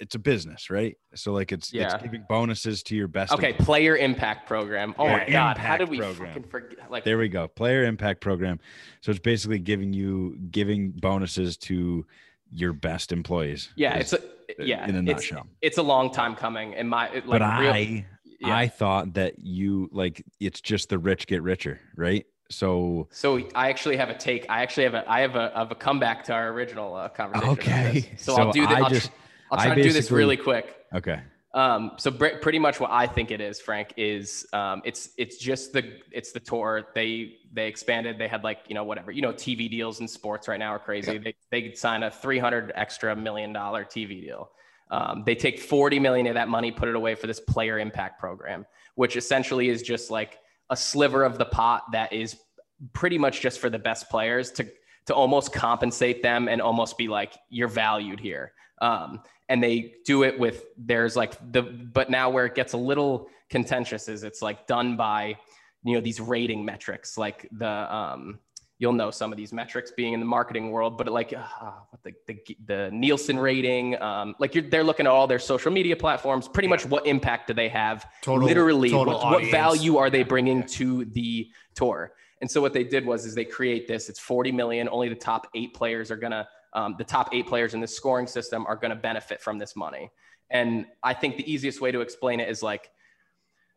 it's 0.02 0.16
a 0.16 0.18
business, 0.18 0.68
right? 0.68 0.96
So 1.14 1.32
like 1.32 1.52
it's 1.52 1.72
Yeah. 1.72 1.94
it's 1.94 2.02
giving 2.02 2.24
bonuses 2.28 2.82
to 2.84 2.96
your 2.96 3.06
best. 3.08 3.32
Okay, 3.32 3.52
player 3.52 3.96
impact 3.96 4.48
program. 4.48 4.94
Oh 4.98 5.08
my 5.08 5.26
god, 5.28 5.56
how 5.56 5.76
did 5.76 5.88
we 5.88 5.98
program. 5.98 6.34
fucking 6.34 6.50
forget? 6.50 6.90
Like, 6.90 7.04
There 7.04 7.18
we 7.18 7.28
go. 7.28 7.46
Player 7.48 7.84
impact 7.84 8.20
program. 8.20 8.58
So 9.00 9.10
it's 9.12 9.20
basically 9.20 9.60
giving 9.60 9.92
you 9.92 10.36
giving 10.50 10.90
bonuses 10.90 11.56
to 11.68 12.04
your 12.50 12.72
best 12.72 13.12
employees. 13.12 13.70
yeah, 13.76 13.98
is- 13.98 14.12
it's 14.12 14.24
a 14.60 14.64
yeah. 14.66 14.86
in 14.88 14.96
a 14.96 15.02
nutshell. 15.02 15.46
It's 15.62 15.78
a 15.78 15.82
long 15.82 16.10
time 16.12 16.34
coming. 16.34 16.72
In 16.74 16.88
my 16.88 17.08
like 17.24 17.24
but 17.26 17.40
real, 17.60 17.72
I 17.72 18.06
yeah. 18.40 18.56
I 18.56 18.66
thought 18.68 19.14
that 19.14 19.38
you 19.38 19.88
like 19.92 20.22
it's 20.40 20.60
just 20.60 20.88
the 20.88 20.98
rich 20.98 21.26
get 21.28 21.42
richer, 21.42 21.78
right? 21.96 22.26
So 22.50 23.08
So 23.12 23.38
I 23.54 23.70
actually 23.70 23.96
have 23.96 24.10
a 24.10 24.14
take. 24.18 24.44
I 24.50 24.62
actually 24.62 24.82
have 24.84 24.94
a 24.94 25.10
I 25.10 25.20
have 25.20 25.36
a 25.36 25.44
of 25.56 25.70
a 25.70 25.74
comeback 25.76 26.24
to 26.24 26.32
our 26.34 26.48
original 26.48 26.94
uh, 26.94 27.08
conversation. 27.08 27.50
Okay. 27.52 28.10
So, 28.18 28.34
So 28.34 28.42
I'll 28.42 28.52
do 28.52 28.66
that. 28.66 28.76
I 28.76 28.80
I'll, 28.80 28.90
tr- 28.90 29.06
I'll 29.52 29.60
I 29.60 29.66
try 29.66 29.74
to 29.74 29.82
do 29.82 29.92
this 29.92 30.10
really 30.10 30.36
quick. 30.36 30.74
okay. 30.94 31.20
Um, 31.54 31.92
so 31.98 32.10
br- 32.10 32.38
pretty 32.40 32.58
much 32.58 32.80
what 32.80 32.90
I 32.90 33.06
think 33.06 33.30
it 33.30 33.40
is, 33.40 33.60
Frank, 33.60 33.92
is 33.98 34.46
um, 34.54 34.80
it's 34.86 35.10
it's 35.18 35.36
just 35.36 35.74
the 35.74 35.98
it's 36.10 36.32
the 36.32 36.40
tour. 36.40 36.88
They 36.94 37.36
they 37.52 37.66
expanded. 37.66 38.16
They 38.18 38.28
had 38.28 38.42
like 38.42 38.60
you 38.68 38.74
know 38.74 38.84
whatever 38.84 39.12
you 39.12 39.20
know 39.20 39.32
TV 39.32 39.70
deals 39.70 40.00
in 40.00 40.08
sports 40.08 40.48
right 40.48 40.58
now 40.58 40.70
are 40.70 40.78
crazy. 40.78 41.18
They 41.18 41.34
they 41.50 41.62
could 41.62 41.76
sign 41.76 42.04
a 42.04 42.10
three 42.10 42.38
hundred 42.38 42.72
extra 42.74 43.14
million 43.14 43.52
dollar 43.52 43.84
TV 43.84 44.22
deal. 44.22 44.50
Um, 44.90 45.24
they 45.26 45.34
take 45.34 45.60
forty 45.60 45.98
million 45.98 46.26
of 46.26 46.34
that 46.34 46.48
money, 46.48 46.70
put 46.70 46.88
it 46.88 46.96
away 46.96 47.14
for 47.14 47.26
this 47.26 47.40
player 47.40 47.78
impact 47.78 48.18
program, 48.18 48.64
which 48.94 49.16
essentially 49.16 49.68
is 49.68 49.82
just 49.82 50.10
like 50.10 50.38
a 50.70 50.76
sliver 50.76 51.22
of 51.22 51.36
the 51.36 51.44
pot 51.44 51.82
that 51.92 52.14
is 52.14 52.36
pretty 52.94 53.18
much 53.18 53.42
just 53.42 53.60
for 53.60 53.68
the 53.68 53.78
best 53.78 54.08
players 54.08 54.50
to 54.52 54.66
to 55.04 55.14
almost 55.14 55.52
compensate 55.52 56.22
them 56.22 56.48
and 56.48 56.62
almost 56.62 56.96
be 56.96 57.08
like 57.08 57.34
you're 57.50 57.68
valued 57.68 58.20
here. 58.20 58.52
Um, 58.80 59.20
and 59.48 59.62
they 59.62 59.94
do 60.04 60.22
it 60.22 60.38
with 60.38 60.66
there's 60.76 61.16
like 61.16 61.34
the 61.52 61.62
but 61.62 62.10
now 62.10 62.30
where 62.30 62.46
it 62.46 62.54
gets 62.54 62.72
a 62.72 62.76
little 62.76 63.28
contentious 63.50 64.08
is 64.08 64.22
it's 64.22 64.42
like 64.42 64.66
done 64.66 64.96
by 64.96 65.36
you 65.84 65.94
know 65.94 66.00
these 66.00 66.20
rating 66.20 66.64
metrics 66.64 67.18
like 67.18 67.48
the 67.52 67.94
um 67.94 68.38
you'll 68.82 68.92
know 68.92 69.12
some 69.12 69.30
of 69.30 69.38
these 69.38 69.52
metrics 69.52 69.92
being 69.92 70.12
in 70.12 70.18
the 70.18 70.26
marketing 70.26 70.72
world 70.72 70.98
but 70.98 71.06
like 71.06 71.32
uh, 71.32 71.70
what 71.90 72.02
the, 72.02 72.12
the 72.26 72.56
the 72.66 72.90
Nielsen 72.92 73.38
rating 73.38 74.00
um 74.02 74.34
like 74.40 74.54
you're 74.56 74.64
they're 74.64 74.82
looking 74.82 75.06
at 75.06 75.12
all 75.12 75.28
their 75.28 75.38
social 75.38 75.70
media 75.70 75.94
platforms 75.94 76.48
pretty 76.48 76.68
much 76.68 76.84
what 76.84 77.06
impact 77.06 77.46
do 77.46 77.54
they 77.54 77.68
have 77.68 78.10
Total- 78.22 78.46
literally 78.46 78.90
total 78.90 79.14
what, 79.14 79.42
what 79.42 79.50
value 79.52 79.98
are 79.98 80.10
they 80.10 80.24
bringing 80.24 80.58
yeah. 80.58 80.66
to 80.66 81.04
the 81.06 81.48
tour? 81.74 82.12
And 82.40 82.50
so 82.50 82.60
what 82.60 82.72
they 82.72 82.82
did 82.82 83.06
was 83.06 83.24
is 83.24 83.36
they 83.36 83.44
create 83.44 83.86
this 83.86 84.08
it's 84.08 84.18
40 84.18 84.50
million 84.50 84.88
only 84.88 85.08
the 85.08 85.14
top 85.14 85.46
eight 85.54 85.74
players 85.74 86.10
are 86.10 86.16
gonna 86.16 86.48
um, 86.74 86.94
the 86.98 87.04
top 87.04 87.30
eight 87.32 87.46
players 87.46 87.74
in 87.74 87.80
this 87.80 87.94
scoring 87.94 88.26
system 88.26 88.66
are 88.66 88.76
gonna 88.76 88.96
benefit 88.96 89.40
from 89.40 89.58
this 89.58 89.76
money 89.76 90.10
and 90.50 90.86
i 91.02 91.14
think 91.14 91.36
the 91.36 91.52
easiest 91.52 91.80
way 91.80 91.92
to 91.92 92.00
explain 92.00 92.40
it 92.40 92.48
is 92.48 92.62
like 92.62 92.90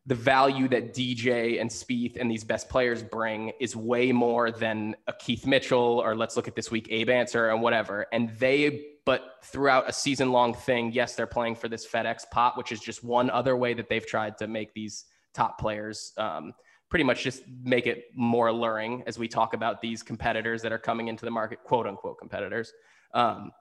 the 0.07 0.15
value 0.15 0.67
that 0.67 0.93
DJ 0.93 1.59
and 1.59 1.69
Spieth 1.69 2.19
and 2.19 2.29
these 2.29 2.43
best 2.43 2.69
players 2.69 3.01
bring 3.01 3.51
is 3.59 3.75
way 3.75 4.11
more 4.11 4.51
than 4.51 4.95
a 5.07 5.13
Keith 5.13 5.47
Mitchell 5.47 5.99
or 6.03 6.15
let's 6.15 6.35
look 6.35 6.47
at 6.47 6.55
this 6.55 6.69
week 6.69 6.87
Abe 6.91 7.09
Ancer 7.09 7.49
and 7.49 7.61
whatever. 7.61 8.05
And 8.11 8.29
they, 8.37 8.85
but 9.03 9.37
throughout 9.43 9.89
a 9.89 9.93
season 9.93 10.31
long 10.31 10.53
thing, 10.53 10.91
yes, 10.91 11.15
they're 11.15 11.25
playing 11.25 11.55
for 11.55 11.67
this 11.67 11.87
FedEx 11.87 12.29
pot, 12.29 12.55
which 12.55 12.71
is 12.71 12.79
just 12.79 13.03
one 13.03 13.31
other 13.31 13.57
way 13.57 13.73
that 13.73 13.89
they've 13.89 14.05
tried 14.05 14.37
to 14.37 14.47
make 14.47 14.73
these 14.73 15.05
top 15.33 15.59
players 15.59 16.13
um, 16.17 16.53
pretty 16.89 17.03
much 17.03 17.23
just 17.23 17.43
make 17.63 17.87
it 17.87 18.05
more 18.15 18.47
alluring 18.47 19.03
as 19.07 19.17
we 19.17 19.27
talk 19.27 19.53
about 19.53 19.81
these 19.81 20.03
competitors 20.03 20.61
that 20.61 20.71
are 20.71 20.77
coming 20.77 21.07
into 21.07 21.25
the 21.25 21.31
market, 21.31 21.63
quote 21.63 21.87
unquote 21.87 22.17
competitors. 22.19 22.71
Um, 23.13 23.51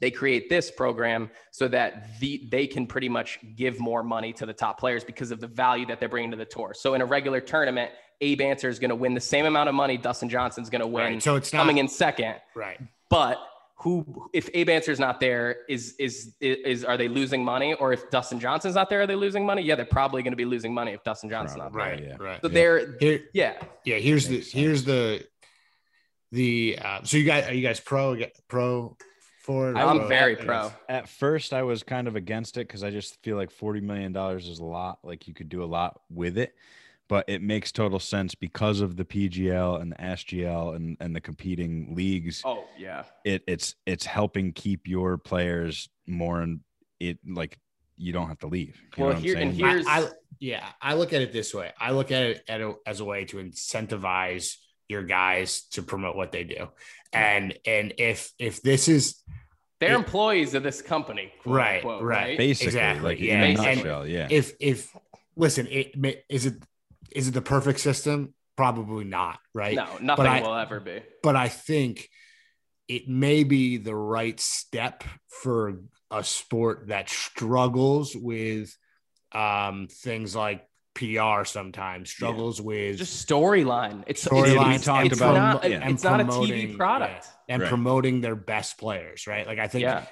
they 0.00 0.10
create 0.10 0.48
this 0.50 0.70
program 0.70 1.30
so 1.50 1.68
that 1.68 2.18
the, 2.20 2.48
they 2.50 2.66
can 2.66 2.86
pretty 2.86 3.08
much 3.08 3.38
give 3.56 3.78
more 3.78 4.02
money 4.02 4.32
to 4.34 4.46
the 4.46 4.52
top 4.52 4.78
players 4.78 5.04
because 5.04 5.30
of 5.30 5.40
the 5.40 5.46
value 5.46 5.86
that 5.86 6.00
they're 6.00 6.08
bringing 6.08 6.32
to 6.32 6.36
the 6.36 6.44
tour. 6.44 6.74
So 6.74 6.94
in 6.94 7.00
a 7.00 7.06
regular 7.06 7.40
tournament, 7.40 7.92
Abe 8.20 8.40
Ancer 8.40 8.68
is 8.68 8.78
going 8.78 8.90
to 8.90 8.96
win 8.96 9.14
the 9.14 9.20
same 9.20 9.46
amount 9.46 9.68
of 9.68 9.74
money 9.74 9.96
Dustin 9.96 10.28
Johnson's 10.28 10.70
going 10.70 10.80
to 10.80 10.86
win 10.86 11.14
Right. 11.14 11.22
So 11.22 11.36
it's 11.36 11.52
not 11.52 11.60
coming 11.60 11.78
in 11.78 11.88
second. 11.88 12.36
right. 12.54 12.80
But 13.10 13.38
who, 13.76 14.30
if 14.32 14.48
Abe 14.54 14.68
Ancer's 14.70 15.00
not 15.00 15.20
there, 15.20 15.56
is, 15.68 15.94
is 15.98 16.34
is 16.40 16.56
is 16.64 16.84
are 16.84 16.96
they 16.96 17.08
losing 17.08 17.44
money? 17.44 17.74
Or 17.74 17.92
if 17.92 18.08
Dustin 18.10 18.38
Johnson's 18.40 18.76
not 18.76 18.88
there, 18.88 19.02
are 19.02 19.06
they 19.06 19.16
losing 19.16 19.44
money? 19.44 19.62
Yeah, 19.62 19.74
they're 19.74 19.84
probably 19.84 20.22
going 20.22 20.32
to 20.32 20.36
be 20.36 20.44
losing 20.44 20.72
money 20.72 20.92
if 20.92 21.02
Dustin 21.04 21.28
Johnson's 21.28 21.58
not 21.58 21.72
there. 21.72 21.82
Right. 21.82 22.02
yeah. 22.02 22.16
Right. 22.18 22.40
So 22.40 22.48
Yeah. 22.48 22.54
they're 22.54 22.96
Here, 22.98 23.20
yeah. 23.34 23.54
yeah. 23.84 23.96
Here's 23.96 24.28
the 24.28 24.36
Makes 24.36 24.52
here's 24.52 24.84
the 24.84 25.26
the 26.32 26.78
uh, 26.82 27.00
so 27.02 27.16
you 27.16 27.24
guys 27.24 27.48
are 27.48 27.54
you 27.54 27.62
guys 27.66 27.80
pro 27.80 28.16
pro 28.48 28.96
for 29.42 29.70
it? 29.70 29.76
I'm 29.76 29.98
Pro? 29.98 30.08
very 30.08 30.34
Yes. 30.36 30.44
pro. 30.44 30.72
At 30.88 31.08
first, 31.08 31.52
I 31.52 31.62
was 31.62 31.82
kind 31.82 32.08
of 32.08 32.16
against 32.16 32.56
it 32.56 32.66
because 32.66 32.82
I 32.82 32.90
just 32.90 33.22
feel 33.22 33.36
like 33.36 33.50
forty 33.50 33.80
million 33.80 34.12
dollars 34.12 34.48
is 34.48 34.60
a 34.60 34.64
lot. 34.64 34.98
Like 35.02 35.28
you 35.28 35.34
could 35.34 35.48
do 35.48 35.62
a 35.62 35.66
lot 35.66 36.00
with 36.10 36.38
it, 36.38 36.54
but 37.08 37.24
it 37.28 37.42
makes 37.42 37.70
total 37.72 37.98
sense 37.98 38.34
because 38.34 38.80
of 38.80 38.96
the 38.96 39.04
PGL 39.04 39.80
and 39.80 39.92
the 39.92 39.96
SGL 39.96 40.76
and 40.76 40.96
and 41.00 41.14
the 41.14 41.20
competing 41.20 41.94
leagues. 41.94 42.42
Oh 42.44 42.64
yeah. 42.78 43.04
It 43.24 43.42
it's 43.46 43.74
it's 43.86 44.06
helping 44.06 44.52
keep 44.52 44.86
your 44.88 45.18
players 45.18 45.88
more 46.06 46.40
and 46.40 46.60
it 47.00 47.18
like 47.26 47.58
you 47.96 48.12
don't 48.12 48.28
have 48.28 48.38
to 48.40 48.46
leave. 48.46 48.80
You 48.96 49.04
Well, 49.04 49.08
know 49.10 49.14
what 49.16 49.24
here- 49.24 49.36
I'm 49.36 49.42
and 49.42 49.52
here- 49.54 49.68
Here's- 49.68 49.86
I, 49.86 50.00
I 50.00 50.08
yeah, 50.40 50.66
I 50.82 50.94
look 50.94 51.12
at 51.12 51.22
it 51.22 51.32
this 51.32 51.54
way. 51.54 51.70
I 51.78 51.92
look 51.92 52.10
at 52.10 52.22
it 52.24 52.42
at 52.48 52.60
a, 52.60 52.74
as 52.86 53.00
a 53.00 53.04
way 53.04 53.24
to 53.26 53.36
incentivize 53.36 54.56
your 54.88 55.02
guys 55.02 55.62
to 55.72 55.82
promote 55.82 56.16
what 56.16 56.32
they 56.32 56.44
do, 56.44 56.68
and 57.12 57.56
and 57.66 57.94
if 57.98 58.32
if 58.38 58.60
this 58.62 58.88
is 58.88 59.22
They're 59.80 59.94
employees 59.94 60.54
of 60.54 60.62
this 60.62 60.82
company. 60.82 61.32
quote 61.42 61.56
Right, 61.56 61.76
unquote, 61.76 62.02
right. 62.02 62.36
basically 62.36 62.66
exactly, 62.68 63.04
like 63.10 63.20
yeah, 63.20 63.34
in 63.34 63.40
a 63.42 63.44
and- 63.62 63.76
nutshell, 63.78 64.06
yeah. 64.06 64.26
if 64.30 64.52
if 64.60 64.94
listen, 65.36 65.66
it, 65.70 66.24
is 66.28 66.46
it 66.46 66.54
is 67.14 67.28
it 67.28 67.32
the 67.32 67.42
perfect 67.42 67.80
system? 67.80 68.34
Probably 68.56 69.04
not, 69.04 69.38
right? 69.54 69.74
No, 69.76 69.86
nothing 70.00 70.26
I- 70.26 70.40
will 70.42 70.54
ever 70.54 70.80
be. 70.80 71.02
but 71.22 71.36
I 71.36 71.48
think 71.48 72.08
it 72.88 73.08
may 73.08 73.44
be 73.44 73.78
the 73.78 73.94
right 73.94 74.38
step 74.38 75.04
for 75.28 75.80
a 76.10 76.22
sport 76.22 76.88
that 76.88 77.08
struggles 77.08 78.14
with 78.14 78.76
um, 79.32 79.88
things 79.90 80.36
like 80.36 80.64
PR 80.94 81.42
sometimes, 81.44 82.08
struggles 82.10 82.60
with 82.60 82.98
Just 82.98 83.26
storyline. 83.28 84.04
It's 84.06 84.24
Storyline, 84.24 84.76
It's, 84.76 84.84
talked 84.84 85.06
it's 85.06 85.16
about- 85.16 85.62
not. 85.62 85.70
yeah. 85.70 85.88
It's 85.88 86.04
not 86.04 86.20
a 86.20 86.24
TV 86.24 86.28
promoting- 86.28 86.76
product. 86.76 87.26
and 87.48 87.62
Right. 87.62 87.68
promoting 87.68 88.20
their 88.20 88.36
best 88.36 88.78
players, 88.78 89.26
right? 89.26 89.46
Like 89.46 89.58
I 89.58 89.66
think, 89.66 89.82
Yeah. 89.82 90.06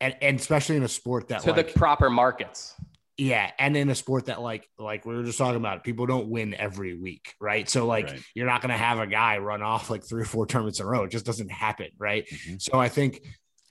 and, 0.00 0.16
and 0.20 0.40
especially 0.40 0.76
in 0.76 0.82
a 0.82 0.88
sport 0.88 1.28
that 1.28 1.42
To 1.42 1.52
like, 1.52 1.68
the 1.72 1.78
proper 1.78 2.10
markets. 2.10 2.73
Yeah, 3.16 3.50
and 3.58 3.76
in 3.76 3.88
a 3.90 3.94
sport 3.94 4.26
that 4.26 4.40
like 4.40 4.68
like 4.78 5.06
we 5.06 5.14
were 5.14 5.22
just 5.22 5.38
talking 5.38 5.56
about, 5.56 5.84
people 5.84 6.06
don't 6.06 6.28
win 6.28 6.54
every 6.54 6.94
week, 6.96 7.34
right? 7.40 7.68
So 7.68 7.86
like 7.86 8.06
Right. 8.08 8.22
you're 8.34 8.46
not 8.46 8.60
gonna 8.60 8.76
have 8.76 8.98
a 8.98 9.06
guy 9.06 9.38
run 9.38 9.62
off 9.62 9.90
like 9.90 10.04
three 10.04 10.22
or 10.22 10.26
four 10.26 10.46
tournaments 10.46 10.80
in 10.80 10.86
a 10.86 10.88
row. 10.88 11.04
It 11.04 11.10
just 11.10 11.26
doesn't 11.26 11.50
happen, 11.50 11.88
right? 11.98 12.26
Mhm. 12.28 12.60
So 12.60 12.78
I 12.78 12.88
think, 12.88 13.20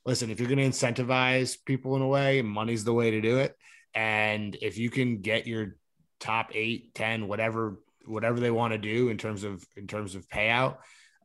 listen, 0.06 0.30
if 0.32 0.40
you're 0.40 0.50
gonna 0.50 0.62
incentivize 0.62 1.58
people 1.66 1.96
in 1.96 2.02
a 2.02 2.08
way, 2.08 2.42
money's 2.42 2.84
the 2.84 2.94
way 2.94 3.12
to 3.12 3.22
do 3.22 3.40
it. 3.40 3.56
And 3.94 4.56
if 4.62 4.78
you 4.78 4.90
can 4.90 5.22
get 5.22 5.46
your 5.46 5.76
top 6.20 6.52
eight, 6.56 6.96
10, 6.96 7.28
whatever, 7.28 7.80
whatever 8.06 8.40
they 8.40 8.52
want 8.52 8.72
to 8.74 8.78
do 8.78 9.10
in 9.10 9.18
terms 9.18 9.44
of 9.44 9.66
in 9.76 9.88
terms 9.88 10.16
of 10.16 10.28
payout, 10.30 10.78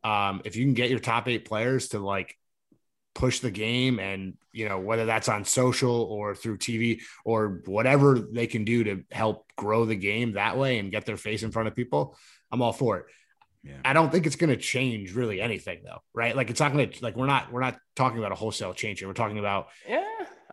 um, 0.03 0.41
if 0.43 0.55
you 0.55 0.65
can 0.65 0.73
get 0.73 0.89
your 0.89 0.99
top 0.99 1.27
eight 1.27 1.45
players 1.45 1.89
to 1.89 1.99
like 1.99 2.37
push 3.19 3.41
the 3.41 3.51
game 3.51 3.99
and 3.99 4.35
you 4.53 4.67
know 4.69 4.79
whether 4.79 5.05
that's 5.05 5.27
on 5.27 5.43
social 5.43 6.03
or 6.03 6.33
through 6.33 6.57
TV 6.57 7.01
or 7.25 7.61
whatever 7.65 8.17
they 8.17 8.47
can 8.47 8.63
do 8.63 8.83
to 8.85 9.03
help 9.11 9.45
grow 9.57 9.83
the 9.83 9.95
game 9.95 10.31
that 10.33 10.57
way 10.57 10.79
and 10.79 10.89
get 10.89 11.05
their 11.05 11.17
face 11.17 11.43
in 11.43 11.51
front 11.51 11.67
of 11.67 11.75
people, 11.75 12.15
I'm 12.49 12.61
all 12.61 12.71
for 12.71 12.97
it. 12.99 13.05
Yeah. 13.61 13.73
I 13.83 13.91
don't 13.91 14.09
think 14.09 14.25
it's 14.25 14.37
going 14.37 14.51
to 14.51 14.55
change 14.55 15.13
really 15.13 15.41
anything 15.41 15.79
though, 15.83 16.01
right? 16.13 16.33
Like 16.33 16.49
it's 16.49 16.61
not 16.61 16.71
going 16.71 16.89
to 16.89 17.03
like 17.03 17.17
we're 17.17 17.25
not 17.25 17.51
we're 17.51 17.59
not 17.59 17.77
talking 17.93 18.19
about 18.19 18.31
a 18.31 18.35
wholesale 18.35 18.73
change 18.73 18.99
here. 18.99 19.09
We're 19.09 19.13
talking 19.13 19.37
about 19.37 19.67
Yeah. 19.87 20.05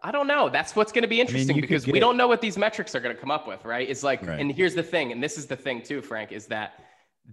I 0.03 0.11
don't 0.11 0.27
know. 0.27 0.49
That's 0.49 0.75
what's 0.77 0.91
going 0.93 1.03
to 1.03 1.09
be 1.09 1.21
interesting 1.21 1.55
you 1.57 1.63
could 1.63 1.69
because 1.69 1.87
we 1.87 2.01
don't 2.01 2.17
know 2.17 2.29
what 2.29 2.41
these 2.41 2.59
metrics 2.59 2.95
are 2.97 3.01
going 3.01 3.15
to 3.15 3.21
come 3.21 3.31
up 3.31 3.47
with, 3.49 3.65
right? 3.65 3.89
It's 3.89 4.03
like, 4.03 4.27
Right. 4.27 4.39
and 4.39 4.53
here's 4.53 4.75
the 4.75 4.83
thing, 4.83 5.11
and 5.11 5.23
this 5.23 5.39
is 5.39 5.47
the 5.47 5.57
thing 5.57 5.83
too, 5.83 6.03
Frank, 6.03 6.33
is 6.33 6.47
that 6.47 6.81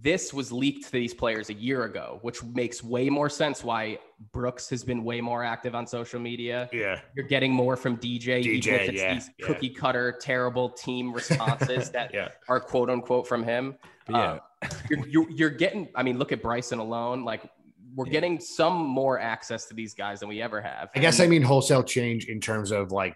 this 0.01 0.33
was 0.33 0.51
leaked 0.51 0.85
to 0.85 0.91
these 0.91 1.13
players 1.13 1.49
a 1.49 1.53
year 1.53 1.83
ago, 1.83 2.19
which 2.23 2.43
makes 2.43 2.83
way 2.83 3.09
more 3.09 3.29
sense 3.29 3.63
why 3.63 3.99
Brooks 4.31 4.69
has 4.69 4.83
been 4.83 5.03
way 5.03 5.21
more 5.21 5.43
active 5.43 5.75
on 5.75 5.85
social 5.85 6.19
media. 6.19 6.69
yeah 6.73 6.99
You're 7.15 7.27
getting 7.27 7.51
more 7.51 7.75
from 7.75 7.97
DJ, 7.97 8.41
even 8.41 8.59
DJ, 8.59 8.67
if 8.73 8.89
it's 8.89 9.01
yeah, 9.01 9.13
these 9.13 9.29
yeah. 9.37 9.45
cookie 9.45 9.69
cutter, 9.69 10.17
terrible 10.19 10.69
team 10.69 11.13
responses 11.13 11.89
that 11.91 12.13
yeah 12.13 12.29
are 12.49 12.59
quote 12.59 12.89
unquote 12.89 13.27
from 13.27 13.43
him. 13.43 13.75
Yeah. 14.09 14.39
Uh, 14.63 14.67
you're, 14.89 15.07
you're, 15.07 15.29
you're 15.29 15.49
getting, 15.49 15.89
I 15.95 16.03
mean, 16.03 16.17
look 16.17 16.31
at 16.31 16.41
Bryson 16.41 16.79
alone. 16.79 17.23
Like 17.23 17.49
we're 17.95 18.05
getting 18.05 18.39
some 18.39 18.73
more 18.73 19.19
access 19.19 19.65
to 19.67 19.73
these 19.75 19.93
guys 19.93 20.21
than 20.21 20.29
we 20.29 20.41
ever 20.41 20.59
have. 20.61 20.89
I 20.95 20.99
guess 20.99 21.19
And- 21.19 21.27
I 21.27 21.29
mean 21.29 21.43
wholesale 21.43 21.83
change 21.83 22.25
in 22.25 22.39
terms 22.41 22.71
of 22.71 22.91
like 22.91 23.15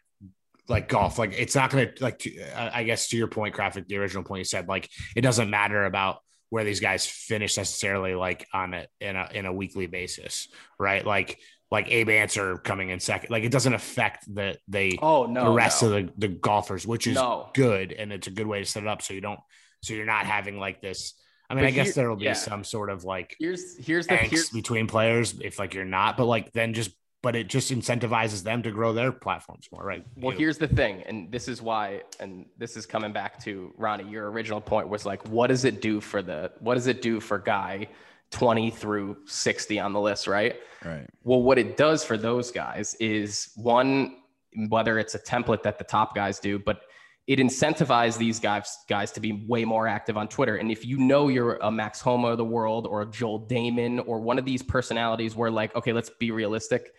like 0.69 0.89
golf. 0.89 1.17
Like 1.17 1.33
it's 1.33 1.55
not 1.55 1.71
going 1.71 1.89
to 1.95 2.03
like. 2.03 2.19
To, 2.19 2.59
I 2.59 2.81
I 2.81 2.83
guess 2.83 3.07
to 3.09 3.17
your 3.17 3.27
point, 3.27 3.55
Krafick. 3.55 3.87
The 3.87 3.97
original 3.97 4.23
point 4.23 4.39
you 4.39 4.45
said, 4.45 4.67
like 4.67 4.89
it 5.15 5.21
doesn't 5.21 5.49
matter 5.49 5.85
about 5.85 6.19
where 6.49 6.63
these 6.63 6.79
guys 6.79 7.05
finish 7.05 7.57
necessarily, 7.57 8.15
like 8.15 8.47
on 8.53 8.73
a 8.73 8.87
in 8.99 9.15
a 9.15 9.29
in 9.33 9.45
a 9.45 9.53
weekly 9.53 9.87
basis, 9.87 10.47
right? 10.79 11.05
Like 11.05 11.39
like 11.69 11.91
Abe 11.91 12.09
Ancer 12.09 12.57
coming 12.57 12.89
in 12.89 12.99
second. 12.99 13.29
Like 13.29 13.43
it 13.43 13.51
doesn't 13.51 13.73
affect 13.73 14.33
the 14.33 14.57
they 14.67 14.97
oh 15.01 15.25
no, 15.25 15.45
the 15.45 15.51
rest 15.51 15.83
no. 15.83 15.89
of 15.89 15.93
the 15.93 16.13
the 16.17 16.27
golfers, 16.29 16.87
which 16.87 17.07
is 17.07 17.15
No. 17.15 17.49
good 17.53 17.91
and 17.91 18.13
it's 18.13 18.27
a 18.27 18.31
good 18.31 18.47
way 18.47 18.59
to 18.59 18.65
set 18.65 18.83
it 18.83 18.87
up 18.89 19.01
so 19.01 19.13
you 19.13 19.21
don't 19.21 19.39
so 19.81 19.93
you're 19.93 20.05
not 20.05 20.25
having 20.25 20.59
like 20.59 20.81
this. 20.81 21.13
I 21.49 21.53
mean, 21.53 21.63
But 21.63 21.67
I 21.69 21.71
guess 21.71 21.93
there 21.93 22.09
will 22.09 22.17
be 22.17 22.25
yeah. 22.25 22.33
some 22.33 22.63
sort 22.63 22.89
of 22.89 23.03
like 23.03 23.35
here's 23.39 23.77
here's 23.77 24.07
the 24.07 24.15
angst 24.15 24.29
here's, 24.29 24.49
between 24.49 24.87
players 24.87 25.39
if 25.41 25.59
like 25.59 25.73
you're 25.73 25.85
not, 25.85 26.17
but 26.17 26.25
like 26.25 26.51
then 26.53 26.73
just 26.73 26.91
but 27.23 27.35
it 27.35 27.47
just 27.47 27.71
incentivizes 27.71 28.43
them 28.43 28.61
to 28.63 28.71
grow 28.71 28.93
their 28.93 29.11
platforms 29.11 29.67
more, 29.71 29.83
right? 29.83 30.05
Well, 30.15 30.33
You- 30.33 30.39
here's 30.39 30.57
the 30.57 30.67
thing, 30.67 31.03
and 31.03 31.31
this 31.31 31.47
is 31.47 31.61
why, 31.61 32.03
and 32.19 32.45
this 32.57 32.77
is 32.77 32.85
coming 32.85 33.11
back 33.11 33.41
to 33.43 33.73
Ronnie. 33.77 34.09
Your 34.09 34.29
original 34.31 34.61
point 34.61 34.87
was 34.87 35.05
like, 35.05 35.27
what 35.27 35.47
does 35.47 35.65
it 35.65 35.81
do 35.81 35.99
for 35.99 36.21
the, 36.21 36.51
what 36.59 36.75
does 36.75 36.87
it 36.87 37.01
do 37.01 37.19
for 37.19 37.39
guy 37.39 37.87
20 38.31 38.69
through 38.71 39.17
60 39.25 39.79
on 39.79 39.93
the 39.93 39.99
list, 39.99 40.27
right? 40.27 40.57
Right. 40.85 41.07
Well, 41.23 41.41
what 41.41 41.57
it 41.57 41.77
does 41.77 42.03
for 42.03 42.17
those 42.17 42.51
guys 42.51 42.93
is 42.99 43.51
one, 43.55 44.17
whether 44.69 44.99
it's 44.99 45.15
a 45.15 45.19
template 45.19 45.63
that 45.63 45.77
the 45.77 45.85
top 45.85 46.13
guys 46.13 46.39
do, 46.39 46.59
but 46.59 46.81
it 47.25 47.39
incentivizes 47.39 48.17
these 48.17 48.39
guys 48.39 48.77
guys 48.87 49.11
to 49.13 49.19
be 49.19 49.45
way 49.47 49.65
more 49.65 49.87
active 49.87 50.15
on 50.17 50.27
Twitter. 50.29 50.57
And 50.57 50.71
if 50.71 50.85
you 50.85 50.97
know 50.97 51.27
you're 51.29 51.55
a 51.57 51.71
Max 51.71 51.99
Homa 51.99 52.29
of 52.29 52.37
the 52.37 52.45
world 52.45 52.85
or 52.87 53.01
a 53.01 53.05
Joel 53.05 53.41
Dahmen 53.47 54.01
or 54.07 54.19
one 54.21 54.37
of 54.39 54.45
these 54.45 54.61
personalities 54.61 55.35
where 55.35 55.51
like, 55.51 55.75
okay, 55.75 55.91
let's 55.93 56.09
be 56.09 56.31
realistic, 56.31 56.93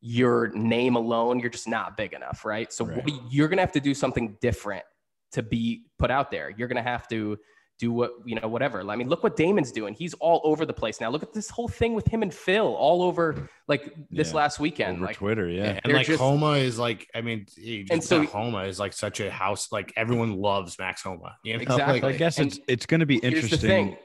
your 0.00 0.48
name 0.48 0.96
alone, 0.96 1.40
you're 1.40 1.50
just 1.50 1.68
not 1.68 1.96
big 1.96 2.12
enough, 2.12 2.44
right? 2.44 2.72
So 2.72 2.84
Right. 2.84 2.96
what 2.98 3.08
you- 3.08 3.20
you're 3.30 3.48
gonna 3.48 3.62
have 3.62 3.72
to 3.72 3.80
do 3.80 3.94
something 3.94 4.36
different 4.40 4.84
to 5.32 5.42
be 5.42 5.86
put 5.98 6.10
out 6.10 6.30
there. 6.30 6.50
You're 6.50 6.68
gonna 6.68 6.82
have 6.82 7.08
to 7.08 7.38
do 7.78 7.92
what 7.92 8.12
you 8.24 8.34
know, 8.40 8.48
whatever. 8.48 8.80
I 8.90 8.96
mean, 8.96 9.08
look 9.10 9.22
what 9.22 9.36
Dahmen's 9.36 9.70
doing. 9.70 9.92
He's 9.92 10.14
all 10.14 10.40
over 10.44 10.64
the 10.64 10.72
place 10.72 10.98
now. 10.98 11.10
Look 11.10 11.22
at 11.22 11.34
this 11.34 11.50
whole 11.50 11.68
thing 11.68 11.92
with 11.94 12.06
him 12.06 12.22
and 12.22 12.32
Phil 12.32 12.74
all 12.74 13.02
over 13.02 13.50
like 13.68 13.94
this 14.10 14.30
Yeah. 14.30 14.36
last 14.36 14.58
weekend. 14.60 14.96
Over 14.98 15.06
Like 15.06 15.16
Twitter, 15.16 15.46
yeah. 15.48 15.78
and 15.84 15.92
like 15.92 16.06
just- 16.06 16.18
Homa 16.18 16.52
is 16.52 16.78
like, 16.78 17.06
I 17.14 17.20
mean, 17.20 17.46
he 17.54 17.80
just 17.82 17.92
And 17.92 18.02
so- 18.02 18.22
not 18.22 18.30
Homa 18.32 18.62
is 18.64 18.78
like 18.80 18.94
such 18.94 19.20
a 19.20 19.30
house. 19.30 19.72
Like 19.72 19.92
everyone 19.94 20.38
loves 20.38 20.78
Max 20.78 21.02
Homa. 21.02 21.36
You 21.44 21.54
know? 21.54 21.60
Exactly. 21.62 22.00
So 22.00 22.08
I 22.08 22.12
guess 22.12 22.38
And 22.38 22.46
it's 22.48 22.60
it's 22.66 22.86
going 22.86 23.00
to 23.00 23.06
be 23.06 23.20
here's 23.20 23.32
the 23.34 23.38
interesting. 23.40 23.68
thing. 23.68 23.96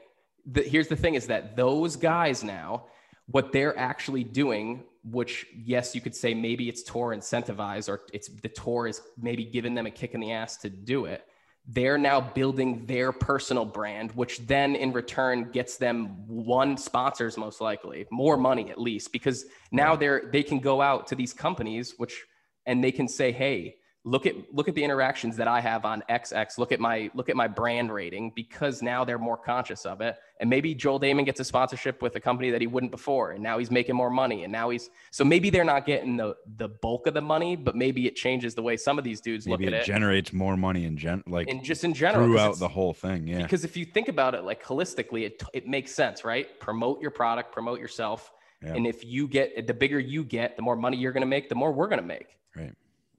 The, 0.44 0.62
here's 0.64 0.88
the 0.88 0.96
thing 0.96 1.14
is 1.14 1.28
that 1.28 1.56
those 1.56 1.96
guys 1.96 2.44
now, 2.44 2.86
what 3.26 3.52
they're 3.52 3.76
actually 3.78 4.24
doing, 4.24 4.84
which 5.04 5.46
yes, 5.56 5.94
you 5.94 6.00
could 6.00 6.14
say 6.14 6.34
maybe 6.34 6.68
it's 6.68 6.82
tour 6.82 7.14
incentivized 7.14 7.88
or 7.88 8.00
it's 8.12 8.28
the 8.28 8.48
tour 8.48 8.86
is 8.86 9.00
maybe 9.20 9.44
giving 9.44 9.74
them 9.74 9.86
a 9.86 9.90
kick 9.90 10.14
in 10.14 10.20
the 10.20 10.32
ass 10.32 10.56
to 10.58 10.70
do 10.70 11.06
it. 11.06 11.24
They're 11.66 11.98
now 11.98 12.20
building 12.20 12.86
their 12.86 13.12
personal 13.12 13.64
brand, 13.64 14.10
which 14.12 14.40
then 14.46 14.74
in 14.74 14.92
return 14.92 15.50
gets 15.52 15.76
them 15.76 16.26
one 16.26 16.76
sponsors 16.76 17.36
most 17.36 17.60
likely, 17.60 18.06
more 18.10 18.36
money 18.36 18.70
at 18.70 18.80
least, 18.80 19.12
because 19.12 19.44
now 19.70 19.94
they're 19.94 20.28
they 20.32 20.42
can 20.42 20.58
go 20.58 20.82
out 20.82 21.06
to 21.08 21.14
these 21.14 21.32
companies, 21.32 21.94
which 21.98 22.24
and 22.66 22.82
they 22.82 22.92
can 22.92 23.06
say, 23.06 23.30
hey, 23.30 23.76
look 24.04 24.26
at 24.26 24.34
look 24.52 24.68
at 24.68 24.74
the 24.74 24.82
interactions 24.82 25.36
that 25.36 25.46
I 25.46 25.60
have 25.60 25.84
on 25.84 26.02
XX. 26.08 26.58
Look 26.58 26.72
at 26.72 26.80
my 26.80 27.10
look 27.14 27.28
at 27.28 27.36
my 27.36 27.46
brand 27.46 27.92
rating 27.92 28.32
because 28.34 28.82
now 28.82 29.04
they're 29.04 29.18
more 29.18 29.36
conscious 29.36 29.86
of 29.86 30.00
it. 30.00 30.16
And 30.40 30.50
maybe 30.50 30.74
Joel 30.74 30.98
Dahmen 30.98 31.24
gets 31.24 31.38
a 31.38 31.44
sponsorship 31.44 32.02
with 32.02 32.16
a 32.16 32.20
company 32.20 32.50
that 32.50 32.60
he 32.60 32.66
wouldn't 32.66 32.90
before, 32.90 33.32
and 33.32 33.42
now 33.42 33.58
he's 33.58 33.70
making 33.70 33.94
more 33.94 34.10
money. 34.10 34.42
And 34.42 34.52
now 34.52 34.70
he's 34.70 34.90
so 35.10 35.24
maybe 35.24 35.50
they're 35.50 35.64
not 35.64 35.86
getting 35.86 36.16
the 36.16 36.36
the 36.56 36.68
bulk 36.68 37.06
of 37.06 37.14
the 37.14 37.20
money, 37.20 37.54
but 37.54 37.76
maybe 37.76 38.06
it 38.06 38.16
changes 38.16 38.54
the 38.54 38.62
way 38.62 38.76
some 38.76 38.98
of 38.98 39.04
these 39.04 39.20
dudes 39.20 39.46
Maybe 39.46 39.66
look 39.66 39.74
at 39.74 39.82
it, 39.82 39.86
generates 39.86 40.32
more 40.32 40.56
money 40.56 40.84
in 40.84 40.96
gen 40.96 41.22
like 41.26 41.48
and 41.48 41.62
just 41.62 41.84
in 41.84 41.94
general 41.94 42.26
throughout 42.26 42.58
the 42.58 42.68
whole 42.68 42.92
thing. 42.92 43.26
Yeah. 43.28 43.42
because 43.42 43.64
if 43.64 43.76
you 43.76 43.84
think 43.84 44.08
about 44.08 44.34
it 44.34 44.42
like 44.42 44.62
holistically, 44.64 45.26
it, 45.26 45.42
it 45.52 45.68
makes 45.68 45.92
sense, 45.92 46.24
right? 46.24 46.58
Promote 46.58 47.00
your 47.00 47.12
product, 47.12 47.52
promote 47.52 47.78
yourself. 47.78 48.32
Yeah. 48.62 48.74
And 48.74 48.86
if 48.86 49.04
you 49.04 49.26
get 49.26 49.66
the 49.66 49.74
bigger 49.74 49.98
you 49.98 50.24
get, 50.24 50.56
the 50.56 50.62
more 50.62 50.76
money 50.76 50.96
you're 50.96 51.12
going 51.12 51.22
to 51.22 51.26
make, 51.26 51.48
the 51.48 51.54
more 51.54 51.72
we're 51.72 51.88
going 51.88 52.00
to 52.00 52.06
make. 52.06 52.36
Right. 52.56 52.74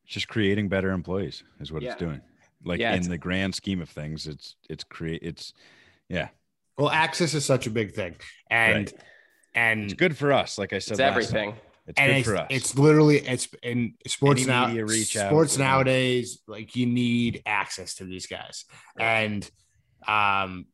It's 0.05 0.13
just 0.13 0.27
creating 0.27 0.69
better 0.69 0.91
employees 0.91 1.43
is 1.59 1.71
what 1.71 1.81
Yeah. 1.81 1.91
it's 1.93 1.99
doing. 1.99 2.21
Like 2.65 2.79
Yeah, 2.79 2.89
in 2.91 2.95
it's- 2.95 3.09
the 3.09 3.17
grand 3.17 3.55
scheme 3.55 3.81
of 3.81 3.89
things, 3.89 4.27
it's 4.27 4.55
it's 4.69 4.83
create 4.83 5.21
it's 5.23 5.53
yeah. 6.09 6.29
Well, 6.77 6.89
access 6.89 7.33
is 7.33 7.45
such 7.45 7.67
a 7.67 7.69
big 7.69 7.93
thing, 7.93 8.15
and 8.49 8.91
and 9.53 9.83
It's 9.85 9.93
good 9.93 10.17
for 10.17 10.33
us. 10.33 10.57
Like 10.57 10.73
I 10.73 10.79
said, 10.79 10.93
It's 10.93 10.99
everything. 10.99 11.51
time. 11.51 11.59
It's 11.85 11.99
and 11.99 12.09
good 12.11 12.17
it's, 12.19 12.27
for 12.29 12.37
us. 12.37 12.47
it's 12.49 12.77
literally 12.77 13.17
it's 13.19 13.47
in 13.61 13.95
sports 14.07 14.45
now. 14.45 14.67
media 14.67 14.85
reach 14.85 15.17
out, 15.17 15.29
sports 15.29 15.57
whatever. 15.57 15.69
nowadays, 15.75 16.39
like 16.47 16.75
you 16.77 16.85
need 16.85 17.41
access 17.45 17.95
to 17.95 18.05
these 18.05 18.25
guys, 18.25 18.63
and 18.97 19.49
um, 20.07 20.65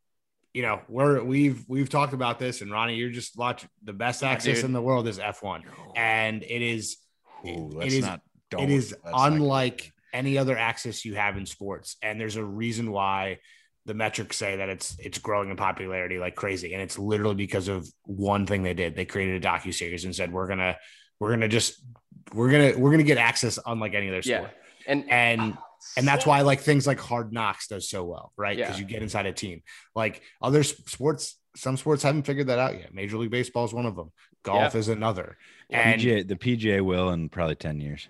you 0.53 0.61
know 0.61 0.81
we're 0.87 1.23
we've 1.23 1.65
we've 1.67 1.89
talked 1.89 2.13
about 2.13 2.37
this, 2.37 2.61
and 2.61 2.71
Ronnie, 2.71 2.95
you're 2.95 3.09
just 3.09 3.35
watching 3.37 3.69
the 3.83 3.93
best 3.93 4.23
access 4.23 4.57
dude. 4.57 4.65
in 4.65 4.73
the 4.73 4.81
world 4.81 5.07
is 5.07 5.17
F1, 5.17 5.63
and 5.95 6.43
it 6.43 6.61
is 6.61 6.97
Ooh, 7.45 7.69
it 7.69 7.73
let's 7.73 7.93
is 7.95 8.05
not. 8.05 8.21
Don't, 8.51 8.63
it 8.63 8.71
is 8.71 8.95
unlike 9.05 9.93
any 10.13 10.37
other 10.37 10.57
access 10.57 11.05
you 11.05 11.15
have 11.15 11.37
in 11.37 11.45
sports 11.45 11.97
and 12.01 12.19
there's 12.19 12.35
a 12.35 12.43
reason 12.43 12.91
why 12.91 13.39
the 13.85 13.93
metrics 13.93 14.37
say 14.37 14.57
that 14.57 14.69
it's 14.69 14.95
it's 14.99 15.17
growing 15.17 15.49
in 15.49 15.55
popularity 15.55 16.19
like 16.19 16.35
crazy 16.35 16.73
and 16.73 16.81
it's 16.81 16.99
literally 16.99 17.35
because 17.35 17.67
of 17.67 17.87
one 18.03 18.45
thing 18.45 18.61
they 18.63 18.73
did. 18.73 18.95
They 18.95 19.05
created 19.05 19.43
a 19.43 19.47
docu 19.47 19.73
series 19.73 20.05
and 20.05 20.15
said 20.15 20.31
we're 20.31 20.47
gonna 20.47 20.77
we're 21.19 21.31
gonna 21.31 21.47
just 21.47 21.81
we're 22.33 22.51
gonna 22.51 22.77
we're 22.77 22.91
gonna 22.91 23.03
get 23.03 23.17
access 23.17 23.57
unlike 23.65 23.93
any 23.93 24.09
other 24.09 24.21
sport. 24.21 24.51
Yeah. 24.51 24.91
And 24.91 25.09
and 25.09 25.53
ah, 25.57 25.65
and 25.97 26.07
that's 26.07 26.25
why 26.25 26.41
like 26.41 26.59
things 26.59 26.85
like 26.85 26.99
hard 26.99 27.33
knocks 27.33 27.67
does 27.67 27.89
so 27.89 28.03
well 28.03 28.31
right? 28.37 28.57
Because 28.57 28.75
Yeah. 28.75 28.81
you 28.81 28.85
get 28.85 29.01
inside 29.01 29.25
a 29.25 29.33
team. 29.33 29.63
Like 29.95 30.21
other 30.41 30.63
sports 30.63 31.37
some 31.55 31.77
sports 31.77 32.03
haven't 32.03 32.23
figured 32.23 32.47
that 32.47 32.59
out 32.59 32.75
yet. 32.77 32.93
Major 32.93 33.17
league 33.17 33.31
baseball 33.31 33.65
is 33.65 33.73
one 33.73 33.85
of 33.85 33.95
them. 33.95 34.11
Golf 34.43 34.75
is 34.75 34.87
another. 34.87 35.37
And 35.69 35.99
PGA, 35.99 36.27
the 36.27 36.35
PGA 36.35 36.81
will 36.81 37.09
in 37.09 37.29
probably 37.29 37.55
ten 37.55 37.79
years. 37.79 38.07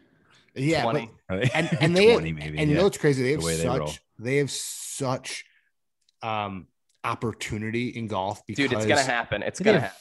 Yeah 0.56 0.84
20. 0.84 1.12
Right? 1.30 1.50
and 1.56 1.78
and 1.82 1.96
they 1.96 2.12
twenty 2.14 2.34
maybe. 2.42 2.58
and 2.58 2.70
you 2.70 2.78
know 2.78 2.84
what's 2.84 2.98
crazy? 2.98 3.24
They 3.24 3.32
have 3.32 3.42
the 3.42 3.46
way 3.46 3.56
they 3.56 3.64
such 3.64 4.02
they, 4.18 4.38
have 4.38 4.52
such 4.52 5.46
um 6.22 6.68
opportunity 7.04 7.90
in 7.90 8.08
golf 8.08 8.46
because 8.46 8.70
dude, 8.70 8.78
it's 8.78 8.86
gonna 8.86 9.02
happen. 9.04 9.44
It's 9.44 9.60
gonna 9.60 9.80
happen. 9.82 9.96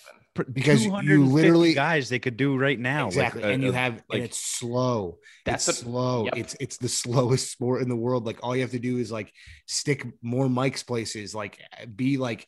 Because 0.53 0.87
you 0.87 1.25
literally- 1.25 1.75
guys 1.75 2.09
they 2.09 2.21
could 2.21 2.37
do 2.37 2.57
right 2.57 2.79
now. 2.79 3.07
like, 3.07 3.17
exactly, 3.17 3.43
uh, 3.43 3.49
and 3.49 3.63
you 3.63 3.71
uh, 3.71 3.73
have 3.73 3.95
like 4.09 4.19
and 4.19 4.23
it's 4.23 4.39
slow. 4.39 5.19
That's 5.45 5.67
it's 5.69 5.79
the- 5.79 5.85
slow. 5.85 6.25
yep. 6.27 6.37
It's 6.37 6.57
it's 6.61 6.77
the 6.77 6.89
slowest 7.03 7.51
sport 7.51 7.83
in 7.83 7.89
the 7.89 7.97
world. 7.97 8.25
Like 8.25 8.39
all 8.43 8.55
you 8.55 8.63
have 8.63 8.71
to 8.71 8.79
do 8.79 8.99
is 8.99 9.11
like 9.11 9.33
stick 9.67 10.07
more 10.23 10.47
mics 10.47 10.87
places. 10.87 11.35
Like 11.35 11.59
be 11.95 12.17
like. 12.19 12.47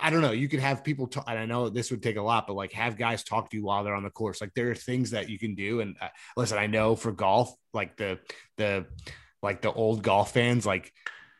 I 0.00 0.10
don't 0.10 0.22
know. 0.22 0.32
You 0.32 0.48
could 0.48 0.60
have 0.60 0.84
people 0.84 1.06
talk, 1.06 1.24
and 1.28 1.38
I 1.38 1.46
know 1.46 1.68
this 1.68 1.90
would 1.90 2.02
take 2.02 2.16
a 2.16 2.22
lot, 2.22 2.46
but 2.46 2.54
like 2.54 2.72
have 2.72 2.96
guys 2.96 3.24
talk 3.24 3.50
to 3.50 3.56
you 3.56 3.64
while 3.64 3.84
they're 3.84 3.94
on 3.94 4.02
the 4.02 4.10
course. 4.10 4.40
Like 4.40 4.54
there 4.54 4.70
are 4.70 4.74
things 4.74 5.10
that 5.10 5.28
you 5.28 5.38
can 5.38 5.54
do. 5.54 5.80
And 5.80 5.96
uh, 6.00 6.08
listen, 6.36 6.58
I 6.58 6.66
know 6.66 6.96
for 6.96 7.12
golf, 7.12 7.54
like 7.72 7.96
the 7.96 8.18
the 8.56 8.86
like 9.42 9.62
the 9.62 9.72
old 9.72 10.02
golf 10.02 10.32
fans, 10.32 10.64
like 10.64 10.92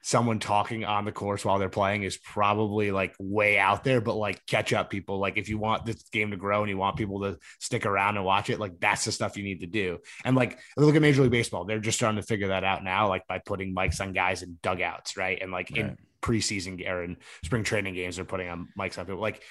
someone 0.05 0.41
talking 0.41 0.85
on 0.85 1.05
the 1.05 1.13
course 1.13 1.45
while 1.45 1.61
they're 1.61 1.69
playing 1.69 2.03
is 2.03 2.17
probably 2.19 2.91
like 2.91 3.15
way 3.21 3.57
out 3.59 3.85
there, 3.85 4.01
but 4.01 4.15
like 4.15 4.45
catch 4.47 4.73
up 4.73 4.91
people. 4.91 5.19
Like 5.19 5.37
if 5.37 5.49
you 5.49 5.59
want 5.59 5.87
this 5.87 6.03
game 6.11 6.33
to 6.33 6.37
grow 6.37 6.63
and 6.63 6.69
you 6.69 6.77
want 6.77 6.97
people 6.97 7.21
to 7.23 7.39
stick 7.61 7.87
around 7.87 8.17
and 8.17 8.27
watch 8.27 8.51
it, 8.51 8.59
like 8.59 8.81
that's 8.81 9.05
the 9.05 9.13
stuff 9.13 9.37
you 9.37 9.45
need 9.45 9.61
to 9.61 9.67
do. 9.67 9.99
And 10.25 10.35
like 10.35 10.59
look 10.77 10.97
at 10.97 11.03
Major 11.03 11.23
League 11.23 11.31
Baseball, 11.31 11.65
they're 11.65 11.79
just 11.79 11.99
starting 11.99 12.21
to 12.21 12.27
figure 12.27 12.49
that 12.49 12.65
out 12.65 12.83
now, 12.83 13.09
like 13.09 13.27
by 13.29 13.39
putting 13.39 13.75
mics 13.75 14.01
on 14.01 14.13
guys 14.13 14.43
in 14.43 14.59
dugouts, 14.63 15.17
right? 15.17 15.41
And 15.41 15.53
like 15.53 15.71
in 15.77 15.87
Right. 15.87 15.97
Preseason 16.23 16.89
or 16.89 17.05
in 17.05 17.17
spring 17.45 17.65
training 17.65 17.95
games, 17.95 18.17
they're 18.17 18.25
putting 18.25 18.49
on 18.49 18.69
mics 18.79 18.99
on 18.99 19.07
people. 19.07 19.21
Like 19.21 19.43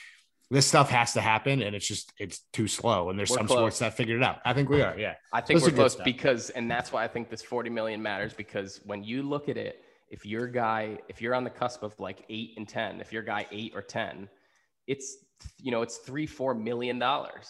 this 0.49 0.65
stuff 0.65 0.89
has 0.89 1.13
to 1.13 1.21
happen, 1.21 1.61
and 1.61 1.75
it's 1.75 1.87
just 1.87 2.11
it's 2.19 2.41
too 2.51 2.67
slow. 2.67 3.09
And 3.09 3.17
there's 3.17 3.29
We're 3.29 3.37
some 3.37 3.47
close. 3.47 3.57
sports 3.57 3.79
that 3.79 3.93
figured 3.95 4.21
it 4.21 4.23
out. 4.23 4.39
I 4.43 4.53
think 4.53 4.69
we 4.69 4.81
are, 4.81 4.97
yeah. 4.97 5.15
I 5.31 5.39
think 5.41 5.59
Those 5.61 5.71
we're 5.71 5.75
close 5.75 5.95
because, 5.95 6.49
and 6.49 6.69
that's 6.69 6.91
why 6.91 7.03
I 7.03 7.07
think 7.07 7.29
this 7.29 7.41
40 7.41 7.69
million 7.69 8.01
matters 8.01 8.33
because 8.33 8.81
when 8.85 9.03
you 9.03 9.23
look 9.23 9.47
at 9.47 9.57
it, 9.57 9.83
if 10.11 10.25
your 10.25 10.45
guy, 10.45 10.99
if 11.07 11.21
you're 11.21 11.33
on 11.33 11.45
the 11.45 11.49
cusp 11.49 11.83
of 11.83 11.97
like 11.97 12.25
eight 12.29 12.53
and 12.57 12.67
10, 12.67 12.99
if 12.99 13.13
your 13.13 13.23
guy 13.23 13.45
eight 13.49 13.71
or 13.73 13.81
10, 13.81 14.27
it's, 14.85 15.15
you 15.57 15.71
know, 15.71 15.83
it's 15.83 15.97
three, 15.99 16.27
$4 16.27 16.61
million. 16.61 17.01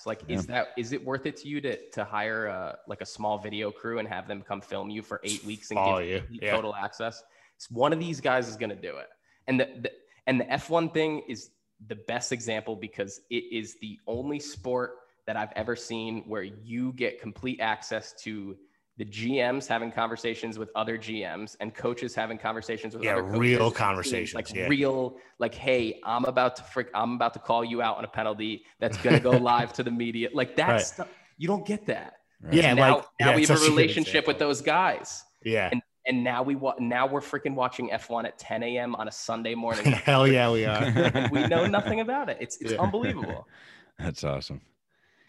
Like, 0.06 0.22
is 0.28 0.46
that, 0.46 0.68
is 0.78 0.94
it 0.94 1.04
worth 1.04 1.26
it 1.26 1.38
to 1.38 1.48
you 1.48 1.60
to, 1.62 1.90
to 1.90 2.06
hire 2.06 2.46
a, 2.46 2.78
like 2.88 3.02
a 3.02 3.06
small 3.06 3.40
video 3.40 3.72
crew 3.72 3.98
and 3.98 4.08
have 4.08 4.28
them 4.28 4.44
come 4.44 4.62
film 4.62 4.92
you 4.92 5.02
for 5.02 5.20
eight 5.24 5.44
weeks 5.44 5.72
and 5.72 5.80
give 5.84 6.08
you, 6.08 6.22
you 6.30 6.40
yeah. 6.44 6.52
total 6.52 6.76
access? 6.76 7.24
One 7.70 7.94
of 7.94 8.00
these 8.00 8.22
guys 8.22 8.48
is 8.48 8.56
going 8.56 8.70
to 8.70 8.76
do 8.76 8.98
it. 8.98 9.08
And 9.48 9.60
the, 9.60 9.70
the, 9.82 9.92
and 10.28 10.40
the 10.40 10.46
F1 10.46 10.94
thing 10.94 11.24
is 11.28 11.52
the 11.88 11.96
best 11.96 12.32
example 12.32 12.76
because 12.76 13.22
it 13.30 13.44
is 13.52 13.78
the 13.82 14.00
only 14.08 14.40
sport 14.40 14.96
that 15.28 15.36
I've 15.36 15.52
ever 15.56 15.76
seen 15.76 16.24
where 16.28 16.44
you 16.44 16.94
get 16.94 17.20
complete 17.22 17.60
access 17.60 18.14
to 18.24 18.56
the 18.98 19.06
GMs 19.06 19.68
having 19.68 19.92
conversations 19.92 20.60
with 20.60 20.70
other 20.76 20.98
GMs 20.98 21.56
and 21.60 21.74
coaches 21.74 22.14
having 22.14 22.38
conversations 22.38 22.94
with 22.96 23.04
Yeah, 23.04 23.14
other 23.14 23.24
coaches 23.24 23.40
real 23.40 23.72
conversations, 23.72 24.36
like 24.36 24.54
yeah. 24.54 24.68
real, 24.68 25.16
like, 25.40 25.56
hey, 25.56 26.00
I'm 26.04 26.26
about 26.26 26.56
to 26.58 26.64
frick, 26.64 26.90
I'm 26.94 27.14
about 27.16 27.34
to 27.34 27.40
call 27.40 27.64
you 27.66 27.82
out 27.82 27.98
on 27.98 28.04
a 28.04 28.08
penalty 28.08 28.64
that's 28.80 28.98
gonna 28.98 29.20
go 29.20 29.32
live 29.38 29.74
to 29.74 29.84
the 29.84 29.92
media. 29.92 30.30
Like 30.34 30.56
that 30.58 30.68
Right. 30.70 30.82
stuff, 30.82 31.08
you 31.38 31.48
don't 31.48 31.66
get 31.66 31.86
that. 31.88 32.16
Right. 32.42 32.54
Yeah, 32.54 32.74
now, 32.74 32.96
like 32.98 33.06
now 33.20 33.30
yeah, 33.30 33.36
we 33.38 33.46
have 33.46 33.62
a 33.62 33.64
relationship 33.64 34.28
with 34.28 34.38
those 34.38 34.62
guys, 34.62 35.24
Yeah. 35.44 35.70
and 35.72 35.82
and 36.06 36.24
now 36.24 36.42
we 36.44 36.56
wa- 36.56 36.76
now 36.80 37.08
we're 37.08 37.22
freaking 37.22 37.54
watching 37.56 37.90
F1 37.90 38.26
at 38.26 38.38
10 38.40 38.64
a.m. 38.64 38.96
on 38.96 39.08
a 39.08 39.12
Sunday 39.12 39.56
morning. 39.56 39.86
Hell 39.92 40.28
yeah, 40.28 40.52
we 40.52 40.66
are. 40.66 41.30
we 41.32 41.48
know 41.48 41.66
nothing 41.78 42.00
about 42.00 42.30
it. 42.30 42.38
It's 42.40 42.58
it's 42.62 42.72
Yeah. 42.74 42.82
unbelievable. 42.82 43.48
That's 44.00 44.24
awesome. 44.24 44.62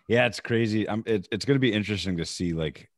Yeah, 0.08 0.26
it's 0.26 0.40
crazy. 0.40 0.88
I'm 0.88 1.02
it, 1.06 1.28
it's 1.30 1.44
going 1.44 1.56
to 1.56 1.60
be 1.60 1.72
interesting 1.72 2.16
to 2.16 2.24
see 2.24 2.52
like 2.52 2.88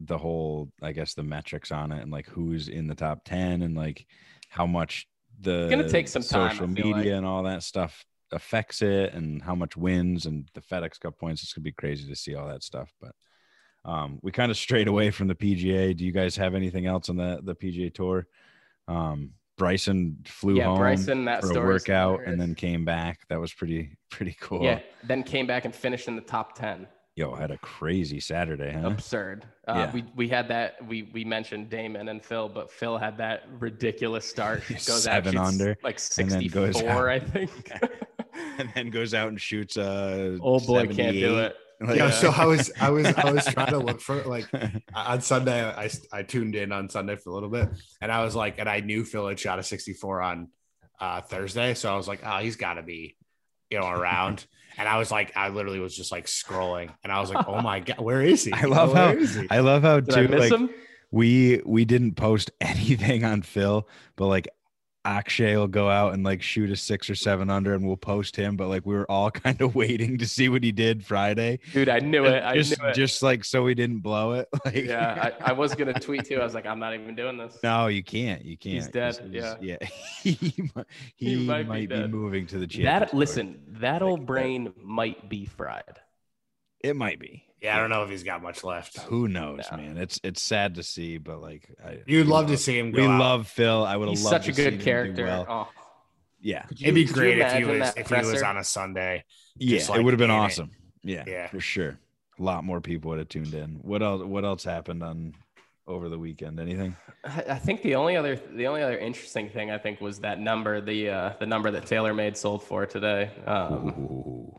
the 0.00 0.18
whole 0.18 0.70
I 0.82 0.92
guess 0.92 1.14
the 1.14 1.22
metrics 1.22 1.70
on 1.72 1.92
it 1.92 2.02
and 2.02 2.10
like 2.10 2.26
who's 2.28 2.68
in 2.68 2.86
the 2.86 2.94
top 2.94 3.24
10 3.24 3.62
and 3.62 3.76
like 3.76 4.06
how 4.48 4.66
much 4.66 5.06
the 5.40 5.68
gonna 5.70 5.88
take 5.88 6.08
some 6.08 6.22
social 6.22 6.66
feel 6.68 6.86
media 6.86 6.92
like. 6.92 7.06
and 7.18 7.26
all 7.26 7.42
that 7.44 7.62
stuff 7.62 8.04
affects 8.32 8.82
it 8.82 9.12
and 9.14 9.42
how 9.42 9.54
much 9.54 9.76
wins 9.76 10.26
and 10.26 10.48
the 10.54 10.60
FedEx 10.60 10.98
Cup 11.00 11.18
points. 11.18 11.42
It's 11.42 11.52
going 11.52 11.62
to 11.62 11.70
be 11.70 11.72
crazy 11.72 12.08
to 12.08 12.16
see 12.16 12.34
all 12.34 12.48
that 12.48 12.62
stuff, 12.62 12.92
but 13.00 13.12
um, 13.84 14.18
we 14.22 14.32
kind 14.32 14.50
of 14.50 14.56
strayed 14.66 14.88
away 14.88 15.10
from 15.10 15.28
the 15.28 15.34
PGA. 15.34 15.96
Do 15.96 16.04
you 16.04 16.12
guys 16.12 16.36
have 16.36 16.54
anything 16.54 16.86
else 16.86 17.08
on 17.08 17.16
the 17.16 17.40
the 17.42 17.54
PGA 17.54 17.92
tour? 17.92 18.26
Um, 18.88 19.30
Bryson 19.56 20.18
flew 20.26 20.56
yeah, 20.56 20.64
home 20.64 20.78
Bryson, 20.78 21.24
that 21.26 21.42
for 21.42 21.56
a 21.56 21.64
workout 21.64 22.24
and 22.26 22.40
then 22.40 22.54
came 22.54 22.84
back. 22.84 23.20
That 23.28 23.40
was 23.40 23.52
pretty 23.52 23.96
pretty 24.10 24.36
cool. 24.40 24.62
yeah, 24.62 24.80
then 25.04 25.22
came 25.22 25.46
back 25.46 25.64
and 25.64 25.74
finished 25.74 26.08
in 26.08 26.16
the 26.16 26.22
top 26.22 26.56
10. 26.58 26.86
Yo, 27.16 27.32
had 27.32 27.52
a 27.52 27.58
crazy 27.58 28.18
Saturday, 28.18 28.72
huh? 28.72 28.88
Absurd. 28.88 29.46
Uh, 29.68 29.74
Yeah. 29.76 29.92
We 29.92 30.04
we 30.16 30.28
had 30.28 30.48
that. 30.48 30.84
We 30.84 31.10
we 31.14 31.24
mentioned 31.24 31.70
Dahmen 31.70 32.10
and 32.10 32.24
Phil, 32.24 32.48
but 32.48 32.72
Phil 32.72 32.98
had 32.98 33.16
that 33.18 33.44
ridiculous 33.60 34.28
start. 34.28 34.66
Goes 34.68 35.06
out, 35.06 35.24
Seven 35.24 35.34
shoots 35.34 35.46
under, 35.46 35.76
like 35.84 35.94
and 35.94 36.00
64, 36.00 36.66
goes 36.66 36.82
out. 36.82 37.08
I 37.08 37.20
think. 37.20 37.70
and 38.58 38.68
then 38.74 38.90
goes 38.90 39.14
out 39.14 39.28
and 39.28 39.40
shoots 39.40 39.76
uh 39.76 40.36
Old 40.40 40.66
boy 40.66 40.88
can't 40.88 41.14
do 41.14 41.38
it. 41.38 41.56
Like, 41.88 41.98
Yeah, 41.98 42.10
so 42.10 42.30
I 42.30 42.46
was 42.46 42.70
I 42.80 42.90
was 42.90 43.06
I 43.06 43.30
was 43.32 43.44
trying 43.46 43.70
to 43.70 43.78
look 43.78 44.00
for 44.00 44.22
like 44.22 44.46
on 44.94 45.20
Sunday 45.20 45.64
I 45.64 45.90
I 46.12 46.22
tuned 46.22 46.54
in 46.54 46.72
on 46.72 46.88
Sunday 46.88 47.16
for 47.16 47.30
a 47.30 47.34
little 47.34 47.50
bit 47.50 47.68
and 48.00 48.10
I 48.10 48.24
was 48.24 48.34
like 48.34 48.58
and 48.58 48.68
I 48.68 48.80
knew 48.80 49.04
Phil 49.04 49.28
had 49.28 49.38
shot 49.38 49.58
a 49.58 49.62
64 49.62 50.22
on 50.22 50.48
uh 51.00 51.20
Thursday 51.20 51.74
so 51.74 51.92
I 51.92 51.96
was 51.96 52.08
like 52.08 52.20
oh 52.24 52.38
he's 52.38 52.56
got 52.56 52.74
to 52.74 52.82
be 52.82 53.16
you 53.70 53.78
know 53.78 53.88
around 53.88 54.46
and 54.78 54.88
I 54.88 54.98
was 54.98 55.10
like 55.10 55.36
I 55.36 55.48
literally 55.50 55.80
was 55.80 55.96
just 55.96 56.10
like 56.12 56.26
scrolling 56.26 56.90
and 57.02 57.12
I 57.12 57.20
was 57.20 57.30
like 57.30 57.46
oh 57.48 57.60
my 57.60 57.80
god 57.80 57.98
where 58.00 58.22
is 58.22 58.44
he 58.44 58.52
I 58.52 58.62
love 58.62 58.92
Where 58.92 59.14
how 59.14 59.20
is 59.20 59.34
he? 59.34 59.46
I 59.50 59.60
love 59.60 59.82
how 59.82 60.00
Did 60.00 60.14
I 60.14 60.22
too 60.22 60.28
miss 60.28 60.50
like 60.50 60.60
him? 60.60 60.70
we 61.10 61.60
we 61.64 61.84
didn't 61.84 62.14
post 62.14 62.50
anything 62.60 63.24
on 63.24 63.42
Phil, 63.42 63.88
but 64.16 64.26
like 64.26 64.48
Akshay 65.06 65.56
will 65.56 65.68
go 65.68 65.90
out 65.90 66.14
and 66.14 66.24
like 66.24 66.40
shoot 66.40 66.70
a 66.70 66.76
six 66.76 67.10
or 67.10 67.14
seven 67.14 67.50
under 67.50 67.74
and 67.74 67.86
we'll 67.86 67.96
post 67.96 68.36
him, 68.36 68.56
but 68.56 68.68
like 68.68 68.86
we 68.86 68.94
were 68.94 69.10
all 69.10 69.30
kind 69.44 69.60
of 69.60 69.74
waiting 69.74 70.16
to 70.18 70.26
see 70.26 70.48
what 70.48 70.62
he 70.64 70.72
did 70.72 71.04
Friday. 71.04 71.58
Dude, 71.72 71.88
I 71.90 71.98
knew 71.98 72.24
it. 72.24 72.42
I 72.42 72.54
just 72.56 72.80
knew 72.80 72.88
it. 72.88 72.94
just 72.94 73.22
like 73.22 73.44
so 73.44 73.62
we 73.62 73.74
didn't 73.74 73.98
blow 74.00 74.32
it. 74.32 74.48
Like 74.64 74.76
yeah, 74.86 75.32
I, 75.44 75.50
I 75.50 75.52
was 75.52 75.74
gonna 75.74 75.92
tweet 75.92 76.24
too. 76.24 76.36
I 76.40 76.44
was 76.44 76.54
like, 76.54 76.64
I'm 76.66 76.78
not 76.78 76.94
even 76.94 77.14
doing 77.14 77.36
this. 77.36 77.58
No, 77.62 77.88
you 77.88 78.02
can't. 78.02 78.42
You 78.44 78.56
can't. 78.56 78.74
He's 78.76 78.88
dead. 78.88 79.18
he's- 79.30 79.56
yeah. 79.60 79.76
he, 80.22 80.38
mi- 80.74 80.82
he, 81.16 81.36
He 81.36 81.46
might, 81.46 81.66
might 81.68 81.88
be 81.90 81.96
be, 82.02 82.08
moving 82.08 82.46
to 82.46 82.58
the 82.58 82.66
championship. 82.66 83.10
That 83.10 83.14
listen, 83.16 83.60
that 83.80 84.00
old 84.02 84.20
Like, 84.20 84.26
brain 84.26 84.72
might 84.82 85.28
be 85.28 85.44
fried. 85.44 86.00
It 86.80 86.96
might 86.96 87.18
be. 87.18 87.44
Yeah 87.64 87.76
I 87.76 87.80
don't 87.80 87.90
know 87.90 88.02
if 88.04 88.10
he's 88.10 88.22
got 88.22 88.42
much 88.42 88.62
left 88.62 88.98
Who 89.10 89.26
knows, 89.26 89.64
No. 89.70 89.76
man? 89.78 89.96
It's 89.96 90.20
it's 90.22 90.40
sad 90.42 90.76
to 90.76 90.82
see, 90.84 91.18
but 91.18 91.40
like 91.40 91.68
I, 91.84 91.98
you'd 92.06 92.26
we 92.26 92.32
love 92.32 92.46
to 92.48 92.56
see 92.56 92.78
him 92.78 92.92
go 92.92 93.00
We 93.02 93.08
out. 93.08 93.18
love 93.18 93.48
Phil. 93.48 93.84
I 93.84 93.96
would 93.96 94.08
have 94.08 94.20
loved 94.20 94.44
such 94.44 94.48
a 94.48 94.52
to 94.52 94.70
good 94.70 94.80
character. 94.82 95.24
well. 95.24 95.46
Oh, 95.48 95.68
Yeah, 96.40 96.66
you- 96.76 96.84
it'd 96.88 96.94
be 96.94 97.04
great 97.06 97.38
if 97.38 97.52
he 97.54 97.64
was 97.64 97.78
that 97.80 97.98
if 97.98 98.08
he 98.08 98.14
was 98.32 98.42
on 98.42 98.56
a 98.58 98.64
Sunday 98.64 99.24
yeah, 99.56 99.78
Just, 99.78 99.90
it 99.90 100.02
would 100.04 100.12
have 100.12 100.18
been 100.18 100.30
in 100.30 100.36
it. 100.36 100.40
awesome. 100.40 100.70
Yeah, 101.02 101.24
Yeah. 101.26 101.46
for 101.48 101.60
sure. 101.60 101.98
A 102.38 102.42
lot 102.42 102.64
more 102.64 102.80
people 102.80 103.10
would 103.10 103.18
have 103.20 103.28
tuned 103.28 103.54
in. 103.54 103.78
What 103.82 104.02
else? 104.02 104.22
What 104.24 104.44
else 104.44 104.64
happened 104.64 105.02
on 105.04 105.34
over 105.86 106.08
the 106.08 106.18
weekend? 106.18 106.58
Anything? 106.58 106.96
I 107.24 107.44
I 107.50 107.58
think 107.58 107.82
the 107.82 107.94
only 107.94 108.16
other 108.16 108.34
the 108.36 108.66
only 108.66 108.82
other 108.82 108.98
interesting 108.98 109.48
thing 109.48 109.70
I 109.70 109.78
think 109.78 110.00
was 110.00 110.18
that 110.20 110.40
number 110.40 110.80
the 110.80 111.08
uh, 111.10 111.32
the 111.38 111.46
number 111.46 111.70
that 111.70 111.84
TaylorMade 111.84 112.36
sold 112.36 112.62
for 112.64 112.84
today. 112.86 113.30
Um, 113.46 114.50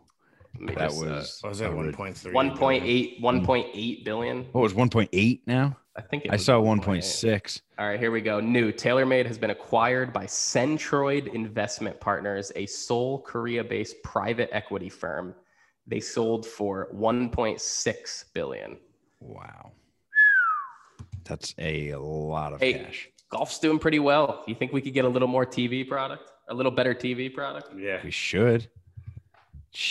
Ooh, 0.61 0.65
let 0.65 0.69
me 0.69 0.75
that 0.75 0.89
just, 0.89 1.01
uh, 1.03 1.05
was 1.05 1.39
what 1.41 1.49
was 1.49 1.61
it 1.61 1.65
a 1.67 1.71
rid- 1.71 1.95
1.3 1.95 2.31
1.8 2.33 3.21
1.8 3.21 4.03
billion. 4.05 4.43
What 4.51 4.61
was 4.61 4.73
one 4.73 4.89
point 4.89 5.09
eight 5.13 5.41
now? 5.45 5.77
I 5.97 6.01
think 6.01 6.25
it 6.25 6.31
I 6.33 6.35
saw 6.37 6.59
one 6.59 6.81
point 6.81 7.03
six. 7.05 7.61
All 7.79 7.87
right, 7.87 7.99
here 7.99 8.11
we 8.11 8.19
go. 8.21 8.39
New 8.41 8.71
TaylorMade 8.73 9.25
has 9.27 9.37
been 9.37 9.51
acquired 9.51 10.11
by 10.11 10.25
Centroid 10.25 11.33
Investment 11.33 11.99
Partners, 12.01 12.51
a 12.55 12.65
Seoul, 12.65 13.19
Korea-based 13.19 14.03
private 14.03 14.49
equity 14.51 14.89
firm. 14.89 15.33
They 15.87 15.99
sold 16.01 16.45
for 16.45 16.89
1.6 16.93 18.25
billion. 18.33 18.77
Wow, 19.21 19.71
that's 21.23 21.53
a 21.59 21.95
lot 21.95 22.53
of 22.53 22.59
Hey, 22.59 22.73
cash. 22.73 23.09
golf's 23.29 23.59
doing 23.59 23.79
pretty 23.79 23.99
well. 23.99 24.43
Do 24.45 24.51
you 24.51 24.55
think 24.55 24.73
we 24.73 24.81
could 24.81 24.93
get 24.93 25.05
a 25.05 25.09
little 25.09 25.27
more 25.27 25.45
TV 25.45 25.87
product? 25.87 26.31
A 26.49 26.53
little 26.53 26.71
better 26.71 26.93
TV 26.93 27.33
product? 27.33 27.69
yeah 27.77 27.99
We 28.03 28.11
should. 28.11 28.67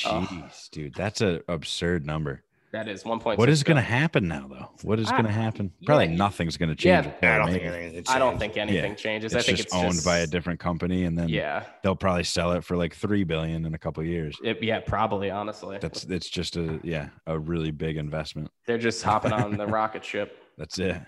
Oh. 0.07 0.27
Jeez, 0.31 0.71
dude, 0.71 0.95
that's 0.95 1.21
an 1.21 1.43
absurd 1.49 2.07
number. 2.07 2.43
That 2.73 2.89
is 2.89 3.05
1.6. 3.05 3.39
What 3.39 3.49
is 3.49 3.63
going 3.63 3.77
to 3.77 3.83
happen 3.83 4.27
now, 4.27 4.49
though? 4.49 4.69
What 4.83 4.99
is 4.99 5.09
going 5.09 5.23
to 5.27 5.31
happen? 5.31 5.71
Probably 5.87 6.07
yeah. 6.07 6.17
nothing's 6.17 6.57
going 6.57 6.75
to 6.75 6.89
Yeah, 6.89 7.03
change. 7.03 7.15
with 7.15 7.25
I 7.31 7.39
don't 7.39 7.51
think 7.53 7.63
TaylorMade. 7.63 7.83
anything 7.85 8.05
I 8.09 8.19
don't 8.19 8.39
think 8.41 8.57
anything 8.57 8.91
Yeah. 8.91 8.95
changes. 8.97 9.33
it's 9.33 9.45
I 9.45 9.47
think 9.47 9.57
just 9.59 9.67
it's 9.69 9.75
owned 9.77 9.93
just, 9.93 10.05
by 10.05 10.19
a 10.19 10.27
different 10.27 10.59
company, 10.59 11.05
and 11.05 11.17
then 11.17 11.29
Yeah. 11.29 11.67
they'll 11.85 11.95
probably 11.95 12.25
sell 12.25 12.51
it 12.53 12.65
for 12.65 12.77
like 12.77 12.93
three 12.93 13.23
billion 13.23 13.65
in 13.65 13.75
a 13.75 13.79
couple 13.79 14.01
of 14.01 14.09
years. 14.09 14.37
It, 14.43 14.61
yeah, 14.61 14.81
probably, 14.81 15.31
honestly. 15.31 15.79
That's 15.81 16.03
it's 16.05 16.29
just 16.29 16.57
a 16.57 16.81
yeah 16.83 17.11
a 17.29 17.39
really 17.39 17.71
big 17.71 17.97
investment. 17.97 18.51
They're 18.67 18.77
just 18.77 19.05
hopping 19.05 19.31
on 19.33 19.57
the 19.57 19.67
rocket 19.69 20.05
ship. 20.05 20.37
That's 20.59 20.77
it. 20.81 21.01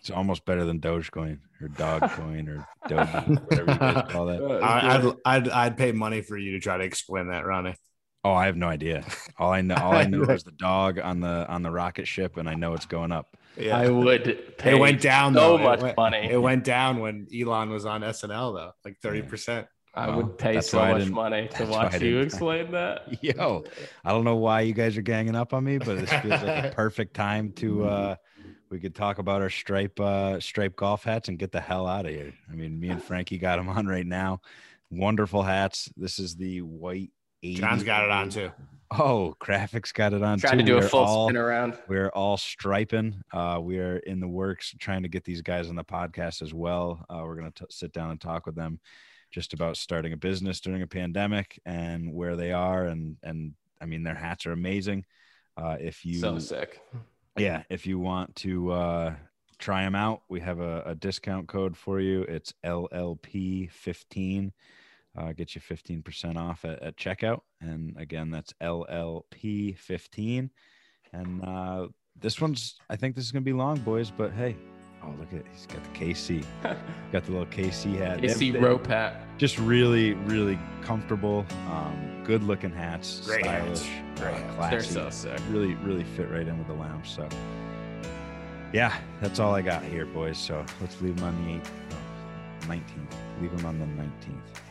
It's 0.00 0.10
almost 0.10 0.46
better 0.46 0.64
than 0.64 0.80
Dogecoin 0.80 1.40
or 1.60 1.68
Dogcoin 1.76 2.48
or 2.48 2.66
Doge, 2.88 3.38
whatever 3.48 3.72
you 3.72 3.78
guys 3.78 4.04
call 4.12 4.26
that. 4.26 4.40
I, 4.62 4.96
I'd, 4.96 5.14
I'd 5.26 5.48
I'd 5.50 5.76
pay 5.76 5.92
money 5.92 6.22
for 6.22 6.38
you 6.38 6.52
to 6.52 6.58
try 6.60 6.78
to 6.78 6.84
explain 6.84 7.28
that, 7.28 7.44
Ronnie. 7.44 7.74
Oh, 8.26 8.32
I 8.34 8.46
have 8.46 8.56
no 8.56 8.66
idea. 8.66 9.04
All 9.38 9.52
I 9.52 9.60
know, 9.60 9.76
all 9.76 9.92
I 9.92 10.04
know 10.08 10.22
is 10.24 10.42
the 10.42 10.50
dog 10.50 10.98
on 10.98 11.20
the 11.20 11.46
on 11.48 11.62
the 11.62 11.70
rocket 11.70 12.08
ship, 12.08 12.38
and 12.38 12.48
I 12.48 12.54
know 12.54 12.74
it's 12.74 12.84
going 12.86 13.12
up. 13.12 13.36
Yeah, 13.56 13.76
I 13.76 13.88
would 13.88 14.58
pay 14.58 14.72
it 14.72 14.80
went 14.80 15.00
down 15.00 15.32
so 15.32 15.56
though. 15.56 15.62
much 15.62 15.78
it 15.78 15.82
went, 15.84 15.96
money. 15.96 16.28
It 16.32 16.42
went 16.42 16.64
down 16.64 16.98
when 16.98 17.28
Elon 17.32 17.70
was 17.70 17.86
on 17.86 18.00
SNL 18.00 18.56
though, 18.56 18.72
like 18.84 18.98
thirty 19.00 19.22
percent. 19.22 19.68
I 19.94 20.08
Well, 20.08 20.16
would 20.16 20.38
pay 20.38 20.60
so 20.60 20.84
much 20.84 21.08
money 21.08 21.46
to 21.46 21.58
that's 21.58 21.70
why 21.70 21.76
I 21.82 21.84
watch 21.84 22.02
you 22.02 22.18
explain 22.18 22.72
that. 22.72 23.02
Yo, 23.22 23.62
I 24.04 24.10
don't 24.10 24.24
know 24.24 24.36
why 24.36 24.62
you 24.62 24.72
guys 24.74 24.96
are 24.96 25.02
ganging 25.02 25.36
up 25.36 25.54
on 25.54 25.62
me, 25.62 25.78
but 25.78 25.98
this 25.98 26.10
feels 26.10 26.42
like 26.42 26.64
a 26.64 26.72
perfect 26.74 27.14
time 27.14 27.52
to 27.52 27.84
uh 27.84 28.16
we 28.70 28.80
could 28.80 28.96
talk 28.96 29.18
about 29.18 29.40
our 29.40 29.50
stripe 29.50 29.98
uh 30.00 30.40
stripe 30.40 30.74
golf 30.74 31.04
hats 31.04 31.28
and 31.28 31.38
get 31.38 31.52
the 31.52 31.60
hell 31.60 31.86
out 31.86 32.06
of 32.06 32.12
here. 32.12 32.34
I 32.50 32.56
mean, 32.56 32.78
me 32.80 32.88
and 32.88 33.02
Frankie 33.02 33.38
got 33.38 33.56
them 33.56 33.68
on 33.68 33.86
right 33.86 34.04
now. 34.06 34.40
Wonderful 34.90 35.42
hats. 35.44 35.88
This 35.96 36.18
is 36.18 36.34
the 36.36 36.60
white 36.60 37.10
80. 37.42 37.60
John's 37.60 37.82
got 37.84 38.04
it 38.04 38.10
on 38.10 38.28
too. 38.30 38.50
Oh, 38.92 39.34
Krafick's 39.40 39.90
got 39.90 40.12
it 40.12 40.22
on 40.22 40.38
Tried 40.38 40.52
too. 40.52 40.56
to 40.58 40.62
do 40.62 40.76
a 40.76 40.80
We're 40.80 40.88
full 40.88 41.04
all- 41.04 41.28
spin 41.28 41.36
around. 41.36 41.76
We're 41.88 42.08
all 42.10 42.36
striping. 42.36 43.20
Uh, 43.32 43.58
we 43.60 43.78
are 43.78 43.96
in 43.98 44.20
the 44.20 44.28
works 44.28 44.74
trying 44.78 45.02
to 45.02 45.08
get 45.08 45.24
these 45.24 45.42
guys 45.42 45.68
on 45.68 45.74
the 45.74 45.84
podcast 45.84 46.40
as 46.40 46.54
well. 46.54 47.04
Uh, 47.10 47.22
we're 47.24 47.34
going 47.34 47.50
to 47.50 47.66
sit 47.68 47.92
down 47.92 48.10
and 48.12 48.20
talk 48.20 48.46
with 48.46 48.54
them 48.54 48.78
just 49.32 49.52
about 49.54 49.76
starting 49.76 50.12
a 50.12 50.16
business 50.16 50.60
during 50.60 50.82
a 50.82 50.86
pandemic 50.86 51.60
and 51.66 52.12
where 52.12 52.36
they 52.36 52.52
are. 52.52 52.84
And, 52.84 53.16
and 53.24 53.54
I 53.80 53.86
mean, 53.86 54.04
their 54.04 54.14
hats 54.14 54.46
are 54.46 54.52
amazing. 54.52 55.04
Uh, 55.56 55.76
if 55.80 56.04
you, 56.04 56.20
So 56.20 56.38
sick. 56.38 56.80
yeah, 57.36 57.64
if 57.68 57.86
you 57.88 57.98
want 57.98 58.36
to 58.36 58.70
uh, 58.70 59.14
try 59.58 59.82
them 59.82 59.96
out, 59.96 60.22
we 60.28 60.38
have 60.40 60.60
a, 60.60 60.82
a 60.86 60.94
discount 60.94 61.48
code 61.48 61.76
for 61.76 61.98
you. 61.98 62.22
It's 62.22 62.54
LLP15. 62.64 64.52
Uh, 65.16 65.32
get 65.32 65.54
you 65.54 65.60
15% 65.60 66.36
off 66.36 66.64
at, 66.64 66.82
at 66.82 66.96
checkout. 66.96 67.40
And 67.60 67.96
again, 67.98 68.30
that's 68.30 68.52
LLP15. 68.62 70.50
And 71.12 71.42
uh, 71.42 71.88
this 72.20 72.40
one's, 72.40 72.76
I 72.90 72.96
think 72.96 73.14
this 73.14 73.24
is 73.24 73.32
going 73.32 73.42
to 73.42 73.44
be 73.44 73.52
long, 73.54 73.78
boys, 73.78 74.10
but 74.10 74.32
hey, 74.32 74.56
oh, 75.02 75.14
look 75.18 75.32
at 75.32 75.38
it. 75.38 75.46
He's 75.52 75.66
got 75.66 75.82
the 75.82 75.98
KC. 75.98 76.44
got 77.12 77.24
the 77.24 77.32
little 77.32 77.46
KC 77.46 77.96
hat. 77.96 78.22
You 78.22 78.52
They- 78.52 78.58
rope 78.58 78.86
hat. 78.86 79.22
Just 79.38 79.58
really, 79.58 80.12
really 80.14 80.58
comfortable, 80.82 81.46
um, 81.70 82.22
good 82.24 82.42
looking 82.42 82.72
hats. 82.72 83.22
Great 83.26 83.44
stylish, 83.44 83.82
hats. 83.82 84.20
Great 84.20 84.34
uh, 84.34 84.36
hats. 84.36 84.56
They're 84.56 84.80
classy 84.80 84.94
so 84.94 85.10
sick. 85.10 85.40
really 85.50 85.74
really 85.76 86.04
fit 86.04 86.30
right 86.30 86.46
in 86.46 86.58
with 86.58 86.66
the 86.66 86.72
lounge 86.74 87.10
so 87.10 87.28
yeah 88.72 88.96
that's 89.20 89.38
all 89.38 89.54
i 89.54 89.62
got 89.62 89.82
here 89.84 90.06
boys 90.06 90.36
so 90.36 90.64
let's 90.80 91.00
leave 91.00 91.16
them 91.16 91.24
on 91.26 91.44
the 91.44 91.52
8th 91.52 91.70
19th 92.68 93.40
leave 93.40 93.56
them 93.56 93.66
on 93.66 93.78
the 93.78 93.86
19th 93.86 94.65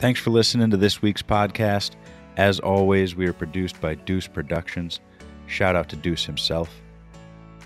thanks 0.00 0.18
for 0.18 0.30
listening 0.30 0.70
to 0.70 0.78
this 0.78 1.02
week's 1.02 1.22
podcast 1.22 1.90
As 2.38 2.58
always, 2.58 3.14
we 3.14 3.26
are 3.26 3.34
produced 3.34 3.78
by 3.82 3.96
Deuce 3.96 4.26
Productions. 4.26 4.98
Shout 5.46 5.76
out 5.76 5.90
to 5.90 5.96
Deuce 5.96 6.24
himself. 6.24 6.80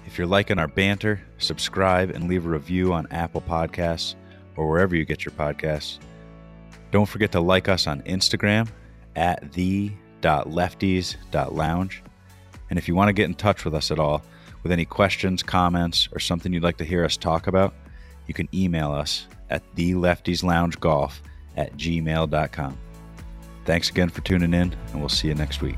If 0.04 0.18
you're 0.18 0.26
liking 0.26 0.58
our 0.58 0.66
banter, 0.66 1.20
subscribe 1.38 2.10
and 2.10 2.28
leave 2.28 2.44
a 2.44 2.48
review 2.48 2.92
on 2.92 3.06
Apple 3.12 3.40
Podcasts 3.40 4.16
or 4.56 4.68
wherever 4.68 4.96
you 4.96 5.04
get 5.04 5.24
your 5.24 5.30
podcasts. 5.32 6.00
Don't 6.90 7.06
forget 7.06 7.30
to 7.32 7.40
like 7.40 7.68
us 7.68 7.86
on 7.86 8.02
Instagram 8.02 8.68
at 9.14 9.52
the.lefties.lounge. 9.52 12.02
And 12.68 12.78
if 12.78 12.88
you 12.88 12.96
want 12.96 13.10
to 13.10 13.12
get 13.12 13.26
in 13.26 13.34
touch 13.34 13.64
with 13.64 13.74
us 13.74 13.92
at 13.92 14.00
all 14.00 14.24
with 14.64 14.72
any 14.72 14.84
questions, 14.84 15.44
comments, 15.44 16.08
or 16.12 16.18
something 16.18 16.52
you'd 16.52 16.64
like 16.64 16.78
to 16.78 16.84
hear 16.84 17.04
us 17.04 17.16
talk 17.16 17.46
about, 17.46 17.74
you 18.26 18.34
can 18.34 18.48
email 18.52 18.90
us 18.90 19.28
at 19.50 19.62
theleftiesloungegolf 19.76 21.20
at 21.56 21.76
gmail.com. 21.76 22.78
Thanks 23.64 23.90
again 23.90 24.10
for 24.10 24.20
tuning 24.20 24.52
in, 24.52 24.74
and 24.92 25.00
we'll 25.00 25.08
see 25.08 25.28
you 25.28 25.34
next 25.34 25.62
week. 25.62 25.76